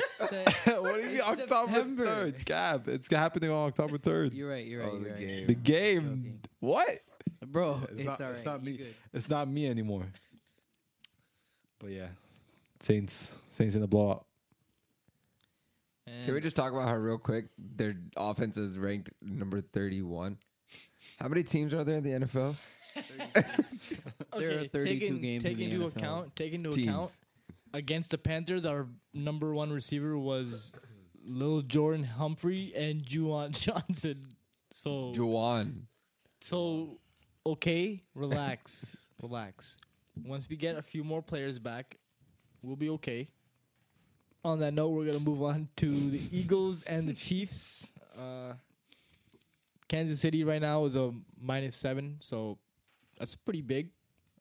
Se- 0.07 0.45
what 0.81 0.95
do 0.97 1.01
you 1.03 1.09
mean 1.11 1.21
October 1.21 1.47
September. 1.67 2.07
third? 2.07 2.45
Gab, 2.45 2.89
it's 2.89 3.07
happening 3.09 3.51
on 3.51 3.69
October 3.69 3.99
third. 3.99 4.33
You're 4.33 4.49
right. 4.51 4.67
You're 4.67 4.81
right. 4.83 4.91
Oh, 4.93 4.97
you're 4.97 5.05
the 5.05 5.11
right. 5.11 5.19
game. 5.21 5.47
The 5.47 5.55
game. 5.55 6.03
Joking. 6.03 6.41
What? 6.61 6.89
Bro. 7.47 7.81
It's 7.91 7.93
It's, 7.93 8.05
not- 8.05 8.21
all 8.21 8.27
right. 8.27 8.35
it's 8.35 8.45
not 8.45 8.63
me. 8.63 8.77
good. 8.77 8.95
It's 9.13 9.29
not 9.29 9.49
me 9.49 9.67
anymore. 9.67 10.07
But 11.81 11.91
yeah, 11.91 12.09
Saints. 12.81 13.37
Saints 13.51 13.75
in 13.75 13.81
the 13.81 13.87
blowout. 13.87 14.25
And 16.07 16.25
Can 16.27 16.35
we 16.35 16.41
just 16.41 16.57
talk 16.57 16.73
about 16.73 16.87
how 16.89 16.97
real 16.97 17.19
quick 17.19 17.47
their 17.59 17.95
offense 18.17 18.57
is 18.57 18.79
ranked 18.79 19.11
number 19.23 19.61
thirty-one? 19.61 20.39
How 21.19 21.29
many 21.29 21.43
teams 21.43 21.73
are 21.75 21.85
there 21.85 21.97
in 21.97 22.05
the 22.05 22.11
NFL? 22.27 22.57
There 24.37 24.59
are 24.59 24.65
32 24.67 24.85
taking, 24.85 25.21
games 25.21 25.43
Take 25.45 25.53
in 25.53 25.59
the 25.59 25.65
into 25.75 25.87
NFL. 25.87 25.97
account. 25.97 26.37
Take 26.37 26.53
into 26.55 26.71
Teams. 26.71 26.89
account 26.89 27.17
against 27.73 28.11
the 28.11 28.19
Panthers, 28.19 28.67
our 28.67 28.89
number 29.13 29.55
one 29.55 29.71
receiver 29.73 30.19
was 30.19 30.73
Lil 31.25 31.63
Jordan 31.63 32.03
Humphrey 32.05 32.73
and 32.77 33.03
Juwan 33.05 33.51
Johnson. 33.59 34.23
So 34.73 35.13
Juwan. 35.15 35.83
so 36.41 36.99
okay, 37.47 38.03
relax, 38.15 38.97
relax. 39.23 39.77
Once 40.25 40.49
we 40.49 40.57
get 40.57 40.77
a 40.77 40.83
few 40.83 41.05
more 41.05 41.23
players 41.23 41.59
back, 41.59 41.97
we'll 42.63 42.77
be 42.77 42.91
okay. 42.91 43.29
On 44.45 44.59
that 44.61 44.75
note, 44.75 44.89
we're 44.91 45.07
gonna 45.07 45.21
move 45.21 45.43
on 45.43 45.69
to 45.77 45.91
the 45.91 46.21
Eagles 46.33 46.83
and 46.83 47.09
the 47.09 47.15
Chiefs. 47.15 47.87
Uh, 48.19 48.53
Kansas 49.89 50.21
City 50.21 50.45
right 50.45 50.61
now 50.61 50.85
is 50.85 50.97
a 50.97 51.13
minus 51.41 51.77
seven, 51.77 52.17
so 52.21 52.59
that's 53.19 53.35
pretty 53.35 53.63
big. 53.63 53.89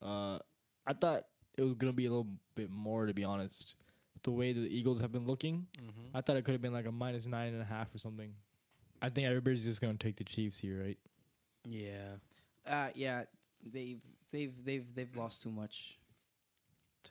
Uh, 0.02 0.40
I 0.86 0.94
thought 0.94 1.26
it 1.58 1.64
was 1.64 1.74
gonna 1.74 1.94
be 1.94 2.06
a 2.06 2.10
little 2.10 2.28
bit 2.56 2.70
more, 2.70 3.06
to 3.06 3.14
be 3.14 3.24
honest. 3.24 3.76
The 4.24 4.32
way 4.32 4.54
the 4.54 4.62
Eagles 4.62 5.02
have 5.02 5.12
been 5.12 5.28
looking, 5.28 5.68
I 6.14 6.22
thought 6.22 6.38
it 6.38 6.46
could 6.46 6.54
have 6.54 6.62
been 6.62 6.72
like 6.72 6.86
a 6.86 6.92
minus 6.92 7.26
nine 7.26 7.54
and 7.54 7.62
a 7.62 7.66
half 7.66 7.94
or 7.94 7.98
something. 7.98 8.34
I 9.02 9.10
think 9.10 9.28
everybody's 9.28 9.66
just 9.66 9.82
gonna 9.82 9.96
take 9.96 10.16
the 10.16 10.24
Chiefs 10.24 10.58
here, 10.58 10.82
right? 10.82 10.98
Yeah. 11.66 12.16
Uh, 12.68 12.90
yeah. 12.96 13.24
They've 13.72 14.02
they've 14.32 14.54
they've 14.66 14.86
they've 14.96 15.16
lost 15.18 15.42
too 15.42 15.52
much 15.52 15.98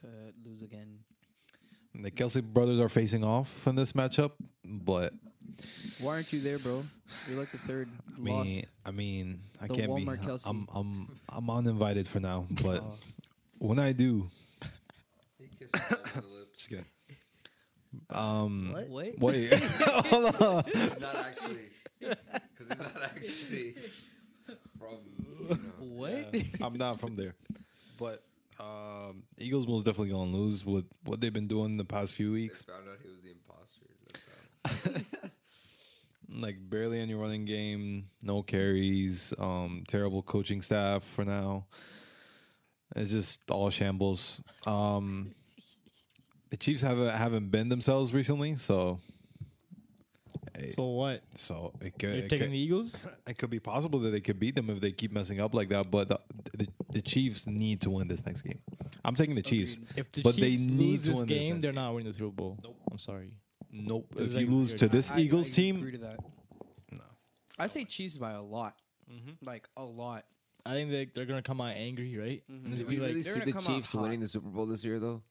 to 0.01 0.07
lose 0.45 0.63
again. 0.63 0.99
The 1.95 2.11
Kelce 2.11 2.43
brothers 2.43 2.81
are 2.81 2.89
facing 2.89 3.23
off 3.23 3.67
in 3.67 3.75
this 3.75 3.93
matchup, 3.93 4.33
but 4.65 5.13
Why 6.01 6.15
aren't 6.15 6.33
you 6.33 6.41
there, 6.41 6.59
bro? 6.59 6.85
You're 7.29 7.39
like 7.39 7.51
the 7.53 7.59
third 7.59 7.89
lost. 8.19 8.47
me, 8.49 8.65
I 8.87 8.91
mean, 8.93 9.41
I 9.61 9.67
The 9.67 9.75
can't 9.75 9.91
Walmart 9.91 10.21
be. 10.23 10.27
Kelce. 10.27 10.47
I'm 10.47 10.67
I'm 10.75 11.19
I'm 11.29 11.51
uninvited 11.51 12.09
for 12.09 12.21
now, 12.21 12.47
but 12.63 12.83
Oh. 12.83 12.95
when 13.59 13.79
I 13.79 13.93
do, 13.93 14.31
just 15.61 16.69
kidding. 16.69 16.85
Um, 18.09 18.75
Wait. 18.91 19.19
wait, 19.19 19.53
hold 20.07 20.35
on. 20.37 20.65
not 20.99 21.15
actually, 21.17 21.69
because 22.01 22.17
he's 22.59 22.69
not 22.79 23.03
actually 23.03 23.75
from. 24.79 24.97
What? 25.78 26.34
I'm 26.61 26.74
not 26.74 27.01
from 27.01 27.14
there, 27.14 27.34
but 27.99 28.22
um, 28.59 29.22
Eagles 29.38 29.66
most 29.66 29.84
definitely 29.84 30.12
gonna 30.12 30.30
lose 30.30 30.64
with 30.64 30.84
what 31.05 31.20
they've 31.20 31.32
been 31.32 31.49
doing 31.49 31.76
the 31.76 31.84
past 31.84 32.12
few 32.12 32.32
weeks. 32.32 32.64
found 32.64 32.88
out 32.88 32.99
he 33.03 33.11
was 33.11 33.22
the 33.22 33.30
imposter. 33.30 35.07
Like 36.34 36.57
barely 36.70 36.99
any 36.99 37.12
running 37.12 37.45
game, 37.45 38.09
no 38.22 38.43
carries, 38.43 39.34
um, 39.38 39.84
terrible 39.86 40.22
coaching 40.22 40.62
staff 40.62 41.05
for 41.05 41.26
now. 41.26 41.66
It's 42.97 43.11
just 43.11 43.51
all 43.51 43.68
shambles. 43.68 44.40
Um, 44.66 45.34
the 46.49 46.57
Chiefs 46.57 46.80
haven't 46.80 47.11
haven't 47.11 47.51
been 47.51 47.68
themselves 47.68 48.14
recently, 48.14 48.57
so 48.57 48.99
So 50.70 50.84
what? 50.86 51.22
so 51.34 51.72
it 51.80 51.99
could, 51.99 52.09
You're 52.11 52.18
it, 52.24 52.28
taking 52.28 52.38
could 52.47 52.53
the 52.53 52.59
Eagles? 52.59 53.07
it 53.26 53.38
could 53.38 53.51
be 53.51 53.61
possible 53.61 53.99
that 54.01 54.11
they 54.11 54.20
could 54.20 54.38
beat 54.38 54.55
them 54.55 54.70
if 54.70 54.80
they 54.80 54.93
keep 54.93 55.12
messing 55.12 55.40
up 55.40 55.55
like 55.55 55.68
that. 55.70 55.90
But 55.90 56.09
the, 56.09 56.20
the, 56.57 56.68
the 56.90 57.01
Chiefs 57.03 57.47
need 57.47 57.80
to 57.82 57.90
win 57.90 58.09
this 58.09 58.24
next 58.26 58.43
game. 58.43 58.59
I'm 59.05 59.14
taking 59.14 59.34
the 59.34 59.43
Chiefs. 59.43 59.74
Agreed. 59.74 59.88
If 59.97 60.12
the 60.12 60.22
But 60.22 60.36
they 60.36 60.51
Chiefs 60.51 60.66
need 60.66 60.78
lose 60.90 61.03
to 61.05 61.11
this 61.11 61.18
win 61.18 61.26
this 61.28 61.38
game, 61.38 61.51
next 61.55 61.62
they're 61.62 61.72
not 61.72 61.95
winning 61.95 62.09
the 62.09 62.14
Super 62.14 62.30
Bowl. 62.30 62.59
Nope. 62.62 62.76
I'm 62.90 62.99
sorry. 62.99 63.32
Nope. 63.70 64.12
It 64.16 64.22
If 64.22 64.32
you 64.34 64.38
like- 64.40 64.49
lose 64.49 64.74
to 64.74 64.88
this 64.88 65.11
I- 65.11 65.20
Eagles 65.20 65.49
I 65.49 65.53
team, 65.53 65.76
agree 65.76 65.93
to 65.93 65.99
that. 65.99 66.18
No. 66.93 67.05
I'd 67.59 67.70
say 67.70 67.84
Chiefs 67.84 68.16
by 68.16 68.32
a 68.32 68.43
lot. 68.43 68.74
Like 69.43 69.68
a 69.76 69.84
lot. 69.84 70.24
I 70.64 70.72
think 70.74 70.90
they, 70.90 71.09
they're 71.14 71.26
going 71.26 71.43
to 71.43 71.47
come 71.47 71.61
out 71.61 71.74
angry, 71.76 72.16
right? 72.16 72.43
Mhm. 72.51 72.64
And 72.64 72.64
Do 72.66 72.70
just 72.72 72.86
we 72.86 72.95
be 72.97 73.01
like, 73.01 73.09
really 73.11 73.22
they're 73.22 73.32
see 73.34 73.38
gonna 73.40 73.47
the 73.47 73.53
come 73.53 73.62
out 73.74 73.76
Chiefs 73.76 73.93
hot. 73.93 74.03
winning 74.03 74.20
the 74.20 74.28
Super 74.28 74.49
Bowl 74.49 74.64
this 74.66 74.84
year, 74.84 74.99
though? 75.01 75.22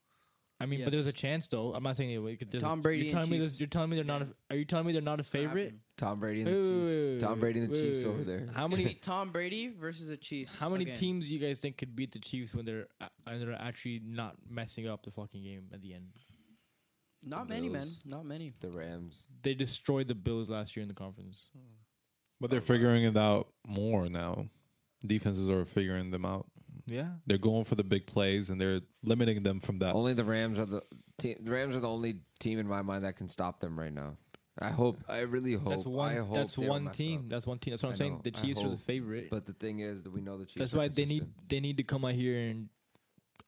I 0.61 0.65
mean, 0.65 0.83
but 0.83 0.91
there's 0.93 1.07
a 1.07 1.11
chance 1.13 1.47
though. 1.47 1.73
I'm 1.73 1.83
not 1.83 1.95
saying 1.97 2.11
it. 2.11 2.39
could- 2.39 2.51
there's 2.51 2.63
a- 2.63 2.65
Tom 2.65 2.81
Brady 2.81 3.05
You're 3.05 3.05
and 3.07 3.13
telling 3.13 3.29
me 3.31 3.37
Chiefs. 3.39 3.51
this, 3.53 3.59
You're 3.61 3.67
telling 3.67 3.89
me 3.89 3.95
they're 3.95 4.05
not. 4.05 4.21
A, 4.21 4.27
are 4.49 4.55
you 4.55 4.65
telling 4.65 4.85
me 4.85 4.93
they're 4.93 5.01
not 5.01 5.19
a 5.19 5.23
favorite? 5.23 5.75
Tom 5.97 6.19
Brady 6.19 6.41
and 6.41 6.47
the 6.47 6.51
wait, 6.51 6.87
Chiefs. 6.87 6.95
wait, 6.95 7.19
Tom 7.19 7.39
Brady 7.39 7.59
and 7.59 7.69
the 7.69 7.73
wait, 7.73 7.81
Chiefs 7.83 7.97
wait, 8.03 8.05
over 8.09 8.17
wait. 8.19 8.27
there. 8.27 8.39
How 8.39 8.43
It's 8.45 8.53
gonna 8.55 8.69
many- 8.69 8.83
be 8.85 8.93
Tom 8.95 9.29
Brady 9.31 9.67
versus 9.69 10.07
the 10.09 10.17
Chiefs. 10.17 10.57
How 10.59 10.69
many 10.69 10.83
again. 10.85 10.95
teams 10.95 11.27
do 11.29 11.33
you 11.35 11.39
guys 11.39 11.59
think 11.59 11.77
could 11.77 11.95
beat 11.95 12.11
the 12.11 12.19
Chiefs 12.19 12.53
when 12.55 12.65
they're 12.65 12.87
uh, 13.01 13.07
and 13.27 13.41
they're 13.41 13.53
actually 13.53 14.01
not 14.05 14.35
messing 14.49 14.87
up 14.87 15.03
the 15.03 15.11
fucking 15.11 15.43
game 15.43 15.67
at 15.73 15.81
the 15.81 15.93
end? 15.93 16.07
Not 17.23 17.47
many, 17.49 17.69
man. 17.69 17.83
Bills. 17.83 17.99
Not 18.05 18.25
many. 18.25 18.53
The 18.59 18.71
Rams. 18.71 19.25
They 19.43 19.53
destroyed 19.53 20.07
the 20.07 20.15
Bills 20.15 20.49
last 20.49 20.75
year 20.75 20.81
in 20.81 20.87
the 20.87 20.95
conference. 20.95 21.49
But 22.39 22.49
they're 22.49 22.61
figuring 22.61 23.03
it 23.03 23.15
out 23.15 23.49
more 23.67 24.09
now. 24.09 24.47
Defenses 25.05 25.47
are 25.49 25.65
figuring 25.65 26.09
them 26.09 26.25
out. 26.25 26.47
Yeah, 26.91 27.07
They're 27.25 27.37
going 27.37 27.63
for 27.63 27.75
the 27.75 27.83
big 27.83 28.05
plays 28.05 28.49
and 28.49 28.59
they're 28.59 28.81
limiting 29.03 29.43
them 29.43 29.59
from 29.59 29.79
that. 29.79 29.95
Only 29.95 30.13
the 30.13 30.25
Rams 30.25 30.59
are 30.59 30.65
the 30.65 30.81
team. 31.17 31.37
The 31.41 31.51
Rams 31.51 31.75
are 31.75 31.79
the 31.79 31.87
only 31.89 32.17
team 32.39 32.59
in 32.59 32.67
my 32.67 32.81
mind 32.81 33.05
that 33.05 33.15
can 33.15 33.29
stop 33.29 33.59
them 33.59 33.79
right 33.79 33.93
now. 33.93 34.17
I 34.59 34.69
hope. 34.69 34.97
I 35.07 35.19
really 35.19 35.53
hope. 35.53 35.69
that's 35.69 35.85
I 35.85 35.89
one. 35.89 36.17
hope 36.17 36.33
That's 36.33 36.57
one 36.57 36.89
team. 36.89 37.19
up. 37.21 37.29
That's 37.29 37.47
one 37.47 37.59
team. 37.59 37.71
That's 37.71 37.83
what 37.83 37.89
I 37.89 37.91
I'm 37.93 37.97
saying. 37.97 38.21
The 38.23 38.33
I 38.37 38.41
Chiefs 38.41 38.59
are 38.61 38.69
the 38.69 38.77
favorite. 38.77 39.29
But 39.29 39.45
the 39.45 39.53
thing 39.53 39.79
is 39.79 40.03
that 40.03 40.11
we 40.11 40.21
know 40.21 40.37
the 40.37 40.45
Chiefs. 40.45 40.55
that's 40.57 40.73
are 40.73 40.79
why 40.79 40.87
they 40.89 41.05
need 41.05 41.25
they 41.47 41.59
need 41.61 41.77
to 41.77 41.83
come 41.83 42.03
out 42.03 42.13
here 42.13 42.37
and 42.37 42.67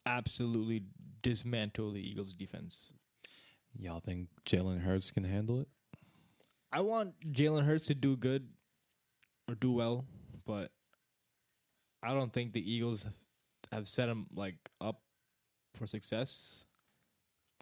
absolutely 0.05 0.83
dismantle 1.21 1.91
the 1.91 1.99
Eagles' 1.99 2.33
defense. 2.33 2.93
Y'all 3.77 3.99
think 3.99 4.29
Jalen 4.45 4.81
Hurts 4.81 5.11
can 5.11 5.23
handle 5.23 5.59
it? 5.59 5.67
I 6.71 6.81
want 6.81 7.13
Jalen 7.31 7.65
Hurts 7.65 7.87
to 7.87 7.95
do 7.95 8.15
good 8.15 8.47
or 9.49 9.55
do 9.55 9.71
well, 9.71 10.05
but 10.45 10.71
I 12.01 12.13
don't 12.13 12.31
think 12.31 12.53
the 12.53 12.71
Eagles 12.71 13.05
have, 13.73 13.79
have 13.79 13.87
set 13.87 14.09
him 14.09 14.27
like 14.35 14.55
up 14.79 15.01
for 15.75 15.87
success. 15.87 16.65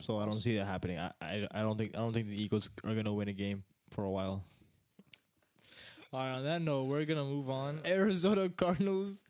So 0.01 0.17
I 0.19 0.25
don't 0.25 0.41
see 0.41 0.57
that 0.57 0.65
happening. 0.65 0.97
I, 0.97 1.11
I 1.21 1.47
I 1.51 1.61
don't 1.61 1.77
think 1.77 1.91
I 1.95 1.99
don't 1.99 2.13
think 2.13 2.27
the 2.27 2.41
Eagles 2.41 2.69
are 2.83 2.95
gonna 2.95 3.13
win 3.13 3.27
a 3.27 3.33
game 3.33 3.63
for 3.91 4.03
a 4.03 4.09
while. 4.09 4.43
All 6.13 6.19
right. 6.19 6.31
On 6.31 6.43
that 6.43 6.61
note, 6.61 6.83
we're 6.85 7.05
gonna 7.05 7.23
move 7.23 7.49
on. 7.49 7.81
Arizona 7.85 8.49
Cardinals 8.49 9.23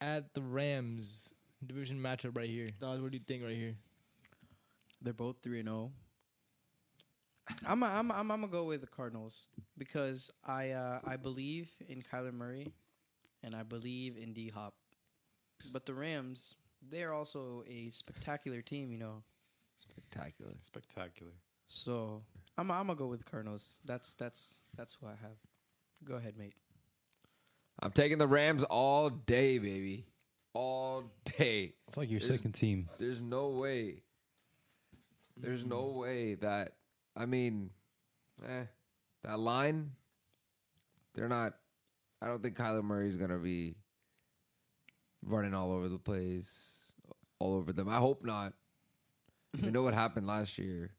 at 0.00 0.32
the 0.34 0.42
Rams 0.42 1.30
division 1.66 1.98
matchup 1.98 2.36
right 2.36 2.48
here. 2.48 2.68
Dawes, 2.80 3.00
what 3.00 3.10
do 3.10 3.18
you 3.18 3.24
think 3.26 3.42
right 3.42 3.56
here? 3.56 3.74
They're 5.02 5.12
both 5.12 5.36
three 5.42 5.60
and 5.60 5.68
zero. 5.68 5.90
I'm 7.66 7.82
a, 7.82 7.86
I'm 7.86 8.10
a, 8.10 8.14
I'm 8.14 8.30
I'm 8.30 8.40
gonna 8.40 8.48
go 8.48 8.64
with 8.64 8.80
the 8.80 8.86
Cardinals 8.86 9.46
because 9.78 10.30
I 10.44 10.70
uh, 10.70 11.00
I 11.04 11.16
believe 11.16 11.70
in 11.88 12.02
Kyler 12.02 12.32
Murray, 12.32 12.72
and 13.42 13.54
I 13.54 13.62
believe 13.62 14.16
in 14.16 14.32
D 14.32 14.50
Hop, 14.54 14.74
but 15.72 15.86
the 15.86 15.94
Rams 15.94 16.54
they're 16.88 17.12
also 17.12 17.64
a 17.68 17.90
spectacular 17.90 18.62
team, 18.62 18.92
you 18.92 18.98
know. 18.98 19.22
spectacular. 19.78 20.52
Spectacular. 20.60 21.32
So 21.68 22.22
I'm 22.56 22.70
I'm 22.70 22.86
gonna 22.86 22.96
go 22.98 23.08
with 23.08 23.24
Cardinals. 23.24 23.78
That's 23.84 24.14
that's 24.14 24.62
that's 24.76 24.96
who 25.00 25.06
I 25.06 25.16
have. 25.22 25.36
Go 26.04 26.14
ahead, 26.16 26.36
mate. 26.36 26.54
I'm 27.80 27.90
taking 27.92 28.18
the 28.18 28.28
Rams 28.28 28.62
all 28.62 29.10
day, 29.10 29.58
baby, 29.58 30.06
all 30.54 31.04
day. 31.38 31.74
It's 31.88 31.96
like 31.96 32.10
your 32.10 32.20
There's- 32.20 32.36
second 32.38 32.52
team. 32.52 32.88
There's 32.98 33.20
no 33.20 33.48
way. 33.48 34.02
There's 35.36 35.64
no 35.64 35.86
way 35.86 36.34
that 36.36 36.74
I 37.16 37.26
mean, 37.26 37.70
eh, 38.46 38.64
that 39.24 39.38
line. 39.38 39.92
They're 41.14 41.28
not. 41.28 41.54
I 42.22 42.26
don't 42.28 42.42
think 42.42 42.56
Kyler 42.56 42.82
Murray's 42.84 43.16
gonna 43.16 43.38
be 43.38 43.74
running 45.26 45.54
all 45.54 45.72
over 45.72 45.88
the 45.88 45.98
place, 45.98 46.92
all 47.38 47.54
over 47.54 47.72
them. 47.72 47.88
I 47.88 47.96
hope 47.98 48.24
not. 48.24 48.52
you 49.60 49.70
know 49.70 49.82
what 49.82 49.94
happened 49.94 50.26
last 50.26 50.58
year, 50.58 50.92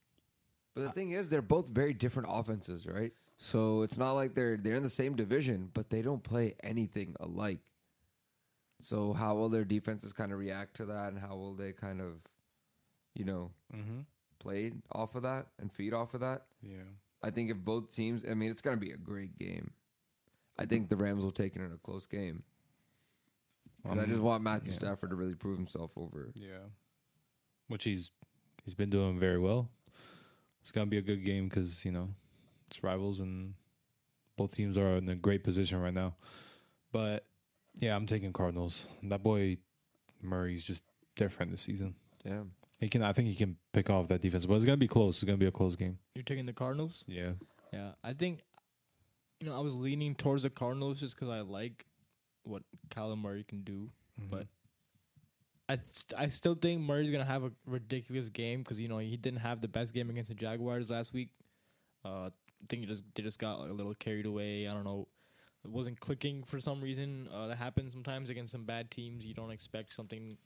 but 0.73 0.81
the 0.81 0.89
thing 0.91 1.11
is, 1.11 1.29
they're 1.29 1.41
both 1.41 1.67
very 1.69 1.93
different 1.93 2.27
offenses, 2.31 2.85
right? 2.87 3.13
So 3.37 3.83
it's 3.83 3.97
not 3.97 4.13
like 4.13 4.33
they're 4.33 4.57
they're 4.57 4.75
in 4.75 4.83
the 4.83 4.89
same 4.89 5.15
division, 5.15 5.69
but 5.73 5.89
they 5.89 6.01
don't 6.01 6.23
play 6.23 6.55
anything 6.63 7.15
alike. 7.19 7.59
So 8.81 9.13
how 9.13 9.35
will 9.35 9.49
their 9.49 9.65
defenses 9.65 10.13
kind 10.13 10.31
of 10.31 10.39
react 10.39 10.75
to 10.77 10.85
that, 10.85 11.09
and 11.09 11.19
how 11.19 11.35
will 11.35 11.53
they 11.53 11.71
kind 11.71 12.01
of, 12.01 12.13
you 13.15 13.25
know, 13.25 13.51
Mm-hmm. 13.75 13.99
play 14.39 14.71
off 14.91 15.15
of 15.15 15.23
that 15.23 15.47
and 15.59 15.71
feed 15.71 15.93
off 15.93 16.13
of 16.13 16.21
that? 16.21 16.43
Yeah. 16.61 16.83
I 17.23 17.31
think 17.31 17.49
if 17.51 17.57
both 17.57 17.93
teams, 17.93 18.23
I 18.29 18.33
mean, 18.35 18.49
it's 18.51 18.61
going 18.61 18.77
to 18.79 18.83
be 18.83 18.91
a 18.91 18.97
great 18.97 19.37
game. 19.37 19.71
I 20.57 20.65
think 20.65 20.89
the 20.89 20.95
Rams 20.95 21.23
will 21.23 21.31
take 21.31 21.55
it 21.55 21.61
in 21.61 21.71
a 21.71 21.77
close 21.77 22.05
game. 22.07 22.43
'Cause 23.87 23.97
I 23.97 24.03
Um, 24.03 24.09
just 24.09 24.21
want 24.21 24.43
Matthew 24.43 24.71
yeah. 24.73 24.79
Stafford 24.79 25.09
to 25.11 25.15
really 25.15 25.35
prove 25.35 25.57
himself 25.57 25.97
over. 25.97 26.31
Yeah. 26.35 26.59
Which 27.67 27.83
he's 27.83 28.11
he's 28.63 28.73
been 28.73 28.89
doing 28.89 29.19
very 29.19 29.39
well. 29.39 29.69
It's 30.61 30.71
gonna 30.71 30.85
be 30.87 30.97
a 30.97 31.01
good 31.01 31.23
game 31.23 31.47
because 31.49 31.83
you 31.85 31.91
know 31.91 32.13
it's 32.67 32.83
rivals 32.83 33.19
and 33.19 33.53
both 34.35 34.53
teams 34.53 34.77
are 34.77 34.97
in 34.97 35.07
a 35.09 35.15
great 35.15 35.43
position 35.43 35.79
right 35.79 35.93
now. 35.93 36.15
But 36.91 37.25
yeah, 37.75 37.95
I'm 37.95 38.05
taking 38.07 38.33
Cardinals. 38.33 38.87
That 39.03 39.23
boy 39.23 39.57
Murray's 40.21 40.63
just 40.63 40.83
different 41.15 41.51
this 41.51 41.61
season. 41.61 41.95
Yeah. 42.25 42.43
He 42.79 42.89
can. 42.89 43.01
I 43.01 43.11
think 43.13 43.27
he 43.27 43.35
can 43.35 43.57
pick 43.73 43.89
off 43.89 44.07
that 44.09 44.21
defense, 44.21 44.45
but 44.45 44.53
it's 44.55 44.65
gonna 44.65 44.77
be 44.77 44.87
close. 44.87 45.17
It's 45.17 45.23
gonna 45.23 45.37
be 45.37 45.45
a 45.47 45.51
close 45.51 45.75
game. 45.75 45.97
You're 46.15 46.23
taking 46.23 46.45
the 46.45 46.53
Cardinals? 46.53 47.05
Yeah. 47.07 47.33
Yeah, 47.73 47.93
I 48.03 48.13
think 48.13 48.43
you 49.39 49.47
know 49.47 49.55
I 49.55 49.59
was 49.59 49.73
leaning 49.75 50.15
towards 50.15 50.43
the 50.43 50.49
Cardinals 50.49 50.99
just 50.99 51.15
because 51.15 51.29
I 51.29 51.41
like 51.41 51.85
what 52.47 52.63
Kyler 52.89 53.17
Murray 53.17 53.43
can 53.43 53.63
do, 53.63 53.89
but 54.29 54.47
I 55.69 55.75
st- 55.91 56.19
I 56.19 56.27
still 56.29 56.55
think 56.55 56.81
Murray's 56.81 57.09
gonna 57.09 57.25
have 57.25 57.43
a 57.43 57.51
ridiculous 57.65 58.29
game 58.29 58.59
because 58.59 58.79
you 58.79 58.87
know 58.87 58.99
he 58.99 59.17
didn't 59.17 59.39
have 59.39 59.61
the 59.61 59.67
best 59.67 59.93
game 59.93 60.09
against 60.09 60.29
the 60.29 60.35
Jaguars 60.35 60.89
last 60.89 61.13
week. 61.13 61.29
Uh, 62.05 62.29
I 62.29 62.65
think 62.69 62.81
he 62.81 62.85
just 62.85 63.03
they 63.15 63.23
just 63.23 63.39
got 63.39 63.59
like, 63.59 63.69
a 63.69 63.73
little 63.73 63.93
carried 63.95 64.25
away. 64.25 64.67
I 64.67 64.73
don't 64.73 64.85
know. 64.85 65.07
It 65.65 65.71
wasn't 65.71 65.99
clicking 65.99 66.43
for 66.43 66.59
some 66.59 66.79
reason. 66.81 67.27
Uh, 67.33 67.47
that 67.47 67.57
happens 67.57 67.91
sometimes 67.91 68.29
against 68.29 68.53
some 68.53 68.63
bad 68.63 68.89
teams. 68.89 69.25
You 69.25 69.33
don't 69.33 69.51
expect 69.51 69.93
something 69.93 70.37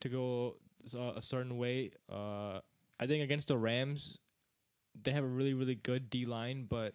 to 0.00 0.08
go 0.08 0.56
uh, 0.94 1.12
a 1.16 1.22
certain 1.22 1.56
way. 1.56 1.90
Uh, 2.10 2.60
I 3.00 3.06
think 3.06 3.24
against 3.24 3.48
the 3.48 3.56
Rams, 3.56 4.20
they 5.02 5.10
have 5.10 5.24
a 5.24 5.28
really 5.28 5.54
really 5.54 5.74
good 5.74 6.08
D 6.08 6.24
line, 6.24 6.66
but 6.68 6.94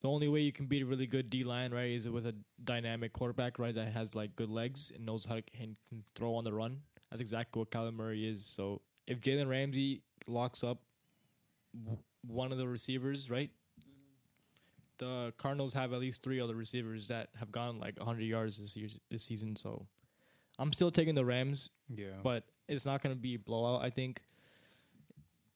the 0.00 0.08
only 0.08 0.28
way 0.28 0.40
you 0.40 0.52
can 0.52 0.66
beat 0.66 0.82
a 0.82 0.86
really 0.86 1.06
good 1.06 1.28
D 1.30 1.44
line, 1.44 1.72
right, 1.72 1.90
is 1.90 2.08
with 2.08 2.26
a 2.26 2.34
dynamic 2.64 3.12
quarterback, 3.12 3.58
right, 3.58 3.74
that 3.74 3.92
has 3.92 4.14
like 4.14 4.34
good 4.36 4.50
legs 4.50 4.90
and 4.94 5.04
knows 5.04 5.24
how 5.24 5.34
to 5.36 5.42
can, 5.42 5.76
can 5.88 6.02
throw 6.14 6.34
on 6.34 6.44
the 6.44 6.52
run. 6.52 6.78
That's 7.10 7.20
exactly 7.20 7.58
what 7.60 7.70
Kyler 7.70 7.92
Murray 7.92 8.26
is. 8.26 8.44
So 8.46 8.80
if 9.06 9.20
Jalen 9.20 9.48
Ramsey 9.48 10.02
locks 10.26 10.62
up 10.64 10.78
w- 11.84 11.98
one 12.26 12.52
of 12.52 12.58
the 12.58 12.66
receivers, 12.68 13.28
right, 13.30 13.50
the 14.98 15.32
Cardinals 15.38 15.72
have 15.72 15.92
at 15.92 16.00
least 16.00 16.22
three 16.22 16.40
other 16.40 16.54
receivers 16.54 17.08
that 17.08 17.28
have 17.38 17.50
gone 17.50 17.78
like 17.78 17.96
100 17.98 18.22
yards 18.22 18.58
this 18.58 18.76
year 18.76 18.88
this 19.10 19.22
season. 19.24 19.56
So 19.56 19.86
I'm 20.58 20.72
still 20.72 20.90
taking 20.90 21.14
the 21.14 21.24
Rams 21.24 21.70
Yeah. 21.94 22.08
but 22.22 22.44
it's 22.68 22.84
not 22.84 23.02
going 23.02 23.14
to 23.14 23.20
be 23.20 23.34
a 23.34 23.38
blowout. 23.38 23.82
I 23.82 23.90
think 23.90 24.20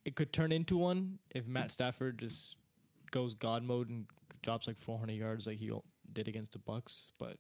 it 0.04 0.16
could 0.16 0.32
turn 0.32 0.50
into 0.52 0.76
one 0.76 1.18
if 1.34 1.46
Matt 1.46 1.70
Stafford 1.70 2.18
just 2.18 2.56
goes 3.10 3.34
God 3.34 3.62
mode 3.62 3.90
and 3.90 4.06
drops 4.44 4.68
like 4.68 4.78
400 4.78 5.14
yards 5.14 5.46
like 5.46 5.58
he 5.58 5.72
did 6.12 6.28
against 6.28 6.52
the 6.52 6.58
Bucs. 6.60 7.10
But 7.18 7.36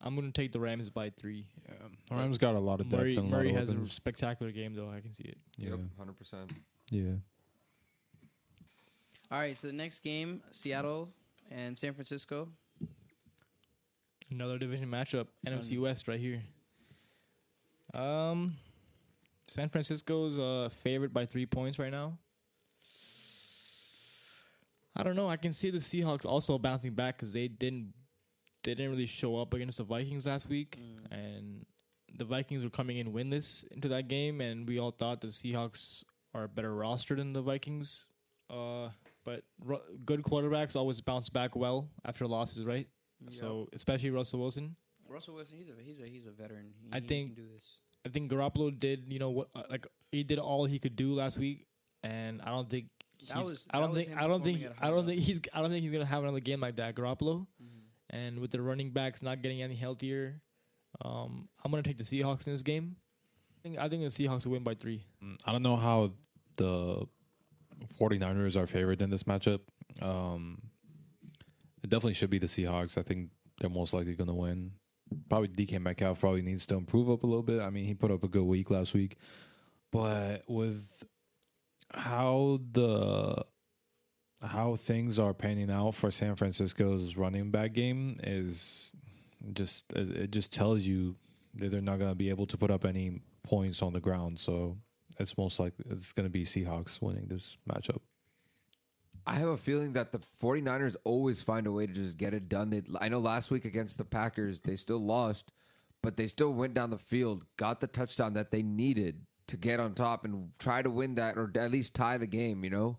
I'm 0.00 0.14
going 0.14 0.30
to 0.30 0.40
take 0.40 0.52
the 0.52 0.60
Rams 0.60 0.88
by 0.88 1.10
three. 1.10 1.46
yeah. 1.68 2.16
Rams 2.16 2.38
got 2.38 2.54
a 2.54 2.60
lot 2.60 2.80
of 2.80 2.88
depth 2.88 3.00
Murray, 3.00 3.16
and 3.16 3.18
a 3.18 3.22
lot 3.22 3.30
Murray 3.30 3.50
of 3.50 3.56
has 3.56 3.70
a 3.72 3.84
spectacular 3.84 4.52
game 4.52 4.74
though. 4.74 4.90
I 4.90 5.00
can 5.00 5.12
see 5.12 5.24
it. 5.24 5.38
Yeah. 5.56 5.70
Yep. 5.70 5.80
100%. 6.00 6.50
Yeah. 6.90 7.02
All 9.30 9.38
right, 9.38 9.58
so 9.58 9.66
the 9.66 9.74
next 9.74 10.02
game, 10.02 10.42
Seattle 10.52 11.10
and 11.50 11.76
San 11.76 11.92
Francisco. 11.92 12.48
Another 14.30 14.58
division 14.58 14.88
matchup, 14.88 15.26
NFC 15.46 15.78
West 15.78 16.08
right 16.08 16.20
here. 16.20 16.42
Um, 17.92 18.56
San 19.48 19.68
Francisco's 19.68 20.38
uh 20.38 20.68
favored 20.82 21.12
by 21.12 21.26
three 21.26 21.46
points 21.46 21.78
right 21.78 21.90
now. 21.90 22.18
I 24.98 25.02
don't 25.04 25.16
know. 25.16 25.28
I 25.28 25.36
can 25.36 25.52
see 25.52 25.70
the 25.70 25.78
Seahawks 25.78 26.26
also 26.26 26.58
bouncing 26.58 26.92
back 26.94 27.16
because 27.16 27.32
they 27.32 27.48
didn't 27.48 27.92
they 28.64 28.74
didn't 28.74 28.90
really 28.90 29.06
show 29.06 29.36
up 29.36 29.54
against 29.54 29.78
the 29.78 29.84
Vikings 29.84 30.26
last 30.26 30.48
week, 30.48 30.78
and 31.12 31.64
the 32.16 32.24
Vikings 32.24 32.64
were 32.64 32.70
coming 32.70 32.98
in 32.98 33.12
winless 33.12 33.64
into 33.70 33.88
that 33.88 34.08
game, 34.08 34.40
and 34.40 34.66
we 34.68 34.78
all 34.80 34.90
thought 34.90 35.20
the 35.20 35.28
Seahawks 35.28 36.02
are 36.34 36.44
a 36.44 36.48
better 36.48 36.74
roster 36.74 37.14
than 37.14 37.32
the 37.32 37.40
Vikings. 37.42 38.08
Uh, 38.50 38.88
but 39.24 39.42
ru- 39.64 39.80
good 40.04 40.22
quarterbacks 40.22 40.74
always 40.74 41.00
bounce 41.00 41.28
back 41.28 41.54
well 41.54 41.88
after 42.04 42.26
losses, 42.26 42.66
right? 42.66 42.88
So 43.30 43.68
especially 43.72 44.10
Russell 44.10 44.40
Wilson. 44.40 44.74
Russell 45.08 45.34
Wilson, 45.34 45.58
he's 45.58 45.70
a 45.70 45.74
he's 45.82 46.00
a 46.00 46.10
he's 46.10 46.26
a 46.26 46.30
veteran. 46.32 46.72
He, 46.80 46.88
I 46.92 47.00
think- 47.00 47.34
can 47.36 47.44
do 47.44 47.50
this. 47.52 47.78
I 48.06 48.10
think 48.10 48.30
Garoppolo 48.30 48.78
did, 48.78 49.04
you 49.12 49.18
know 49.18 49.30
what, 49.30 49.48
uh, 49.54 49.64
like 49.68 49.86
he 50.12 50.22
did 50.22 50.38
all 50.38 50.64
he 50.64 50.78
could 50.78 50.96
do 50.96 51.12
last 51.14 51.36
week, 51.36 51.66
and 52.02 52.40
I 52.42 52.50
don't 52.50 52.70
think 52.70 52.86
That 53.28 53.44
was- 53.44 53.66
I 53.70 53.80
don't 53.80 53.90
was 53.92 54.04
think 54.06 54.16
I 54.16 54.26
don't 54.26 54.42
think 54.42 54.58
performing 54.60 54.64
at 54.64 54.72
a 54.72 54.84
I 54.84 54.88
high 54.88 54.94
don't 54.94 55.06
think 55.06 55.20
he's 55.20 55.40
I 55.52 55.60
don't 55.60 55.70
think 55.70 55.82
he's 55.82 55.92
gonna 55.92 56.04
have 56.06 56.22
another 56.22 56.40
game 56.40 56.60
like 56.60 56.76
that, 56.76 56.94
Garoppolo. 56.94 57.46
Mm-hmm. 57.62 57.78
And 58.10 58.38
with 58.40 58.50
the 58.50 58.62
running 58.62 58.90
backs 58.90 59.22
not 59.22 59.42
getting 59.42 59.60
any 59.62 59.74
healthier, 59.74 60.40
um, 61.04 61.48
I'm 61.64 61.70
gonna 61.70 61.82
take 61.82 61.98
the 61.98 62.04
Seahawks 62.04 62.46
in 62.46 62.52
this 62.54 62.62
game. 62.62 62.96
I 63.58 63.60
think, 63.62 63.78
I 63.78 63.88
think 63.88 64.02
the 64.02 64.08
Seahawks 64.08 64.44
will 64.46 64.52
win 64.52 64.62
by 64.62 64.74
three. 64.74 65.04
Mm, 65.22 65.36
I 65.44 65.50
don't 65.52 65.62
know 65.62 65.76
how 65.76 66.12
the 66.56 67.06
49ers 68.00 68.56
are 68.56 68.66
favored 68.66 69.02
in 69.02 69.10
this 69.10 69.24
matchup. 69.24 69.60
Um, 70.00 70.62
it 71.82 71.90
definitely 71.90 72.14
should 72.14 72.30
be 72.30 72.38
the 72.38 72.46
Seahawks. 72.46 72.96
I 72.98 73.02
think 73.02 73.30
they're 73.60 73.70
most 73.70 73.92
likely 73.92 74.14
going 74.14 74.28
to 74.28 74.34
win. 74.34 74.72
Probably 75.28 75.48
DK 75.48 75.80
Metcalf 75.80 76.20
probably 76.20 76.42
needs 76.42 76.66
to 76.66 76.76
improve 76.76 77.10
up 77.10 77.22
a 77.22 77.26
little 77.26 77.42
bit. 77.42 77.60
I 77.60 77.70
mean, 77.70 77.84
he 77.84 77.94
put 77.94 78.10
up 78.10 78.22
a 78.24 78.28
good 78.28 78.44
week 78.44 78.70
last 78.70 78.94
week, 78.94 79.16
but 79.90 80.44
with 80.48 81.04
how 81.94 82.60
the 82.72 83.44
how 84.42 84.76
things 84.76 85.18
are 85.18 85.34
panning 85.34 85.70
out 85.70 85.94
for 85.94 86.10
San 86.10 86.36
Francisco's 86.36 87.16
running 87.16 87.50
back 87.50 87.72
game 87.72 88.18
is 88.22 88.92
just 89.52 89.84
it 89.94 90.30
just 90.30 90.52
tells 90.52 90.82
you 90.82 91.16
that 91.54 91.70
they're 91.70 91.80
not 91.80 91.98
going 91.98 92.10
to 92.10 92.14
be 92.14 92.30
able 92.30 92.46
to 92.46 92.56
put 92.56 92.70
up 92.70 92.84
any 92.84 93.20
points 93.42 93.82
on 93.82 93.92
the 93.92 94.00
ground. 94.00 94.38
So 94.38 94.76
it's 95.18 95.36
most 95.36 95.58
likely 95.58 95.86
it's 95.90 96.12
going 96.12 96.26
to 96.26 96.30
be 96.30 96.44
Seahawks 96.44 97.02
winning 97.02 97.26
this 97.28 97.58
matchup. 97.68 98.00
I 99.26 99.34
have 99.34 99.48
a 99.48 99.58
feeling 99.58 99.92
that 99.92 100.12
the 100.12 100.20
49ers 100.42 100.96
always 101.04 101.42
find 101.42 101.66
a 101.66 101.72
way 101.72 101.86
to 101.86 101.92
just 101.92 102.16
get 102.16 102.32
it 102.32 102.48
done. 102.48 102.70
They, 102.70 102.82
I 102.98 103.08
know 103.08 103.18
last 103.18 103.50
week 103.50 103.66
against 103.66 103.98
the 103.98 104.04
Packers, 104.04 104.62
they 104.62 104.76
still 104.76 105.04
lost, 105.04 105.52
but 106.02 106.16
they 106.16 106.26
still 106.28 106.52
went 106.52 106.72
down 106.72 106.88
the 106.88 106.98
field, 106.98 107.44
got 107.58 107.80
the 107.80 107.88
touchdown 107.88 108.34
that 108.34 108.52
they 108.52 108.62
needed 108.62 109.26
to 109.48 109.56
get 109.56 109.80
on 109.80 109.94
top 109.94 110.24
and 110.24 110.50
try 110.58 110.82
to 110.82 110.90
win 110.90 111.16
that 111.16 111.36
or 111.36 111.50
at 111.56 111.70
least 111.70 111.94
tie 111.94 112.18
the 112.18 112.26
game, 112.26 112.64
you 112.64 112.70
know? 112.70 112.98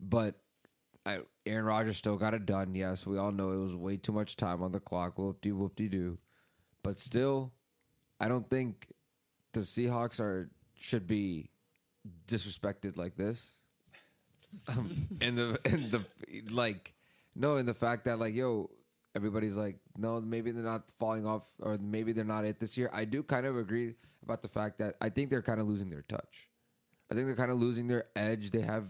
But 0.00 0.36
I, 1.04 1.20
Aaron 1.44 1.64
Rodgers 1.64 1.96
still 1.96 2.16
got 2.16 2.34
it 2.34 2.46
done. 2.46 2.74
Yes, 2.74 3.06
we 3.06 3.18
all 3.18 3.32
know 3.32 3.52
it 3.52 3.58
was 3.58 3.76
way 3.76 3.96
too 3.96 4.12
much 4.12 4.36
time 4.36 4.62
on 4.62 4.72
the 4.72 4.80
clock. 4.80 5.18
Whoop 5.18 5.40
de 5.40 5.52
whoop 5.52 5.76
de 5.76 5.88
doo. 5.88 6.18
But 6.82 6.98
still, 6.98 7.52
I 8.20 8.28
don't 8.28 8.48
think 8.48 8.88
the 9.52 9.60
Seahawks 9.60 10.20
are 10.20 10.50
should 10.78 11.06
be 11.06 11.50
disrespected 12.26 12.96
like 12.96 13.16
this. 13.16 13.58
Um, 14.68 15.08
and 15.20 15.36
the 15.36 15.58
and 15.64 15.90
the 15.90 16.04
like 16.48 16.94
no, 17.34 17.56
and 17.56 17.66
the 17.66 17.74
fact 17.74 18.04
that 18.04 18.20
like 18.20 18.36
yo, 18.36 18.70
everybody's 19.14 19.56
like 19.56 19.76
no, 19.96 20.20
maybe 20.20 20.50
they're 20.50 20.62
not 20.64 20.84
falling 20.98 21.26
off 21.26 21.42
or 21.60 21.78
maybe 21.80 22.12
they're 22.12 22.24
not 22.24 22.44
it 22.44 22.58
this 22.58 22.76
year. 22.76 22.90
I 22.92 23.04
do 23.04 23.22
kind 23.22 23.46
of 23.46 23.56
agree 23.56 23.94
about 24.22 24.42
the 24.42 24.48
fact 24.48 24.78
that 24.78 24.96
I 25.00 25.08
think 25.08 25.30
they're 25.30 25.42
kind 25.42 25.60
of 25.60 25.68
losing 25.68 25.90
their 25.90 26.02
touch. 26.02 26.48
I 27.10 27.14
think 27.14 27.26
they're 27.26 27.36
kind 27.36 27.50
of 27.50 27.60
losing 27.60 27.86
their 27.86 28.06
edge. 28.16 28.50
They 28.50 28.62
have 28.62 28.86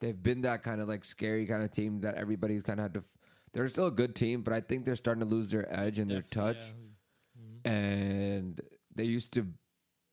they've 0.00 0.20
been 0.20 0.42
that 0.42 0.62
kind 0.62 0.80
of 0.80 0.88
like 0.88 1.04
scary 1.04 1.46
kind 1.46 1.62
of 1.62 1.70
team 1.70 2.00
that 2.00 2.14
everybody's 2.14 2.62
kind 2.62 2.80
of 2.80 2.84
had 2.84 2.94
to. 2.94 3.04
They're 3.52 3.68
still 3.68 3.86
a 3.86 3.92
good 3.92 4.14
team, 4.14 4.42
but 4.42 4.52
I 4.52 4.60
think 4.60 4.84
they're 4.84 4.96
starting 4.96 5.20
to 5.20 5.26
lose 5.26 5.50
their 5.50 5.66
edge 5.74 5.98
and 5.98 6.10
their 6.10 6.22
touch. 6.22 6.58
Mm-hmm. 6.58 7.70
And 7.70 8.60
they 8.94 9.04
used 9.04 9.32
to 9.32 9.46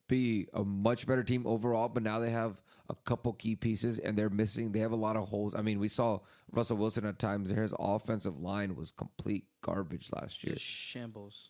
be 0.07 0.47
a 0.53 0.63
much 0.63 1.05
better 1.05 1.23
team 1.23 1.45
overall, 1.45 1.89
but 1.89 2.03
now 2.03 2.19
they 2.19 2.29
have 2.29 2.61
a 2.89 2.95
couple 2.95 3.33
key 3.33 3.55
pieces 3.55 3.99
and 3.99 4.17
they're 4.17 4.29
missing. 4.29 4.71
They 4.71 4.79
have 4.79 4.91
a 4.91 4.95
lot 4.97 5.15
of 5.15 5.27
holes. 5.29 5.55
I 5.55 5.61
mean, 5.61 5.79
we 5.79 5.87
saw 5.87 6.19
Russell 6.51 6.77
Wilson 6.77 7.05
at 7.05 7.17
times. 7.19 7.49
His 7.49 7.73
offensive 7.79 8.39
line 8.39 8.75
was 8.75 8.91
complete 8.91 9.45
garbage 9.61 10.09
last 10.13 10.43
year. 10.43 10.53
Just 10.55 10.65
shambles. 10.65 11.49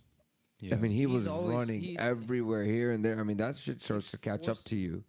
I 0.72 0.76
mean, 0.78 0.92
he 0.92 1.00
He's 1.00 1.08
was 1.10 1.28
always- 1.28 1.56
running 1.56 2.00
everywhere 2.00 2.64
here 2.64 2.92
and 2.92 3.04
there. 3.04 3.20
I 3.20 3.24
mean, 3.24 3.38
that 3.38 3.58
shit 3.58 3.84
starts 3.84 4.06
He's 4.06 4.12
to 4.12 4.18
catch 4.18 4.48
up 4.48 4.58
to 4.66 4.76
you. 4.78 5.04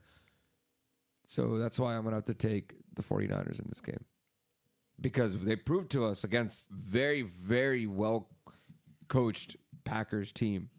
So 1.26 1.58
that's 1.58 1.78
why 1.78 1.94
I'm 1.96 2.02
going 2.02 2.12
to 2.12 2.16
have 2.16 2.24
to 2.26 2.34
take 2.34 2.74
the 2.94 3.02
49ers 3.02 3.58
in 3.58 3.66
this 3.68 3.80
game. 3.80 4.04
Because 5.00 5.38
they 5.38 5.56
proved 5.56 5.90
to 5.92 6.04
us 6.04 6.24
against 6.24 6.68
very, 6.70 7.22
very 7.22 7.86
well 7.86 8.28
coached 9.08 9.56
Packers 9.84 10.32
team 10.32 10.70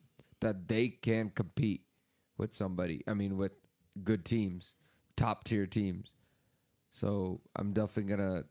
that 0.42 0.68
they 0.68 0.90
can 0.90 1.30
compete 1.30 1.82
with 2.38 2.54
somebody. 2.54 3.04
I 3.08 3.14
mean, 3.14 3.38
with 3.38 3.54
good 4.04 4.26
teams, 4.26 4.76
top 5.18 5.44
tier 5.44 5.66
teams. 5.66 6.14
So 6.92 7.42
I'm 7.56 7.74
definitely 7.74 8.16
to 8.20 8.46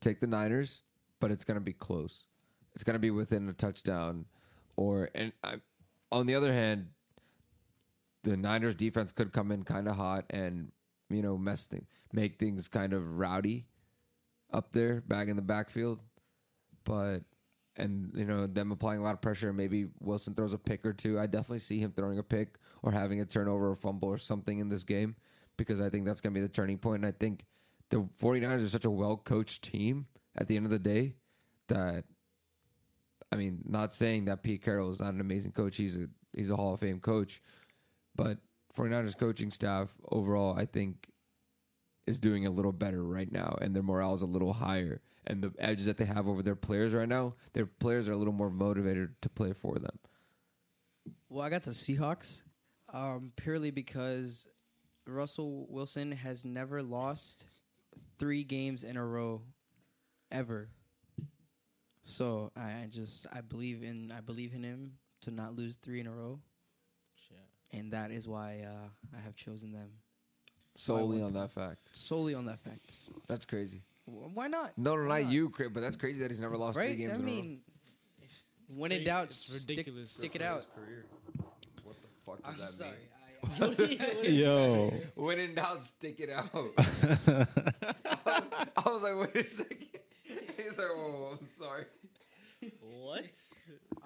take 0.00 0.20
the 0.20 0.26
Niners, 0.26 0.82
but 1.18 1.30
it's 1.32 1.44
to 1.56 1.60
be 1.60 1.72
close. 1.72 2.26
It's 2.74 2.84
to 2.94 3.00
be 3.00 3.10
within 3.10 3.48
a 3.48 3.52
touchdown 3.52 4.26
or 4.76 5.10
and 5.14 5.32
I, 5.42 5.56
on 6.10 6.26
the 6.26 6.34
other 6.34 6.52
hand, 6.52 6.88
the 8.22 8.36
Niners 8.36 8.74
defense 8.74 9.12
could 9.12 9.32
come 9.32 9.50
in 9.50 9.64
kind 9.64 9.88
of 9.88 9.96
hot 9.96 10.26
and 10.30 10.70
you 11.10 11.22
know 11.22 11.36
mess 11.36 11.66
things, 11.66 11.86
make 12.12 12.38
things 12.38 12.68
kind 12.68 12.92
of 12.92 13.18
rowdy 13.18 13.66
up 14.52 14.72
there 14.72 15.00
back 15.02 15.28
in 15.28 15.36
the 15.36 15.42
backfield. 15.42 15.98
But 16.84 17.20
and 17.76 18.10
you 18.14 18.24
know 18.24 18.46
them 18.46 18.72
applying 18.72 19.00
a 19.00 19.02
lot 19.02 19.14
of 19.14 19.20
pressure. 19.20 19.52
Maybe 19.52 19.88
Wilson 20.00 20.34
throws 20.34 20.52
a 20.52 20.58
pick 20.58 20.86
or 20.86 20.92
two. 20.92 21.18
I 21.18 21.26
definitely 21.26 21.58
see 21.58 21.80
him 21.80 21.92
throwing 21.94 22.18
a 22.18 22.22
pick 22.22 22.54
or 22.82 22.92
having 22.92 23.20
a 23.20 23.26
turnover 23.26 23.70
or 23.70 23.76
fumble 23.76 24.08
or 24.08 24.18
something 24.18 24.58
in 24.58 24.68
this 24.68 24.84
game 24.84 25.16
because 25.56 25.80
I 25.80 25.88
think 25.90 26.04
that's 26.04 26.20
going 26.20 26.34
to 26.34 26.40
be 26.40 26.46
the 26.46 26.52
turning 26.52 26.78
point. 26.78 27.04
And 27.04 27.06
I 27.06 27.16
think 27.16 27.44
the 27.90 28.08
49ers 28.20 28.64
are 28.64 28.68
such 28.68 28.84
a 28.84 28.90
well 28.90 29.16
coached 29.16 29.62
team 29.62 30.06
at 30.36 30.48
the 30.48 30.56
end 30.56 30.66
of 30.66 30.70
the 30.70 30.78
day 30.78 31.14
that 31.68 32.04
I 33.32 33.36
mean, 33.36 33.62
not 33.66 33.94
saying 33.94 34.26
that 34.26 34.42
Pete 34.42 34.62
Carroll 34.62 34.90
is 34.90 35.00
not 35.00 35.14
an 35.14 35.20
amazing 35.20 35.52
coach. 35.52 35.76
He's 35.76 35.96
a 35.96 36.06
he's 36.34 36.50
a 36.50 36.56
Hall 36.56 36.74
of 36.74 36.80
Fame 36.80 37.00
coach. 37.00 37.40
But 38.14 38.38
49ers 38.76 39.16
coaching 39.16 39.50
staff 39.50 39.88
overall, 40.10 40.54
I 40.58 40.66
think, 40.66 41.08
is 42.06 42.20
doing 42.20 42.46
a 42.46 42.50
little 42.50 42.72
better 42.72 43.02
right 43.02 43.30
now, 43.30 43.56
and 43.60 43.74
their 43.74 43.82
morale 43.82 44.14
is 44.14 44.22
a 44.22 44.26
little 44.26 44.52
higher. 44.52 45.00
And 45.26 45.42
the 45.42 45.52
edges 45.58 45.86
that 45.86 45.96
they 45.96 46.04
have 46.04 46.28
over 46.28 46.42
their 46.42 46.56
players 46.56 46.92
right 46.92 47.08
now, 47.08 47.34
their 47.54 47.64
players 47.64 48.08
are 48.08 48.12
a 48.12 48.16
little 48.16 48.34
more 48.34 48.50
motivated 48.50 49.14
to 49.22 49.28
play 49.28 49.52
for 49.52 49.78
them. 49.78 49.98
Well, 51.28 51.44
I 51.44 51.48
got 51.48 51.62
the 51.62 51.70
Seahawks 51.70 52.42
um, 52.92 53.32
purely 53.36 53.70
because 53.70 54.46
Russell 55.06 55.66
Wilson 55.68 56.12
has 56.12 56.44
never 56.44 56.82
lost 56.82 57.46
three 58.18 58.44
games 58.44 58.84
in 58.84 58.96
a 58.96 59.04
row, 59.04 59.42
ever. 60.30 60.68
So 62.02 62.50
I 62.56 62.62
I 62.82 62.88
just 62.90 63.26
I 63.32 63.40
believe 63.40 63.82
in 63.82 64.12
I 64.16 64.20
believe 64.20 64.54
in 64.54 64.62
him 64.62 64.92
to 65.22 65.30
not 65.30 65.54
lose 65.56 65.76
three 65.76 66.00
in 66.00 66.06
a 66.06 66.12
row, 66.12 66.38
and 67.72 67.92
that 67.92 68.10
is 68.10 68.26
why 68.28 68.62
uh, 68.66 68.88
I 69.16 69.20
have 69.20 69.36
chosen 69.36 69.72
them 69.72 69.90
Solely 70.76 71.20
on 71.22 71.32
that 71.34 71.50
fact. 71.50 71.80
solely 71.92 72.34
on 72.34 72.46
that 72.46 72.58
fact. 72.60 72.92
That's 73.28 73.44
crazy. 73.44 73.82
Wh- 74.06 74.34
Why 74.34 74.48
not? 74.48 74.72
No, 74.78 74.96
no, 74.96 75.02
Why 75.06 75.20
not 75.20 75.24
not? 75.26 75.32
you, 75.32 75.50
Craig, 75.50 75.70
but 75.74 75.80
that's 75.80 75.96
crazy 75.96 76.22
that 76.22 76.30
he's 76.30 76.40
never 76.40 76.56
lost 76.56 76.78
three 76.78 76.88
Right? 76.88 76.96
games 76.98 77.12
I 77.12 77.16
in 77.16 77.20
a 77.20 77.24
row. 77.24 77.30
mean, 77.30 77.60
when 78.76 78.90
in 78.90 79.04
doubt, 79.04 79.26
it's 79.26 79.36
stick, 79.36 79.68
ridiculous. 79.68 80.10
stick 80.10 80.34
it 80.34 80.42
out. 80.42 80.64
Career. 80.74 81.04
What 81.84 82.00
the 82.02 82.08
fuck 82.24 82.38
I'm 82.44 82.52
does 82.54 82.60
that 82.62 82.70
sorry. 82.72 82.90
mean? 82.92 82.98
I, 83.60 84.20
Yo, 84.24 84.92
When 85.14 85.38
in 85.38 85.54
doubt, 85.54 85.84
stick 85.84 86.20
it 86.20 86.30
out. 86.30 86.50
I 88.76 88.82
was 88.86 89.02
like, 89.02 89.34
wait 89.34 89.46
a 89.46 89.50
second. 89.50 89.86
He's 90.56 90.78
like, 90.78 90.86
whoa, 90.94 91.36
I'm 91.38 91.44
sorry. 91.46 91.84
What? 92.80 93.24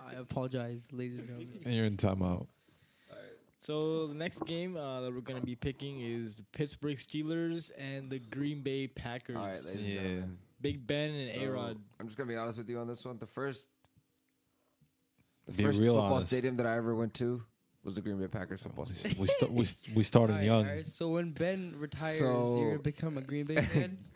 I 0.09 0.15
apologize, 0.15 0.89
ladies 0.93 1.19
and 1.19 1.29
gentlemen. 1.29 1.61
and 1.65 1.75
you're 1.75 1.85
in 1.85 1.97
timeout. 1.97 2.47
So 3.61 4.07
the 4.07 4.15
next 4.15 4.45
game 4.47 4.77
uh, 4.77 5.01
that 5.01 5.13
we're 5.13 5.21
gonna 5.21 5.41
be 5.41 5.57
picking 5.57 6.01
is 6.01 6.37
the 6.37 6.45
Pittsburgh 6.53 6.97
Steelers 6.99 7.71
and 7.77 8.09
the 8.09 8.21
Green 8.21 8.63
Bay 8.63 8.87
Packers. 8.87 9.37
All 9.37 9.43
right, 9.47 9.55
ladies 9.65 9.81
and 9.85 9.93
gentlemen. 9.93 10.39
Big 10.61 10.87
Ben 10.87 11.11
and 11.11 11.31
So, 11.31 11.41
A 11.41 11.51
Rod. 11.51 11.77
I'm 11.99 12.07
just 12.07 12.17
gonna 12.17 12.29
be 12.29 12.37
honest 12.37 12.59
with 12.59 12.71
you 12.71 12.79
on 12.79 12.87
this 12.87 13.05
one. 13.05 13.19
The 13.19 13.27
first, 13.27 13.67
the 15.47 15.53
Be 15.53 15.65
first 15.65 15.79
football 15.79 16.13
honest. 16.15 16.29
stadium 16.29 16.57
that 16.59 16.67
I 16.67 16.77
ever 16.77 16.95
went 16.95 17.13
to 17.15 17.43
was 17.87 17.95
the 17.95 18.01
Green 18.03 18.19
Bay 18.19 18.27
Packers 18.29 18.61
football 18.61 18.85
stadium. 18.87 19.21
We 19.23 19.27
st- 19.29 19.53
we 19.53 19.65
st- 19.65 19.97
we 19.97 20.03
started 20.03 20.33
Alright, 20.35 20.47
young. 20.47 20.67
alright, 20.69 20.87
So 20.87 21.09
when 21.11 21.29
Ben 21.29 21.75
retires, 21.79 22.19
So- 22.19 22.57
you're 22.59 22.71
gonna 22.73 22.83
become 22.83 23.17
a 23.17 23.23
Green 23.23 23.45
Bay 23.47 23.57
fan. 23.63 23.99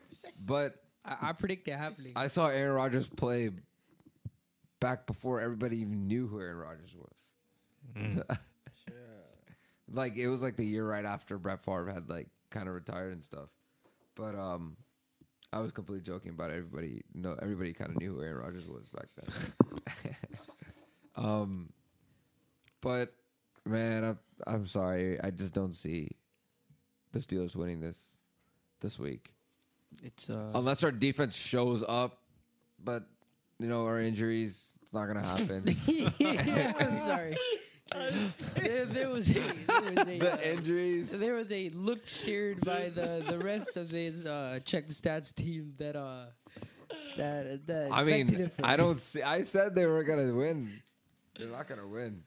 But 0.44 0.74
I, 1.04 1.28
I 1.28 1.32
predict 1.32 1.68
it 1.68 1.72
happening. 1.76 2.12
I 2.16 2.26
saw 2.28 2.46
Aaron 2.48 2.74
Rodgers 2.74 3.06
play 3.08 3.50
back 4.80 5.06
before 5.06 5.40
everybody 5.40 5.78
even 5.80 6.06
knew 6.06 6.26
who 6.26 6.40
Aaron 6.40 6.56
Rodgers 6.56 6.94
was. 6.96 8.26
like 9.92 10.16
it 10.16 10.28
was 10.28 10.42
like 10.42 10.56
the 10.56 10.64
year 10.64 10.86
right 10.86 11.04
after 11.04 11.36
Brett 11.38 11.62
Favre 11.64 11.90
had 11.92 12.08
like 12.08 12.28
kind 12.50 12.68
of 12.68 12.74
retired 12.74 13.12
and 13.12 13.22
stuff. 13.22 13.48
But 14.16 14.34
um, 14.34 14.76
I 15.52 15.60
was 15.60 15.72
completely 15.72 16.02
joking 16.04 16.30
about 16.30 16.50
it. 16.50 16.54
everybody. 16.58 17.02
No, 17.14 17.36
everybody 17.42 17.72
kind 17.72 17.90
of 17.90 18.00
knew 18.00 18.14
who 18.14 18.22
Aaron 18.22 18.38
Rodgers 18.42 18.66
was 18.68 18.88
back 18.88 19.06
then. 19.16 20.14
um, 21.16 21.68
but 22.80 23.12
man, 23.70 24.04
I'm 24.04 24.18
I'm 24.46 24.66
sorry. 24.66 25.20
I 25.20 25.30
just 25.30 25.54
don't 25.54 25.74
see 25.74 26.10
the 27.12 27.20
Steelers 27.20 27.56
winning 27.56 27.80
this 27.80 28.16
this 28.80 28.98
week 28.98 29.34
it's 30.02 30.30
uh, 30.30 30.50
unless 30.54 30.82
our 30.82 30.92
defense 30.92 31.36
shows 31.36 31.84
up. 31.86 32.18
But 32.82 33.04
you 33.58 33.66
know, 33.66 33.84
our 33.86 34.00
injuries, 34.00 34.68
it's 34.82 34.92
not 34.92 35.06
gonna 35.06 35.26
happen. 35.26 35.64
yeah, 36.18 36.72
I'm 36.78 36.96
sorry. 36.96 37.36
there, 38.56 38.84
there 38.86 39.08
was 39.10 39.28
a, 39.30 39.34
there 39.34 39.82
was 39.82 40.08
a, 40.08 40.18
the 40.18 40.32
uh, 40.32 40.38
injuries. 40.42 41.10
there 41.10 41.34
was 41.34 41.50
a 41.50 41.70
look 41.70 42.06
shared 42.06 42.64
by 42.64 42.88
the 42.88 43.24
the 43.28 43.38
rest 43.38 43.76
of 43.76 43.90
this 43.90 44.24
uh, 44.24 44.60
check 44.64 44.86
the 44.86 44.92
stats 44.92 45.34
team 45.34 45.74
that 45.78 45.96
uh 45.96 46.26
that 47.16 47.66
that 47.66 47.92
I 47.92 48.04
mean, 48.04 48.50
I 48.62 48.76
don't 48.76 48.98
see. 48.98 49.22
I 49.22 49.42
said 49.42 49.74
they 49.74 49.86
were 49.86 50.04
gonna 50.04 50.32
win. 50.32 50.70
They're 51.36 51.48
not 51.48 51.68
gonna 51.68 51.86
win. 51.86 52.22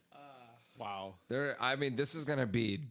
Wow. 0.77 1.15
They're. 1.29 1.55
I 1.61 1.75
mean, 1.75 1.95
this 1.95 2.15
is 2.15 2.23
gonna 2.25 2.45
be. 2.45 2.81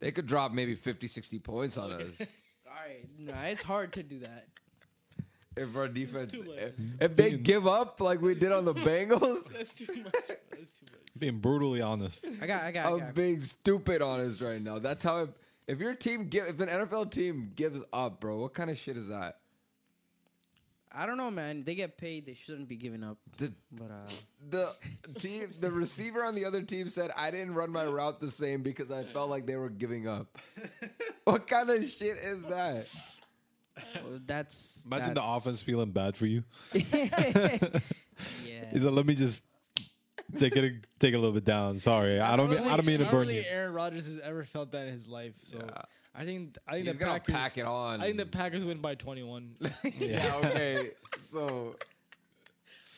They 0.00 0.10
could 0.12 0.26
drop 0.26 0.52
maybe 0.52 0.74
50, 0.74 1.06
60 1.06 1.38
points 1.38 1.78
on 1.78 1.90
us. 1.92 2.20
All 2.66 2.72
right, 2.86 3.08
no, 3.18 3.32
it's 3.46 3.62
hard 3.62 3.92
to 3.94 4.02
do 4.02 4.20
that. 4.20 4.46
If 5.56 5.74
our 5.74 5.88
defense, 5.88 6.32
too 6.32 6.42
much. 6.42 6.56
if, 6.58 6.62
It's 6.78 6.84
if 7.00 7.16
they 7.16 7.32
give 7.32 7.66
up 7.66 7.98
like 8.00 8.20
we 8.20 8.34
did 8.34 8.52
on 8.52 8.66
the 8.66 8.74
Bengals, 8.90 9.44
That's 9.52 9.72
too 9.72 9.86
much. 10.02 10.12
That's 10.50 10.72
too 10.72 10.84
much. 10.84 11.00
Being 11.18 11.38
brutally 11.38 11.80
honest. 11.80 12.26
I 12.42 12.46
got, 12.46 12.62
I 12.64 12.72
got, 12.72 12.86
I 12.86 12.90
I'm 12.92 12.98
got. 12.98 13.14
being 13.14 13.40
stupid 13.40 14.02
honest 14.02 14.42
right 14.42 14.60
now. 14.60 14.78
That's 14.78 15.02
how. 15.02 15.22
If, 15.22 15.30
if 15.66 15.80
your 15.80 15.94
team 15.94 16.28
give, 16.28 16.46
if 16.46 16.60
an 16.60 16.68
NFL 16.68 17.10
team 17.10 17.52
gives 17.56 17.82
up, 17.92 18.20
bro, 18.20 18.36
what 18.36 18.52
kind 18.52 18.68
of 18.70 18.76
shit 18.76 18.96
is 18.98 19.08
that? 19.08 19.38
I 20.98 21.04
don't 21.04 21.18
know, 21.18 21.30
man. 21.30 21.62
They 21.62 21.74
get 21.74 21.98
paid. 21.98 22.24
They 22.24 22.34
shouldn't 22.34 22.68
be 22.68 22.76
giving 22.76 23.04
up. 23.04 23.18
The 23.36 23.52
But 23.70 23.90
uh, 23.90 24.10
the 24.48 24.74
team, 25.18 25.52
the 25.60 25.70
receiver 25.70 26.24
on 26.24 26.34
the 26.34 26.46
other 26.46 26.62
team 26.62 26.88
said, 26.88 27.10
"I 27.16 27.30
didn't 27.30 27.54
run 27.54 27.70
my 27.70 27.84
route 27.84 28.18
the 28.18 28.30
same 28.30 28.62
because 28.62 28.90
I 28.90 29.04
felt 29.04 29.28
like 29.28 29.44
they 29.44 29.56
were 29.56 29.68
giving 29.68 30.08
up." 30.08 30.38
what 31.24 31.46
kind 31.46 31.68
of 31.68 31.84
shit 31.86 32.16
is 32.16 32.42
that? 32.44 32.86
well, 33.76 34.20
that's 34.26 34.84
Imagine 34.86 35.14
the 35.14 35.22
offense 35.22 35.60
feeling 35.60 35.90
bad 35.90 36.16
for 36.16 36.24
you. 36.24 36.44
yeah. 36.72 37.68
He's 38.72 38.84
like, 38.84 38.94
let 38.94 39.04
me 39.04 39.14
just 39.14 39.42
take 40.38 40.56
it 40.56 40.86
take 40.98 41.12
it 41.12 41.16
a 41.16 41.18
little 41.18 41.34
bit 41.34 41.44
down. 41.44 41.78
Sorry, 41.78 42.18
I 42.20 42.36
don't 42.36 42.50
mean 42.50 42.60
I 42.60 42.76
don't 42.76 42.86
mean 42.86 43.00
to 43.00 43.04
burn 43.04 43.26
think 43.26 43.44
you. 43.44 43.50
Aaron 43.50 43.74
Rodgers 43.74 44.06
has 44.06 44.18
ever 44.20 44.44
felt 44.44 44.72
that 44.72 44.86
in 44.86 44.94
his 44.94 45.06
life. 45.06 45.34
So 45.44 45.58
Yeah. 45.58 45.82
I 46.18 46.24
think 46.24 46.56
I 46.66 46.72
think 46.74 46.86
He's 46.86 46.94
the 46.94 47.00
gonna 47.04 47.12
Packers 47.20 47.34
pack 47.34 47.58
it 47.58 47.66
on. 47.66 48.00
I 48.00 48.06
think 48.06 48.16
the 48.16 48.26
Packers 48.26 48.64
win 48.64 48.78
by 48.78 48.94
21. 48.94 49.56
yeah. 49.98 50.32
Okay. 50.44 50.90
So 51.20 51.76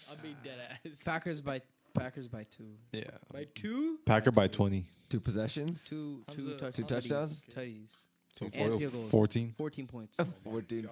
I'll 0.09 0.17
be 0.23 0.37
dead 0.45 0.59
ass. 0.87 1.03
Packers 1.05 1.41
by 1.41 1.61
Packers 1.95 2.29
by 2.29 2.45
two, 2.45 2.65
Yeah, 2.93 3.03
by 3.33 3.47
two. 3.55 3.99
Packer 4.07 4.31
by 4.31 4.47
twenty. 4.47 4.87
two 5.09 5.19
possessions. 5.21 5.85
two, 5.85 6.23
two, 6.31 6.43
Hamza- 6.43 6.57
touch- 6.59 6.75
Two 6.77 6.83
touchdowns? 6.85 7.45
tutties, 7.53 8.05
So 8.37 8.45
And 8.47 8.55
four- 8.55 8.79
field 8.79 8.93
goals. 8.93 9.11
14. 9.11 9.55
fourteen 9.59 9.87
points. 9.89 10.17
Oh, 10.21 10.27
fourteen. 10.45 10.83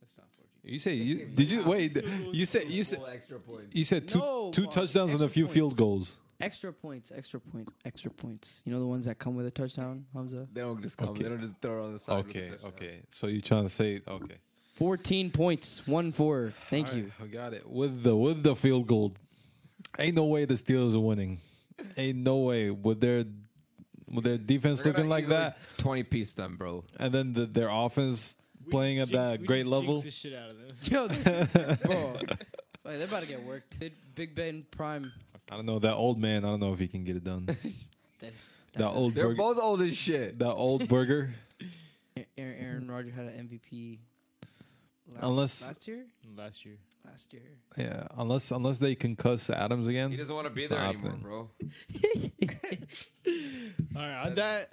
That's 0.00 0.18
not 0.18 0.26
14. 0.36 0.72
You 0.72 0.78
say 0.78 0.94
you 0.94 1.26
did 1.26 1.50
you 1.50 1.64
wait? 1.64 1.98
You 2.32 2.46
said 2.46 2.68
you 2.68 2.84
said 2.84 3.00
extra 3.12 3.38
point. 3.40 3.74
you 3.74 3.84
said 3.84 4.08
two 4.08 4.18
No, 4.18 4.50
two 4.52 4.62
Mark, 4.64 4.74
touchdowns 4.74 5.12
and 5.12 5.20
a 5.20 5.24
extra 5.24 5.28
few 5.28 5.48
field 5.48 5.70
points. 5.70 5.78
goals. 5.80 6.16
Extra 6.40 6.72
points, 6.72 7.12
extra 7.14 7.40
points, 7.40 7.72
extra 7.84 8.10
points. 8.10 8.62
You 8.64 8.72
know 8.72 8.80
the 8.80 8.86
ones 8.86 9.04
that 9.06 9.18
come 9.18 9.34
with 9.36 9.46
a 9.46 9.50
touchdown, 9.50 10.06
Hamza. 10.14 10.46
They 10.52 10.60
don't 10.60 10.80
just 10.82 10.96
come. 10.98 11.10
Okay. 11.10 11.24
They 11.24 11.28
don't 11.28 11.40
just 11.40 11.54
throw 11.60 11.82
it 11.82 11.86
on 11.86 11.92
the 11.92 11.98
side. 11.98 12.26
with 12.26 12.36
a 12.36 12.40
Okay, 12.40 12.52
okay. 12.66 13.00
So 13.10 13.26
you're 13.26 13.42
trying 13.42 13.64
to 13.64 13.68
say 13.68 14.00
okay? 14.06 14.36
Fourteen 14.74 15.30
points, 15.30 15.86
one 15.86 16.12
four. 16.12 16.54
Thank 16.70 16.88
All 16.88 16.94
you. 16.94 17.02
right, 17.04 17.12
I 17.22 17.26
got 17.26 17.52
it 17.54 17.68
with 17.68 18.02
the 18.02 18.16
with 18.16 18.42
the 18.42 18.54
field 18.54 18.86
goal. 18.86 19.14
Ain't 19.98 20.14
no 20.16 20.24
way 20.26 20.44
the 20.44 20.54
Steelers 20.54 20.94
are 20.94 21.00
winning. 21.00 21.40
Ain't 21.96 22.18
no 22.18 22.38
way 22.38 22.70
with 22.70 23.00
their 23.00 23.24
with 24.10 24.24
their 24.24 24.38
defense 24.38 24.82
They're 24.82 24.92
looking 24.92 25.08
like 25.08 25.24
easily 25.24 25.36
that, 25.38 25.58
Twenty 25.78 26.02
piece 26.02 26.32
them, 26.34 26.56
bro. 26.56 26.84
and 26.98 27.12
then 27.12 27.32
the, 27.34 27.46
their 27.46 27.68
offense 27.70 28.36
We 28.64 28.70
playing 28.70 28.98
at 29.00 29.08
jinx- 29.08 29.32
that 29.32 29.44
great 29.46 29.60
just 29.62 29.68
level. 29.70 29.98
jinx 30.00 30.04
the 30.04 30.10
shit 30.10 30.34
out 30.34 30.50
of 30.50 30.56
them. 30.58 30.68
Yo, 30.82 31.08
they- 31.08 31.76
bro, 31.84 32.12
fuck, 32.14 32.38
they're 32.84 33.04
about 33.04 33.22
to 33.22 33.28
get 33.28 33.42
worked. 33.44 33.78
They- 33.80 33.92
Big 34.14 34.34
Ben 34.34 34.64
Prime. 34.70 35.12
I 35.50 35.56
don't 35.56 35.66
know 35.66 35.78
that 35.78 35.94
old 35.94 36.18
man. 36.18 36.44
I 36.44 36.48
don't 36.48 36.60
know 36.60 36.72
if 36.72 36.78
he 36.78 36.88
can 36.88 37.04
get 37.04 37.16
it 37.16 37.24
done. 37.24 37.48
That, 38.20 38.32
that 38.82 38.88
old 38.90 39.14
They're 39.14 39.24
burger, 39.28 39.36
both 39.36 39.58
old 39.58 39.80
as 39.80 39.96
shit. 39.96 40.38
that 40.40 40.52
old 40.52 40.88
burger. 40.88 41.32
Aaron, 42.36 42.56
Aaron 42.60 42.90
Rodgers 42.90 43.14
had 43.14 43.24
an 43.26 43.48
MVP. 43.48 43.98
Last, 45.10 45.22
Unless- 45.22 45.62
last 45.66 45.88
year, 45.88 46.04
Last 46.36 46.64
year. 46.66 46.76
last 47.06 47.32
year. 47.32 47.42
Yeah, 47.78 48.06
unless 48.18 48.50
unless 48.50 48.78
they 48.78 48.94
concuss 48.94 49.48
Adams 49.48 49.86
again. 49.86 50.10
He 50.10 50.18
doesn't 50.18 50.34
want 50.34 50.46
to 50.48 50.52
be 50.52 50.64
It's 50.64 50.70
there 50.70 50.80
not 50.80 50.94
anymore, 50.96 51.12
happening. 51.12 51.22
bro. 51.22 51.50
All 53.96 54.02
right. 54.02 54.26
On 54.26 54.34
that, 54.34 54.72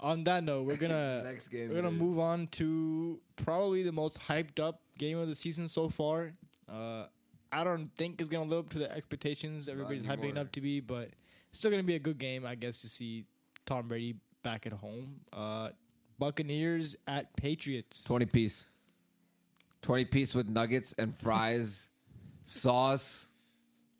on 0.00 0.24
that 0.24 0.42
note, 0.44 0.66
we're 0.66 0.76
gonna 0.76 1.22
Next 1.24 1.48
game. 1.48 1.68
we're 1.68 1.76
gonna 1.76 1.88
it 1.88 1.94
is. 1.94 2.00
move 2.00 2.18
on 2.18 2.48
to 2.52 3.20
probably 3.36 3.82
the 3.84 3.92
most 3.92 4.18
hyped 4.20 4.58
up 4.60 4.80
game 4.98 5.18
of 5.18 5.28
the 5.28 5.34
season 5.34 5.68
so 5.68 5.88
far. 5.88 6.32
Uh, 6.68 7.04
I 7.52 7.64
don't 7.64 7.90
think 7.96 8.20
it's 8.20 8.28
gonna 8.28 8.48
live 8.48 8.66
up 8.66 8.70
to 8.70 8.78
the 8.78 8.90
expectations 8.92 9.68
everybody's 9.68 10.02
hyping 10.02 10.30
it 10.30 10.38
up 10.38 10.52
to 10.52 10.60
be, 10.60 10.80
but 10.80 11.10
it's 11.50 11.58
still 11.58 11.70
gonna 11.70 11.82
be 11.82 11.94
a 11.94 12.00
good 12.00 12.18
game, 12.18 12.44
I 12.46 12.54
guess, 12.54 12.80
to 12.82 12.88
see 12.88 13.24
Tom 13.64 13.88
Brady 13.88 14.16
back 14.42 14.66
at 14.66 14.72
home. 14.72 15.20
Uh, 15.32 15.70
Buccaneers 16.18 16.96
at 17.06 17.34
Patriots. 17.36 18.04
Twenty 18.04 18.26
piece. 18.26 18.66
Twenty 19.82 20.04
piece 20.04 20.34
with 20.34 20.48
nuggets 20.48 20.94
and 20.98 21.14
fries, 21.16 21.88
sauce, 22.42 23.28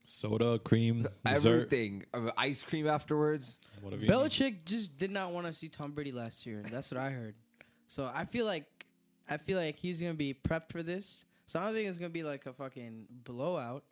Soda, 0.05 0.59
cream, 0.61 1.07
everything. 1.27 2.05
Uh, 2.15 2.31
Ice 2.39 2.63
cream 2.63 2.87
afterwards. 2.87 3.59
whatever. 3.83 4.03
need. 4.03 4.11
Belichick 4.11 4.65
just 4.65 4.97
did 4.97 5.11
not 5.11 5.33
want 5.33 5.47
to 5.47 5.53
see 5.53 5.69
Tom 5.69 5.93
Brady 5.93 6.13
last 6.13 6.47
year. 6.47 6.63
That's 6.71 6.91
what 6.91 7.01
I 7.01 7.11
heard. 7.11 7.35
So 7.89 8.11
I 8.15 8.25
feel 8.25 8.47
like 8.47 8.65
I 9.29 9.37
feel 9.37 9.59
like 9.59 9.77
he's 9.77 10.01
gonna 10.01 10.15
be 10.15 10.33
prepped 10.33 10.71
for 10.71 10.83
this. 10.83 11.26
So 11.47 11.61
I 11.61 11.65
don't 11.65 11.75
think 11.75 11.89
it's 11.89 11.99
gonna 11.99 12.11
be 12.11 12.25
like 12.25 12.47
a 12.47 12.53
fucking 12.53 13.07
blowout. 13.25 13.85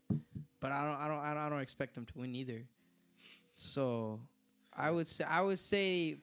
But 0.60 0.72
I 0.72 0.84
don't 0.84 0.96
I 1.00 1.08
don't 1.08 1.18
I 1.18 1.34
don't, 1.34 1.42
I 1.42 1.48
don't 1.48 1.60
expect 1.60 1.94
them 1.94 2.04
to 2.06 2.12
win 2.18 2.34
either. 2.34 2.62
So 3.54 4.20
I 4.76 4.90
would 4.90 5.06
say 5.06 5.24
I 5.24 5.40
would 5.40 5.58
say 5.58 6.18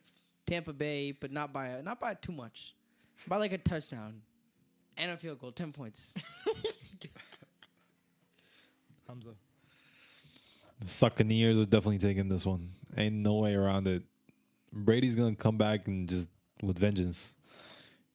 Tampa 0.45 0.73
Bay, 0.73 1.11
but 1.13 1.31
not 1.31 1.53
by 1.53 1.79
not 1.83 1.99
by 1.99 2.13
too 2.15 2.33
much. 2.33 2.75
By 3.27 3.37
like 3.37 3.53
a 3.53 3.57
touchdown 3.57 4.21
and 4.97 5.11
a 5.11 5.17
field 5.17 5.39
goal, 5.39 5.51
ten 5.51 5.71
points. 5.71 6.13
Hamza. 9.07 9.29
The 10.79 10.97
Buccaneers 10.99 11.59
are 11.59 11.65
definitely 11.65 11.99
taking 11.99 12.27
this 12.27 12.45
one. 12.45 12.71
Ain't 12.97 13.15
no 13.15 13.35
way 13.35 13.53
around 13.53 13.87
it. 13.87 14.03
Brady's 14.73 15.15
gonna 15.15 15.35
come 15.35 15.57
back 15.57 15.87
and 15.87 16.09
just 16.09 16.29
with 16.61 16.77
vengeance. 16.77 17.35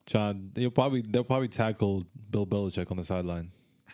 John, 0.07 0.53
he'll 0.55 0.71
probably 0.71 1.03
they'll 1.03 1.25
probably 1.25 1.49
tackle 1.49 2.07
Bill 2.31 2.47
Belichick 2.47 2.91
on 2.91 2.97
the 2.97 3.05
sideline. 3.05 3.51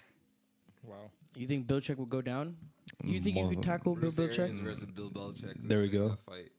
Wow. 0.85 1.11
You 1.37 1.47
think 1.47 1.67
Belichick 1.67 1.97
will 1.97 2.07
go 2.07 2.21
down? 2.21 2.57
You 3.05 3.19
think 3.21 3.37
you 3.37 3.47
could 3.49 3.57
than- 3.59 3.63
tackle 3.63 3.95
Bill 3.95 4.11
Bruce 4.11 4.19
Arians 4.39 4.59
Belichick? 4.61 4.65
versus 4.65 4.85
Bill 4.85 5.11
Belichick. 5.11 5.55
There 5.63 5.81
we 5.81 5.89
go. 5.89 6.17
Fight. 6.27 6.51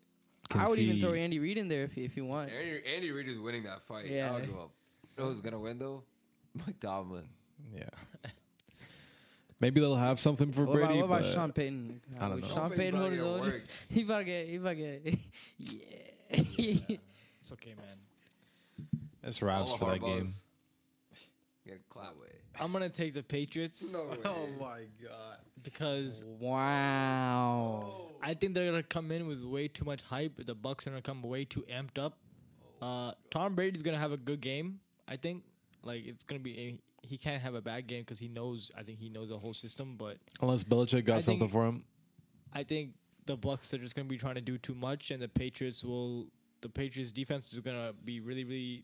I 0.55 0.67
would 0.69 0.79
even 0.79 0.99
throw 0.99 1.13
Andy 1.13 1.39
Reid 1.39 1.57
in 1.57 1.67
there 1.67 1.83
if 1.83 1.97
if 1.97 2.15
you 2.17 2.25
want. 2.25 2.49
Andy, 2.51 2.81
Andy 2.95 3.11
Reid 3.11 3.27
is 3.29 3.37
winning 3.39 3.63
that 3.63 3.83
fight. 3.83 4.07
Yeah. 4.07 4.27
I'll 4.33 4.39
go 4.39 4.59
up. 4.59 4.71
You 5.17 5.23
know 5.23 5.29
who's 5.29 5.41
gonna 5.41 5.59
win 5.59 5.77
though? 5.79 6.03
Mike 6.55 6.79
Tomlin. 6.79 7.27
Yeah. 7.75 7.83
Maybe 9.59 9.79
they'll 9.79 9.95
have 9.95 10.19
something 10.19 10.51
for 10.51 10.65
What 10.65 10.77
about, 10.77 10.87
Brady. 10.87 10.99
what 11.01 11.05
about 11.05 11.21
but 11.23 11.31
Sean 11.31 11.51
Payton? 11.53 12.01
I 12.19 12.27
don't 12.27 12.41
know. 12.41 12.47
Sean 12.47 12.55
Sean 12.57 12.69
Payton 12.71 12.77
Payton's 12.77 12.99
hold 12.99 13.11
his 13.11 13.21
about 13.21 13.37
to 13.37 13.43
own? 13.43 13.49
get. 13.51 13.61
He 13.89 14.01
about 14.03 14.17
to 14.19 14.23
get. 14.25 14.47
He 14.47 14.55
about 14.57 14.69
to 14.69 14.75
get. 14.75 15.19
yeah. 15.57 16.97
It's 17.41 17.51
okay, 17.53 17.73
man. 17.75 17.97
It's 19.23 19.41
wraps 19.41 19.71
All 19.71 19.77
for 19.77 19.91
that 19.91 20.01
game. 20.01 20.27
Get 21.65 21.81
clap 21.89 22.15
way. 22.19 22.27
I'm 22.59 22.71
gonna 22.73 22.89
take 22.89 23.13
the 23.13 23.23
Patriots 23.23 23.85
No 23.91 24.03
way. 24.09 24.17
my 24.59 24.81
god. 25.01 25.37
because 25.63 26.23
wow. 26.37 28.09
I 28.21 28.33
think 28.33 28.53
they're 28.53 28.69
gonna 28.69 28.83
come 28.83 29.11
in 29.11 29.27
with 29.27 29.43
way 29.43 29.67
too 29.67 29.85
much 29.85 30.03
hype. 30.03 30.45
The 30.45 30.55
Bucs 30.55 30.85
are 30.87 30.91
gonna 30.91 31.01
come 31.01 31.21
way 31.23 31.45
too 31.45 31.65
amped 31.71 31.97
up. 31.97 32.17
Uh, 32.81 33.13
Tom 33.31 33.55
Brady's 33.55 33.81
gonna 33.81 33.97
have 33.99 34.11
a 34.11 34.17
good 34.17 34.41
game. 34.41 34.79
I 35.07 35.15
think. 35.17 35.43
Like 35.83 36.05
it's 36.05 36.23
gonna 36.23 36.39
be. 36.41 36.59
A, 36.59 36.77
he 37.07 37.17
can't 37.17 37.41
have 37.41 37.55
a 37.55 37.61
bad 37.61 37.87
game 37.87 38.01
because 38.01 38.19
he 38.19 38.27
knows. 38.27 38.71
I 38.77 38.83
think 38.83 38.99
he 38.99 39.09
knows 39.09 39.29
the 39.29 39.37
whole 39.37 39.53
system. 39.53 39.95
But 39.97 40.17
Unless 40.41 40.63
Belichick 40.65 41.05
got 41.05 41.17
I 41.17 41.19
something 41.19 41.39
think- 41.41 41.51
for 41.51 41.65
him. 41.65 41.83
I 42.53 42.63
think 42.63 42.91
the 43.25 43.35
Bucs 43.37 43.73
are 43.73 43.77
just 43.79 43.95
gonna 43.95 44.07
be 44.07 44.17
trying 44.17 44.35
to 44.35 44.41
do 44.41 44.57
too 44.57 44.75
much, 44.75 45.11
and 45.11 45.21
the 45.21 45.27
Patriots 45.29 45.83
will. 45.83 46.27
The 46.61 46.69
Patriots 46.69 47.11
defense 47.11 47.51
is 47.51 47.59
gonna 47.59 47.93
be 48.05 48.19
really, 48.21 48.43
really, 48.45 48.83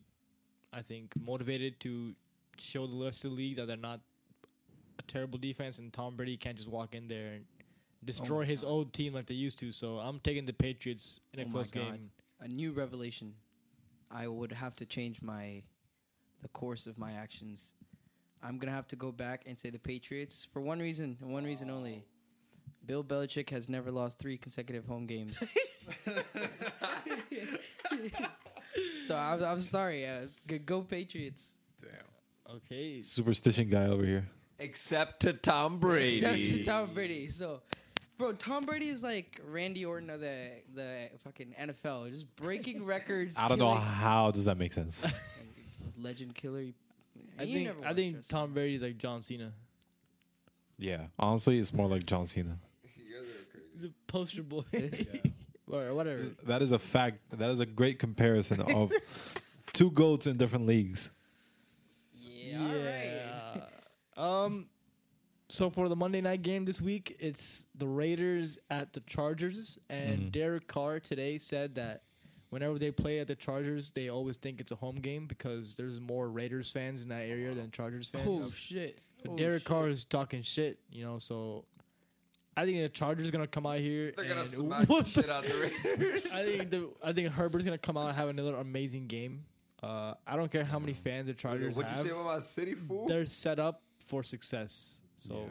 I 0.72 0.82
think, 0.82 1.12
motivated 1.20 1.80
to 1.80 2.14
show 2.58 2.86
the 2.86 3.04
rest 3.04 3.24
of 3.24 3.30
the 3.30 3.36
league 3.36 3.56
that 3.56 3.66
they're 3.66 3.76
not 3.76 4.00
a 4.98 5.02
terrible 5.02 5.38
defense, 5.38 5.78
and 5.78 5.92
Tom 5.92 6.16
Brady 6.16 6.36
can't 6.36 6.56
just 6.56 6.68
walk 6.68 6.94
in 6.94 7.08
there 7.08 7.32
and 7.32 7.44
destroy 8.04 8.38
oh 8.38 8.40
my 8.40 8.46
his 8.46 8.62
God. 8.62 8.68
old 8.68 8.92
team 8.92 9.14
like 9.14 9.26
they 9.26 9.34
used 9.34 9.58
to. 9.60 9.72
So 9.72 9.98
I'm 9.98 10.20
taking 10.20 10.44
the 10.44 10.52
Patriots 10.52 11.20
in 11.32 11.40
a 11.40 11.44
Oh 11.44 11.50
close 11.50 11.70
game. 11.70 12.10
A 12.40 12.48
new 12.48 12.72
revelation. 12.72 13.34
I 14.10 14.28
would 14.28 14.52
have 14.52 14.74
to 14.76 14.86
change 14.86 15.22
my, 15.22 15.62
the 16.42 16.48
course 16.48 16.86
of 16.86 16.98
my 16.98 17.12
actions. 17.12 17.72
I'm 18.42 18.58
gonna 18.58 18.72
have 18.72 18.88
to 18.88 18.96
go 18.96 19.12
back 19.12 19.42
and 19.46 19.58
say 19.58 19.70
the 19.70 19.78
Patriots 19.78 20.46
for 20.52 20.60
one 20.62 20.78
reason 20.78 21.16
and 21.20 21.32
one 21.32 21.44
reason 21.44 21.70
only. 21.70 22.04
Bill 22.86 23.04
Belichick 23.04 23.50
has 23.50 23.68
never 23.68 23.90
lost 23.90 24.18
three 24.18 24.38
consecutive 24.38 24.86
home 24.86 25.06
games. 25.06 25.42
so 29.10 29.16
I'm, 29.18 29.42
I'm 29.44 29.60
sorry. 29.60 30.06
Uh, 30.06 30.26
g- 30.48 30.58
go 30.58 30.82
Patriots. 30.82 31.54
Okay, 32.48 33.00
Superstition 33.02 33.68
guy 33.68 33.86
over 33.86 34.04
here. 34.04 34.26
Except 34.58 35.20
to 35.20 35.32
Tom 35.32 35.78
Brady. 35.78 36.16
Except 36.16 36.42
for 36.42 36.64
Tom 36.64 36.90
Brady. 36.94 37.28
So, 37.28 37.60
bro, 38.18 38.32
Tom 38.32 38.64
Brady 38.64 38.88
is 38.88 39.04
like 39.04 39.40
Randy 39.48 39.84
Orton 39.84 40.10
of 40.10 40.18
the 40.20 40.50
the 40.74 41.10
fucking 41.24 41.54
NFL, 41.60 42.10
just 42.10 42.34
breaking 42.36 42.84
records. 42.96 43.36
I 43.38 43.46
don't 43.48 43.58
know 43.58 43.66
killing- 43.74 43.82
how 43.82 44.30
does 44.32 44.44
that 44.46 44.58
make 44.58 44.72
sense. 44.72 45.04
Legend 45.98 46.34
killer. 46.34 46.66
I 47.38 47.42
You 47.44 47.54
think 47.54 47.66
never 47.66 47.78
I 47.78 47.82
watched 47.82 47.96
think 47.96 48.16
wrestling. 48.16 48.40
Tom 48.40 48.52
Brady's 48.54 48.82
like 48.82 48.98
John 48.98 49.22
Cena. 49.22 49.52
yeah. 50.78 51.06
Honestly, 51.18 51.58
it's 51.58 51.72
more 51.72 51.88
like 51.88 52.04
John 52.04 52.26
Cena. 52.26 52.58
He's 53.74 53.84
a 53.84 53.90
poster 54.08 54.42
boy. 54.42 54.62
or 55.72 55.94
whatever. 55.94 56.22
That 56.46 56.62
is 56.62 56.72
a 56.72 56.78
fact. 56.78 57.18
That 57.38 57.50
is 57.50 57.60
a 57.60 57.66
great 57.66 57.98
comparison 57.98 58.60
of 58.60 58.92
two 59.72 59.90
goats 59.90 60.26
in 60.26 60.36
different 60.36 60.66
leagues. 60.66 61.10
Yeah. 62.12 63.60
um. 64.16 64.66
So 65.52 65.68
for 65.68 65.88
the 65.88 65.96
Monday 65.96 66.20
night 66.20 66.42
game 66.42 66.64
this 66.64 66.80
week, 66.80 67.16
it's 67.18 67.64
the 67.74 67.86
Raiders 67.88 68.56
at 68.70 68.92
the 68.92 69.00
Chargers, 69.00 69.78
and 69.88 70.26
Mhm. 70.26 70.32
Derek 70.32 70.68
Carr 70.68 71.00
today 71.00 71.38
said 71.38 71.74
that 71.74 72.04
whenever 72.50 72.78
they 72.78 72.92
play 72.92 73.18
at 73.18 73.26
the 73.26 73.34
Chargers, 73.34 73.90
they 73.90 74.10
always 74.10 74.36
think 74.36 74.60
it's 74.60 74.70
a 74.70 74.76
home 74.76 74.96
game 75.00 75.26
because 75.26 75.74
there's 75.74 75.98
more 76.00 76.30
Raiders 76.30 76.70
fans 76.70 77.02
in 77.02 77.08
that 77.08 77.22
area 77.22 77.52
than 77.52 77.72
Chargers 77.72 78.08
fans. 78.08 78.28
Oh 78.28 78.48
shit. 78.50 79.00
So 79.24 79.32
Oh, 79.32 79.36
Derek 79.36 79.62
shit. 79.62 79.66
Carr 79.66 79.88
is 79.88 80.04
talking 80.04 80.42
shit, 80.42 80.78
you 80.88 81.04
know. 81.04 81.18
So 81.18 81.64
I 82.56 82.64
think 82.66 82.78
the 82.78 82.88
Chargers 82.88 83.28
are 83.28 83.30
gonna 83.32 83.46
come 83.46 83.66
out 83.66 83.78
here. 83.78 84.12
They're 84.16 84.24
gonna 84.26 84.40
and 84.40 84.48
smack 84.48 84.86
the 84.88 85.04
shit 85.04 85.30
out 85.30 85.44
the 85.44 85.70
Raiders. 85.98 86.32
I 86.32 86.42
think 86.42 86.70
the 86.70 86.90
I 87.02 87.12
think 87.12 87.28
Herbert's 87.28 87.64
gonna 87.64 87.78
come 87.78 87.96
out 87.96 88.08
and 88.08 88.16
have 88.16 88.28
another 88.28 88.56
amazing 88.56 89.06
game. 89.06 89.44
Uh, 89.82 90.14
I 90.26 90.36
don't 90.36 90.50
care 90.52 90.64
how 90.64 90.78
many 90.78 90.92
fans 90.92 91.26
the 91.26 91.34
Chargers 91.34 91.74
What'd 91.74 91.90
you 91.90 91.96
have. 91.96 92.06
say 92.06 92.10
about 92.12 92.42
city, 92.42 92.74
fool? 92.74 93.06
They're 93.06 93.24
set 93.26 93.58
up 93.58 93.82
for 94.06 94.22
success. 94.22 94.98
So 95.16 95.34
Yeah. 95.46 95.48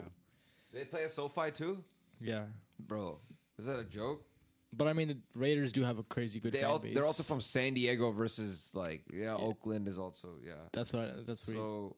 They 0.72 0.84
play 0.84 1.02
a 1.04 1.08
SoFi 1.08 1.50
too, 1.50 1.82
yeah. 2.20 2.44
bro. 2.86 3.18
Is 3.58 3.66
that 3.66 3.80
a 3.80 3.84
joke? 3.84 4.24
But 4.72 4.86
I 4.86 4.92
mean, 4.92 5.08
the 5.08 5.16
Raiders 5.34 5.72
do 5.72 5.82
have 5.82 5.98
a 5.98 6.04
crazy 6.04 6.38
good 6.38 6.52
They 6.52 6.60
fan 6.60 6.70
all, 6.70 6.78
base. 6.78 6.94
they're 6.94 7.04
also 7.04 7.24
from 7.24 7.40
San 7.40 7.74
Diego 7.74 8.10
versus 8.12 8.70
like 8.72 9.02
yeah, 9.12 9.34
Oakland 9.34 9.88
is 9.88 9.98
also 9.98 10.28
yeah. 10.46 10.52
That's 10.72 10.92
what. 10.92 11.26
That's 11.26 11.44
what. 11.48 11.56
he's- 11.56 11.68
So 11.68 11.96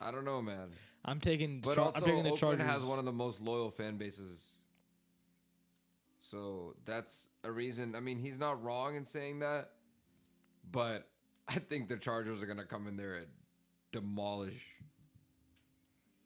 I 0.00 0.10
don't 0.10 0.24
know, 0.24 0.42
man. 0.42 0.70
I'm 1.04 1.20
taking. 1.20 1.60
But 1.60 1.74
Char- 1.76 1.84
also, 1.86 1.98
I'm 2.00 2.04
taking 2.04 2.22
the 2.24 2.30
Oakland 2.30 2.58
Chargers. 2.60 2.66
has 2.66 2.84
one 2.84 2.98
of 2.98 3.04
the 3.04 3.12
most 3.12 3.40
loyal 3.40 3.70
fan 3.70 3.96
bases. 3.96 4.56
So 6.20 6.74
that's 6.84 7.28
a 7.44 7.50
reason. 7.52 7.94
I 7.94 8.00
mean, 8.00 8.18
he's 8.18 8.38
not 8.38 8.62
wrong 8.62 8.96
in 8.96 9.04
saying 9.04 9.40
that, 9.40 9.70
but 10.70 11.08
I 11.48 11.54
think 11.58 11.88
the 11.88 11.96
Chargers 11.96 12.42
are 12.42 12.46
going 12.46 12.58
to 12.58 12.64
come 12.64 12.86
in 12.86 12.96
there 12.96 13.14
and 13.16 13.26
demolish. 13.90 14.66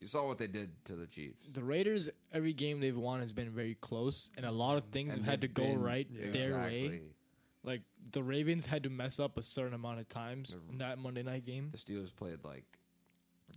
You 0.01 0.07
saw 0.07 0.27
what 0.27 0.37
they 0.39 0.47
did 0.47 0.71
to 0.85 0.95
the 0.95 1.07
Chiefs. 1.07 1.49
the 1.53 1.65
Raiders. 1.65 2.09
Every 2.33 2.53
game 2.53 2.81
they've 2.81 2.97
won 2.97 3.21
has 3.21 3.33
been 3.33 3.51
very 3.51 3.75
close, 3.77 4.31
and 4.37 4.45
a 4.45 4.53
lot 4.53 4.77
of 4.77 4.85
things 4.93 5.15
And 5.15 5.25
have 5.25 5.31
had 5.31 5.41
to 5.41 5.49
go 5.49 5.65
been- 5.65 5.81
right 5.81 6.33
their 6.33 6.59
way. 6.59 7.01
Like 7.65 7.81
the 8.13 8.23
Ravens 8.23 8.67
had 8.67 8.83
to 8.85 8.91
mess 8.91 9.19
up 9.19 9.39
a 9.39 9.43
certain 9.43 9.73
amount 9.75 9.99
of 10.01 10.09
times 10.09 10.55
The- 10.55 10.73
in 10.73 10.79
that 10.79 10.99
Monday 10.99 11.23
night 11.23 11.45
game. 11.47 11.71
The 11.73 11.79
Steelers 11.79 12.15
played 12.15 12.45
like 12.45 12.65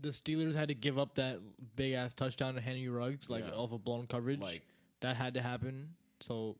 The 0.02 0.10
Steelers 0.10 0.56
had 0.56 0.70
to 0.70 0.74
give 0.76 0.98
up 0.98 1.16
that 1.16 1.40
big 1.76 1.94
ass 1.94 2.14
touchdown 2.14 2.56
to 2.56 2.62
Henry 2.62 2.88
Ruggs, 2.88 3.30
like 3.30 3.44
Yeah. 3.46 3.52
off 3.52 3.72
of 3.74 3.84
blown 3.84 4.08
coverage. 4.08 4.40
like 4.40 4.62
that 5.02 5.16
had 5.16 5.34
to 5.34 5.42
happen. 5.42 5.96
So, 6.20 6.56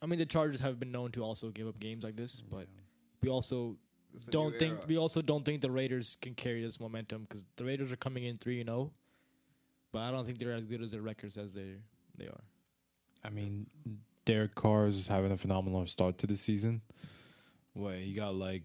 I 0.00 0.06
mean, 0.06 0.18
the 0.18 0.26
Chargers 0.26 0.60
have 0.60 0.78
been 0.78 0.92
known 0.92 1.10
to 1.12 1.22
also 1.22 1.50
give 1.50 1.66
up 1.66 1.78
games 1.80 2.04
like 2.04 2.16
this, 2.16 2.40
mm, 2.40 2.50
but 2.50 2.68
we 3.22 3.28
also 3.28 3.76
it's 4.14 4.26
don't 4.26 4.58
think 4.58 4.78
era. 4.78 4.86
we 4.86 4.96
also 4.96 5.20
don't 5.22 5.44
think 5.44 5.60
the 5.60 5.70
Raiders 5.70 6.16
can 6.22 6.34
carry 6.34 6.62
this 6.62 6.78
momentum 6.80 7.22
because 7.28 7.44
the 7.56 7.64
Raiders 7.64 7.90
are 7.92 7.96
coming 7.96 8.24
in 8.24 8.38
three 8.38 8.60
and 8.60 8.68
zero, 8.68 8.92
but 9.92 10.00
I 10.00 10.10
don't 10.10 10.24
think 10.24 10.38
they're 10.38 10.52
as 10.52 10.64
good 10.64 10.82
as 10.82 10.92
their 10.92 11.02
records 11.02 11.36
as 11.36 11.52
they 11.54 11.74
they 12.16 12.26
are. 12.26 12.40
I 13.24 13.30
mean, 13.30 13.66
Derek 14.24 14.54
Carr 14.54 14.86
is 14.86 15.08
having 15.08 15.32
a 15.32 15.36
phenomenal 15.36 15.86
start 15.86 16.18
to 16.18 16.26
the 16.26 16.36
season. 16.36 16.80
Wait, 17.74 18.04
he 18.04 18.12
got 18.12 18.34
like 18.34 18.62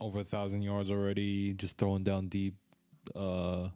over 0.00 0.20
a 0.20 0.24
thousand 0.24 0.62
yards 0.62 0.90
already, 0.90 1.52
just 1.54 1.78
throwing 1.78 2.04
down 2.04 2.28
deep. 2.28 2.54
Uh, 3.14 3.68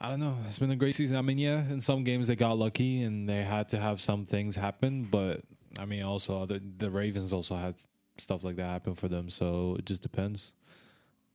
I 0.00 0.08
don't 0.08 0.20
know. 0.20 0.36
It's 0.46 0.58
been 0.58 0.70
a 0.70 0.76
great 0.76 0.94
season. 0.94 1.16
I 1.16 1.22
mean, 1.22 1.38
yeah, 1.38 1.62
in 1.68 1.80
some 1.80 2.04
games 2.04 2.28
they 2.28 2.36
got 2.36 2.56
lucky 2.58 3.02
and 3.02 3.28
they 3.28 3.42
had 3.42 3.68
to 3.70 3.78
have 3.78 4.00
some 4.00 4.24
things 4.24 4.56
happen, 4.56 5.04
but 5.04 5.42
I 5.78 5.84
mean, 5.84 6.02
also 6.02 6.42
other 6.42 6.58
the 6.78 6.90
Ravens 6.90 7.32
also 7.32 7.56
had 7.56 7.76
stuff 8.16 8.42
like 8.42 8.56
that 8.56 8.64
happen 8.64 8.94
for 8.94 9.08
them. 9.08 9.28
So 9.30 9.76
it 9.78 9.84
just 9.84 10.02
depends. 10.02 10.52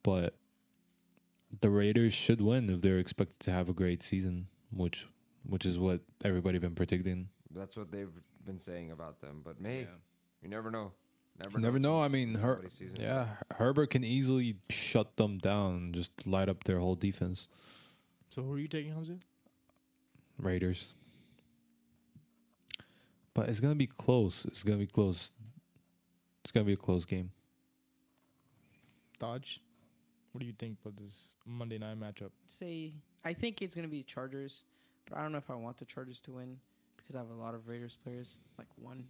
But 0.03 0.35
the 1.61 1.69
Raiders 1.69 2.13
should 2.13 2.41
win 2.41 2.69
if 2.69 2.81
they're 2.81 2.99
expected 2.99 3.39
to 3.41 3.51
have 3.51 3.69
a 3.69 3.73
great 3.73 4.03
season, 4.03 4.47
which 4.71 5.07
which 5.47 5.65
is 5.65 5.77
what 5.77 6.01
everybody 6.23 6.57
been 6.57 6.75
predicting. 6.75 7.29
that's 7.51 7.77
what 7.77 7.91
they've 7.91 8.09
been 8.45 8.57
saying 8.59 8.91
about 8.91 9.21
them. 9.21 9.41
But 9.43 9.57
hey, 9.61 9.87
you 10.41 10.49
never 10.49 10.71
know. 10.71 10.91
Never, 11.43 11.59
Never 11.59 11.79
know. 11.79 12.01
I 12.01 12.07
mean, 12.07 12.35
her, 12.35 12.63
yeah, 12.97 13.27
Herbert 13.57 13.89
can 13.89 14.05
easily 14.05 14.55
shut 14.69 15.17
them 15.17 15.37
down, 15.37 15.91
just 15.93 16.25
light 16.25 16.47
up 16.47 16.63
their 16.63 16.79
whole 16.79 16.95
defense. 16.95 17.47
So 18.29 18.41
who 18.41 18.53
are 18.53 18.57
you 18.59 18.69
taking, 18.69 18.93
Hamza? 18.93 19.17
Raiders, 20.37 20.93
but 23.33 23.49
it's 23.49 23.59
gonna 23.59 23.75
be 23.75 23.87
close. 23.87 24.45
It's 24.45 24.63
gonna 24.63 24.77
be 24.77 24.87
close. 24.87 25.31
It's 26.43 26.51
gonna 26.51 26.65
be 26.65 26.73
a 26.73 26.77
close 26.77 27.05
game. 27.05 27.31
Dodge. 29.19 29.61
What 30.31 30.39
do 30.39 30.45
you 30.45 30.53
think 30.53 30.77
about 30.83 31.01
this 31.01 31.35
Monday 31.45 31.77
night 31.77 31.97
matchup? 31.99 32.31
Say 32.47 32.93
I 33.23 33.33
think 33.33 33.61
it's 33.61 33.75
gonna 33.75 33.87
be 33.87 34.03
Chargers, 34.03 34.63
but 35.09 35.17
I 35.17 35.21
don't 35.21 35.31
know 35.31 35.37
if 35.37 35.49
I 35.49 35.55
want 35.55 35.77
the 35.77 35.85
Chargers 35.85 36.19
to 36.21 36.31
win 36.31 36.57
because 36.97 37.15
I 37.15 37.19
have 37.19 37.29
a 37.29 37.41
lot 37.41 37.55
of 37.55 37.67
Raiders 37.67 37.97
players, 38.03 38.39
like 38.57 38.67
one. 38.75 39.05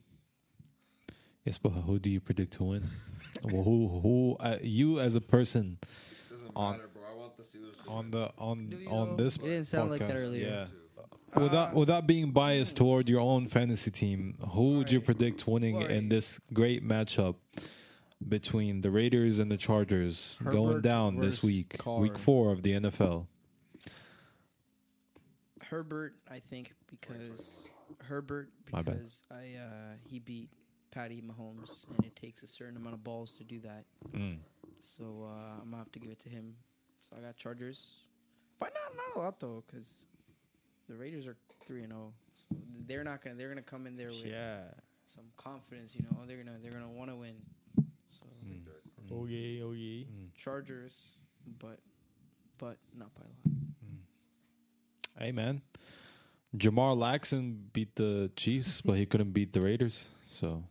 Yes, 1.46 1.58
but 1.60 1.70
who 1.70 2.00
do 2.00 2.10
you 2.10 2.20
predict 2.20 2.54
to 2.54 2.64
win? 2.64 2.90
well, 3.44 3.64
who 3.64 3.88
who 4.02 4.38
uh, 4.40 4.58
you 4.62 5.00
as 5.00 5.16
a 5.16 5.22
person 5.22 5.78
Doesn't 6.30 6.52
On- 6.56 6.72
matter, 6.78 6.90
bro. 6.94 7.04
I 7.12 7.16
want 7.16 7.38
the 7.38 7.44
Steelers 7.44 7.84
to 7.84 7.90
on 7.90 7.98
win. 7.98 8.12
the 8.12 8.32
on 8.38 8.72
you 8.72 8.90
on 8.90 9.10
know? 9.10 9.16
this 9.16 9.36
It 9.38 9.42
didn't 9.44 9.66
sound 9.66 9.92
like 9.92 10.02
that 10.02 10.16
earlier. 10.16 10.68
Yeah. 11.36 11.42
without 11.42 11.74
Uh, 11.76 11.80
without 11.80 12.08
being 12.08 12.32
biased 12.32 12.76
toward 12.78 13.08
your 13.10 13.22
own 13.22 13.48
fantasy 13.48 13.92
team, 13.92 14.36
who 14.52 14.78
would 14.80 14.92
you 14.92 15.00
predict 15.02 15.46
winning 15.48 15.82
in 15.82 16.10
this 16.10 16.40
great 16.54 16.84
matchup 16.84 17.36
between 18.28 18.82
the 18.82 18.90
Raiders 18.90 19.38
and 19.40 19.52
the 19.52 19.58
Chargers 19.58 20.40
going 20.44 20.82
down 20.82 21.18
this 21.20 21.44
week, 21.44 21.78
Carr. 21.78 22.00
week 22.00 22.18
four 22.18 22.52
of 22.52 22.64
the 22.64 22.72
NFL? 22.72 23.28
Herbert, 25.62 26.16
I 26.32 26.40
think 26.40 26.74
because 26.90 27.68
Herbert 28.02 28.50
because 28.66 29.22
I 29.32 29.58
uh, 29.60 29.96
he 30.08 30.20
beat 30.20 30.50
Patty 30.96 31.22
Mahomes, 31.22 31.86
and 31.94 32.06
it 32.06 32.16
takes 32.16 32.42
a 32.42 32.48
certain 32.48 32.78
amount 32.78 32.96
of 32.96 33.04
balls 33.04 33.34
to 33.34 33.44
do 33.44 33.60
that. 33.60 33.84
Mm. 34.14 34.38
So 34.80 35.04
uh, 35.30 35.60
I'm 35.62 35.66
gonna 35.72 35.78
have 35.78 35.92
to 35.92 36.00
give 36.00 36.10
it 36.10 36.20
to 36.22 36.30
him. 36.30 36.56
So 37.02 37.18
I 37.20 37.22
got 37.26 37.36
Chargers, 37.36 37.98
but 38.60 38.72
not 38.74 38.96
not 38.96 39.22
a 39.22 39.26
lot 39.26 39.40
though, 39.42 39.62
because 39.68 40.06
the 40.88 40.96
Raiders 40.96 41.28
are 41.28 41.36
three 41.68 41.84
and 41.84 41.92
zero. 41.92 42.14
So 42.34 42.56
they're 42.88 43.04
not 43.04 43.22
gonna 43.22 43.36
they're 43.36 43.50
gonna 43.50 43.62
come 43.62 43.88
in 43.88 43.98
there 43.98 44.08
with 44.08 44.26
Yeah. 44.26 44.62
some 45.06 45.26
confidence. 45.36 45.94
You 45.94 46.04
know, 46.04 46.16
they're 46.26 46.38
gonna 46.38 46.58
they're 46.62 46.72
gonna 46.72 46.90
want 46.90 47.10
to 47.12 47.18
win. 47.18 47.36
So 48.10 48.26
Mm. 48.48 48.62
Oh 49.12 49.26
yeah. 49.26 49.64
Oh 49.66 49.72
yeah. 49.74 50.06
Chargers, 50.34 51.18
but 51.60 51.80
but 52.58 52.78
not 52.98 53.14
by 53.14 53.22
a 53.22 53.28
lot. 53.28 53.66
Hey 55.20 55.32
man, 55.34 55.62
Lamar 56.64 56.96
Jackson 56.98 57.70
beat 57.74 57.96
the 57.96 58.32
Chiefs, 58.38 58.82
but 58.82 58.94
he 58.98 59.06
couldn't 59.06 59.32
beat 59.32 59.52
the 59.54 59.62
Raiders, 59.62 60.08
so 60.24 60.64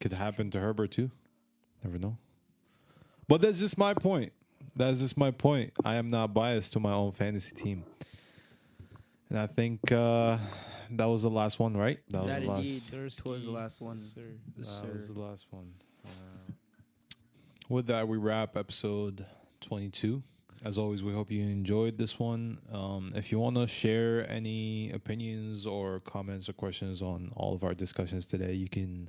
could 0.00 0.12
happen 0.12 0.50
to 0.52 0.60
Herbert 0.60 0.92
too. 0.92 1.10
Never 1.82 1.98
know. 1.98 2.16
But 3.26 3.40
that's 3.40 3.58
just 3.58 3.76
my 3.78 3.94
point. 3.94 4.32
That's 4.74 5.00
just 5.00 5.16
my 5.16 5.30
point. 5.30 5.72
I 5.84 5.96
am 5.96 6.08
not 6.08 6.32
biased 6.32 6.72
to 6.74 6.80
my 6.80 6.92
own 6.92 7.12
fantasy 7.12 7.54
team, 7.54 7.84
and 9.28 9.38
I 9.38 9.46
think 9.46 9.90
uh, 9.90 10.38
that 10.92 11.04
was 11.06 11.22
the 11.22 11.30
last 11.30 11.58
one, 11.58 11.76
right? 11.76 11.98
That 12.10 12.24
was 12.24 12.44
the 12.44 12.50
last. 12.50 12.64
indeed 12.64 12.80
Sirski. 12.80 13.24
was 13.30 13.44
the 13.44 13.50
last 13.50 13.80
one. 13.80 14.00
Sir. 14.00 14.20
Yes, 14.56 14.80
That 14.80 14.94
was 14.94 15.08
the 15.08 15.20
last 15.20 15.46
one. 15.50 15.72
Uh, 16.04 16.52
with 17.68 17.86
that, 17.88 18.06
we 18.08 18.16
wrap 18.16 18.56
episode 18.56 19.26
22. 19.60 20.22
As 20.64 20.78
always, 20.78 21.04
we 21.04 21.12
hope 21.12 21.30
you 21.30 21.42
enjoyed 21.42 21.98
this 21.98 22.18
one. 22.18 22.58
Um, 22.72 23.12
if 23.14 23.30
you 23.30 23.38
want 23.38 23.56
to 23.56 23.66
share 23.66 24.28
any 24.30 24.90
opinions 24.92 25.66
or 25.66 26.00
comments 26.00 26.48
or 26.48 26.52
questions 26.52 27.00
on 27.02 27.30
all 27.36 27.54
of 27.54 27.62
our 27.62 27.74
discussions 27.74 28.26
today, 28.26 28.54
you 28.54 28.68
can 28.68 29.08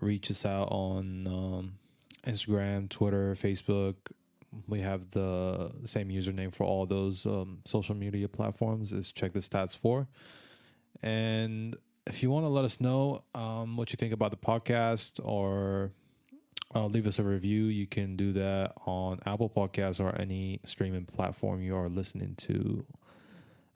reach 0.00 0.30
us 0.30 0.44
out 0.44 0.68
on 0.70 1.26
um, 1.26 1.72
Instagram, 2.26 2.88
Twitter, 2.88 3.34
Facebook. 3.34 3.96
We 4.68 4.80
have 4.80 5.10
the 5.10 5.72
same 5.84 6.08
username 6.08 6.54
for 6.54 6.64
all 6.64 6.86
those 6.86 7.24
um, 7.26 7.60
social 7.64 7.94
media 7.94 8.28
platforms. 8.28 8.92
Is 8.92 9.12
check 9.12 9.32
the 9.32 9.40
stats 9.40 9.76
for. 9.76 10.08
And 11.02 11.76
if 12.06 12.22
you 12.22 12.30
want 12.30 12.44
to 12.44 12.48
let 12.48 12.64
us 12.64 12.80
know 12.80 13.24
um, 13.34 13.76
what 13.76 13.92
you 13.92 13.96
think 13.96 14.12
about 14.12 14.30
the 14.30 14.36
podcast 14.36 15.20
or 15.22 15.92
uh, 16.74 16.86
leave 16.86 17.06
us 17.06 17.18
a 17.18 17.22
review, 17.22 17.64
you 17.64 17.86
can 17.86 18.16
do 18.16 18.32
that 18.32 18.72
on 18.86 19.20
Apple 19.26 19.50
Podcasts 19.50 20.00
or 20.00 20.14
any 20.20 20.60
streaming 20.64 21.04
platform 21.04 21.60
you 21.60 21.76
are 21.76 21.88
listening 21.88 22.34
to. 22.36 22.84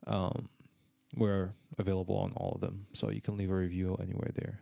Um, 0.05 0.49
we're 1.15 1.53
available 1.77 2.17
on 2.17 2.33
all 2.33 2.53
of 2.53 2.61
them, 2.61 2.87
so 2.93 3.09
you 3.09 3.21
can 3.21 3.37
leave 3.37 3.51
a 3.51 3.55
review 3.55 3.97
anywhere 4.01 4.31
there. 4.33 4.61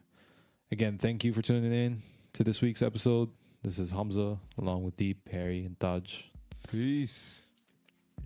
Again, 0.72 0.98
thank 0.98 1.24
you 1.24 1.32
for 1.32 1.44
tuning 1.44 1.72
in 1.72 2.02
to 2.34 2.44
this 2.44 2.60
week's 2.60 2.82
episode. 2.82 3.30
This 3.64 3.78
is 3.78 3.92
Hamza 3.92 4.40
along 4.58 4.84
with 4.84 4.98
Deep, 4.98 5.30
Harry, 5.30 5.64
and 5.64 5.80
Taj. 5.80 6.24
Peace. 6.72 7.40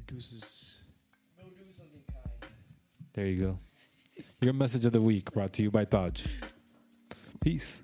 Deuces. 0.07 0.83
There 3.11 3.25
you 3.25 3.41
go. 3.41 3.59
Your 4.39 4.53
message 4.53 4.85
of 4.85 4.93
the 4.93 5.01
week 5.01 5.29
brought 5.33 5.51
to 5.53 5.63
you 5.63 5.69
by 5.69 5.83
Taj. 5.83 6.25
Peace. 7.41 7.81